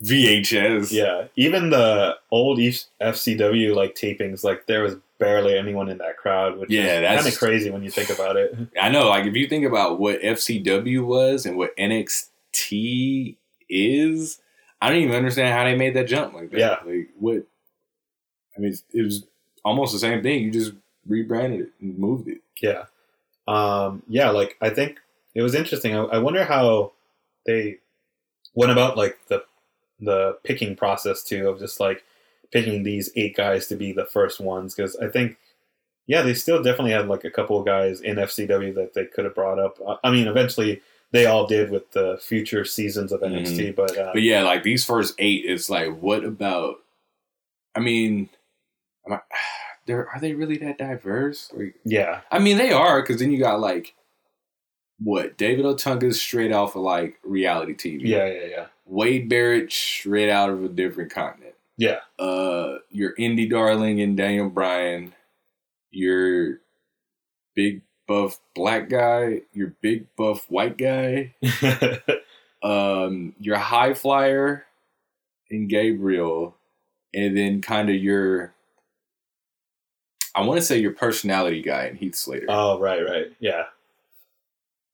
VHS. 0.03 0.91
yeah, 0.93 1.25
even 1.37 1.71
the 1.71 2.17
old 2.31 2.59
FCW 2.59 3.75
like 3.75 3.95
tapings, 3.95 4.43
like 4.43 4.67
there 4.67 4.83
was 4.83 4.97
barely 5.19 5.59
anyone 5.59 5.89
in 5.91 5.99
that 5.99 6.17
crowd, 6.17 6.59
which 6.59 6.71
Yeah, 6.71 6.83
is 6.85 7.01
that's- 7.03 7.23
kind 7.25 7.33
of 7.35 7.39
crazy 7.39 7.71
when 7.71 7.83
you 7.83 7.91
think 7.91 8.09
about 8.11 8.37
it. 8.37 8.57
I 8.81 8.89
know, 8.89 9.09
like 9.09 9.27
if 9.27 9.35
you 9.35 9.47
think 9.47 9.67
about 9.67 9.99
what 10.01 10.21
FCW 10.23 11.05
was 11.05 11.45
and 11.45 11.57
what 11.59 11.77
NXT 11.77 13.37
is, 13.69 14.41
I 14.81 14.89
don't 14.89 14.99
even 15.03 15.15
understand 15.17 15.53
how 15.55 15.65
they 15.65 15.77
made 15.77 15.95
that 15.95 16.09
jump 16.09 16.33
like 16.35 16.51
that. 16.53 16.59
Yeah. 16.59 16.77
Like 16.87 17.09
what 17.19 17.45
I 18.61 18.63
mean, 18.63 18.73
it's- 18.73 18.85
it 18.93 19.03
was 19.03 19.25
almost 19.65 19.93
the 19.93 19.99
same 19.99 20.23
thing. 20.23 20.43
You 20.45 20.51
just 20.51 20.73
rebranded 21.07 21.61
it 21.61 21.71
and 21.81 21.99
moved 21.99 22.29
it. 22.29 22.39
Yeah. 22.61 22.85
Um, 23.49 24.03
yeah, 24.09 24.31
like 24.31 24.57
I 24.61 24.71
think 24.71 24.99
it 25.35 25.43
was 25.43 25.55
interesting. 25.55 25.95
I, 25.97 26.03
I 26.03 26.19
wonder 26.19 26.45
how 26.45 26.93
they 27.47 27.79
went 28.55 28.71
about 28.73 28.97
like 28.97 29.19
the 29.29 29.43
the 30.01 30.39
picking 30.45 30.77
process 30.77 31.23
too 31.23 31.49
of 31.49 31.59
just 31.59 31.81
like 31.81 32.05
picking 32.53 32.83
these 32.83 33.11
eight 33.17 33.37
guys 33.37 33.67
to 33.69 33.77
be 33.77 33.93
the 33.93 34.05
first 34.07 34.41
ones 34.41 34.75
because 34.75 34.97
I 34.97 35.09
think 35.09 35.37
yeah 36.07 36.23
they 36.23 36.35
still 36.35 36.63
definitely 36.63 36.93
had 36.93 37.09
like 37.09 37.25
a 37.25 37.31
couple 37.31 37.59
of 37.59 37.65
guys 37.67 38.01
in 38.01 38.17
FCW 38.17 38.75
that 38.75 38.95
they 38.95 39.05
could 39.07 39.25
have 39.25 39.35
brought 39.35 39.59
up. 39.59 39.79
I 40.05 40.11
mean, 40.11 40.27
eventually 40.29 40.81
they 41.13 41.27
all 41.27 41.47
did 41.47 41.71
with 41.71 41.91
the 41.93 42.19
future 42.23 42.65
seasons 42.65 43.11
of 43.13 43.21
NXT, 43.21 43.75
but 43.75 43.97
uh, 43.99 44.11
But 44.13 44.23
yeah, 44.23 44.43
like 44.43 44.63
these 44.63 44.85
first 44.85 45.15
eight, 45.19 45.45
it's 45.47 45.69
like, 45.69 45.99
what 45.99 46.25
about? 46.25 46.77
I 47.75 47.81
mean, 47.81 48.29
am 49.07 49.15
I, 49.15 49.21
they're 49.87 50.09
are 50.09 50.21
they 50.21 50.35
really 50.35 50.59
that 50.59 50.79
diverse? 50.79 51.51
Like, 51.55 51.75
yeah, 51.85 52.21
I 52.31 52.39
mean, 52.39 52.59
they 52.59 52.73
are 52.73 53.01
because 53.03 53.21
then 53.21 53.31
you 53.31 53.39
got 53.39 53.61
like 53.61 53.95
what 54.99 55.37
David 55.39 55.65
Otunga's 55.65 56.21
straight 56.21 56.53
off 56.53 56.77
of 56.77 56.83
like 56.83 57.19
reality 57.25 57.75
TV. 57.75 58.01
yeah, 58.05 58.27
yeah, 58.27 58.45
yeah, 58.47 58.67
Wade 58.85 59.29
Barrett 59.29 59.73
straight 59.73 60.31
out 60.31 60.51
of 60.51 60.63
a 60.63 60.69
different 60.69 61.11
continent. 61.13 61.55
yeah, 61.79 62.01
Uh, 62.19 62.79
your 62.91 63.15
indie 63.17 63.49
darling 63.49 64.01
and 64.03 64.17
Daniel 64.17 64.51
Bryan, 64.51 65.15
your 65.91 66.59
big 67.55 67.81
buff 68.07 68.39
black 68.55 68.89
guy, 68.91 69.41
your 69.53 69.75
big 69.81 70.07
buff 70.17 70.45
white 70.51 70.77
guy, 70.77 71.35
um, 72.63 73.35
your 73.39 73.57
high 73.57 73.95
flyer 73.95 74.67
and 75.51 75.69
Gabriel, 75.69 76.57
and 77.15 77.37
then 77.37 77.63
kind 77.63 77.89
of 77.89 77.97
your 77.97 78.53
I 80.35 80.43
want 80.43 80.59
to 80.61 80.65
say 80.67 80.79
your 80.79 80.93
personality 80.93 81.63
guy 81.63 81.85
and 81.85 81.99
Heath 81.99 82.15
Slater. 82.15 82.47
Oh, 82.49 82.79
right, 82.79 83.01
right. 83.05 83.27
Yeah. 83.41 83.65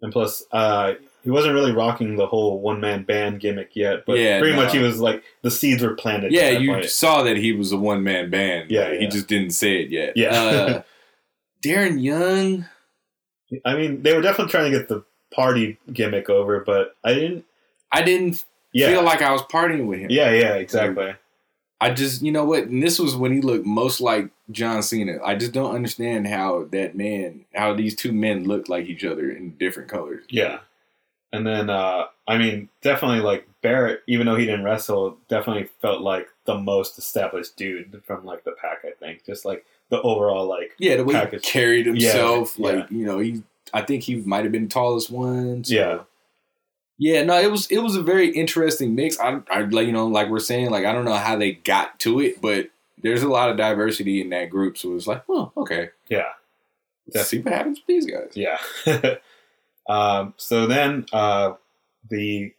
And 0.02 0.12
plus, 0.12 0.42
uh, 0.52 0.94
he 1.22 1.30
wasn't 1.30 1.54
really 1.54 1.72
rocking 1.72 2.16
the 2.16 2.26
whole 2.26 2.60
one 2.60 2.80
man 2.80 3.02
band 3.02 3.40
gimmick 3.40 3.70
yet, 3.74 4.04
but 4.06 4.18
Yeah, 4.18 4.38
pretty 4.38 4.54
no. 4.56 4.62
much 4.62 4.72
he 4.72 4.78
was 4.78 4.98
like 5.00 5.22
the 5.42 5.50
seeds 5.50 5.82
were 5.82 5.94
planted. 5.94 6.32
yeah, 6.32 6.50
you 6.50 6.72
point. 6.72 6.84
saw 6.86 7.22
that 7.22 7.36
he 7.36 7.52
was 7.52 7.72
a 7.72 7.76
one 7.76 8.02
man 8.04 8.30
band. 8.30 8.70
Yeah, 8.70 8.90
but 8.90 9.00
he 9.00 9.06
just 9.08 9.26
didn't 9.26 9.50
say 9.50 9.82
it 9.82 9.90
yet. 9.90 10.12
Yeah. 10.16 10.30
Uh, 10.30 10.82
Darren 11.62 12.00
Young. 12.02 12.66
I 13.64 13.74
mean, 13.76 14.02
they 14.02 14.14
were 14.14 14.22
definitely 14.22 14.50
trying 14.50 14.70
to 14.70 14.78
get 14.78 14.88
the 14.88 15.04
party 15.34 15.78
gimmick 15.92 16.28
over, 16.30 16.60
but 16.60 16.96
I 17.04 17.14
didn't. 17.14 17.44
I 17.92 18.02
didn't 18.02 18.44
Yeah, 18.72 18.88
feel 18.88 19.02
like 19.02 19.22
I 19.22 19.32
was 19.32 19.42
partying 19.42 19.86
with 19.86 20.00
him. 20.00 20.10
yeah, 20.10 20.30
yeah, 20.32 20.54
exactly. 20.54 21.14
I 21.80 21.90
just, 21.90 22.22
you 22.22 22.32
know 22.32 22.44
what? 22.44 22.64
And 22.64 22.82
this 22.82 22.98
was 22.98 23.14
when 23.16 23.32
he 23.32 23.40
looked 23.40 23.66
most 23.66 24.00
like 24.00 24.30
John 24.50 24.82
Cena. 24.82 25.18
I 25.24 25.34
just 25.34 25.52
don't 25.52 25.74
understand 25.74 26.26
how 26.26 26.64
that 26.72 26.96
man, 26.96 27.44
how 27.54 27.74
these 27.74 27.94
two 27.94 28.12
men 28.12 28.44
looked 28.44 28.68
like 28.68 28.86
each 28.86 29.04
other 29.04 29.30
in 29.30 29.50
different 29.58 29.88
colors. 29.90 30.24
Yeah. 30.30 30.60
And 31.32 31.46
then, 31.46 31.68
uh, 31.68 32.04
I 32.26 32.38
mean, 32.38 32.70
definitely 32.80 33.20
like 33.20 33.46
Barrett, 33.60 34.02
even 34.06 34.26
though 34.26 34.36
he 34.36 34.46
didn't 34.46 34.64
wrestle, 34.64 35.18
definitely 35.28 35.68
felt 35.82 36.00
like 36.00 36.28
the 36.46 36.56
most 36.56 36.96
established 36.98 37.56
dude 37.56 38.00
from 38.06 38.24
like 38.24 38.44
the 38.44 38.52
pack. 38.52 38.78
I 38.84 38.92
think 38.98 39.24
just 39.26 39.44
like 39.44 39.66
the 39.90 40.00
overall 40.00 40.46
like 40.46 40.72
Yeah, 40.78 40.96
the 40.96 41.04
way 41.04 41.14
package. 41.14 41.44
he 41.44 41.50
carried 41.52 41.86
himself, 41.86 42.56
Yeah, 42.58 42.68
yeah. 42.70 42.76
like 42.76 42.90
you 42.90 43.04
know, 43.04 43.18
he. 43.18 43.42
I 43.74 43.82
think 43.82 44.04
he 44.04 44.14
might 44.16 44.44
have 44.44 44.52
been 44.52 44.64
the 44.64 44.70
tallest 44.70 45.10
one. 45.10 45.64
so- 45.64 45.74
Yeah. 45.74 45.98
Yeah. 46.98 47.22
No, 47.22 47.38
it 47.40 47.50
was 47.50 47.66
it 47.68 47.78
was 47.78 47.96
a 47.96 48.02
very 48.02 48.28
interesting 48.30 48.94
mix. 48.94 49.18
I, 49.20 49.40
I 49.50 49.60
like 49.62 49.86
you 49.86 49.92
know, 49.92 50.06
like 50.06 50.28
we're 50.28 50.38
saying, 50.40 50.70
like 50.70 50.84
I 50.84 50.92
don't 50.92 51.04
know 51.04 51.14
how 51.14 51.36
they 51.36 51.52
got 51.52 51.98
to 52.00 52.20
it, 52.20 52.40
but 52.40 52.70
there's 53.02 53.22
a 53.22 53.28
lot 53.28 53.50
of 53.50 53.56
diversity 53.56 54.20
in 54.20 54.30
that 54.30 54.50
group. 54.50 54.78
So 54.78 54.90
it 54.90 54.94
was 54.94 55.06
like, 55.06 55.22
oh, 55.28 55.52
okay, 55.56 55.90
Yeah. 56.08 56.24
let's 57.14 57.28
see 57.28 57.40
what 57.40 57.52
happens 57.52 57.78
with 57.78 57.86
these 57.86 58.06
guys. 58.06 58.32
Yeah. 58.34 58.58
um, 59.88 60.34
so 60.36 60.66
then 60.66 61.06
uh, 61.12 61.52
the 62.08 62.52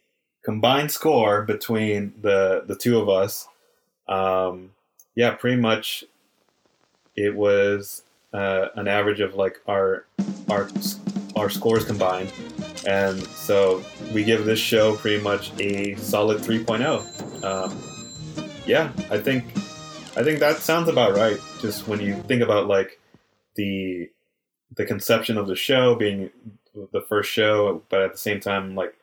combined 0.43 0.91
score 0.91 1.41
between 1.41 2.13
the 2.21 2.63
the 2.65 2.75
two 2.75 2.99
of 2.99 3.09
us, 3.09 3.47
um, 4.07 4.71
yeah, 5.15 5.31
pretty 5.31 5.57
much 5.59 6.03
it 7.15 7.35
was 7.35 8.03
uh, 8.33 8.67
an 8.75 8.87
average 8.87 9.19
of 9.19 9.33
like 9.35 9.59
our 9.67 10.05
our 10.49 10.69
our 11.35 11.49
scores 11.49 11.83
combined, 11.83 12.31
and 12.87 13.19
so 13.27 13.83
we 14.13 14.23
give 14.23 14.45
this 14.45 14.59
show 14.59 14.95
pretty 14.97 15.21
much 15.21 15.51
a 15.59 15.95
solid 15.95 16.41
3.0. 16.41 17.43
Um, 17.43 17.77
yeah, 18.65 18.91
I 19.09 19.17
think 19.19 19.45
I 20.15 20.23
think 20.23 20.39
that 20.39 20.57
sounds 20.57 20.89
about 20.89 21.15
right. 21.15 21.39
Just 21.59 21.87
when 21.87 21.99
you 21.99 22.15
think 22.23 22.41
about 22.41 22.67
like 22.67 22.99
the 23.55 24.09
the 24.75 24.85
conception 24.85 25.37
of 25.37 25.47
the 25.47 25.55
show 25.55 25.95
being 25.95 26.29
the 26.91 27.01
first 27.01 27.31
show, 27.31 27.81
but 27.89 28.01
at 28.01 28.11
the 28.11 28.17
same 28.17 28.39
time, 28.39 28.75
like 28.75 28.95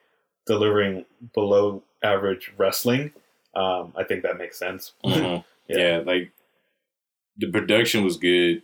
delivering 0.47 1.05
below 1.33 1.83
average 2.03 2.53
wrestling. 2.59 3.13
Um, 3.55 3.93
I 3.97 4.05
think 4.05 4.23
that 4.23 4.37
makes 4.39 4.59
sense. 4.59 4.93
Mhm. 5.05 5.45
yeah. 5.69 6.03
like 6.05 6.31
the 7.39 7.51
production 7.51 8.05
was 8.05 8.17
good. 8.19 8.63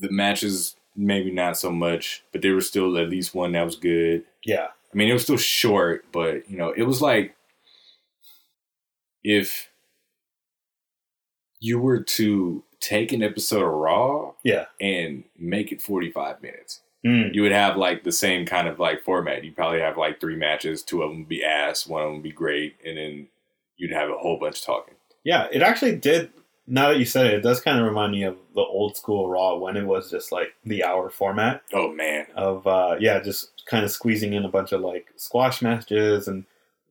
The 0.00 0.10
matches 0.10 0.76
maybe 0.96 1.30
not 1.30 1.56
so 1.56 1.70
much, 1.70 2.24
but 2.32 2.42
there 2.42 2.54
was 2.54 2.66
still 2.66 2.96
at 2.98 3.08
least 3.10 3.34
one 3.34 3.52
that 3.52 3.64
was 3.64 3.76
good. 3.76 4.24
Yeah. 4.44 4.68
I 4.96 4.98
mean, 4.98 5.08
it 5.10 5.12
was 5.12 5.24
still 5.24 5.36
short, 5.36 6.06
but 6.10 6.48
you 6.50 6.56
know, 6.56 6.72
it 6.74 6.84
was 6.84 7.02
like 7.02 7.36
if 9.22 9.68
you 11.60 11.78
were 11.78 12.02
to 12.02 12.64
take 12.80 13.12
an 13.12 13.22
episode 13.22 13.62
of 13.62 13.72
Raw 13.74 14.32
Yeah. 14.42 14.66
and 14.80 15.24
make 15.38 15.70
it 15.70 15.82
45 15.82 16.40
minutes. 16.40 16.80
Mm. 17.04 17.34
You 17.34 17.42
would 17.42 17.52
have 17.52 17.76
like 17.76 18.04
the 18.04 18.12
same 18.12 18.46
kind 18.46 18.68
of 18.68 18.78
like 18.78 19.02
format. 19.02 19.44
You'd 19.44 19.54
probably 19.56 19.80
have 19.80 19.98
like 19.98 20.18
three 20.18 20.36
matches, 20.36 20.82
two 20.82 21.02
of 21.02 21.10
them 21.10 21.20
would 21.20 21.28
be 21.28 21.44
ass, 21.44 21.86
one 21.86 22.02
of 22.02 22.06
them 22.08 22.14
would 22.14 22.22
be 22.22 22.32
great, 22.32 22.76
and 22.84 22.96
then 22.96 23.28
you'd 23.76 23.92
have 23.92 24.08
a 24.08 24.16
whole 24.16 24.38
bunch 24.38 24.64
talking. 24.64 24.94
Yeah, 25.24 25.46
it 25.52 25.60
actually 25.62 25.96
did. 25.96 26.30
Now 26.68 26.88
that 26.88 26.98
you 26.98 27.04
said 27.04 27.26
it, 27.26 27.34
it 27.34 27.40
does 27.42 27.60
kind 27.60 27.78
of 27.78 27.84
remind 27.84 28.12
me 28.12 28.24
of 28.24 28.36
the 28.54 28.60
old 28.62 28.96
school 28.96 29.28
Raw 29.28 29.56
when 29.56 29.76
it 29.76 29.86
was 29.86 30.10
just 30.10 30.32
like 30.32 30.54
the 30.64 30.82
hour 30.84 31.10
format 31.10 31.62
Oh 31.72 31.92
man. 31.92 32.26
of 32.34 32.66
uh, 32.66 32.96
yeah, 32.98 33.20
just 33.20 33.64
kind 33.66 33.84
of 33.84 33.90
squeezing 33.90 34.32
in 34.32 34.44
a 34.44 34.48
bunch 34.48 34.72
of 34.72 34.80
like 34.80 35.06
squash 35.16 35.62
matches 35.62 36.26
and 36.28 36.44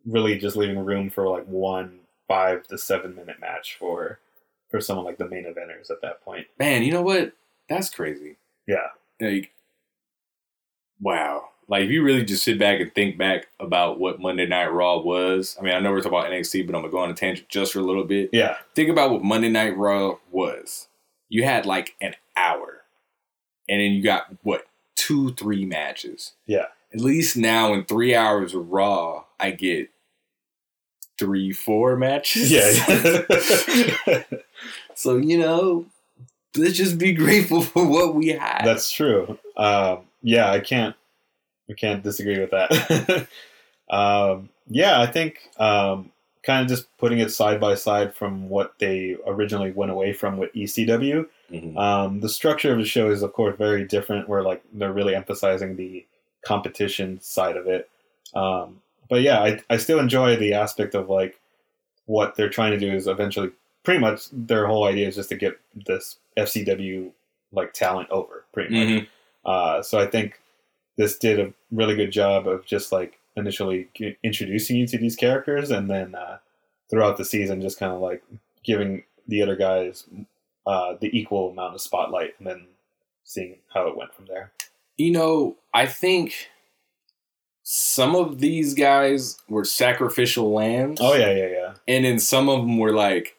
really 0.06 0.38
just 0.38 0.56
leaving 0.56 0.80
room 0.80 1.10
for 1.10 1.28
like 1.28 1.46
one 1.46 2.00
five 2.28 2.64
to 2.68 2.78
seven 2.78 3.16
minute 3.16 3.40
match 3.40 3.76
for 3.78 4.20
for 4.70 4.80
someone 4.80 5.06
like 5.06 5.18
the 5.18 5.28
main 5.28 5.44
eventers 5.46 5.92
at 5.92 6.02
that 6.02 6.24
point. 6.24 6.48
Man, 6.58 6.84
you 6.84 6.92
know 6.92 7.02
what? 7.02 7.34
That's 7.70 7.90
crazy. 7.90 8.38
Yeah, 8.68 8.88
Like, 9.20 9.52
wow. 11.02 11.50
Like, 11.68 11.84
if 11.84 11.90
you 11.90 12.04
really 12.04 12.24
just 12.24 12.44
sit 12.44 12.60
back 12.60 12.80
and 12.80 12.94
think 12.94 13.18
back 13.18 13.48
about 13.60 14.00
what 14.00 14.20
Monday 14.20 14.46
Night 14.46 14.72
Raw 14.72 15.00
was, 15.00 15.58
I 15.60 15.64
mean, 15.64 15.74
I 15.74 15.80
know 15.80 15.92
we're 15.92 16.02
talking 16.02 16.18
about 16.20 16.32
NXT, 16.32 16.68
but 16.68 16.76
I'm 16.76 16.82
going 16.82 16.92
to 16.92 16.96
go 16.96 17.00
on 17.00 17.10
a 17.10 17.14
tangent 17.16 17.50
just 17.50 17.74
for 17.74 17.80
a 17.80 17.84
little 17.84 18.04
bit. 18.04 18.30
yeah, 18.34 18.58
Think 18.76 18.90
about 18.90 19.12
what 19.12 19.24
Monday 19.24 19.50
Night 19.50 19.76
Raw 19.76 20.18
was. 20.32 20.88
You 21.28 21.44
had 21.44 21.66
like 21.66 21.96
an 22.00 22.16
hour, 22.38 22.84
and 23.68 23.82
then 23.82 23.94
you 23.94 24.04
got 24.04 24.28
what, 24.44 24.68
two, 24.96 25.34
three 25.34 25.66
matches. 25.66 26.34
yeah, 26.46 26.68
At 26.94 27.02
least 27.02 27.36
now 27.36 27.74
in 27.74 27.84
three 27.86 28.14
hours 28.14 28.54
of 28.54 28.70
Raw, 28.70 29.24
I 29.40 29.50
get 29.52 29.90
three, 31.18 31.52
four 31.52 31.96
matches. 31.98 32.52
Yeah. 32.52 34.24
so 34.96 35.18
you 35.18 35.38
know, 35.40 35.86
let's 36.56 36.78
just 36.78 36.98
be 36.98 37.14
grateful 37.14 37.62
for 37.64 37.86
what 37.88 38.14
we 38.16 38.30
had. 38.30 38.62
That's 38.66 38.92
true. 38.92 39.38
Um, 39.58 40.02
yeah, 40.22 40.52
I 40.52 40.60
can't. 40.60 40.96
I 41.70 41.74
can't 41.74 42.04
disagree 42.04 42.40
with 42.40 42.52
that. 42.52 43.28
um, 43.90 44.50
yeah, 44.68 45.02
I 45.02 45.08
think 45.08 45.50
um, 45.58 46.12
kind 46.44 46.62
of 46.62 46.68
just 46.68 46.96
putting 46.98 47.20
it 47.20 47.32
side 47.32 47.60
by 47.60 47.76
side 47.76 48.14
from 48.14 48.50
what 48.50 48.74
they 48.80 49.18
originally 49.26 49.72
went 49.72 49.92
away 49.92 50.14
from 50.14 50.38
with 50.38 50.54
ECW. 50.54 51.28
Mhm. 51.52 51.78
Um, 51.78 52.20
the 52.22 52.30
structure 52.30 52.72
of 52.72 52.78
the 52.80 52.86
show 52.86 53.10
is, 53.10 53.22
of 53.22 53.34
course, 53.34 53.56
very 53.58 53.84
different. 53.86 54.28
Where 54.30 54.42
like 54.44 54.64
they're 54.74 54.94
really 54.94 55.16
emphasizing 55.16 55.76
the 55.76 56.06
competition 56.46 57.20
side 57.22 57.58
of 57.58 57.68
it. 57.68 57.90
Um, 58.34 58.82
but 59.10 59.22
yeah, 59.22 59.42
I, 59.42 59.60
I 59.70 59.78
still 59.78 60.00
enjoy 60.00 60.36
the 60.36 60.54
aspect 60.54 60.96
of 60.96 61.10
like 61.10 61.40
what 62.06 62.36
they're 62.36 62.50
trying 62.50 62.72
to 62.72 62.80
do 62.80 62.92
is 62.92 63.08
eventually 63.08 63.52
pretty 63.84 64.00
much 64.00 64.28
their 64.32 64.66
whole 64.68 64.86
idea 64.86 65.08
is 65.08 65.16
just 65.16 65.30
to 65.30 65.36
get 65.36 65.60
this 65.88 66.18
FCW 66.38 67.12
like 67.52 67.74
talent 67.74 68.10
over 68.10 68.46
pretty 68.52 68.74
much. 68.74 68.88
Mhm. 69.04 69.08
Uh, 69.46 69.82
so 69.84 70.00
I 70.00 70.08
think 70.08 70.40
this 70.98 71.18
did 71.18 71.40
a 71.40 71.54
really 71.72 71.96
good 71.96 72.12
job 72.12 72.48
of 72.48 72.66
just 72.66 72.92
like 72.92 73.20
initially 73.36 73.90
introducing 74.24 74.78
you 74.78 74.88
to 74.88 74.98
these 74.98 75.16
characters 75.16 75.72
and 75.72 75.90
then 75.90 76.16
uh, 76.16 76.38
throughout 76.90 77.18
the 77.18 77.26
season 77.26 77.62
just 77.62 77.80
kind 77.80 77.92
of 77.92 78.00
like 78.00 78.24
giving 78.64 79.04
the 79.28 79.42
other 79.42 79.56
guys 79.56 80.06
uh, 80.66 80.96
the 81.00 81.18
equal 81.18 81.52
amount 81.52 81.76
of 81.76 81.82
spotlight 81.82 82.34
and 82.38 82.48
then 82.48 82.68
seeing 83.24 83.58
how 83.74 83.88
it 83.88 83.98
went 83.98 84.14
from 84.14 84.26
there. 84.26 84.52
You 84.98 85.12
know, 85.12 85.58
I 85.74 85.86
think 85.86 86.34
some 87.64 88.16
of 88.16 88.40
these 88.40 88.74
guys 88.74 89.38
were 89.50 89.66
sacrificial 89.66 90.54
lambs. 90.54 91.00
Oh 91.02 91.16
yeah, 91.16 91.34
yeah, 91.34 91.48
yeah. 91.48 91.74
and 91.88 92.06
then 92.06 92.20
some 92.20 92.48
of 92.48 92.62
them 92.62 92.78
were 92.78 92.94
like, 92.94 93.36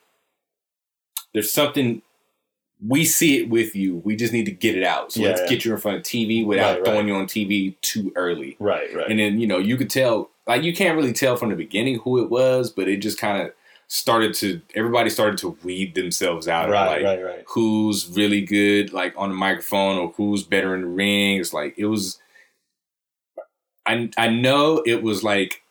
"There's 1.32 1.50
something." 1.50 2.02
We 2.84 3.04
see 3.04 3.38
it 3.40 3.48
with 3.48 3.74
you. 3.74 4.02
We 4.04 4.16
just 4.16 4.32
need 4.32 4.44
to 4.46 4.50
get 4.50 4.76
it 4.76 4.84
out. 4.84 5.12
So 5.12 5.20
Yeah, 5.20 5.28
let's 5.28 5.40
yeah. 5.42 5.48
get 5.48 5.64
you 5.64 5.72
in 5.72 5.78
front 5.78 5.96
of 5.98 6.02
TV 6.02 6.44
without 6.44 6.62
Right, 6.64 6.74
right. 6.76 6.84
throwing 6.84 7.08
you 7.08 7.14
on 7.14 7.26
TV 7.26 7.74
too 7.80 8.12
early. 8.16 8.56
Right, 8.58 8.94
right. 8.94 9.08
And 9.10 9.18
then, 9.18 9.40
you 9.40 9.46
know, 9.46 9.58
you 9.58 9.76
could 9.76 9.88
tell, 9.90 10.30
like, 10.46 10.62
you 10.62 10.74
can't 10.74 10.96
really 10.96 11.12
tell 11.14 11.36
from 11.36 11.48
the 11.50 11.56
beginning 11.56 12.00
who 12.00 12.22
it 12.22 12.28
was, 12.28 12.70
but 12.70 12.86
it 12.86 12.98
just 12.98 13.18
kind 13.18 13.40
of 13.42 13.52
started 13.88 14.34
to, 14.34 14.60
everybody 14.74 15.08
started 15.08 15.38
to 15.38 15.56
weed 15.64 15.94
themselves 15.94 16.48
out. 16.48 16.66
of, 16.66 16.72
Right, 16.72 17.02
like, 17.02 17.18
right, 17.18 17.24
right. 17.24 17.44
Who's 17.48 18.10
really 18.14 18.42
good, 18.42 18.92
like, 18.92 19.14
on 19.16 19.30
the 19.30 19.34
microphone 19.34 19.96
or 19.96 20.12
who's 20.16 20.42
better 20.42 20.74
in 20.74 20.82
the 20.82 20.86
ring. 20.88 21.38
It's 21.40 21.54
like, 21.54 21.74
it 21.78 21.86
was, 21.86 22.18
I, 23.86 24.10
I 24.18 24.28
know 24.28 24.82
it 24.84 25.02
was 25.02 25.22
like 25.24 25.62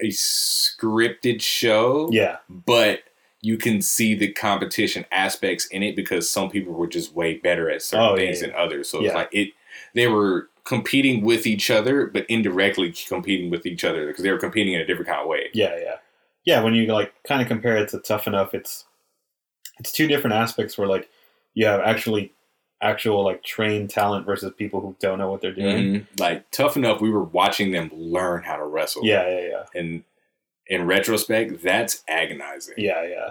a 0.00 0.06
scripted 0.08 1.42
show. 1.42 2.08
Yeah. 2.12 2.36
But 2.48 3.00
you 3.44 3.58
can 3.58 3.82
see 3.82 4.14
the 4.14 4.32
competition 4.32 5.04
aspects 5.12 5.66
in 5.66 5.82
it 5.82 5.94
because 5.94 6.30
some 6.30 6.48
people 6.50 6.72
were 6.72 6.86
just 6.86 7.14
way 7.14 7.36
better 7.36 7.70
at 7.70 7.82
certain 7.82 8.06
Oh, 8.06 8.16
things 8.16 8.40
yeah. 8.40 8.48
than 8.48 8.56
others. 8.56 8.88
So 8.88 9.00
Yeah. 9.00 9.06
it's 9.08 9.14
like 9.14 9.28
it, 9.32 9.48
they 9.94 10.06
were 10.06 10.48
competing 10.64 11.22
with 11.22 11.46
each 11.46 11.70
other, 11.70 12.06
but 12.06 12.24
indirectly 12.30 12.92
competing 13.06 13.50
with 13.50 13.66
each 13.66 13.84
other 13.84 14.06
because 14.06 14.22
they 14.22 14.30
were 14.30 14.38
competing 14.38 14.72
in 14.74 14.80
a 14.80 14.86
different 14.86 15.08
kind 15.08 15.20
of 15.20 15.26
way. 15.28 15.50
Yeah, 15.52 15.76
yeah, 15.78 15.96
yeah. 16.44 16.62
When 16.62 16.74
you 16.74 16.86
like 16.86 17.12
kind 17.28 17.42
of 17.42 17.48
compare 17.48 17.76
it 17.76 17.90
to 17.90 17.98
Tough 17.98 18.26
Enough, 18.26 18.54
it's 18.54 18.84
it's 19.78 19.92
two 19.92 20.06
different 20.06 20.34
aspects 20.36 20.78
where 20.78 20.88
like 20.88 21.08
you 21.54 21.66
have 21.66 21.80
actually 21.80 22.32
actual 22.80 23.24
like 23.24 23.42
trained 23.42 23.90
talent 23.90 24.24
versus 24.26 24.52
people 24.56 24.80
who 24.80 24.94
don't 25.00 25.18
know 25.18 25.30
what 25.30 25.40
they're 25.40 25.52
doing. 25.54 25.84
Mhm. 25.94 26.06
Like 26.20 26.50
tough 26.50 26.76
enough, 26.76 27.00
we 27.00 27.10
were 27.10 27.24
watching 27.24 27.72
them 27.72 27.90
learn 27.92 28.42
how 28.42 28.56
to 28.56 28.64
wrestle. 28.64 29.04
Yeah, 29.04 29.28
yeah, 29.28 29.46
yeah. 29.48 29.64
And 29.80 30.04
in 30.66 30.86
retrospect, 30.86 31.62
that's 31.62 32.02
agonizing. 32.08 32.74
Yeah, 32.78 33.06
yeah, 33.06 33.30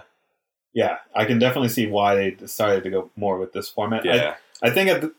yeah. 0.74 0.98
I 1.16 1.26
can 1.26 1.40
definitely 1.40 1.70
see 1.70 1.88
why 1.88 2.16
they 2.16 2.32
decided 2.32 2.84
to 2.84 2.90
go 2.90 3.12
more 3.16 3.38
with 3.38 3.54
this 3.54 3.70
format. 3.70 4.06
Yeah. 4.06 4.36
I, 4.62 4.68
I 4.68 4.72
think 4.72 4.90
at 4.90 5.02
the, 5.02 5.14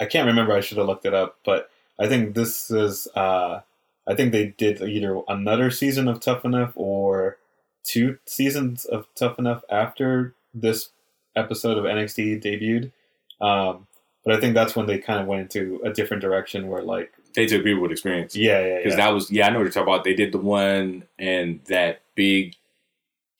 I 0.00 0.06
can't 0.06 0.26
remember. 0.26 0.52
I 0.52 0.60
should 0.60 0.78
have 0.78 0.86
looked 0.86 1.06
it 1.06 1.14
up, 1.14 1.38
but 1.44 1.70
I 1.98 2.08
think 2.08 2.34
this 2.34 2.70
is. 2.70 3.08
Uh, 3.14 3.60
I 4.08 4.14
think 4.14 4.30
they 4.30 4.54
did 4.56 4.80
either 4.80 5.20
another 5.26 5.70
season 5.70 6.06
of 6.06 6.20
Tough 6.20 6.44
Enough 6.44 6.72
or 6.76 7.38
two 7.82 8.18
seasons 8.26 8.84
of 8.84 9.06
Tough 9.16 9.38
Enough 9.38 9.64
after 9.68 10.34
this 10.54 10.90
episode 11.34 11.76
of 11.76 11.84
NXT 11.84 12.42
debuted. 12.42 12.92
Um, 13.40 13.86
but 14.24 14.34
I 14.34 14.40
think 14.40 14.54
that's 14.54 14.74
when 14.74 14.86
they 14.86 14.98
kind 14.98 15.20
of 15.20 15.26
went 15.26 15.42
into 15.42 15.80
a 15.84 15.92
different 15.92 16.20
direction 16.20 16.68
where 16.68 16.82
like 16.82 17.12
They 17.36 17.46
took 17.46 17.62
people 17.62 17.82
with 17.82 17.92
experience. 17.92 18.34
Yeah, 18.34 18.58
yeah, 18.60 18.66
yeah. 18.66 18.76
Because 18.78 18.92
yeah. 18.92 19.04
that 19.06 19.10
was 19.14 19.30
yeah, 19.30 19.46
I 19.46 19.50
know 19.50 19.58
what 19.58 19.64
you're 19.64 19.72
talking 19.72 19.92
about. 19.92 20.02
They 20.04 20.14
did 20.14 20.32
the 20.32 20.38
one 20.38 21.04
and 21.18 21.60
that 21.66 22.00
big 22.16 22.54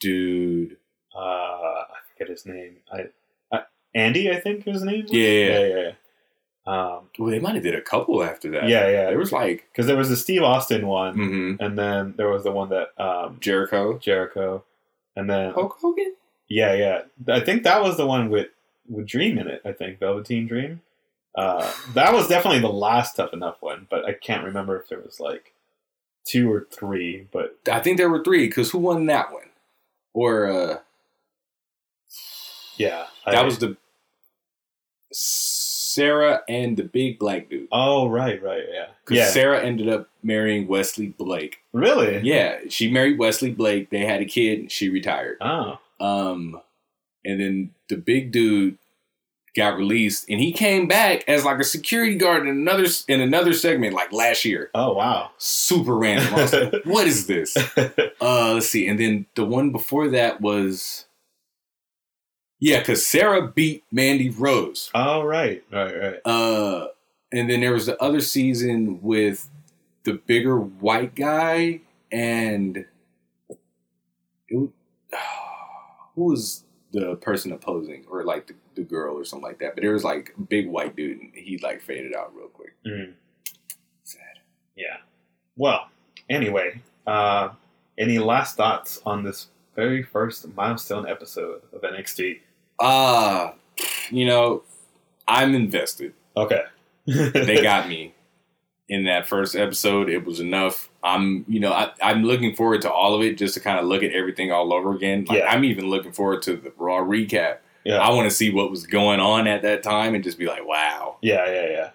dude. 0.00 0.76
uh, 1.14 1.18
I 1.18 1.84
forget 2.12 2.28
his 2.30 2.46
name. 2.46 2.76
I, 2.92 3.06
I 3.52 3.62
Andy, 3.94 4.30
I 4.30 4.40
think 4.40 4.64
his 4.64 4.82
name. 4.82 5.02
was? 5.02 5.12
Yeah, 5.12 5.28
yeah, 5.28 5.58
yeah, 5.66 5.74
yeah. 5.82 5.90
Um, 6.68 7.08
well, 7.18 7.30
they 7.30 7.38
might 7.38 7.54
have 7.54 7.62
did 7.62 7.74
a 7.76 7.80
couple 7.80 8.22
after 8.24 8.50
that. 8.50 8.68
Yeah, 8.68 8.88
yeah. 8.88 9.04
There 9.06 9.18
was 9.18 9.32
like 9.32 9.66
because 9.72 9.86
there 9.86 9.96
was 9.96 10.08
the 10.08 10.16
Steve 10.16 10.42
Austin 10.42 10.86
one, 10.86 11.16
Mhm. 11.16 11.60
and 11.64 11.78
then 11.78 12.14
there 12.16 12.28
was 12.28 12.42
the 12.44 12.50
one 12.52 12.68
that 12.70 12.88
um, 13.00 13.38
Jericho, 13.40 13.98
Jericho, 13.98 14.64
and 15.14 15.30
then 15.30 15.52
Hulk 15.52 15.78
Hogan. 15.80 16.14
Yeah, 16.48 16.74
yeah. 16.74 17.02
I 17.28 17.40
think 17.40 17.62
that 17.64 17.82
was 17.82 17.96
the 17.96 18.06
one 18.06 18.30
with 18.30 18.48
with 18.88 19.06
Dream 19.06 19.38
in 19.38 19.46
it. 19.48 19.62
I 19.64 19.72
think 19.72 19.98
Velveteen 20.00 20.46
Dream. 20.48 20.80
Uh, 21.36 21.70
that 21.94 22.12
was 22.14 22.28
definitely 22.28 22.60
the 22.60 22.68
last 22.68 23.14
tough 23.16 23.32
enough 23.34 23.56
one, 23.60 23.86
but 23.90 24.04
I 24.06 24.14
can't 24.14 24.44
remember 24.44 24.80
if 24.80 24.88
there 24.88 25.00
was 25.00 25.20
like 25.20 25.52
two 26.24 26.50
or 26.50 26.66
three. 26.70 27.28
But 27.30 27.58
I 27.70 27.80
think 27.80 27.98
there 27.98 28.08
were 28.10 28.24
three. 28.24 28.46
Because 28.46 28.70
who 28.70 28.78
won 28.78 29.06
that 29.06 29.32
one? 29.32 29.50
Or 30.14 30.46
uh 30.50 30.78
yeah, 32.78 33.06
that 33.26 33.34
I- 33.36 33.42
was 33.42 33.58
the 33.58 33.76
Sara 35.12 36.42
and 36.48 36.76
the 36.76 36.82
big 36.82 37.18
black 37.18 37.48
dude. 37.48 37.68
Oh 37.72 38.08
right, 38.08 38.42
right, 38.42 38.64
yeah, 38.72 38.86
Because 39.04 39.16
yeah. 39.18 39.28
Sara 39.28 39.62
ended 39.64 39.88
up 39.88 40.08
marrying 40.22 40.66
Wesley 40.66 41.08
Blake. 41.08 41.58
Really? 41.72 42.18
Yeah, 42.18 42.58
she 42.68 42.90
married 42.90 43.18
Wesley 43.18 43.50
Blake. 43.50 43.90
They 43.90 44.04
had 44.04 44.20
a 44.20 44.26
kid. 44.26 44.58
and 44.60 44.72
She 44.72 44.88
retired. 44.90 45.38
Oh. 45.40 45.78
Um, 46.00 46.60
and 47.24 47.40
then 47.40 47.70
the 47.88 47.96
big 47.96 48.30
dude 48.32 48.76
got 49.56 49.76
released, 49.76 50.26
and 50.28 50.40
he 50.40 50.52
came 50.52 50.86
back 50.86 51.24
as 51.26 51.44
like 51.44 51.58
a 51.58 51.64
security 51.64 52.14
guard 52.14 52.42
in 52.42 52.48
another 52.48 52.86
in 53.08 53.20
another 53.20 53.52
segment, 53.52 53.94
like 53.94 54.12
last 54.12 54.44
year. 54.44 54.70
Oh 54.74 54.92
wow, 54.92 55.30
super 55.38 55.96
random. 55.96 56.34
I 56.34 56.42
was 56.42 56.52
like, 56.52 56.74
what 56.84 57.06
is 57.06 57.26
this? 57.26 57.56
Uh, 57.76 58.52
let's 58.54 58.68
see. 58.68 58.86
And 58.86 58.98
then 58.98 59.26
the 59.34 59.44
one 59.44 59.70
before 59.72 60.08
that 60.08 60.40
was. 60.40 61.06
Yeah, 62.58 62.78
because 62.78 63.06
Sara 63.06 63.48
beat 63.48 63.84
Mandy 63.92 64.30
Rose. 64.30 64.90
Oh 64.94 65.22
right, 65.22 65.62
right, 65.70 65.98
right. 65.98 66.20
Uh, 66.24 66.88
and 67.32 67.50
then 67.50 67.60
there 67.60 67.72
was 67.72 67.86
the 67.86 68.02
other 68.02 68.20
season 68.20 69.00
with 69.02 69.48
the 70.04 70.14
bigger 70.14 70.58
white 70.58 71.14
guy 71.14 71.80
and 72.10 72.86
it, 74.48 74.70
who 76.14 76.24
was 76.24 76.64
the 76.92 77.16
person 77.16 77.52
opposing 77.52 78.04
or 78.08 78.24
like 78.24 78.46
the, 78.46 78.54
the 78.76 78.82
girl 78.82 79.16
or 79.18 79.24
something 79.24 79.44
like 79.46 79.58
that. 79.58 79.74
But 79.74 79.82
there 79.82 79.92
was 79.92 80.04
like 80.04 80.32
a 80.38 80.40
big 80.42 80.68
white 80.68 80.94
dude 80.94 81.20
and 81.20 81.32
he 81.34 81.58
like 81.58 81.80
faded 81.82 82.14
out 82.14 82.34
real 82.36 82.48
quick. 82.48 82.74
Mm. 82.86 83.14
Yeah. 84.76 84.98
Well, 85.56 85.88
anyway, 86.28 86.82
uh, 87.06 87.50
any 87.98 88.18
last 88.18 88.56
thoughts 88.56 89.00
on 89.06 89.24
this 89.24 89.48
very 89.74 90.02
first 90.02 90.46
milestone 90.54 91.08
episode 91.08 91.62
of 91.72 91.80
NXT? 91.80 92.40
Uh, 92.78 93.52
you 94.10 94.26
know, 94.26 94.62
I'm 95.26 95.54
invested. 95.54 96.12
Okay. 96.36 96.62
they 97.06 97.62
got 97.62 97.88
me 97.88 98.14
in 98.88 99.04
that 99.04 99.26
first 99.26 99.56
episode. 99.56 100.10
It 100.10 100.24
was 100.26 100.40
enough. 100.40 100.90
I'm, 101.02 101.44
you 101.48 101.58
know, 101.60 101.72
I, 101.72 101.92
I'm 102.02 102.22
looking 102.24 102.54
forward 102.54 102.82
to 102.82 102.92
all 102.92 103.14
of 103.14 103.22
it 103.22 103.38
just 103.38 103.54
to 103.54 103.60
kind 103.60 103.78
of 103.78 103.86
look 103.86 104.02
at 104.02 104.12
everything 104.12 104.52
all 104.52 104.72
over 104.74 104.92
again. 104.94 105.24
Like, 105.26 105.38
Yeah. 105.38 105.50
I'm 105.50 105.64
even 105.64 105.88
looking 105.88 106.12
forward 106.12 106.42
to 106.42 106.56
the 106.56 106.72
Raw 106.76 106.98
recap. 106.98 107.58
Yeah. 107.86 107.98
I 107.98 108.10
want 108.10 108.28
to 108.28 108.34
see 108.34 108.50
what 108.50 108.68
was 108.68 108.84
going 108.84 109.20
on 109.20 109.46
at 109.46 109.62
that 109.62 109.84
time 109.84 110.16
and 110.16 110.24
just 110.24 110.40
be 110.40 110.46
like, 110.46 110.66
wow. 110.66 111.18
Yeah, 111.22 111.46
yeah, 111.46 111.68
yeah. 111.68 111.90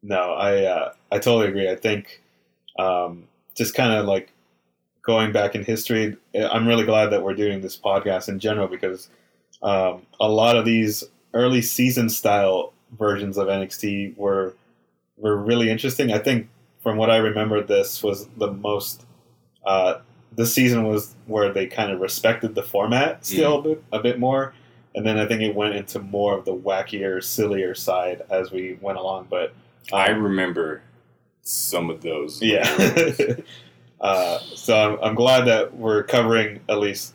No, 0.00 0.34
I 0.34 0.64
uh, 0.64 0.92
I 1.10 1.18
totally 1.18 1.48
agree. 1.48 1.68
I 1.68 1.74
think 1.74 2.22
um, 2.78 3.24
just 3.56 3.74
kind 3.74 3.92
of 3.92 4.06
like 4.06 4.32
going 5.02 5.32
back 5.32 5.56
in 5.56 5.64
history, 5.64 6.16
I'm 6.32 6.68
really 6.68 6.84
glad 6.84 7.06
that 7.06 7.24
we're 7.24 7.34
doing 7.34 7.60
this 7.60 7.76
podcast 7.76 8.28
in 8.28 8.38
general 8.38 8.68
because 8.68 9.08
um, 9.64 10.02
a 10.20 10.28
lot 10.28 10.56
of 10.56 10.64
these 10.64 11.02
early 11.34 11.60
season 11.60 12.08
style 12.08 12.72
versions 12.96 13.36
of 13.36 13.48
NXT 13.48 14.16
were 14.16 14.54
were 15.16 15.36
really 15.36 15.70
interesting. 15.70 16.12
I 16.12 16.18
think 16.18 16.48
from 16.84 16.98
what 16.98 17.10
I 17.10 17.16
remember, 17.16 17.60
this 17.64 18.00
was 18.00 18.28
the 18.36 18.52
most. 18.52 19.04
Uh, 19.64 19.98
this 20.30 20.54
season 20.54 20.84
was 20.84 21.16
where 21.26 21.52
they 21.52 21.66
kind 21.66 21.90
of 21.90 21.98
respected 21.98 22.54
the 22.54 22.62
format 22.62 23.26
still 23.26 23.58
a, 23.58 23.62
bit, 23.62 23.84
a 23.90 23.98
bit 23.98 24.20
more, 24.20 24.54
and 24.96 25.06
then 25.06 25.18
I 25.18 25.26
think 25.26 25.42
it 25.42 25.54
went 25.54 25.74
into 25.74 26.00
more 26.00 26.36
of 26.36 26.44
the 26.46 26.54
wackier, 26.54 27.22
sillier 27.22 27.74
side 27.74 28.22
as 28.30 28.50
we 28.50 28.78
went 28.80 28.98
along. 28.98 29.28
But 29.30 29.54
I 29.92 30.08
remember 30.08 30.82
some 31.42 31.90
of 31.90 32.02
those. 32.02 32.42
Yeah. 32.42 32.66
uh, 34.00 34.38
so 34.40 34.74
I'm, 34.76 34.98
I'm 35.10 35.14
glad 35.14 35.44
that 35.44 35.76
we're 35.76 36.02
covering 36.02 36.60
at 36.68 36.78
least 36.78 37.12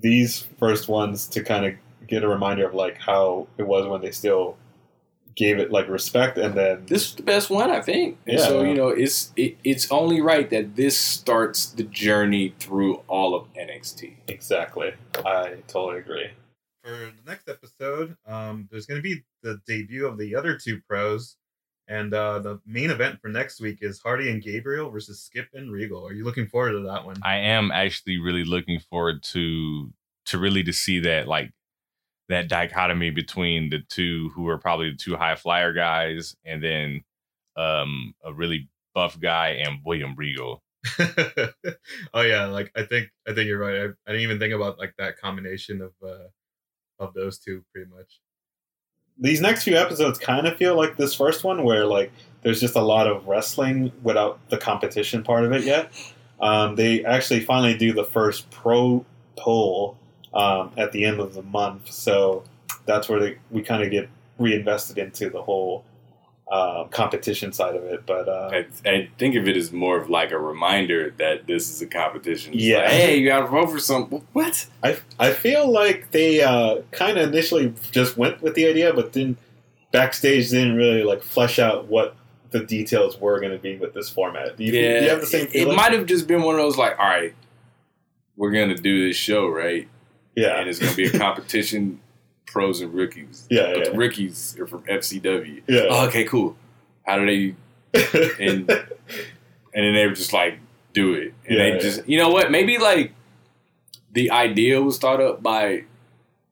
these 0.00 0.46
first 0.58 0.88
ones 0.88 1.26
to 1.28 1.42
kind 1.42 1.64
of 1.64 1.74
get 2.06 2.22
a 2.22 2.28
reminder 2.28 2.66
of 2.66 2.74
like 2.74 2.98
how 2.98 3.48
it 3.56 3.66
was 3.66 3.86
when 3.86 4.02
they 4.02 4.10
still 4.10 4.56
gave 5.34 5.58
it 5.58 5.70
like 5.72 5.88
respect 5.88 6.36
and 6.36 6.54
then 6.54 6.84
this 6.86 7.06
is 7.08 7.14
the 7.14 7.22
best 7.22 7.48
one 7.48 7.70
I 7.70 7.80
think. 7.80 8.18
And 8.26 8.38
Yeah. 8.38 8.46
so 8.46 8.62
you 8.62 8.74
know, 8.74 8.88
it's 8.88 9.32
it, 9.36 9.56
it's 9.64 9.90
only 9.90 10.20
right 10.20 10.50
that 10.50 10.76
this 10.76 10.98
starts 10.98 11.66
the 11.66 11.84
journey 11.84 12.54
through 12.58 12.96
all 13.08 13.34
of 13.34 13.46
NXT. 13.54 14.12
Exactly. 14.28 14.92
I 15.24 15.54
totally 15.68 16.00
agree. 16.00 16.30
For 16.82 16.90
the 16.90 17.30
next 17.30 17.48
episode, 17.48 18.16
um, 18.26 18.68
there's 18.70 18.86
going 18.86 18.98
to 18.98 19.02
be 19.02 19.22
the 19.42 19.60
debut 19.68 20.06
of 20.06 20.18
the 20.18 20.34
other 20.34 20.58
two 20.58 20.80
pros, 20.88 21.36
and 21.86 22.12
uh, 22.12 22.40
the 22.40 22.60
main 22.66 22.90
event 22.90 23.20
for 23.20 23.28
next 23.28 23.60
week 23.60 23.78
is 23.82 24.00
Hardy 24.00 24.28
and 24.30 24.42
Gabriel 24.42 24.90
versus 24.90 25.22
Skip 25.22 25.46
and 25.54 25.70
Regal. 25.70 26.04
Are 26.04 26.12
you 26.12 26.24
looking 26.24 26.48
forward 26.48 26.72
to 26.72 26.80
that 26.80 27.04
one? 27.04 27.16
I 27.22 27.36
am 27.36 27.70
actually 27.70 28.18
really 28.18 28.44
looking 28.44 28.80
forward 28.80 29.22
to 29.24 29.92
to 30.26 30.38
really 30.38 30.64
to 30.64 30.72
see 30.72 30.98
that 31.00 31.28
like 31.28 31.52
that 32.28 32.48
dichotomy 32.48 33.10
between 33.10 33.70
the 33.70 33.80
two 33.88 34.30
who 34.34 34.48
are 34.48 34.58
probably 34.58 34.90
the 34.90 34.96
two 34.96 35.16
high 35.16 35.36
flyer 35.36 35.72
guys 35.72 36.34
and 36.44 36.62
then 36.62 37.02
um 37.56 38.14
a 38.24 38.32
really 38.32 38.68
buff 38.94 39.20
guy 39.20 39.50
and 39.50 39.80
William 39.84 40.14
Regal. 40.16 40.62
oh 40.98 42.22
yeah, 42.22 42.46
like 42.46 42.72
I 42.74 42.82
think 42.82 43.10
I 43.28 43.34
think 43.34 43.46
you're 43.46 43.58
right. 43.58 43.76
I, 43.76 43.84
I 43.84 44.12
didn't 44.12 44.22
even 44.22 44.40
think 44.40 44.52
about 44.52 44.78
like 44.78 44.94
that 44.98 45.16
combination 45.18 45.80
of 45.80 45.92
uh, 46.04 46.24
of 47.02 47.14
those 47.14 47.38
two 47.38 47.64
pretty 47.72 47.90
much. 47.90 48.20
These 49.18 49.40
next 49.40 49.64
few 49.64 49.76
episodes 49.76 50.18
kind 50.18 50.46
of 50.46 50.56
feel 50.56 50.74
like 50.76 50.96
this 50.96 51.14
first 51.14 51.44
one, 51.44 51.64
where 51.64 51.84
like 51.86 52.10
there's 52.42 52.60
just 52.60 52.76
a 52.76 52.80
lot 52.80 53.06
of 53.06 53.26
wrestling 53.26 53.92
without 54.02 54.38
the 54.48 54.56
competition 54.56 55.22
part 55.22 55.44
of 55.44 55.52
it 55.52 55.64
yet. 55.64 55.92
Um, 56.40 56.74
they 56.76 57.04
actually 57.04 57.40
finally 57.40 57.76
do 57.76 57.92
the 57.92 58.04
first 58.04 58.50
pro 58.50 59.04
poll 59.36 59.96
um, 60.34 60.72
at 60.76 60.92
the 60.92 61.04
end 61.04 61.20
of 61.20 61.34
the 61.34 61.42
month, 61.42 61.90
so 61.92 62.42
that's 62.86 63.08
where 63.08 63.20
they, 63.20 63.38
we 63.50 63.62
kind 63.62 63.82
of 63.82 63.90
get 63.90 64.08
reinvested 64.38 64.98
into 64.98 65.30
the 65.30 65.42
whole 65.42 65.84
uh, 66.52 66.84
competition 66.90 67.50
side 67.52 67.74
of 67.74 67.82
it. 67.84 68.04
But 68.04 68.28
uh, 68.28 68.50
I, 68.52 68.66
I 68.88 69.08
think 69.18 69.36
of 69.36 69.48
it 69.48 69.56
as 69.56 69.72
more 69.72 69.96
of 69.98 70.10
like 70.10 70.32
a 70.32 70.38
reminder 70.38 71.14
that 71.16 71.46
this 71.46 71.70
is 71.70 71.80
a 71.80 71.86
competition. 71.86 72.52
It's 72.52 72.62
Yeah. 72.62 72.78
like, 72.80 72.88
hey, 72.90 73.16
you 73.16 73.26
got 73.26 73.40
to 73.40 73.46
vote 73.46 73.70
for 73.70 73.78
something. 73.78 74.22
What? 74.34 74.66
I 74.82 74.98
I 75.18 75.32
feel 75.32 75.70
like 75.70 76.10
they 76.10 76.42
uh, 76.42 76.82
kind 76.90 77.16
of 77.18 77.28
initially 77.32 77.72
just 77.90 78.16
went 78.18 78.42
with 78.42 78.54
the 78.54 78.66
idea, 78.66 78.92
but 78.92 79.14
then 79.14 79.36
backstage 79.92 80.50
didn't 80.50 80.76
really 80.76 81.02
like 81.04 81.22
flesh 81.22 81.58
out 81.58 81.86
what 81.86 82.16
the 82.50 82.60
details 82.64 83.18
were 83.18 83.40
going 83.40 83.52
to 83.52 83.58
be 83.58 83.76
with 83.78 83.94
this 83.94 84.10
format. 84.10 84.56
Do 84.58 84.64
you, 84.64 84.72
do 84.72 84.78
you 84.78 85.08
have 85.08 85.20
the 85.20 85.26
same 85.26 85.46
it, 85.54 85.68
it 85.68 85.74
might 85.74 85.92
have 85.92 86.04
just 86.04 86.26
been 86.26 86.42
one 86.42 86.54
of 86.54 86.60
those 86.60 86.76
like, 86.76 86.98
all 86.98 87.06
right, 87.06 87.34
we're 88.36 88.50
gonna 88.50 88.74
do 88.74 89.06
this 89.08 89.16
show, 89.16 89.48
right? 89.48 89.88
Yeah. 90.36 90.58
and 90.60 90.68
it's 90.68 90.78
gonna 90.78 90.94
be 90.94 91.06
a 91.06 91.18
competition, 91.18 92.00
pros 92.46 92.80
and 92.80 92.92
rookies. 92.92 93.46
Yeah, 93.50 93.72
but 93.72 93.78
yeah. 93.78 93.90
the 93.90 93.96
rookies 93.96 94.58
are 94.58 94.66
from 94.66 94.82
FCW. 94.82 95.62
Yeah. 95.66 95.86
Oh, 95.90 96.06
okay, 96.06 96.24
cool. 96.24 96.56
How 97.06 97.18
do 97.18 97.26
they? 97.26 97.54
And 98.40 98.70
and 98.70 99.84
then 99.86 99.94
they 99.94 100.06
were 100.06 100.14
just 100.14 100.32
like, 100.32 100.58
do 100.92 101.14
it, 101.14 101.34
and 101.46 101.58
Yeah, 101.58 101.70
they 101.70 101.78
just, 101.78 102.08
you 102.08 102.18
know 102.18 102.30
what? 102.30 102.50
Maybe 102.50 102.78
like 102.78 103.12
the 104.12 104.30
idea 104.30 104.80
was 104.82 104.98
thought 104.98 105.20
up 105.20 105.42
by 105.42 105.84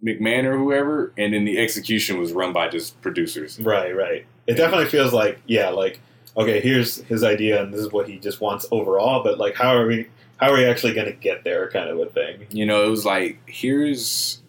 McMahon 0.05 0.45
or 0.45 0.57
whoever, 0.57 1.13
and 1.17 1.35
then 1.35 1.45
the 1.45 1.59
execution 1.59 2.19
was 2.19 2.33
run 2.33 2.53
by 2.53 2.69
just 2.69 3.01
producers. 3.03 3.59
Right, 3.61 3.95
right. 3.95 4.27
It 4.47 4.55
definitely 4.55 4.87
feels 4.87 5.13
like 5.13 5.41
yeah, 5.47 5.69
like 5.69 6.01
okay, 6.37 6.61
here's 6.61 6.97
his 7.03 7.23
idea, 7.23 7.63
and 7.63 7.73
this 7.73 7.81
is 7.81 7.93
what 7.93 8.09
he 8.09 8.19
just 8.19 8.41
wants 8.41 8.67
overall. 8.71 9.23
But 9.23 9.39
like, 9.39 9.55
how 9.55 9.77
are 9.77 9.87
we? 9.87 10.09
How 10.39 10.51
are 10.51 10.55
we 10.55 10.65
actually 10.65 10.95
going 10.95 11.07
to 11.07 11.13
get 11.13 11.45
there? 11.45 11.69
Kind 11.71 11.91
of 11.91 11.99
a 11.99 12.07
thing. 12.07 12.47
You 12.51 12.65
know, 12.65 12.85
it 12.85 12.89
was 12.89 13.05
like, 13.05 13.39
here's 13.45 14.40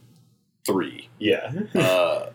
three. 0.66 1.10
Yeah. 1.20 1.52
Uh, 1.76 2.30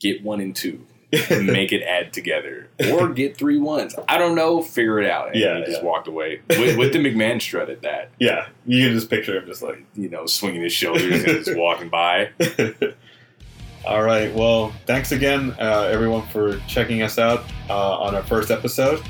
get 0.00 0.22
one 0.22 0.40
and 0.40 0.54
two. 0.54 0.86
and 1.30 1.46
make 1.52 1.70
it 1.72 1.82
add 1.82 2.12
together. 2.12 2.68
Or 2.92 3.08
get 3.08 3.36
three 3.36 3.58
ones. 3.58 3.94
I 4.08 4.18
don't 4.18 4.34
know. 4.34 4.62
Figure 4.62 5.00
it 5.00 5.08
out. 5.08 5.28
And 5.28 5.36
Yeah, 5.36 5.58
he 5.58 5.64
just 5.64 5.78
yeah. 5.82 5.84
walked 5.88 6.08
away. 6.08 6.40
With, 6.48 6.76
with 6.76 6.92
the 6.92 6.98
McMahon 6.98 7.40
strut 7.40 7.70
at 7.70 7.82
that. 7.82 8.10
Yeah, 8.18 8.48
you 8.66 8.84
can 8.84 8.94
just 8.94 9.08
picture 9.10 9.36
him 9.38 9.46
just 9.46 9.62
like 9.62 9.84
You 9.94 10.08
know, 10.08 10.26
swinging 10.26 10.62
his 10.62 10.72
shoulders 10.72 11.22
and 11.22 11.44
just 11.44 11.56
walking 11.56 11.88
by. 11.88 12.30
All 13.86 14.02
right. 14.02 14.34
Well, 14.34 14.72
thanks 14.86 15.12
again, 15.12 15.54
uh, 15.60 15.82
everyone, 15.92 16.26
for 16.28 16.58
checking 16.66 17.02
us 17.02 17.18
out 17.18 17.44
uh, 17.68 17.98
on 17.98 18.14
our 18.14 18.22
first 18.22 18.50
episode. 18.50 19.00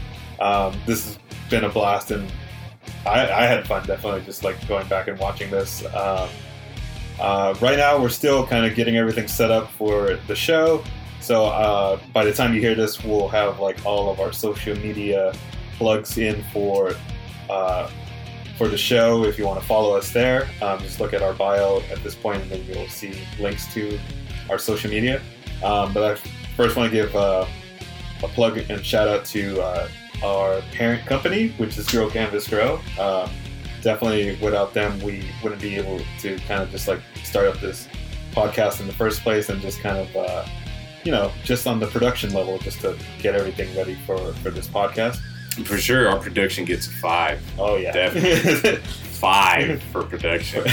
Um, 0.41 0.75
this 0.85 1.05
has 1.05 1.19
been 1.49 1.63
a 1.65 1.69
blast, 1.69 2.11
and 2.11 2.31
I, 3.07 3.31
I 3.31 3.47
had 3.47 3.67
fun 3.69 3.87
definitely 3.87 4.23
just 4.23 4.43
like 4.43 4.67
going 4.67 4.89
back 4.89 5.07
and 5.07 5.17
watching 5.19 5.49
this. 5.51 5.85
Um, 5.95 6.29
uh, 7.20 7.55
right 7.61 7.78
now, 7.78 8.01
we're 8.01 8.09
still 8.09 8.47
kind 8.47 8.66
of 8.66 8.74
getting 8.74 8.97
everything 8.97 9.28
set 9.28 9.51
up 9.51 9.70
for 9.73 10.16
the 10.27 10.35
show. 10.35 10.82
So 11.20 11.47
uh, 11.47 11.99
by 12.12 12.24
the 12.24 12.32
time 12.32 12.55
you 12.55 12.61
hear 12.61 12.74
this, 12.74 13.03
we'll 13.03 13.28
have 13.28 13.59
like 13.59 13.85
all 13.86 14.11
of 14.11 14.20
our 14.20 14.32
social 14.32 14.77
media 14.77 15.32
plugs 15.78 16.19
in 16.19 16.43
for 16.53 16.95
uh, 17.49 17.91
for 18.59 18.69
the 18.69 18.77
show. 18.77 19.24
If 19.24 19.39
you 19.39 19.47
want 19.47 19.61
to 19.61 19.66
follow 19.66 19.97
us 19.97 20.11
there, 20.11 20.49
um, 20.61 20.78
just 20.81 21.01
look 21.01 21.12
at 21.12 21.23
our 21.23 21.32
bio 21.32 21.81
at 21.91 22.03
this 22.03 22.15
point, 22.15 22.43
and 22.43 22.51
then 22.51 22.65
you'll 22.66 22.89
see 22.89 23.19
links 23.39 23.73
to 23.74 23.99
our 24.51 24.59
social 24.59 24.91
media. 24.91 25.23
Um, 25.62 25.93
but 25.95 26.03
I 26.03 26.15
first 26.57 26.77
want 26.77 26.91
to 26.91 26.97
give 26.97 27.15
uh, 27.16 27.47
a 28.23 28.28
plug 28.28 28.59
and 28.59 28.85
shout 28.85 29.09
out 29.09 29.24
to 29.27 29.62
uh, 29.62 29.89
our 30.23 30.61
parent 30.73 31.07
company, 31.07 31.49
which 31.57 31.78
is 31.78 31.89
Grow 31.89 32.11
Canvas 32.11 32.49
Grow. 32.49 32.81
Definitely, 33.85 34.36
without 34.43 34.73
them, 34.73 34.98
we 35.02 35.31
wouldn't 35.43 35.61
be 35.61 35.77
able 35.77 36.01
to 36.20 36.36
kind 36.48 36.62
of 36.62 36.70
just 36.70 36.89
like 36.89 37.01
start 37.23 37.47
up 37.47 37.61
this 37.61 37.86
podcast 38.32 38.81
in 38.81 38.86
the 38.86 38.94
first 38.94 39.20
place, 39.23 39.51
and 39.51 39.61
just 39.61 39.81
kind 39.81 39.98
of 39.98 40.16
uh, 40.16 40.47
you 41.05 41.12
know 41.12 41.31
just 41.44 41.66
on 41.66 41.78
the 41.78 41.86
production 41.86 42.32
level, 42.32 42.59
just 42.59 42.81
to 42.81 42.97
get 43.20 43.35
everything 43.35 43.74
ready 43.77 43.94
for 44.06 44.16
for 44.35 44.51
this 44.51 44.66
podcast. 44.66 45.19
For 45.66 45.77
sure, 45.77 46.09
our 46.09 46.19
production 46.19 46.65
gets 46.65 46.86
a 46.86 46.90
five. 46.90 47.40
Oh 47.59 47.77
yeah, 47.77 47.93
Definitely. 47.93 48.77
five 49.15 49.82
for 49.85 50.02
production. 50.02 50.65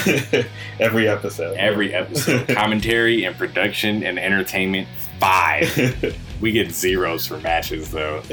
every 0.80 1.08
episode. 1.08 1.58
Every 1.58 1.94
episode. 1.94 2.48
Commentary 2.56 3.26
and 3.26 3.36
production 3.38 4.04
and 4.04 4.18
entertainment, 4.18 4.88
five. 5.20 6.18
we 6.42 6.52
get 6.52 6.72
zeros 6.72 7.28
for 7.28 7.38
matches, 7.40 7.92
though. 7.92 8.24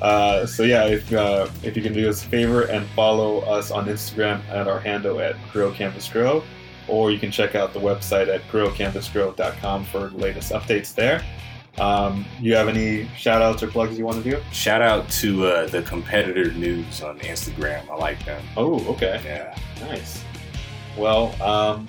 Uh, 0.00 0.46
so 0.46 0.62
yeah, 0.62 0.86
if 0.86 1.12
uh, 1.12 1.48
if 1.62 1.76
you 1.76 1.82
can 1.82 1.92
do 1.92 2.08
us 2.08 2.24
a 2.24 2.28
favor 2.28 2.62
and 2.62 2.86
follow 2.90 3.40
us 3.40 3.70
on 3.70 3.86
Instagram 3.86 4.46
at 4.48 4.66
our 4.66 4.80
handle 4.80 5.20
at 5.20 5.36
Grow 5.52 5.72
Canvas 5.72 6.08
Grow, 6.08 6.42
or 6.88 7.10
you 7.10 7.18
can 7.18 7.30
check 7.30 7.54
out 7.54 7.72
the 7.72 7.80
website 7.80 8.28
at 8.28 8.42
growcanvasgrow.com 8.48 9.84
for 9.86 10.10
latest 10.10 10.52
updates 10.52 10.94
there. 10.94 11.24
Um, 11.78 12.26
you 12.40 12.54
have 12.56 12.68
any 12.68 13.08
shout 13.16 13.42
outs 13.42 13.62
or 13.62 13.68
plugs 13.68 13.98
you 13.98 14.04
want 14.04 14.22
to 14.22 14.30
do? 14.30 14.42
Shout 14.52 14.82
out 14.82 15.08
to 15.10 15.46
uh, 15.46 15.66
the 15.68 15.82
competitor 15.82 16.52
news 16.52 17.02
on 17.02 17.18
Instagram. 17.20 17.88
I 17.88 17.94
like 17.94 18.24
them. 18.24 18.42
Oh, 18.56 18.84
okay. 18.94 19.20
Yeah. 19.24 19.56
Nice. 19.80 20.24
Well, 20.96 21.40
um, 21.42 21.88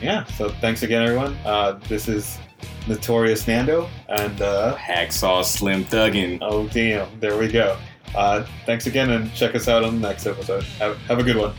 yeah, 0.00 0.24
so 0.24 0.48
thanks 0.48 0.82
again, 0.82 1.02
everyone. 1.02 1.36
Uh, 1.44 1.78
this 1.88 2.08
is 2.08 2.38
Notorious 2.86 3.46
Nando, 3.46 3.88
and 4.08 4.40
uh, 4.40 4.76
Hacksaw 4.76 5.44
Slim 5.44 5.84
Thuggin. 5.84 6.38
Oh, 6.40 6.66
damn. 6.68 7.20
There 7.20 7.36
we 7.36 7.48
go. 7.48 7.76
Uh, 8.14 8.44
thanks 8.66 8.86
again, 8.86 9.10
and 9.10 9.32
check 9.34 9.54
us 9.54 9.68
out 9.68 9.84
on 9.84 10.00
the 10.00 10.08
next 10.08 10.26
episode. 10.26 10.64
Have, 10.78 10.96
have 11.02 11.18
a 11.18 11.22
good 11.22 11.36
one. 11.36 11.54